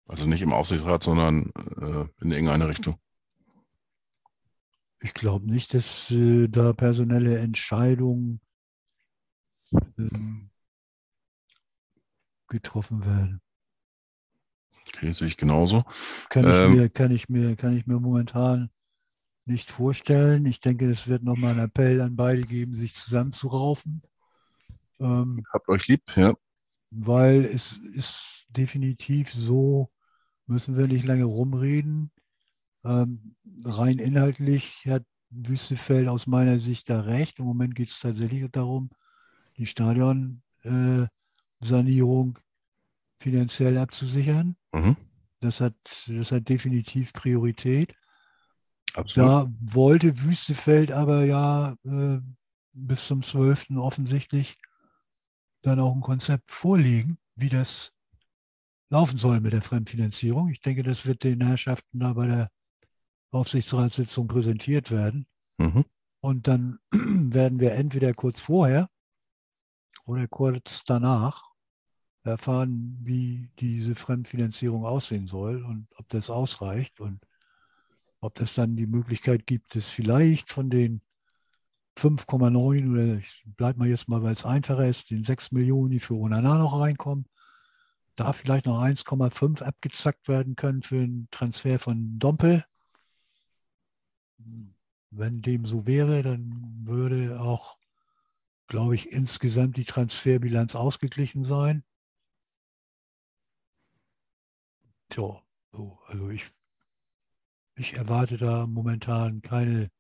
Also 0.08 0.28
nicht 0.28 0.42
im 0.42 0.54
Aufsichtsrat, 0.54 1.04
sondern 1.04 1.52
äh, 1.56 2.24
in 2.24 2.32
irgendeine 2.32 2.68
Richtung. 2.68 2.96
Ich 5.02 5.14
glaube 5.14 5.46
nicht, 5.46 5.74
dass 5.74 6.10
äh, 6.12 6.48
da 6.48 6.72
personelle 6.72 7.38
Entscheidungen 7.40 8.40
ähm, 9.98 10.50
getroffen 12.48 13.06
werden. 13.06 13.43
Okay, 14.96 15.12
sehe 15.14 15.28
ich 15.28 15.38
genauso. 15.38 15.84
Kann 16.30 16.44
ich, 16.44 16.56
Ähm. 16.56 16.76
mir, 16.76 16.90
kann, 16.90 17.12
ich 17.12 17.30
mir, 17.30 17.56
kann 17.56 17.78
ich 17.78 17.88
mir 17.88 18.00
momentan 18.00 18.70
nicht 19.46 19.70
vorstellen. 19.72 20.46
Ich 20.46 20.60
denke, 20.62 20.90
es 20.90 21.08
wird 21.08 21.24
nochmal 21.24 21.52
einen 21.52 21.66
Appell 21.66 22.02
an 22.02 22.16
beide 22.16 22.42
geben, 22.42 22.76
sich 22.76 22.94
zusammenzuraufen. 22.94 24.02
Ähm, 25.00 25.44
Habt 25.52 25.68
euch 25.70 25.88
lieb, 25.88 26.04
ja. 26.16 26.34
weil 26.92 27.46
es 27.46 27.78
ist 27.94 28.46
definitiv 28.50 29.32
so, 29.32 29.92
müssen 30.48 30.78
wir 30.78 30.88
nicht 30.88 31.06
lange 31.06 31.26
rumreden. 31.26 32.12
Ähm, 32.86 33.36
rein 33.66 34.00
inhaltlich 34.00 34.86
hat 34.88 35.04
Wüstefeld 35.30 36.08
aus 36.08 36.28
meiner 36.28 36.60
Sicht 36.60 36.90
da 36.90 37.02
recht. 37.02 37.40
Im 37.40 37.46
Moment 37.46 37.76
geht 37.76 37.90
es 37.90 38.00
tatsächlich 38.00 38.50
darum, 38.52 38.90
die 39.58 39.66
Stadionsanierung 39.66 41.10
finanziell 43.24 43.78
abzusichern. 43.78 44.56
Mhm. 44.74 44.98
Das 45.40 45.62
hat, 45.62 45.76
das 46.08 46.32
hat 46.32 46.50
definitiv 46.50 47.14
Priorität. 47.14 47.96
Absolut. 48.96 49.30
Da 49.30 49.52
wollte 49.62 50.22
Wüstefeld 50.22 50.92
aber 50.92 51.24
ja 51.26 51.76
äh, 51.86 52.20
bis 52.74 53.08
zum 53.08 53.24
12. 53.24 53.78
offensichtlich 53.78 54.58
dann 55.62 55.80
auch 55.80 55.96
ein 55.96 56.02
Konzept 56.02 56.52
vorlegen, 56.52 57.18
wie 57.36 57.50
das 57.50 57.94
laufen 58.90 59.18
soll 59.18 59.40
mit 59.40 59.54
der 59.54 59.62
Fremdfinanzierung. 59.62 60.50
Ich 60.50 60.60
denke, 60.60 60.84
das 60.84 61.06
wird 61.06 61.24
den 61.24 61.42
Herrschaften 61.42 62.00
da 62.00 62.14
bei 62.14 62.28
der 62.28 62.52
Aufsichtsratssitzung 63.32 64.28
präsentiert 64.28 64.92
werden. 64.92 65.26
Mhm. 65.58 65.86
Und 66.20 66.48
dann 66.48 66.80
werden 66.92 67.60
wir 67.60 67.72
entweder 67.72 68.14
kurz 68.14 68.40
vorher 68.40 68.90
oder 70.06 70.28
kurz 70.28 70.84
danach 70.86 71.53
erfahren, 72.24 72.98
wie 73.02 73.50
diese 73.60 73.96
Fremdfinanzierung 73.96 74.86
aussehen 74.86 75.28
soll 75.28 75.64
und 75.64 75.88
ob 75.98 76.08
das 76.10 76.30
ausreicht 76.30 77.00
und 77.00 77.20
ob 78.22 78.36
das 78.36 78.54
dann 78.54 78.76
die 78.76 78.88
Möglichkeit 78.88 79.46
gibt, 79.46 79.76
es 79.76 79.90
vielleicht 79.90 80.50
von 80.50 80.70
den 80.70 81.02
5,9 81.98 82.92
oder 82.92 83.18
ich 83.18 83.44
bleibe 83.46 83.80
mal 83.80 83.88
jetzt 83.88 84.08
mal, 84.08 84.24
weil 84.24 84.34
es 84.34 84.46
einfacher 84.46 84.88
ist, 84.88 85.12
den 85.12 85.24
6 85.24 85.52
Millionen, 85.52 85.92
die 85.92 86.00
für 86.00 86.16
Onana 86.16 86.58
noch 86.58 86.80
reinkommen, 86.80 87.28
da 88.16 88.34
vielleicht 88.34 88.66
noch 88.66 88.82
1,5 88.82 89.62
abgezackt 89.62 90.28
werden 90.28 90.56
können 90.56 90.82
für 90.82 90.98
einen 90.98 91.28
Transfer 91.32 91.80
von 91.80 92.18
Dompel. 92.20 92.64
Wenn 95.12 95.42
dem 95.42 95.66
so 95.66 95.86
wäre, 95.86 96.24
dann 96.24 96.82
würde 96.84 97.40
auch, 97.40 97.78
glaube 98.68 98.96
ich, 98.96 99.12
insgesamt 99.12 99.78
die 99.78 99.84
Transferbilanz 99.84 100.76
ausgeglichen 100.76 101.44
sein. 101.44 101.84
Tja, 105.14 105.44
so, 105.72 106.00
also 106.08 106.30
ich, 106.32 106.52
ich 107.76 107.94
erwarte 107.94 108.36
da 108.36 108.66
momentan 108.66 109.44
keine, 109.44 109.92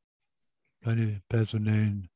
keine 0.81 1.21
personellen 1.29 2.09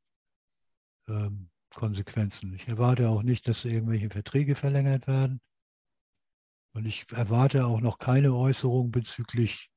ähm, 1.08 1.52
Konsequenzen. 1.70 2.56
Ich 2.56 2.68
erwarte 2.68 3.08
auch 3.10 3.22
nicht, 3.22 3.48
dass 3.48 3.66
irgendwelche 3.66 4.10
Verträge 4.10 4.56
verlängert 4.56 5.06
werden. 5.06 5.40
Und 6.74 6.88
ich 6.88 7.06
erwarte 7.12 7.68
auch 7.68 7.82
noch 7.82 8.00
keine 8.00 8.34
Äußerung 8.34 8.90
bezüglich 8.90 9.70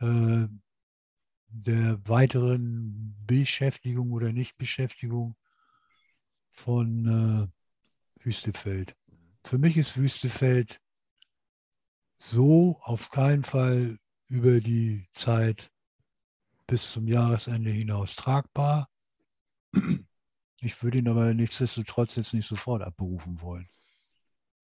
äh, 0.00 0.48
der 1.48 2.06
weiteren 2.06 3.16
Beschäftigung 3.26 4.12
oder 4.12 4.32
Nichtbeschäftigung 4.32 5.34
von 6.50 7.48
äh, 8.20 8.22
Wüstefeld. 8.22 8.94
Für 9.44 9.56
mich 9.56 9.78
ist 9.78 9.96
Wüstefeld 9.96 10.81
so 12.30 12.78
auf 12.82 13.10
keinen 13.10 13.44
Fall 13.44 13.98
über 14.28 14.60
die 14.60 15.06
Zeit 15.12 15.70
bis 16.66 16.92
zum 16.92 17.06
Jahresende 17.08 17.70
hinaus 17.70 18.14
tragbar. 18.14 18.88
Ich 20.60 20.82
würde 20.82 20.98
ihn 20.98 21.08
aber 21.08 21.34
nichtsdestotrotz 21.34 22.14
jetzt 22.16 22.32
nicht 22.34 22.46
sofort 22.46 22.82
abberufen 22.82 23.40
wollen. 23.40 23.68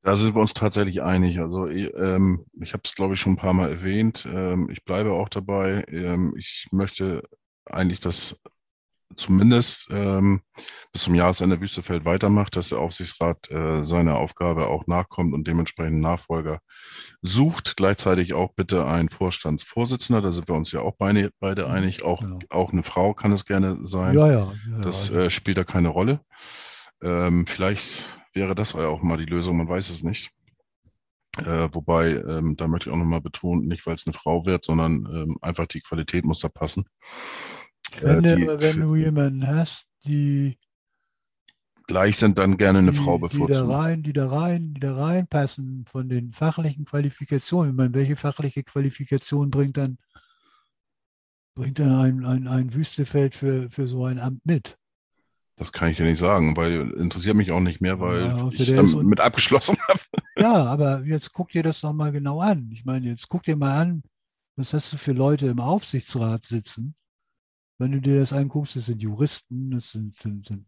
Da 0.02 0.14
sind 0.14 0.36
wir 0.36 0.40
uns 0.40 0.54
tatsächlich 0.54 1.02
einig. 1.02 1.40
Also 1.40 1.66
ich, 1.66 1.92
ähm, 1.96 2.46
ich 2.60 2.72
habe 2.72 2.82
es, 2.84 2.94
glaube 2.94 3.14
ich, 3.14 3.20
schon 3.20 3.32
ein 3.32 3.36
paar 3.36 3.52
Mal 3.52 3.70
erwähnt. 3.70 4.26
Ähm, 4.30 4.70
ich 4.70 4.84
bleibe 4.84 5.12
auch 5.12 5.28
dabei. 5.28 5.84
Ähm, 5.88 6.34
ich 6.38 6.68
möchte 6.70 7.22
eigentlich, 7.64 7.98
dass 7.98 8.38
zumindest 9.18 9.88
ähm, 9.90 10.40
bis 10.92 11.02
zum 11.02 11.14
Jahresende 11.14 11.60
Wüstefeld 11.60 12.04
weitermacht, 12.04 12.56
dass 12.56 12.70
der 12.70 12.78
Aufsichtsrat 12.78 13.50
äh, 13.50 13.82
seiner 13.82 14.16
Aufgabe 14.16 14.68
auch 14.68 14.86
nachkommt 14.86 15.34
und 15.34 15.46
dementsprechend 15.46 16.00
Nachfolger 16.00 16.60
sucht. 17.22 17.76
Gleichzeitig 17.76 18.34
auch 18.34 18.52
bitte 18.54 18.86
ein 18.86 19.08
Vorstandsvorsitzender. 19.08 20.22
Da 20.22 20.32
sind 20.32 20.48
wir 20.48 20.54
uns 20.54 20.72
ja 20.72 20.80
auch 20.80 20.94
beide, 20.96 21.30
beide 21.40 21.68
einig. 21.68 22.02
Auch, 22.02 22.20
Genau. 22.20 22.38
auch 22.50 22.72
eine 22.72 22.82
Frau 22.82 23.14
kann 23.14 23.32
es 23.32 23.44
gerne 23.44 23.78
sein. 23.86 24.14
Ja, 24.14 24.28
ja. 24.28 24.52
ja 24.70 24.78
Das 24.80 25.10
also, 25.10 25.20
äh, 25.20 25.30
spielt 25.30 25.58
da 25.58 25.64
keine 25.64 25.88
Rolle. 25.88 26.20
Ähm, 27.02 27.46
vielleicht 27.46 28.04
wäre 28.32 28.54
das 28.54 28.72
ja 28.72 28.88
auch 28.88 29.02
mal 29.02 29.18
die 29.18 29.24
Lösung, 29.24 29.56
man 29.56 29.68
weiß 29.68 29.90
es 29.90 30.02
nicht. 30.02 30.30
Äh, 31.38 31.68
wobei, 31.72 32.14
ähm, 32.14 32.56
da 32.56 32.66
möchte 32.66 32.88
ich 32.88 32.94
auch 32.94 32.98
nochmal 32.98 33.20
betonen, 33.20 33.66
nicht 33.68 33.86
weil 33.86 33.94
es 33.94 34.06
eine 34.06 34.12
Frau 34.12 34.44
wird, 34.46 34.64
sondern 34.64 35.06
ähm, 35.12 35.38
einfach 35.40 35.66
die 35.66 35.80
Qualität 35.80 36.24
muss 36.24 36.40
da 36.40 36.48
passen. 36.48 36.84
Wenn, 38.02 38.22
äh, 38.22 38.22
die 38.22 38.46
du- 38.46 38.60
wenn 38.60 38.80
du 38.80 38.94
jemanden 38.96 39.46
hast, 39.46 39.88
die, 40.04 40.58
Gleich 41.88 42.16
sind 42.18 42.38
dann 42.38 42.56
gerne 42.56 42.78
eine 42.78 42.92
die, 42.92 42.92
Frau 42.92 43.18
die 43.30 43.46
da 43.46 43.64
rein, 43.66 44.02
die 44.02 44.12
da 44.12 44.28
rein, 44.28 44.74
die 44.74 44.80
da 44.80 44.96
reinpassen 44.96 45.84
von 45.90 46.08
den 46.08 46.32
fachlichen 46.32 46.84
Qualifikationen. 46.84 47.72
Ich 47.72 47.76
meine, 47.76 47.94
welche 47.94 48.16
fachliche 48.16 48.62
Qualifikation 48.64 49.50
bringt 49.50 49.76
dann, 49.76 49.98
bringt 51.54 51.78
dann 51.78 51.92
ein, 51.92 52.24
ein, 52.24 52.48
ein 52.48 52.72
Wüstefeld 52.72 53.34
für, 53.34 53.70
für 53.70 53.86
so 53.86 54.06
ein 54.06 54.18
Amt 54.18 54.46
mit? 54.46 54.78
Das 55.56 55.72
kann 55.72 55.90
ich 55.90 55.96
dir 55.96 56.04
nicht 56.06 56.18
sagen, 56.18 56.56
weil 56.56 56.90
interessiert 56.92 57.36
mich 57.36 57.50
auch 57.50 57.60
nicht 57.60 57.80
mehr, 57.80 57.98
weil 58.00 58.32
Ja, 58.32 58.48
ich 58.50 58.72
damit 58.72 59.20
abgeschlossen 59.20 59.76
habe. 59.88 60.00
Ja, 60.36 60.64
aber 60.64 61.04
jetzt 61.04 61.32
guck 61.34 61.50
dir 61.50 61.62
das 61.62 61.80
doch 61.82 61.92
mal 61.92 62.12
genau 62.12 62.40
an. 62.40 62.70
Ich 62.72 62.84
meine, 62.84 63.08
jetzt 63.08 63.28
guck 63.28 63.42
dir 63.42 63.56
mal 63.56 63.78
an, 63.80 64.02
was 64.56 64.72
hast 64.72 64.92
du 64.92 64.96
für 64.96 65.12
Leute 65.12 65.46
im 65.48 65.60
Aufsichtsrat 65.60 66.44
sitzen? 66.46 66.94
Wenn 67.78 67.92
du 67.92 68.00
dir 68.00 68.18
das 68.18 68.32
anguckst, 68.32 68.76
das 68.76 68.86
sind 68.86 69.00
Juristen, 69.00 69.70
das 69.70 69.92
sind, 69.92 70.16
sind, 70.16 70.46
sind 70.46 70.66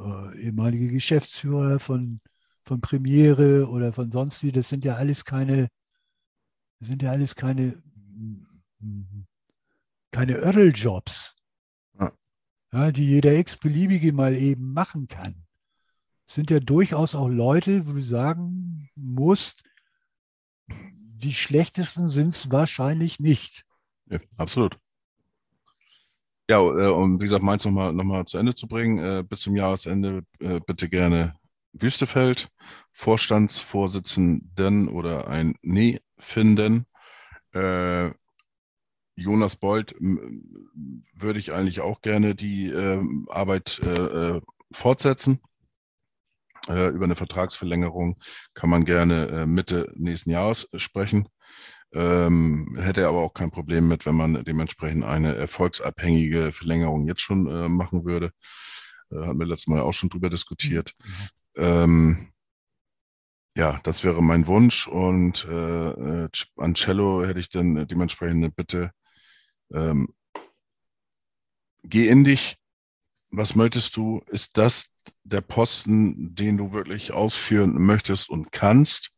äh, 0.00 0.40
ehemalige 0.42 0.88
Geschäftsführer 0.88 1.78
von, 1.78 2.20
von 2.64 2.80
Premiere 2.80 3.68
oder 3.68 3.92
von 3.92 4.10
sonst 4.10 4.42
wie. 4.42 4.52
Das 4.52 4.68
sind 4.68 4.84
ja 4.84 4.96
alles 4.96 5.24
keine, 5.24 5.68
das 6.80 6.88
sind 6.88 7.02
ja 7.02 7.10
alles 7.12 7.34
keine, 7.34 7.82
keine 10.10 10.36
Örreljobs, 10.36 11.36
Ja. 12.00 12.12
ja, 12.72 12.92
die 12.92 13.06
jeder 13.06 13.34
x-beliebige 13.38 14.12
mal 14.12 14.34
eben 14.34 14.72
machen 14.72 15.08
kann 15.08 15.44
sind 16.28 16.50
ja 16.50 16.60
durchaus 16.60 17.14
auch 17.14 17.28
Leute, 17.28 17.86
wo 17.86 17.92
du 17.92 18.02
sagen 18.02 18.88
musst, 18.94 19.64
die 20.68 21.34
schlechtesten 21.34 22.08
sind 22.08 22.28
es 22.28 22.50
wahrscheinlich 22.50 23.18
nicht. 23.18 23.64
Ja, 24.06 24.20
absolut. 24.36 24.78
Ja, 26.50 26.60
äh, 26.60 26.88
um 26.88 27.20
wie 27.20 27.24
gesagt, 27.24 27.42
meins 27.42 27.64
nochmal 27.64 27.92
noch 27.92 28.04
mal 28.04 28.24
zu 28.24 28.38
Ende 28.38 28.54
zu 28.54 28.66
bringen, 28.66 28.98
äh, 28.98 29.22
bis 29.22 29.40
zum 29.40 29.54
Jahresende 29.54 30.22
äh, 30.40 30.60
bitte 30.66 30.88
gerne 30.88 31.34
Wüstefeld, 31.72 32.48
Vorstandsvorsitzenden 32.92 34.88
oder 34.88 35.28
ein 35.28 35.54
Nee 35.62 36.00
finden. 36.18 36.86
Jonas 39.16 39.56
Bold 39.56 39.94
würde 39.98 41.40
ich 41.40 41.52
eigentlich 41.52 41.80
auch 41.80 42.00
gerne 42.00 42.34
die 42.34 42.68
ähm, 42.68 43.26
Arbeit 43.30 43.80
fortsetzen. 44.72 45.40
Über 46.68 47.04
eine 47.04 47.16
Vertragsverlängerung 47.16 48.18
kann 48.54 48.70
man 48.70 48.84
gerne 48.84 49.46
Mitte 49.46 49.92
nächsten 49.96 50.30
Jahres 50.30 50.68
sprechen. 50.76 51.28
Ähm, 51.94 52.76
hätte 52.78 53.00
er 53.00 53.08
aber 53.08 53.22
auch 53.22 53.32
kein 53.32 53.50
Problem 53.50 53.88
mit, 53.88 54.04
wenn 54.04 54.14
man 54.14 54.44
dementsprechend 54.44 55.04
eine 55.04 55.34
erfolgsabhängige 55.34 56.52
Verlängerung 56.52 57.06
jetzt 57.06 57.22
schon 57.22 57.46
äh, 57.46 57.68
machen 57.68 58.04
würde. 58.04 58.32
Äh, 59.10 59.20
hatten 59.20 59.38
wir 59.38 59.46
letztes 59.46 59.68
Mal 59.68 59.80
auch 59.80 59.94
schon 59.94 60.10
drüber 60.10 60.28
diskutiert. 60.28 60.94
Ähm, 61.56 62.32
ja, 63.56 63.80
das 63.82 64.04
wäre 64.04 64.22
mein 64.22 64.46
Wunsch 64.46 64.86
und 64.86 65.44
äh, 65.46 66.24
äh, 66.24 66.28
an 66.56 66.74
Cello 66.74 67.24
hätte 67.24 67.40
ich 67.40 67.50
dann 67.50 67.86
dementsprechend 67.88 68.36
eine 68.36 68.50
Bitte. 68.50 68.92
Ähm, 69.72 70.08
geh 71.82 72.08
in 72.08 72.24
dich. 72.24 72.56
Was 73.30 73.54
möchtest 73.54 73.96
du? 73.96 74.22
Ist 74.28 74.56
das 74.58 74.90
der 75.24 75.40
Posten, 75.40 76.34
den 76.34 76.56
du 76.56 76.72
wirklich 76.72 77.12
ausführen 77.12 77.74
möchtest 77.82 78.30
und 78.30 78.52
kannst? 78.52 79.10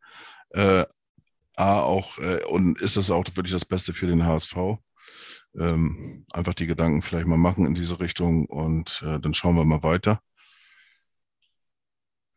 Äh, 0.51 0.85
A, 1.61 1.83
auch, 1.83 2.17
äh, 2.19 2.43
und 2.45 2.81
ist 2.81 2.97
es 2.97 3.11
auch 3.11 3.25
wirklich 3.35 3.53
das 3.53 3.67
Beste 3.67 3.93
für 3.93 4.07
den 4.07 4.25
HSV? 4.25 4.57
Ähm, 5.59 6.25
einfach 6.33 6.55
die 6.55 6.67
Gedanken 6.67 7.03
vielleicht 7.03 7.27
mal 7.27 7.37
machen 7.37 7.67
in 7.67 7.75
diese 7.75 8.01
Richtung 8.01 8.47
und 8.47 9.03
äh, 9.05 9.21
dann 9.21 9.35
schauen 9.35 9.57
wir 9.57 9.65
mal 9.67 9.83
weiter. 9.83 10.23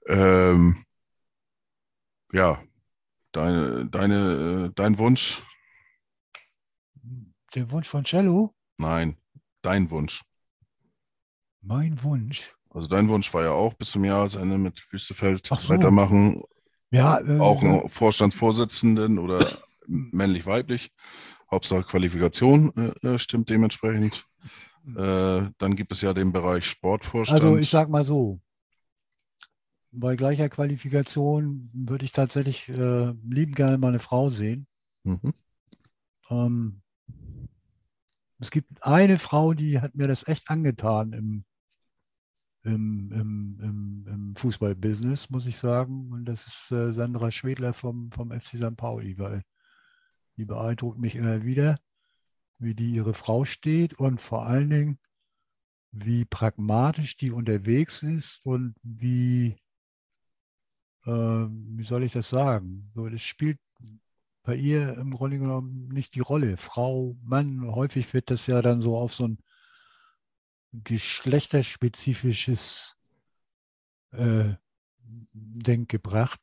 Ähm, 0.08 0.84
ja, 2.34 2.62
deine, 3.32 3.86
deine, 3.86 4.66
äh, 4.68 4.74
dein 4.76 4.98
Wunsch? 4.98 5.42
Der 7.56 7.72
Wunsch 7.72 7.88
von 7.88 8.04
Cello, 8.04 8.54
Nein, 8.78 9.16
dein 9.62 9.90
Wunsch. 9.90 10.22
mein 11.62 12.02
Wunsch, 12.04 12.54
Also 12.72 12.90
dein 12.90 13.08
Wunsch 13.08 13.34
war 13.34 13.44
ja 13.44 13.52
auch 13.52 13.74
bis 13.76 13.92
zum 13.92 14.04
Jahresende 14.04 14.58
mit 14.58 14.86
Wüstefeld 14.92 15.46
so. 15.48 15.70
weitermachen. 15.70 16.44
Ja, 16.94 17.20
äh, 17.20 17.40
Auch 17.40 17.64
einen 17.64 17.90
Vorstandsvorsitzenden 17.90 19.18
oder 19.18 19.58
männlich-weiblich. 19.88 20.92
Hauptsache 21.50 21.84
Qualifikation 21.84 22.72
äh, 23.02 23.08
äh, 23.08 23.20
stimmt 23.20 23.50
dementsprechend. 23.50 24.28
Äh, 24.86 25.50
dann 25.58 25.76
gibt 25.76 25.92
es 25.92 26.02
ja 26.02 26.14
den 26.14 26.32
Bereich 26.32 26.66
Sportvorstand. 26.66 27.42
Also 27.42 27.58
ich 27.58 27.70
sag 27.70 27.90
mal 27.90 28.06
so, 28.06 28.40
bei 29.92 30.16
gleicher 30.16 30.50
Qualifikation 30.50 31.70
würde 31.74 32.06
ich 32.06 32.12
tatsächlich 32.12 32.70
äh, 32.70 33.14
liebend 33.28 33.56
gerne 33.56 33.78
mal 33.80 33.90
eine 33.90 34.00
Frau 34.00 34.30
sehen. 34.30 34.68
mhm. 35.04 35.34
Ähm, 36.30 36.82
es 38.40 38.52
gibt 38.52 38.84
eine 38.84 39.18
Frau, 39.18 39.54
die 39.54 39.80
hat 39.80 39.96
mir 39.96 40.08
das 40.08 40.28
echt 40.28 40.50
angetan 40.50 41.14
im, 41.14 41.46
im, 42.64 43.12
im, 43.12 43.60
im, 43.62 44.08
im 44.08 44.36
Fußballbusiness, 44.36 45.30
muss 45.30 45.46
ich 45.46 45.58
sagen. 45.58 46.12
Und 46.12 46.26
das 46.26 46.48
ist 46.48 46.72
äh, 46.72 46.94
Sandra 46.94 47.32
Schwedler 47.32 47.74
vom, 47.74 48.12
vom 48.12 48.32
FC 48.32 48.58
St. 48.58 48.78
Pauli, 48.78 49.18
weil 49.20 49.44
die 50.38 50.46
beeindruckt 50.46 51.00
mich 51.00 51.16
immer 51.16 51.44
wieder, 51.44 51.78
wie 52.60 52.74
die 52.74 52.92
ihre 52.94 53.14
Frau 53.14 53.46
steht 53.46 53.94
und 53.96 54.22
vor 54.22 54.46
allen 54.46 54.70
Dingen, 54.70 55.00
wie 55.92 56.26
pragmatisch 56.26 57.18
die 57.18 57.32
unterwegs 57.32 58.02
ist 58.02 58.40
und 58.44 58.76
wie, 58.82 59.58
äh, 61.06 61.12
wie 61.12 61.84
soll 61.84 62.04
ich 62.04 62.14
das 62.14 62.30
sagen? 62.30 62.92
So, 62.96 63.08
das 63.10 63.22
spielt 63.22 63.60
bei 64.44 64.56
ihr 64.56 64.98
im 64.98 65.12
Grunde 65.12 65.40
genommen 65.40 65.90
nicht 65.90 66.16
die 66.16 66.20
Rolle. 66.20 66.58
Frau, 66.58 67.16
Mann, 67.24 67.64
häufig 67.76 68.14
wird 68.14 68.30
das 68.30 68.48
ja 68.48 68.62
dann 68.62 68.82
so 68.82 68.98
auf 68.98 69.14
so 69.14 69.28
ein 69.28 69.38
geschlechterspezifisches 70.74 72.96
äh, 74.12 74.54
Denk 75.06 75.90
gebracht. 75.90 76.40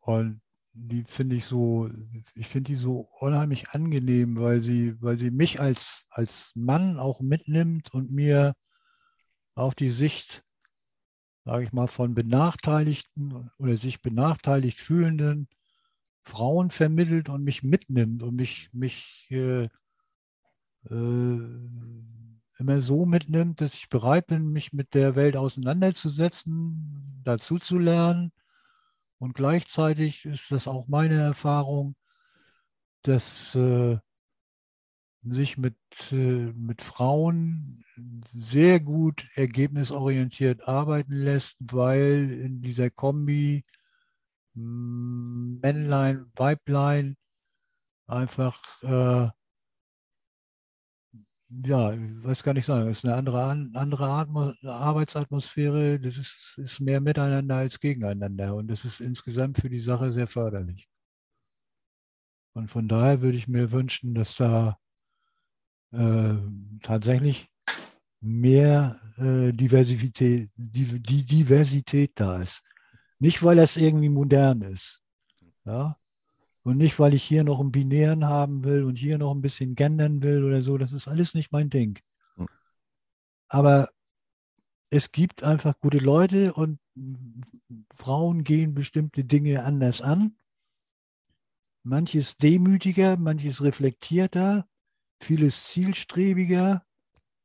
Und 0.00 0.40
die 0.72 1.04
finde 1.04 1.36
ich 1.36 1.44
so, 1.44 1.90
ich 2.34 2.48
finde 2.48 2.72
die 2.72 2.76
so 2.76 3.08
unheimlich 3.18 3.70
angenehm, 3.70 4.38
weil 4.38 4.60
sie, 4.60 5.00
weil 5.00 5.18
sie 5.18 5.30
mich 5.30 5.60
als, 5.60 6.06
als 6.10 6.52
Mann 6.54 6.98
auch 6.98 7.20
mitnimmt 7.20 7.92
und 7.94 8.10
mir 8.10 8.54
auch 9.54 9.74
die 9.74 9.88
Sicht, 9.88 10.44
sage 11.44 11.64
ich 11.64 11.72
mal, 11.72 11.86
von 11.86 12.14
benachteiligten 12.14 13.50
oder 13.58 13.76
sich 13.76 14.00
benachteiligt 14.00 14.78
fühlenden 14.78 15.48
Frauen 16.22 16.70
vermittelt 16.70 17.28
und 17.28 17.42
mich 17.42 17.62
mitnimmt 17.62 18.22
und 18.22 18.36
mich, 18.36 18.70
mich 18.72 19.26
äh, 19.30 19.68
äh, 20.84 21.38
immer 22.60 22.82
so 22.82 23.06
mitnimmt, 23.06 23.60
dass 23.60 23.74
ich 23.74 23.88
bereit 23.88 24.26
bin, 24.26 24.52
mich 24.52 24.72
mit 24.72 24.94
der 24.94 25.16
Welt 25.16 25.34
auseinanderzusetzen, 25.36 27.22
dazu 27.24 27.58
zu 27.58 27.78
lernen. 27.78 28.32
Und 29.18 29.34
gleichzeitig 29.34 30.26
ist 30.26 30.52
das 30.52 30.68
auch 30.68 30.86
meine 30.86 31.14
Erfahrung, 31.14 31.96
dass 33.02 33.54
äh, 33.54 33.98
sich 35.22 35.56
mit, 35.58 35.76
äh, 36.12 36.52
mit 36.52 36.82
Frauen 36.82 37.84
sehr 38.34 38.78
gut 38.80 39.26
ergebnisorientiert 39.34 40.68
arbeiten 40.68 41.14
lässt, 41.14 41.56
weil 41.60 42.30
in 42.30 42.62
dieser 42.62 42.90
Kombi 42.90 43.64
Männlein, 44.52 46.26
Weiblein 46.36 47.16
einfach, 48.06 48.82
äh, 48.82 49.28
ja, 51.64 51.92
ich 51.92 52.00
weiß 52.24 52.42
gar 52.42 52.54
nicht 52.54 52.66
sagen, 52.66 52.88
es 52.88 52.98
ist 52.98 53.04
eine 53.04 53.14
andere, 53.16 53.42
An- 53.44 53.72
andere 53.74 54.08
Atmo 54.08 54.52
Arbeitsatmosphäre, 54.62 55.98
das 56.00 56.16
ist, 56.18 56.54
ist 56.58 56.80
mehr 56.80 57.00
miteinander 57.00 57.56
als 57.56 57.80
gegeneinander 57.80 58.54
und 58.54 58.68
das 58.68 58.84
ist 58.84 59.00
insgesamt 59.00 59.58
für 59.58 59.70
die 59.70 59.80
Sache 59.80 60.12
sehr 60.12 60.26
förderlich. 60.28 60.88
Und 62.52 62.68
von 62.68 62.86
daher 62.86 63.22
würde 63.22 63.36
ich 63.38 63.48
mir 63.48 63.72
wünschen, 63.72 64.14
dass 64.14 64.36
da 64.36 64.78
äh, 65.92 66.34
tatsächlich 66.82 67.48
mehr 68.20 69.00
äh, 69.18 69.52
Diversität, 69.52 70.50
die, 70.56 71.00
die 71.02 71.24
Diversität 71.26 72.12
da 72.16 72.42
ist. 72.42 72.62
Nicht, 73.20 73.44
weil 73.44 73.56
das 73.56 73.78
irgendwie 73.78 74.10
modern 74.10 74.62
ist. 74.62 75.02
Ja? 75.66 75.98
Und 76.62 76.76
nicht, 76.76 76.98
weil 76.98 77.14
ich 77.14 77.22
hier 77.22 77.44
noch 77.44 77.60
einen 77.60 77.72
Binären 77.72 78.26
haben 78.26 78.64
will 78.64 78.84
und 78.84 78.96
hier 78.96 79.16
noch 79.18 79.32
ein 79.34 79.40
bisschen 79.40 79.74
gendern 79.74 80.22
will 80.22 80.44
oder 80.44 80.60
so. 80.60 80.76
Das 80.76 80.92
ist 80.92 81.08
alles 81.08 81.34
nicht 81.34 81.52
mein 81.52 81.70
Ding. 81.70 81.98
Hm. 82.36 82.48
Aber 83.48 83.88
es 84.90 85.12
gibt 85.12 85.42
einfach 85.42 85.78
gute 85.80 85.98
Leute 85.98 86.52
und 86.52 86.78
Frauen 87.96 88.44
gehen 88.44 88.74
bestimmte 88.74 89.24
Dinge 89.24 89.64
anders 89.64 90.02
an. 90.02 90.36
Manches 91.82 92.36
demütiger, 92.36 93.16
manches 93.16 93.62
reflektierter, 93.62 94.68
vieles 95.20 95.64
zielstrebiger, 95.64 96.84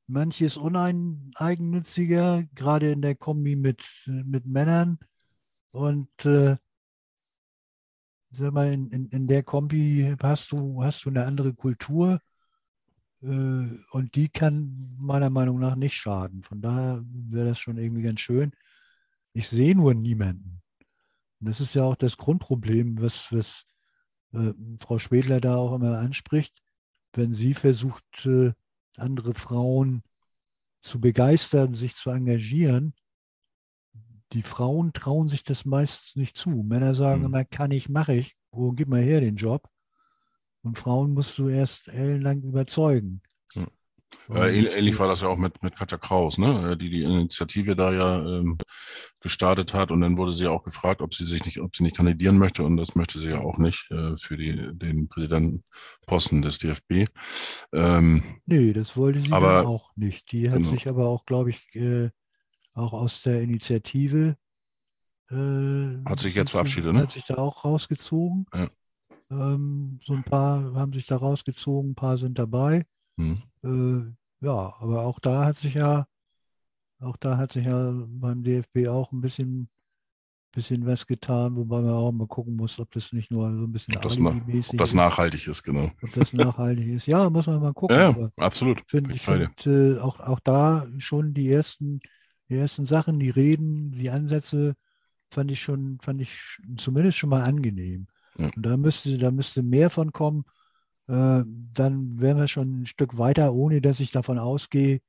manches 0.07 0.57
uneigennütziger, 0.57 2.43
gerade 2.53 2.91
in 2.91 3.01
der 3.01 3.15
Kombi 3.15 3.55
mit, 3.55 3.83
mit 4.07 4.45
Männern. 4.45 4.99
Und 5.71 6.09
äh, 6.25 6.55
sag 8.37 8.53
mal, 8.53 8.71
in, 8.71 8.89
in, 8.89 9.09
in 9.09 9.27
der 9.27 9.43
Kombi 9.43 10.15
hast 10.21 10.51
du, 10.51 10.83
hast 10.83 11.05
du 11.05 11.09
eine 11.09 11.25
andere 11.25 11.53
Kultur 11.53 12.19
äh, 13.21 13.27
und 13.91 14.15
die 14.15 14.29
kann 14.29 14.95
meiner 14.97 15.29
Meinung 15.29 15.59
nach 15.59 15.75
nicht 15.75 15.95
schaden. 15.95 16.43
Von 16.43 16.61
daher 16.61 17.03
wäre 17.05 17.49
das 17.49 17.59
schon 17.59 17.77
irgendwie 17.77 18.03
ganz 18.03 18.19
schön. 18.19 18.51
Ich 19.33 19.49
sehe 19.49 19.75
nur 19.75 19.93
niemanden. 19.93 20.61
Und 21.39 21.49
das 21.49 21.59
ist 21.61 21.73
ja 21.75 21.83
auch 21.83 21.95
das 21.95 22.17
Grundproblem, 22.17 23.01
was, 23.01 23.31
was 23.31 23.65
äh, 24.33 24.53
Frau 24.79 24.99
Schwedler 24.99 25.41
da 25.41 25.57
auch 25.57 25.75
immer 25.75 25.97
anspricht, 25.99 26.61
wenn 27.13 27.33
sie 27.33 27.53
versucht, 27.53 28.25
äh, 28.25 28.53
andere 28.97 29.33
Frauen 29.33 30.03
zu 30.81 30.99
begeistern, 31.01 31.73
sich 31.73 31.95
zu 31.95 32.11
engagieren. 32.11 32.93
Die 34.35 34.43
Frauen 34.43 34.91
trauen 34.93 35.27
sich 35.27 35.43
das 35.43 35.65
meistens 35.65 36.15
nicht 36.15 36.37
zu. 36.37 36.49
Männer 36.49 36.93
sagen 36.93 37.21
Mhm. 37.21 37.25
immer, 37.27 37.45
kann 37.45 37.71
ich, 37.71 37.89
mache 37.89 38.13
ich. 38.13 38.35
Oh, 38.51 38.71
gib 38.73 38.87
mal 38.89 39.01
her 39.01 39.21
den 39.21 39.37
Job. 39.37 39.67
Und 40.61 40.77
Frauen 40.77 41.13
musst 41.13 41.37
du 41.37 41.47
erst 41.47 41.87
ellenlang 41.87 42.41
überzeugen. 42.43 43.21
Ja. 43.53 43.65
Und, 44.27 44.35
Äh, 44.37 44.49
ähn- 44.51 44.67
ähnlich 44.77 44.97
war 44.99 45.07
das 45.07 45.21
ja 45.21 45.27
auch 45.29 45.37
mit, 45.37 45.61
mit 45.63 45.75
Katja 45.75 45.97
Kraus, 45.97 46.37
ne? 46.37 46.71
äh, 46.71 46.77
die 46.77 46.89
die 46.89 47.03
Initiative 47.03 47.75
da 47.75 47.91
ja 47.93 48.17
ähm, 48.39 48.57
gestartet 49.21 49.73
hat. 49.73 49.89
Und 49.91 50.01
dann 50.01 50.17
wurde 50.17 50.31
sie 50.31 50.43
ja 50.45 50.49
auch 50.51 50.63
gefragt, 50.63 51.01
ob 51.01 51.13
sie 51.13 51.25
sich 51.25 51.45
nicht, 51.45 51.59
ob 51.61 51.75
sie 51.75 51.83
nicht 51.83 51.95
kandidieren 51.95 52.37
möchte. 52.37 52.63
Und 52.63 52.77
das 52.77 52.95
möchte 52.95 53.19
sie 53.19 53.29
ja 53.29 53.39
auch 53.41 53.57
nicht 53.57 53.89
äh, 53.91 54.17
für 54.17 54.37
die, 54.37 54.55
den 54.77 55.07
Präsidentenposten 55.07 56.41
des 56.41 56.57
DFB. 56.59 57.05
Ähm, 57.73 58.23
Nee, 58.45 58.73
das 58.73 58.97
wollte 58.97 59.21
sie 59.21 59.31
Aber- 59.31 59.57
dann 59.59 59.65
auch 59.67 59.95
nicht. 59.95 60.31
Die 60.33 60.49
hat 60.49 60.57
Genau. 60.59 60.71
sich 60.71 60.89
aber 60.89 61.07
auch, 61.07 61.25
glaube 61.25 61.51
ich, 61.51 61.73
äh, 61.75 62.09
auch 62.75 62.93
aus 62.93 63.21
der 63.21 63.41
Initiative 63.41 64.37
äh, 65.31 66.03
Hat 66.05 66.19
sich 66.19 66.35
jetzt 66.35 66.51
verabschiedet, 66.51 66.93
ne? 66.93 67.01
Hat 67.01 67.11
sich 67.11 67.25
da 67.25 67.37
auch 67.37 67.65
rausgezogen. 67.65 68.45
Ja. 68.53 68.67
Ähm, 69.31 69.99
so 70.05 70.13
ein 70.13 70.23
paar 70.23 70.73
haben 70.75 70.93
sich 70.93 71.07
da 71.07 71.17
rausgezogen, 71.17 71.91
ein 71.91 71.95
paar 71.95 72.17
sind 72.17 72.37
dabei. 72.37 72.85
hm. 73.17 73.41
Äh, 73.63 74.45
ja, 74.45 74.73
aber 74.79 75.01
auch 75.01 75.19
da 75.19 75.45
hat 75.45 75.57
sich 75.57 75.73
ja, 75.73 76.05
auch 76.99 77.17
da 77.17 77.37
hat 77.37 77.53
sich 77.53 77.65
ja 77.65 77.91
beim 78.07 78.43
DFB 78.43 78.87
auch 78.87 79.11
ein 79.11 79.21
bisschen, 79.21 79.67
bisschen 80.53 80.85
was 80.85 81.07
getan, 81.07 81.55
wobei 81.55 81.81
man 81.81 81.91
auch 81.93 82.11
mal 82.11 82.27
gucken 82.27 82.55
muss, 82.55 82.79
ob 82.79 82.91
das 82.91 83.11
nicht 83.13 83.31
nur 83.31 83.43
so 83.43 83.63
ein 83.65 83.71
bisschen 83.71 83.95
Ob 83.95 84.03
das 84.03 84.19
na- 84.19 84.35
Ob 84.69 84.77
das 84.77 84.93
nachhaltig 84.93 85.47
ist, 85.47 85.63
genau. 85.63 85.91
ob 86.01 86.11
das 86.13 86.33
nachhaltig 86.33 86.87
ist. 86.87 87.07
Ja, 87.07 87.29
muss 87.29 87.47
man 87.47 87.61
mal 87.61 87.73
gucken. 87.73 87.97
Ja, 87.97 88.29
absolut. 88.37 88.83
Find, 88.87 89.07
Bin 89.07 89.15
ich 89.15 89.21
finde 89.23 89.49
äh, 89.65 89.99
auch, 89.99 90.19
auch 90.19 90.39
da 90.39 90.87
schon 90.99 91.33
die 91.33 91.49
ersten, 91.49 91.99
die 92.49 92.55
ersten 92.55 92.85
Sachen, 92.85 93.19
die 93.19 93.29
Reden, 93.29 93.91
die 93.91 94.09
Ansätze, 94.09 94.75
fand 95.29 95.51
ich 95.51 95.61
schon, 95.61 95.99
fand 96.01 96.21
ich 96.21 96.59
zumindest 96.77 97.17
schon 97.17 97.29
mal 97.29 97.43
angenehm. 97.43 98.07
Ja. 98.37 98.51
Und 98.55 98.65
da 98.65 98.77
müsste, 98.77 99.17
da 99.17 99.31
müsste 99.31 99.63
mehr 99.63 99.89
von 99.89 100.11
kommen. 100.11 100.45
Äh, 101.07 101.43
dann 101.45 102.19
wären 102.19 102.37
wir 102.37 102.47
schon 102.47 102.81
ein 102.81 102.85
Stück 102.85 103.17
weiter, 103.17 103.53
ohne 103.53 103.81
dass 103.81 103.99
ich 103.99 104.11
davon 104.11 104.39
ausgehe, 104.39 105.01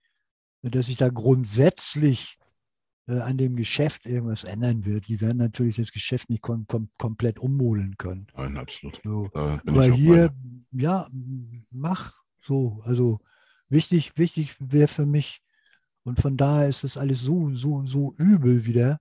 dass 0.62 0.86
sich 0.86 0.96
da 0.96 1.08
grundsätzlich 1.08 2.38
äh, 3.08 3.20
an 3.20 3.38
dem 3.38 3.56
Geschäft 3.56 4.06
irgendwas 4.06 4.44
ändern 4.44 4.84
wird. 4.84 5.08
Die 5.08 5.20
werden 5.20 5.38
natürlich 5.38 5.76
das 5.76 5.92
Geschäft 5.92 6.28
nicht 6.28 6.42
kom 6.42 6.66
kom 6.66 6.88
komplett 6.98 7.38
ummodeln 7.38 7.96
können. 7.96 8.26
Nein, 8.36 8.56
absolut. 8.56 9.00
So. 9.04 9.30
Aber 9.32 9.84
hier, 9.84 10.30
dir. 10.30 10.82
ja, 10.82 11.08
mach 11.70 12.14
so. 12.42 12.80
Also 12.84 13.20
wichtig, 13.68 14.16
wichtig 14.16 14.56
wäre 14.58 14.88
für 14.88 15.06
mich, 15.06 15.40
und 16.06 16.20
von 16.20 16.38
daher 16.38 16.68
ist 16.70 16.84
das 16.84 16.98
alles 16.98 17.20
so, 17.22 17.54
so, 17.54 17.86
so 17.86 18.14
übel 18.18 18.66
wieder, 18.66 19.00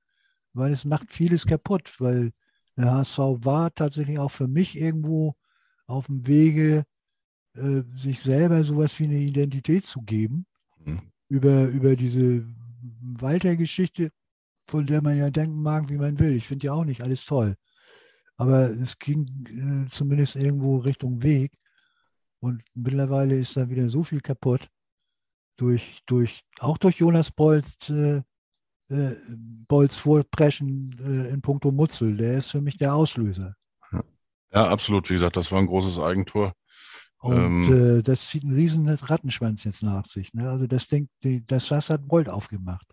weil 0.53 0.73
es 0.73 0.86
macht 0.86 1.14
vieles 1.14 1.45
kaputt, 1.48 1.95
weil 2.02 2.34
der 2.77 2.91
HSV 2.94 3.19
war 3.45 3.73
tatsächlich 3.73 4.19
auch 4.19 4.32
für 4.32 4.48
mich 4.49 4.77
irgendwo 4.80 5.36
auf 5.88 6.07
dem 6.07 6.27
Wege, 6.27 6.86
äh, 7.56 7.84
sich 7.95 8.22
selber 8.22 8.64
sowas 8.65 8.99
wie 8.99 9.06
eine 9.06 9.19
Identität 9.19 9.86
zu 9.86 10.02
geben 10.03 10.48
Mhm. 10.86 11.11
über, 11.30 11.68
über 11.69 11.95
diese 11.98 12.45
Walter-Geschichte, 13.19 14.11
von 14.64 14.86
der 14.86 15.02
man 15.02 15.18
ja 15.18 15.30
denken 15.32 15.61
mag, 15.61 15.90
wie 15.90 15.98
man 15.98 16.19
will. 16.19 16.34
Ich 16.36 16.48
finde 16.48 16.68
ja 16.68 16.73
auch 16.73 16.86
nicht 16.86 17.02
alles 17.03 17.26
toll. 17.26 17.56
Aber 18.38 18.69
es 18.72 18.99
ging 18.99 19.86
äh, 19.86 19.90
zumindest 19.90 20.36
irgendwo 20.38 20.77
Richtung 20.77 21.23
Weg. 21.23 21.53
Und 22.40 22.64
mittlerweile 22.76 23.38
ist 23.40 23.57
da 23.57 23.69
wieder 23.69 23.90
so 23.90 24.03
viel 24.03 24.22
kaputt. 24.22 24.69
Durch, 25.57 26.02
durch, 26.06 26.44
auch 26.60 26.77
durch 26.77 26.98
Jonas 26.98 27.32
Bolz, 27.32 27.90
äh, 27.90 28.22
äh, 28.90 29.15
Bolz 29.68 29.95
Vorpreschen 29.95 30.95
äh, 30.99 31.30
in 31.34 31.41
puncto 31.41 31.72
Mutzel. 31.72 32.18
Der 32.18 32.38
ist 32.38 32.52
für 32.52 32.61
mich 32.61 32.77
der 32.77 32.94
Auslöser. 32.94 33.56
Ja, 34.52 34.68
absolut. 34.69 35.10
Wie 35.10 35.14
gesagt, 35.14 35.38
das 35.38 35.52
war 35.52 35.60
ein 35.60 35.68
großes 35.68 35.99
Eigentor. 35.99 36.53
Und 37.19 37.38
Ähm. 37.38 37.99
äh, 37.99 38.03
das 38.03 38.27
zieht 38.27 38.44
einen 38.44 38.56
riesen 38.56 38.88
Rattenschwanz 38.88 39.64
jetzt 39.64 39.82
nach 39.82 40.07
sich. 40.07 40.34
Ne? 40.34 40.49
Also 40.49 40.68
das 40.68 40.88
Ding, 40.88 41.10
die, 41.23 41.45
das 41.45 41.68
Fass 41.68 41.90
hat 41.90 42.07
Bolt 42.07 42.30
aufgemacht. 42.30 42.88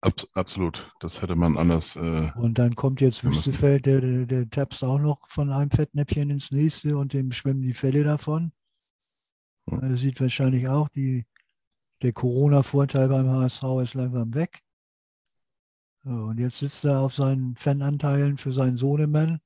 Abs 0.00 0.28
absolut. 0.34 0.92
Das 1.00 1.22
hätte 1.22 1.34
man 1.34 1.56
anders. 1.56 1.96
Äh, 1.96 2.30
Und 2.36 2.58
dann 2.58 2.76
kommt 2.76 3.00
jetzt 3.00 3.24
Wüstefeld, 3.24 3.86
der, 3.86 4.00
der, 4.00 4.26
der 4.26 4.48
tapst 4.50 4.84
auch 4.84 4.98
noch 4.98 5.28
von 5.28 5.50
einem 5.50 5.70
Fettnäpfchen 5.70 6.30
ins 6.30 6.50
nächste 6.50 6.96
und 6.96 7.12
dem 7.12 7.32
schwimmen 7.32 7.62
die 7.62 7.74
Fälle 7.74 8.04
davon. 8.04 8.52
Er 9.70 9.96
sieht 9.96 10.20
wahrscheinlich 10.20 10.68
auch, 10.68 10.88
die, 10.88 11.26
der 12.02 12.12
Corona-Vorteil 12.12 13.08
beim 13.08 13.28
HSV 13.28 13.62
ist 13.82 13.94
langsam 13.94 14.34
weg. 14.34 14.62
So, 16.04 16.10
und 16.10 16.38
jetzt 16.38 16.58
sitzt 16.58 16.84
er 16.84 17.00
auf 17.00 17.14
seinen 17.14 17.56
Fananteilen 17.56 18.38
für 18.38 18.52
seinen 18.52 18.76
Sohnemann 18.76 19.40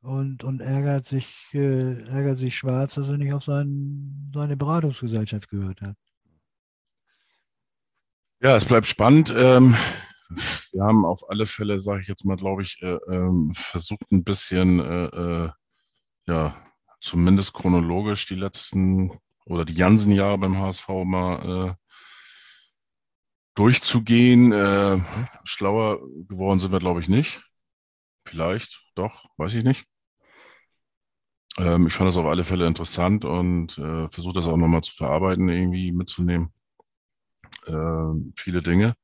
und, 0.00 0.42
und 0.42 0.60
ärgert 0.60 1.06
sich, 1.06 1.32
äh, 1.54 2.02
ärgert 2.08 2.38
sich 2.38 2.56
schwarz, 2.56 2.94
dass 2.94 3.08
er 3.08 3.16
nicht 3.16 3.32
auf 3.32 3.44
seinen, 3.44 4.32
seine 4.34 4.56
Beratungsgesellschaft 4.56 5.48
gehört 5.48 5.80
hat. 5.80 5.96
Ja, 8.40 8.56
es 8.56 8.64
bleibt 8.64 8.86
spannend. 8.86 9.32
Ähm, 9.36 9.76
wir 10.72 10.82
haben 10.82 11.04
auf 11.04 11.30
alle 11.30 11.46
Fälle, 11.46 11.78
sage 11.78 12.02
ich 12.02 12.08
jetzt 12.08 12.24
mal, 12.24 12.36
glaube 12.36 12.62
ich, 12.62 12.82
äh, 12.82 12.98
ähm, 13.08 13.52
versucht 13.54 14.10
ein 14.10 14.24
bisschen, 14.24 14.80
äh, 14.80 15.04
äh, 15.04 15.50
ja, 16.26 16.56
zumindest 17.02 17.52
chronologisch 17.52 18.26
die 18.26 18.36
letzten 18.36 19.12
oder 19.44 19.64
die 19.64 19.74
ganzen 19.74 20.12
Jahre 20.12 20.38
beim 20.38 20.58
HSV 20.58 20.88
mal 21.04 21.70
äh, 21.70 21.74
durchzugehen. 23.54 24.52
Äh, 24.52 25.00
schlauer 25.44 26.00
geworden 26.28 26.60
sind 26.60 26.72
wir, 26.72 26.78
glaube 26.78 27.00
ich, 27.00 27.08
nicht. 27.08 27.42
Vielleicht, 28.26 28.84
doch, 28.94 29.26
weiß 29.36 29.54
ich 29.54 29.64
nicht. 29.64 29.84
Ähm, 31.58 31.86
ich 31.86 31.94
fand 31.94 32.08
das 32.08 32.16
auf 32.16 32.26
alle 32.26 32.44
Fälle 32.44 32.66
interessant 32.66 33.24
und 33.24 33.76
äh, 33.78 34.08
versuche 34.08 34.34
das 34.34 34.46
auch 34.46 34.56
nochmal 34.56 34.82
zu 34.82 34.94
verarbeiten, 34.94 35.48
irgendwie 35.48 35.92
mitzunehmen 35.92 36.52
äh, 37.66 38.32
viele 38.36 38.62
Dinge. 38.62 38.94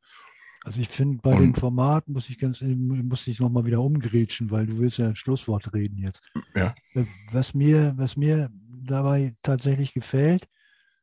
Also 0.68 0.82
ich 0.82 0.88
finde, 0.90 1.18
bei 1.22 1.32
Und- 1.34 1.40
dem 1.40 1.54
Format 1.54 2.06
muss 2.08 2.28
ich 2.28 2.38
ganz, 2.38 2.60
muss 2.60 3.26
ich 3.26 3.40
nochmal 3.40 3.64
wieder 3.64 3.80
umgrätschen, 3.80 4.50
weil 4.50 4.66
du 4.66 4.78
willst 4.78 4.98
ja 4.98 5.08
ein 5.08 5.16
Schlusswort 5.16 5.72
reden 5.72 5.96
jetzt. 5.96 6.22
Ja. 6.54 6.74
Äh, 6.94 7.04
Was 7.32 7.54
mir, 7.54 7.94
was 7.96 8.18
mir 8.18 8.50
dabei 8.84 9.34
tatsächlich 9.42 9.94
gefällt, 9.94 10.46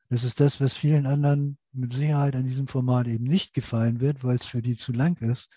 das 0.10 0.24
ist 0.24 0.40
das, 0.40 0.62
was 0.62 0.74
vielen 0.76 1.08
anderen 1.08 1.58
mit 1.74 1.94
Sicherheit 1.94 2.36
an 2.36 2.46
diesem 2.46 2.68
Format 2.68 3.08
eben 3.08 3.24
nicht 3.26 3.56
gefallen 3.56 4.00
wird, 4.02 4.24
weil 4.24 4.36
es 4.36 4.46
für 4.46 4.62
die 4.62 4.76
zu 4.76 4.92
lang 4.94 5.18
ist. 5.18 5.50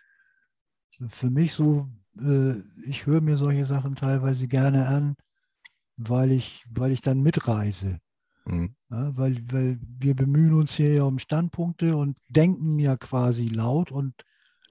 Für 1.10 1.30
mich 1.30 1.52
so, 1.52 1.90
äh, 2.18 2.55
ich 2.86 3.05
höre 3.05 3.20
mir 3.20 3.36
solche 3.36 3.66
Sachen 3.66 3.94
teilweise 3.94 4.48
gerne 4.48 4.86
an, 4.89 5.16
weil 5.98 6.32
ich, 6.32 6.64
weil 6.70 6.93
ich 6.93 7.02
dann 7.02 7.20
mitreise. 7.20 7.98
Mhm. 8.48 8.74
Ja, 8.90 9.16
weil, 9.16 9.42
weil 9.52 9.78
wir 9.98 10.14
bemühen 10.16 10.54
uns 10.54 10.74
hier 10.74 10.94
ja 10.94 11.02
um 11.02 11.18
Standpunkte 11.18 11.96
und 11.96 12.18
denken 12.28 12.78
ja 12.78 12.96
quasi 12.96 13.48
laut 13.48 13.92
und 13.92 14.14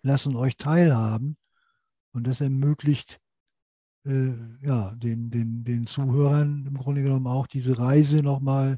lassen 0.02 0.36
euch 0.36 0.58
teilhaben. 0.58 1.38
Und 2.12 2.26
das 2.26 2.42
ermöglicht 2.42 3.20
äh, 4.06 4.34
ja, 4.62 4.96
den, 4.96 5.30
den, 5.30 5.64
den 5.64 5.86
Zuhörern 5.86 6.66
im 6.66 6.78
Grunde 6.78 7.04
genommen 7.04 7.28
auch 7.28 7.46
diese 7.46 7.78
Reise 7.78 8.24
nochmal 8.24 8.78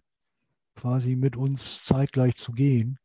quasi 0.76 1.16
mit 1.16 1.38
uns 1.38 1.84
zeitgleich 1.86 2.36
zu 2.36 2.52
gehen. 2.52 2.98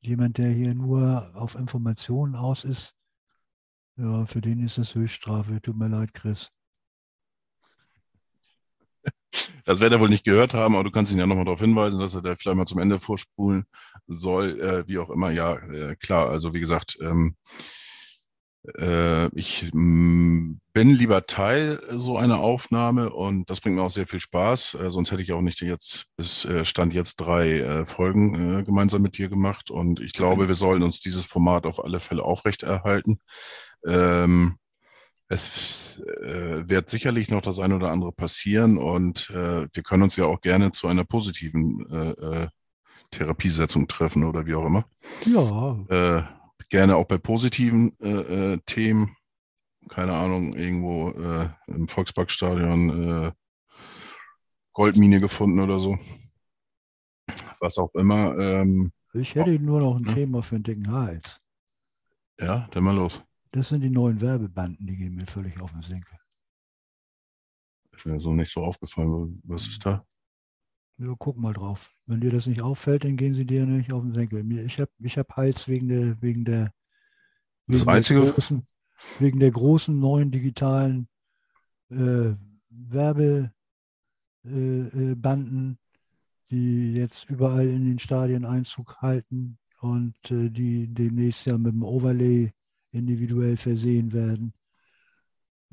Jemand, 0.00 0.38
der 0.38 0.50
hier 0.50 0.74
nur 0.74 1.30
auf 1.34 1.54
Informationen 1.54 2.34
aus 2.34 2.64
ist, 2.64 2.94
ja, 3.96 4.26
für 4.26 4.40
den 4.40 4.60
ist 4.60 4.78
das 4.78 4.94
Höchststrafe. 4.94 5.60
Tut 5.60 5.76
mir 5.76 5.88
leid, 5.88 6.14
Chris. 6.14 6.50
Das 9.64 9.80
wird 9.80 9.92
er 9.92 10.00
wohl 10.00 10.08
nicht 10.08 10.24
gehört 10.24 10.54
haben, 10.54 10.74
aber 10.74 10.84
du 10.84 10.90
kannst 10.90 11.12
ihn 11.12 11.18
ja 11.18 11.26
nochmal 11.26 11.44
darauf 11.44 11.60
hinweisen, 11.60 12.00
dass 12.00 12.14
er 12.14 12.22
da 12.22 12.34
vielleicht 12.36 12.56
mal 12.56 12.66
zum 12.66 12.78
Ende 12.78 12.98
vorspulen 12.98 13.66
soll, 14.06 14.60
äh, 14.60 14.88
wie 14.88 14.98
auch 14.98 15.10
immer. 15.10 15.30
Ja, 15.30 15.56
äh, 15.56 15.96
klar, 15.96 16.28
also 16.30 16.54
wie 16.54 16.60
gesagt, 16.60 16.98
ähm, 17.02 17.36
äh, 18.78 19.26
ich 19.36 19.70
mh, 19.72 20.56
bin 20.72 20.90
lieber 20.90 21.26
Teil 21.26 21.80
so 21.90 22.16
einer 22.16 22.40
Aufnahme 22.40 23.10
und 23.10 23.50
das 23.50 23.60
bringt 23.60 23.76
mir 23.76 23.82
auch 23.82 23.90
sehr 23.90 24.06
viel 24.06 24.20
Spaß. 24.20 24.74
Äh, 24.74 24.90
sonst 24.90 25.10
hätte 25.10 25.22
ich 25.22 25.32
auch 25.32 25.40
nicht 25.40 25.60
jetzt 25.60 26.06
bis 26.16 26.44
äh, 26.44 26.64
Stand 26.64 26.94
jetzt 26.94 27.16
drei 27.16 27.60
äh, 27.60 27.86
Folgen 27.86 28.64
gemeinsam 28.64 29.02
mit 29.02 29.18
dir 29.18 29.28
gemacht 29.28 29.70
und 29.70 30.00
ich 30.00 30.12
glaube, 30.12 30.48
wir 30.48 30.54
sollen 30.54 30.82
uns 30.82 31.00
dieses 31.00 31.24
Format 31.24 31.66
auf 31.66 31.82
alle 31.84 32.00
Fälle 32.00 32.22
aufrechterhalten. 32.22 33.20
Ähm, 33.86 34.58
es 35.28 36.00
äh, 36.22 36.68
wird 36.68 36.88
sicherlich 36.88 37.30
noch 37.30 37.42
das 37.42 37.58
eine 37.58 37.76
oder 37.76 37.90
andere 37.90 38.12
passieren 38.12 38.78
und 38.78 39.28
äh, 39.30 39.66
wir 39.72 39.82
können 39.82 40.04
uns 40.04 40.16
ja 40.16 40.24
auch 40.24 40.40
gerne 40.40 40.70
zu 40.70 40.86
einer 40.86 41.04
positiven 41.04 41.86
äh, 41.90 42.10
äh, 42.10 42.48
Therapiesetzung 43.10 43.88
treffen 43.88 44.24
oder 44.24 44.46
wie 44.46 44.54
auch 44.54 44.66
immer. 44.66 44.86
Ja, 45.26 45.76
Äh, 45.88 46.22
gerne 46.68 46.96
auch 46.96 47.06
bei 47.06 47.18
positiven 47.18 47.98
äh, 48.00 48.58
Themen. 48.66 49.16
Keine 49.88 50.12
Ahnung, 50.14 50.52
irgendwo 50.52 51.08
im 51.66 51.88
Volksparkstadion 51.88 53.32
Goldmine 54.74 55.18
gefunden 55.18 55.60
oder 55.60 55.78
so. 55.78 55.98
Was 57.58 57.78
auch 57.78 57.94
immer. 57.94 58.36
Ähm, 58.38 58.92
ich 59.14 59.34
hätte 59.34 59.58
nur 59.58 59.80
noch 59.80 59.96
ein 59.96 60.04
Ja. 60.04 60.12
Thema 60.12 60.42
für 60.42 60.56
den 60.56 60.62
dicken 60.64 60.92
Hals. 60.92 61.40
ja, 62.38 62.68
dann 62.70 62.84
mal 62.84 62.94
los. 62.94 63.22
Das 63.52 63.68
sind 63.68 63.80
die 63.80 63.90
neuen 63.90 64.20
Werbebanden, 64.20 64.86
die 64.86 64.96
gehen 64.96 65.14
mir 65.14 65.26
völlig 65.26 65.60
auf 65.60 65.72
den 65.72 65.82
Senkel. 65.82 66.18
Ist 67.96 68.06
mir 68.06 68.20
so 68.20 68.32
nicht 68.32 68.52
so 68.52 68.62
aufgefallen. 68.62 69.40
Was 69.44 69.66
ist 69.66 69.84
da? 69.84 70.04
Ja, 70.98 71.14
guck 71.18 71.36
mal 71.36 71.52
drauf. 71.52 71.90
Wenn 72.06 72.20
dir 72.20 72.30
das 72.30 72.46
nicht 72.46 72.60
auffällt, 72.60 73.04
dann 73.04 73.16
gehen 73.16 73.34
sie 73.34 73.46
dir 73.46 73.66
nicht 73.66 73.92
auf 73.92 74.02
den 74.02 74.14
Senkel. 74.14 74.50
Ich 74.66 74.80
habe 74.80 74.90
ich 74.98 75.16
hab 75.18 75.36
Hals 75.36 75.66
wegen 75.68 75.88
der, 75.88 76.20
wegen 76.20 76.44
der, 76.44 76.72
Das 77.66 77.80
wegen 77.80 77.90
Einzige- 77.90 78.20
der 78.22 78.32
großen, 78.32 78.66
wegen 79.18 79.40
der 79.40 79.50
großen 79.50 79.98
neuen 79.98 80.30
digitalen 80.30 81.08
äh, 81.90 82.34
Werbebanden, 82.70 83.52
äh, 84.44 85.14
Banden, 85.14 85.78
die 86.50 86.92
jetzt 86.94 87.28
überall 87.30 87.68
in 87.68 87.84
den 87.84 87.98
Stadien 87.98 88.44
Einzug 88.44 88.96
halten 89.00 89.58
und 89.80 90.14
äh, 90.30 90.50
die 90.50 90.86
demnächst 90.92 91.46
ja 91.46 91.56
mit 91.58 91.72
dem 91.72 91.82
Overlay 91.82 92.52
individuell 92.92 93.56
versehen 93.56 94.12
werden. 94.12 94.52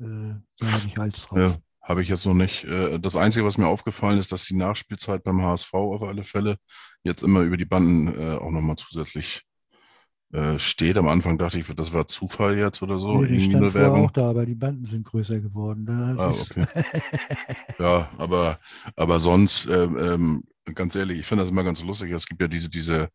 Äh, 0.00 0.34
da 0.58 0.72
habe 0.72 0.86
ich 0.86 0.96
Hals 0.98 1.22
drauf. 1.22 1.38
Ja, 1.38 1.56
habe 1.82 2.02
ich 2.02 2.08
jetzt 2.08 2.26
noch 2.26 2.34
nicht. 2.34 2.64
Äh, 2.64 2.98
Das 2.98 3.16
Einzige, 3.16 3.46
was 3.46 3.58
mir 3.58 3.66
aufgefallen 3.66 4.18
ist, 4.18 4.32
dass 4.32 4.44
die 4.44 4.56
Nachspielzeit 4.56 5.22
beim 5.24 5.40
HSV 5.42 5.72
auf 5.74 6.02
alle 6.02 6.24
Fälle 6.24 6.58
jetzt 7.02 7.22
immer 7.22 7.40
über 7.40 7.56
die 7.56 7.64
Banden 7.64 8.08
äh, 8.08 8.36
auch 8.36 8.50
nochmal 8.50 8.76
zusätzlich 8.76 9.42
äh, 10.32 10.58
steht. 10.58 10.98
Am 10.98 11.08
Anfang 11.08 11.38
dachte 11.38 11.58
ich, 11.58 11.66
das 11.74 11.92
war 11.92 12.08
Zufall 12.08 12.58
jetzt 12.58 12.82
oder 12.82 12.98
so, 12.98 13.22
Nee, 13.22 13.28
die 13.28 13.40
stand 13.40 13.56
eine 13.56 13.70
vorher 13.70 13.90
Werbung. 13.92 14.06
auch 14.06 14.10
da, 14.10 14.28
aber 14.30 14.44
die 14.44 14.54
Banden 14.54 14.84
sind 14.84 15.06
größer 15.06 15.40
geworden. 15.40 15.86
Da 15.86 16.14
Ah, 16.18 16.30
okay. 16.30 16.66
Ja, 17.78 18.08
aber, 18.18 18.58
aber 18.96 19.18
sonst, 19.20 19.66
ähm, 19.66 19.96
ähm, 19.98 20.44
ganz 20.74 20.94
ehrlich, 20.94 21.20
ich 21.20 21.26
finde 21.26 21.42
das 21.44 21.50
immer 21.50 21.64
ganz 21.64 21.82
lustig. 21.82 22.10
Es 22.12 22.26
gibt 22.26 22.40
ja 22.42 22.48
diese, 22.48 22.68
diese 22.68 23.08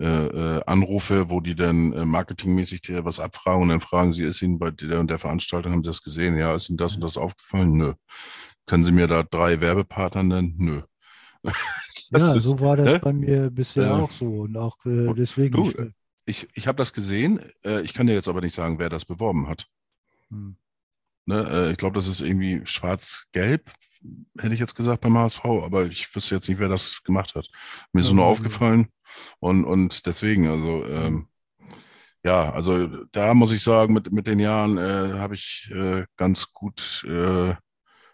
äh, 0.00 0.04
äh, 0.06 0.62
Anrufe, 0.66 1.30
wo 1.30 1.40
die 1.40 1.54
dann 1.54 1.92
äh, 1.92 2.04
marketingmäßig 2.04 2.82
dir 2.82 3.04
was 3.04 3.20
abfragen 3.20 3.62
und 3.62 3.68
dann 3.70 3.80
fragen 3.80 4.12
sie, 4.12 4.22
ist 4.24 4.42
Ihnen 4.42 4.58
bei 4.58 4.70
der 4.70 5.00
und 5.00 5.08
der 5.10 5.18
Veranstaltung, 5.18 5.72
haben 5.72 5.84
Sie 5.84 5.90
das 5.90 6.02
gesehen? 6.02 6.36
Ja, 6.36 6.54
ist 6.54 6.68
Ihnen 6.70 6.78
das 6.78 6.96
und 6.96 7.04
das 7.04 7.16
aufgefallen? 7.16 7.72
Nö. 7.76 7.94
Können 8.66 8.84
Sie 8.84 8.92
mir 8.92 9.06
da 9.08 9.22
drei 9.22 9.60
Werbepartner 9.60 10.22
nennen? 10.22 10.54
Nö. 10.58 10.82
Das 12.10 12.22
ja, 12.22 12.34
ist- 12.34 12.56
so 12.56 12.60
war 12.60 12.76
das 12.76 12.94
ne? 12.94 13.00
bei 13.00 13.12
mir 13.12 13.50
bisher 13.50 13.94
Äh, 13.98 14.02
auch 14.02 14.10
so. 14.10 14.26
Und 14.42 14.56
auch 14.56 14.84
äh, 14.86 15.12
deswegen. 15.14 15.56
du, 15.56 15.70
ich, 15.70 15.76
Ich, 16.26 16.48
ich 16.54 16.66
habe 16.66 16.76
das 16.78 16.92
gesehen. 16.92 17.40
Äh, 17.64 17.82
ich 17.82 17.94
kann 17.94 18.06
dir 18.06 18.14
jetzt 18.14 18.28
aber 18.28 18.40
nicht 18.40 18.54
sagen, 18.54 18.78
wer 18.78 18.88
das 18.88 19.04
beworben 19.04 19.48
hat. 19.48 19.66
hm. 20.30 20.52
Ne, 21.26 21.46
äh, 21.50 21.70
ich 21.72 21.78
glaube, 21.78 21.94
das 21.96 22.06
ist 22.06 22.20
irgendwie 22.20 22.60
schwarz-gelb, 22.64 23.70
hätte 24.38 24.54
ich 24.54 24.60
jetzt 24.60 24.74
gesagt 24.74 25.00
beim 25.00 25.16
HSV, 25.16 25.44
aber 25.44 25.86
ich 25.86 26.14
wüsste 26.14 26.34
jetzt 26.34 26.48
nicht, 26.48 26.58
wer 26.58 26.68
das 26.68 27.02
gemacht 27.02 27.34
hat. 27.34 27.48
Mir 27.92 28.00
ist 28.00 28.10
Ja, 28.10 28.14
nur 28.14 28.26
aufgefallen 28.26 28.88
und, 29.40 29.64
und 29.64 30.06
deswegen, 30.06 30.48
also 30.48 30.84
ähm, 30.86 31.28
ja, 32.24 32.50
also 32.52 32.86
da 33.12 33.34
muss 33.34 33.52
ich 33.52 33.62
sagen, 33.62 33.92
mit, 33.94 34.10
mit 34.12 34.26
den 34.26 34.38
Jahren 34.38 34.78
äh, 34.78 35.18
habe 35.18 35.34
ich 35.34 35.70
äh, 35.74 36.04
ganz 36.16 36.52
gut, 36.52 37.04
äh, 37.06 37.54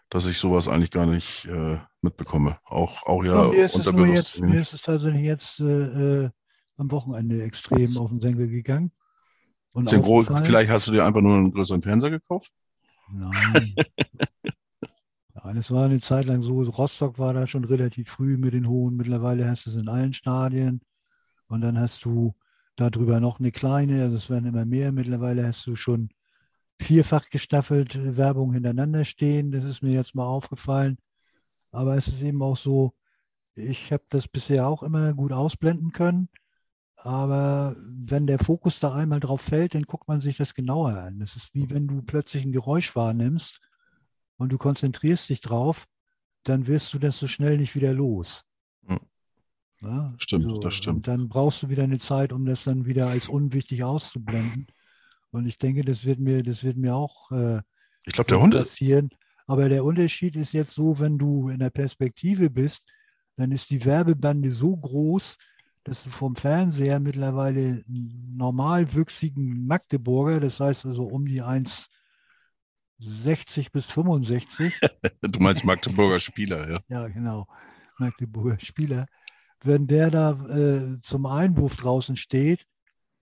dass 0.09 0.25
ich 0.25 0.37
sowas 0.37 0.67
eigentlich 0.67 0.91
gar 0.91 1.05
nicht 1.05 1.45
äh, 1.45 1.79
mitbekomme. 2.01 2.57
Auch, 2.65 3.03
auch 3.07 3.23
ja 3.23 3.41
mir 3.41 3.65
ist 3.65 3.75
unterbewusst. 3.75 4.37
jetzt, 4.37 4.41
mir 4.41 4.61
ist 4.61 4.73
es 4.73 4.81
tatsächlich 4.81 5.23
jetzt 5.23 5.59
äh, 5.61 6.29
am 6.77 6.91
Wochenende 6.91 7.43
extrem 7.43 7.97
auf 7.97 8.09
den 8.09 8.21
Senkel 8.21 8.49
gegangen. 8.49 8.91
Und 9.73 9.87
groß, 9.87 10.27
vielleicht 10.43 10.69
hast 10.69 10.87
du 10.87 10.91
dir 10.91 11.05
einfach 11.05 11.21
nur 11.21 11.35
einen 11.35 11.51
größeren 11.51 11.81
Fernseher 11.81 12.09
gekauft? 12.11 12.51
Nein. 13.13 13.75
Nein, 15.33 15.57
es 15.57 15.71
war 15.71 15.85
eine 15.85 15.99
Zeit 15.99 16.25
lang 16.25 16.43
so, 16.43 16.61
Rostock 16.61 17.17
war 17.17 17.33
da 17.33 17.47
schon 17.47 17.63
relativ 17.63 18.09
früh 18.09 18.37
mit 18.37 18.53
den 18.53 18.67
Hohen. 18.67 18.95
Mittlerweile 18.95 19.49
hast 19.49 19.65
du 19.65 19.71
es 19.71 19.75
in 19.75 19.89
allen 19.89 20.13
Stadien. 20.13 20.81
Und 21.47 21.61
dann 21.61 21.79
hast 21.79 22.05
du 22.05 22.35
darüber 22.75 23.19
noch 23.19 23.39
eine 23.39 23.51
kleine, 23.51 24.03
also 24.03 24.17
es 24.17 24.29
werden 24.29 24.45
immer 24.45 24.65
mehr. 24.65 24.91
Mittlerweile 24.91 25.45
hast 25.45 25.65
du 25.67 25.75
schon 25.75 26.09
vierfach 26.79 27.29
gestaffelt 27.29 27.95
äh, 27.95 28.17
Werbung 28.17 28.53
hintereinander 28.53 29.05
stehen. 29.05 29.51
Das 29.51 29.63
ist 29.65 29.81
mir 29.81 29.93
jetzt 29.93 30.15
mal 30.15 30.25
aufgefallen. 30.25 30.97
Aber 31.71 31.97
es 31.97 32.07
ist 32.07 32.23
eben 32.23 32.41
auch 32.41 32.57
so, 32.57 32.93
ich 33.55 33.91
habe 33.91 34.03
das 34.09 34.27
bisher 34.27 34.67
auch 34.67 34.83
immer 34.83 35.13
gut 35.13 35.31
ausblenden 35.31 35.91
können. 35.91 36.29
Aber 37.03 37.75
wenn 37.79 38.27
der 38.27 38.37
Fokus 38.37 38.79
da 38.79 38.93
einmal 38.93 39.19
drauf 39.19 39.41
fällt, 39.41 39.73
dann 39.73 39.83
guckt 39.83 40.07
man 40.07 40.21
sich 40.21 40.37
das 40.37 40.53
genauer 40.53 40.91
an. 40.91 41.19
Das 41.19 41.35
ist 41.35 41.53
wie 41.53 41.69
wenn 41.71 41.87
du 41.87 42.01
plötzlich 42.03 42.43
ein 42.43 42.51
Geräusch 42.51 42.95
wahrnimmst 42.95 43.59
und 44.37 44.51
du 44.51 44.57
konzentrierst 44.57 45.29
dich 45.29 45.41
drauf, 45.41 45.87
dann 46.43 46.67
wirst 46.67 46.93
du 46.93 46.99
das 46.99 47.17
so 47.17 47.27
schnell 47.27 47.57
nicht 47.57 47.75
wieder 47.75 47.93
los. 47.93 48.43
Hm. 48.85 48.99
Ja, 49.81 50.13
Stimmt, 50.17 50.63
das 50.63 50.75
stimmt. 50.75 50.97
Und 50.97 51.07
dann 51.07 51.27
brauchst 51.27 51.63
du 51.63 51.69
wieder 51.69 51.83
eine 51.83 51.97
Zeit, 51.97 52.31
um 52.31 52.45
das 52.45 52.65
dann 52.65 52.85
wieder 52.85 53.07
als 53.07 53.27
unwichtig 53.27 53.83
auszublenden. 53.83 54.67
Und 55.31 55.47
ich 55.47 55.57
denke, 55.57 55.83
das 55.83 56.05
wird 56.05 56.19
mir, 56.19 56.43
das 56.43 56.63
wird 56.63 56.77
mir 56.77 56.95
auch 56.95 57.31
äh, 57.31 57.61
Ich 58.05 58.13
glaube, 58.13 58.29
der 58.29 58.41
Hund 58.41 58.53
passieren. 58.53 59.09
Aber 59.47 59.69
der 59.69 59.83
Unterschied 59.83 60.35
ist 60.35 60.53
jetzt 60.53 60.73
so, 60.73 60.99
wenn 60.99 61.17
du 61.17 61.49
in 61.49 61.59
der 61.59 61.71
Perspektive 61.71 62.51
bist, 62.51 62.83
dann 63.37 63.51
ist 63.51 63.71
die 63.71 63.83
Werbebande 63.85 64.51
so 64.51 64.77
groß, 64.77 65.37
dass 65.83 66.03
du 66.03 66.09
vom 66.09 66.35
Fernseher 66.35 66.99
mittlerweile 66.99 67.83
einen 67.87 68.35
normalwüchsigen 68.37 69.65
Magdeburger, 69.65 70.39
das 70.39 70.59
heißt 70.59 70.85
also 70.85 71.05
um 71.05 71.25
die 71.25 71.41
1,60 71.41 73.71
bis 73.71 73.87
65, 73.87 74.79
Du 75.21 75.39
meinst 75.39 75.65
Magdeburger 75.65 76.19
Spieler, 76.19 76.69
ja. 76.69 76.79
ja 76.87 77.07
genau, 77.07 77.47
Magdeburger 77.97 78.59
Spieler, 78.59 79.07
wenn 79.63 79.87
der 79.87 80.11
da 80.11 80.31
äh, 80.49 81.01
zum 81.01 81.25
Einwurf 81.25 81.75
draußen 81.75 82.15
steht, 82.15 82.67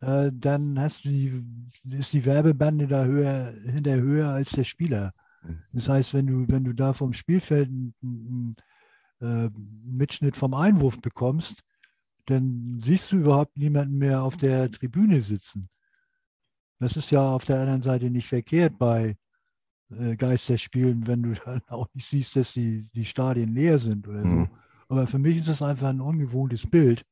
äh, 0.02 0.32
dann 0.34 0.80
hast 0.80 1.04
du 1.04 1.10
die, 1.10 1.44
ist 1.92 2.14
die 2.14 2.26
Werbebande 2.26 2.88
da 2.88 3.06
höher, 3.06 3.54
hinter 3.66 3.96
höher 3.96 4.30
als 4.30 4.52
der 4.52 4.64
Spieler. 4.64 5.14
Mhm. 5.44 5.62
Das 5.74 5.90
heißt, 5.90 6.14
wenn 6.14 6.28
du, 6.28 6.46
wenn 6.48 6.64
du 6.64 6.74
da 6.74 6.94
vom 6.94 7.14
Spielfeld 7.14 7.68
einen, 7.68 7.94
einen 8.02 8.56
äh, 9.22 9.50
Mitschnitt 9.86 10.38
vom 10.38 10.54
Einwurf 10.54 11.02
bekommst, 11.02 11.64
dann 12.30 12.80
siehst 12.84 13.12
du 13.12 13.18
überhaupt 13.18 13.58
niemanden 13.58 13.98
mehr 13.98 14.24
auf 14.24 14.38
der 14.38 14.70
Tribüne 14.72 15.22
sitzen. 15.22 15.70
Das 16.80 16.96
ist 16.96 17.12
ja 17.12 17.34
auf 17.34 17.46
der 17.46 17.60
anderen 17.60 17.82
Seite 17.82 18.10
nicht 18.10 18.28
verkehrt 18.28 18.78
bei 18.78 19.18
äh, 19.92 20.16
Geisterspielen, 20.16 21.08
wenn 21.08 21.24
du 21.24 21.34
dann 21.46 21.62
auch 21.68 21.88
nicht 21.94 22.08
siehst, 22.08 22.36
dass 22.36 22.54
die, 22.54 22.88
die 22.94 23.06
Stadien 23.06 23.54
leer 23.54 23.80
sind 23.80 24.08
oder 24.08 24.22
so. 24.22 24.28
Mhm. 24.28 24.50
Aber 24.88 25.08
für 25.08 25.20
mich 25.20 25.38
ist 25.38 25.48
es 25.48 25.62
einfach 25.62 25.90
ein 25.90 26.02
ungewohntes 26.02 26.66
Bild, 26.68 27.04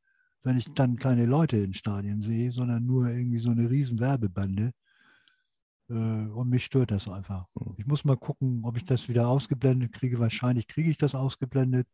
wenn 0.44 0.58
ich 0.58 0.74
dann 0.74 0.98
keine 0.98 1.26
Leute 1.26 1.58
in 1.58 1.74
Stadien 1.74 2.22
sehe, 2.22 2.52
sondern 2.52 2.86
nur 2.86 3.10
irgendwie 3.10 3.40
so 3.40 3.52
eine 3.52 3.70
riesen 3.70 4.00
Werbebande. 4.00 4.72
Äh, 5.90 5.94
Und 5.94 6.50
mich 6.50 6.66
stört 6.66 6.92
das 6.92 7.08
einfach. 7.08 7.46
Mhm. 7.56 7.74
Ich 7.78 7.88
muss 7.88 8.06
mal 8.06 8.18
gucken, 8.18 8.62
ob 8.64 8.78
ich 8.78 8.86
das 8.86 9.10
wieder 9.10 9.28
ausgeblendet 9.28 9.94
kriege. 9.94 10.20
Wahrscheinlich 10.20 10.68
kriege 10.68 10.90
ich 10.90 10.98
das 10.98 11.16
ausgeblendet. 11.16 11.88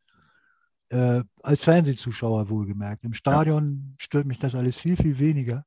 Äh, 0.93 1.23
als 1.41 1.63
Fernsehzuschauer 1.63 2.49
wohlgemerkt. 2.49 3.03
Im 3.03 3.13
Stadion 3.15 3.95
stört 3.97 4.27
mich 4.27 4.37
das 4.37 4.53
alles 4.53 4.77
viel, 4.77 4.95
viel 4.95 5.17
weniger, 5.17 5.65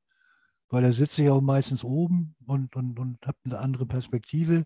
weil 0.69 0.83
da 0.83 0.91
sitze 0.93 1.21
ich 1.23 1.29
auch 1.29 1.41
meistens 1.41 1.83
oben 1.83 2.35
und, 2.45 2.75
und, 2.77 2.97
und 2.97 3.17
habe 3.27 3.37
eine 3.43 3.59
andere 3.59 3.85
Perspektive. 3.85 4.63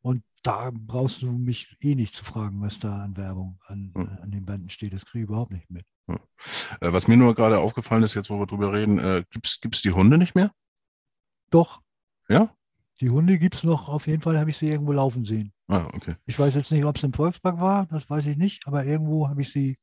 Und 0.00 0.24
da 0.42 0.70
brauchst 0.72 1.22
du 1.22 1.30
mich 1.30 1.76
eh 1.80 1.94
nicht 1.94 2.14
zu 2.16 2.24
fragen, 2.24 2.60
was 2.60 2.78
da 2.80 3.02
an 3.04 3.16
Werbung 3.16 3.60
an, 3.66 3.92
Mhm. 3.94 4.18
an 4.22 4.30
den 4.32 4.44
Banden 4.44 4.68
steht. 4.70 4.92
Das 4.92 5.04
kriege 5.06 5.24
ich 5.24 5.28
überhaupt 5.28 5.52
nicht 5.52 5.70
mit. 5.70 5.86
Äh, 6.08 6.16
was 6.92 7.06
mir 7.06 7.16
nur 7.16 7.34
gerade 7.36 7.58
aufgefallen 7.60 8.02
ist, 8.02 8.14
jetzt 8.14 8.30
wo 8.30 8.38
wir 8.38 8.46
drüber 8.46 8.72
reden, 8.72 8.98
äh, 8.98 9.24
gibt 9.30 9.46
es 9.74 9.82
die 9.82 9.92
Hunde 9.92 10.18
nicht 10.18 10.34
mehr? 10.34 10.50
Doch, 11.50 11.80
Ja? 12.28 12.52
Die 13.00 13.10
Hunde 13.10 13.38
gibt 13.38 13.54
es 13.56 13.64
noch. 13.64 13.88
Auf 13.88 14.06
jeden 14.06 14.22
Fall 14.22 14.38
habe 14.38 14.50
ich 14.50 14.56
sie 14.58 14.68
irgendwo 14.68 14.92
laufen 14.92 15.24
sehen. 15.24 15.52
Ah, 15.68 15.88
okay. 15.94 16.14
Ich 16.26 16.38
weiß 16.38 16.54
jetzt 16.54 16.72
nicht, 16.72 16.84
ob 16.84 16.96
es 16.96 17.04
im 17.04 17.12
Volkspark 17.14 17.60
war, 17.60 17.86
das 17.86 18.08
weiß 18.10 18.26
ich 18.26 18.36
nicht, 18.38 18.66
aber 18.66 18.84
irgendwo 18.84 19.28
habe 19.28 19.42
ich 19.42 19.52
sie 19.52 19.78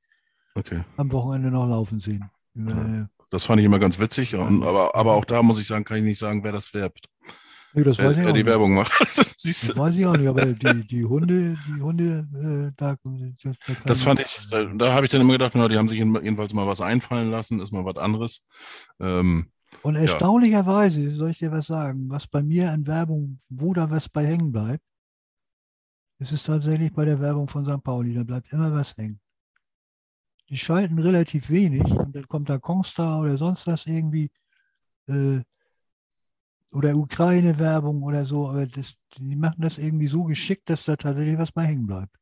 Okay. 0.58 0.84
am 0.98 1.10
Wochenende 1.12 1.52
noch 1.52 1.68
laufen 1.68 2.00
sehen. 2.00 2.32
Äh, 2.56 3.06
Das 3.30 3.44
fand 3.44 3.60
ich 3.60 3.66
immer 3.66 3.80
ganz 3.80 4.00
witzig. 4.00 4.36
Und, 4.36 4.64
aber, 4.64 4.96
aber 4.96 5.14
auch 5.14 5.26
da 5.26 5.44
muss 5.44 5.60
ich 5.60 5.68
sagen, 5.68 5.84
kann 5.86 5.98
ich 5.98 6.04
nicht 6.04 6.20
sagen, 6.20 6.44
wer 6.44 6.52
das 6.52 6.74
werbt. 6.74 7.10
nee, 7.74 7.84
das 7.84 8.00
Wer, 8.00 8.02
weiß 8.02 8.18
ich 8.18 8.26
wer 8.26 8.34
auch 8.34 8.38
die 8.38 8.46
nicht. 8.46 8.48
Werbung 8.48 8.74
macht. 8.76 8.92
Siehst 9.38 9.70
Das 9.70 9.76
du? 9.76 9.76
weiß 9.76 9.96
ich 9.96 10.06
auch 10.06 10.16
nicht, 10.16 10.28
aber 10.28 10.54
die, 10.54 10.86
die 10.86 11.06
Hunde, 11.06 11.58
die 11.60 11.82
Hunde, 11.82 12.28
äh, 12.70 12.74
da, 12.78 12.98
das, 13.44 13.56
da 13.66 13.76
Das 13.86 14.02
fand 14.02 14.20
ich, 14.20 14.48
da, 14.50 14.66
da 14.66 14.94
habe 14.94 15.06
ich 15.06 15.12
dann 15.12 15.22
immer 15.22 15.34
gedacht, 15.34 15.54
na, 15.56 15.68
die 15.68 15.78
haben 15.78 15.88
sich 15.88 15.98
jedenfalls 16.00 16.54
mal 16.54 16.68
was 16.68 16.82
einfallen 16.82 17.32
lassen, 17.32 17.60
ist 17.60 17.72
mal 17.72 17.86
was 17.86 17.98
anderes. 17.98 18.44
Ähm, 19.00 19.52
Und 19.84 19.96
erstaunlicherweise, 19.96 21.12
soll 21.12 21.32
ich 21.32 21.40
dir 21.40 21.52
was 21.52 21.68
sagen, 21.68 22.10
was 22.10 22.28
bei 22.28 22.42
mir 22.42 22.72
an 22.72 22.88
Werbung, 22.88 23.40
wo 23.50 23.74
da 23.74 23.90
was 23.90 24.10
bei 24.10 24.26
hängen 24.26 24.52
bleibt, 24.52 24.84
ist 26.20 26.32
es 26.32 26.44
tatsächlich 26.44 26.94
bei 26.94 27.06
der 27.06 27.20
Werbung 27.20 27.48
von 27.48 27.66
St. 27.66 27.84
Pauli, 27.84 28.14
da 28.14 28.24
bleibt 28.24 28.52
immer 28.52 28.74
was 28.74 28.96
hängen. 28.98 29.20
Die 30.50 30.58
schalten 30.58 31.00
relativ 31.00 31.50
wenig 31.50 31.84
und 31.92 32.16
dann 32.16 32.28
kommt 32.28 32.50
da 32.50 32.58
Kongstar 32.58 33.20
oder 33.22 33.38
sonst 33.38 33.68
was 33.68 33.86
irgendwie 33.86 34.32
äh, 35.08 35.42
oder 36.72 36.96
Ukraine-Werbung 36.96 38.04
oder 38.04 38.26
so, 38.26 38.50
aber 38.50 38.66
das, 38.66 38.94
die 39.18 39.36
machen 39.36 39.62
das 39.62 39.78
irgendwie 39.78 40.08
so 40.08 40.24
geschickt, 40.24 40.70
dass 40.70 40.86
da 40.86 40.96
tatsächlich 40.96 41.38
was 41.38 41.52
bei 41.52 41.64
hängen 41.64 41.88
bleibt. 41.88 42.16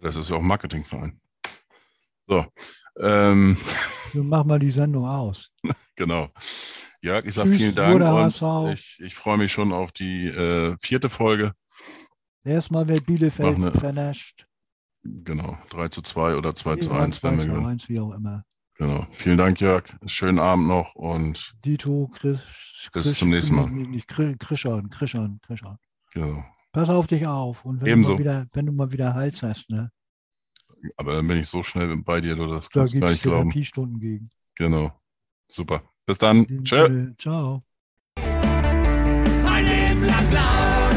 das 0.00 0.16
ist 0.16 0.30
ja 0.30 0.36
auch 0.36 0.40
ein 0.40 0.46
Marketingverein. 0.46 1.20
So. 2.26 2.46
Ähm, 3.00 3.56
So, 4.12 4.22
mach 4.22 4.44
mal 4.44 4.58
die 4.58 4.70
Sendung 4.70 5.06
aus. 5.06 5.50
genau. 5.96 6.28
Jörg, 7.00 7.24
ich 7.26 7.34
sage 7.34 7.50
vielen 7.50 7.74
Dank 7.74 8.00
und 8.00 8.72
ich, 8.72 8.98
ich 9.00 9.14
freue 9.14 9.38
mich 9.38 9.52
schon 9.52 9.72
auf 9.72 9.92
die 9.92 10.26
äh, 10.26 10.76
vierte 10.80 11.08
Folge. 11.08 11.52
Erstmal 12.44 12.88
wird 12.88 13.06
Bielefeld 13.06 13.58
Mach 13.58 13.72
ne- 13.72 13.78
vernascht. 13.78 14.46
Genau, 15.04 15.56
3 15.70 15.88
zu 15.88 16.02
2 16.02 16.34
oder 16.36 16.54
2 16.54 16.76
zu 16.76 16.90
Ja, 16.90 16.98
1 17.00 17.22
werden 17.22 17.36
wir 17.36 17.44
2 17.44 17.46
zu 17.46 17.50
gewinnen. 17.52 17.66
1, 17.66 17.88
wie 17.88 18.00
auch 18.00 18.12
immer. 18.12 18.44
Genau. 18.78 19.06
Vielen 19.12 19.38
Dank, 19.38 19.60
Jörg. 19.60 19.84
Schönen 20.06 20.38
Abend 20.38 20.66
noch 20.68 20.94
und 20.94 21.54
Dito, 21.64 22.10
Chris, 22.14 22.40
Bis 22.92 23.06
Chris, 23.06 23.18
zum 23.18 23.30
nächsten 23.30 23.54
Mal. 23.56 23.70
Nicht 23.70 24.08
Krischan, 24.08 24.88
Krischan, 24.88 25.38
Krischan. 25.40 25.78
genau. 26.12 26.44
Pass 26.72 26.88
auf 26.90 27.06
dich 27.06 27.26
auf. 27.26 27.64
Und 27.64 27.80
wenn, 27.80 27.86
du 27.86 27.92
Ebenso. 27.92 28.12
mal, 28.12 28.18
wieder, 28.18 28.46
wenn 28.52 28.66
du 28.66 28.72
mal 28.72 28.92
wieder 28.92 29.14
Hals 29.14 29.42
hast, 29.42 29.70
ne, 29.70 29.90
Aber 30.96 31.14
dann 31.14 31.26
bin 31.26 31.38
ich 31.38 31.48
so 31.48 31.62
schnell 31.62 31.96
bei 31.98 32.20
dir, 32.20 32.36
du 32.36 32.46
das 32.48 32.68
da 32.68 32.80
kannst 32.80 32.92
du 32.92 32.96
gibt 32.96 33.02
gar 33.02 33.08
es 33.10 33.14
nicht 33.14 33.22
glauben. 33.22 33.50
Therapiestunden 33.50 34.00
gegen. 34.00 34.30
Genau. 34.56 34.92
Super. 35.48 35.82
Bis 36.08 36.16
dann. 36.16 36.64
Tschö. 36.64 37.12
Ciao. 37.18 37.62
Mein 39.44 39.64
Leben 39.66 40.06
lang 40.06 40.26
blau. 40.30 40.87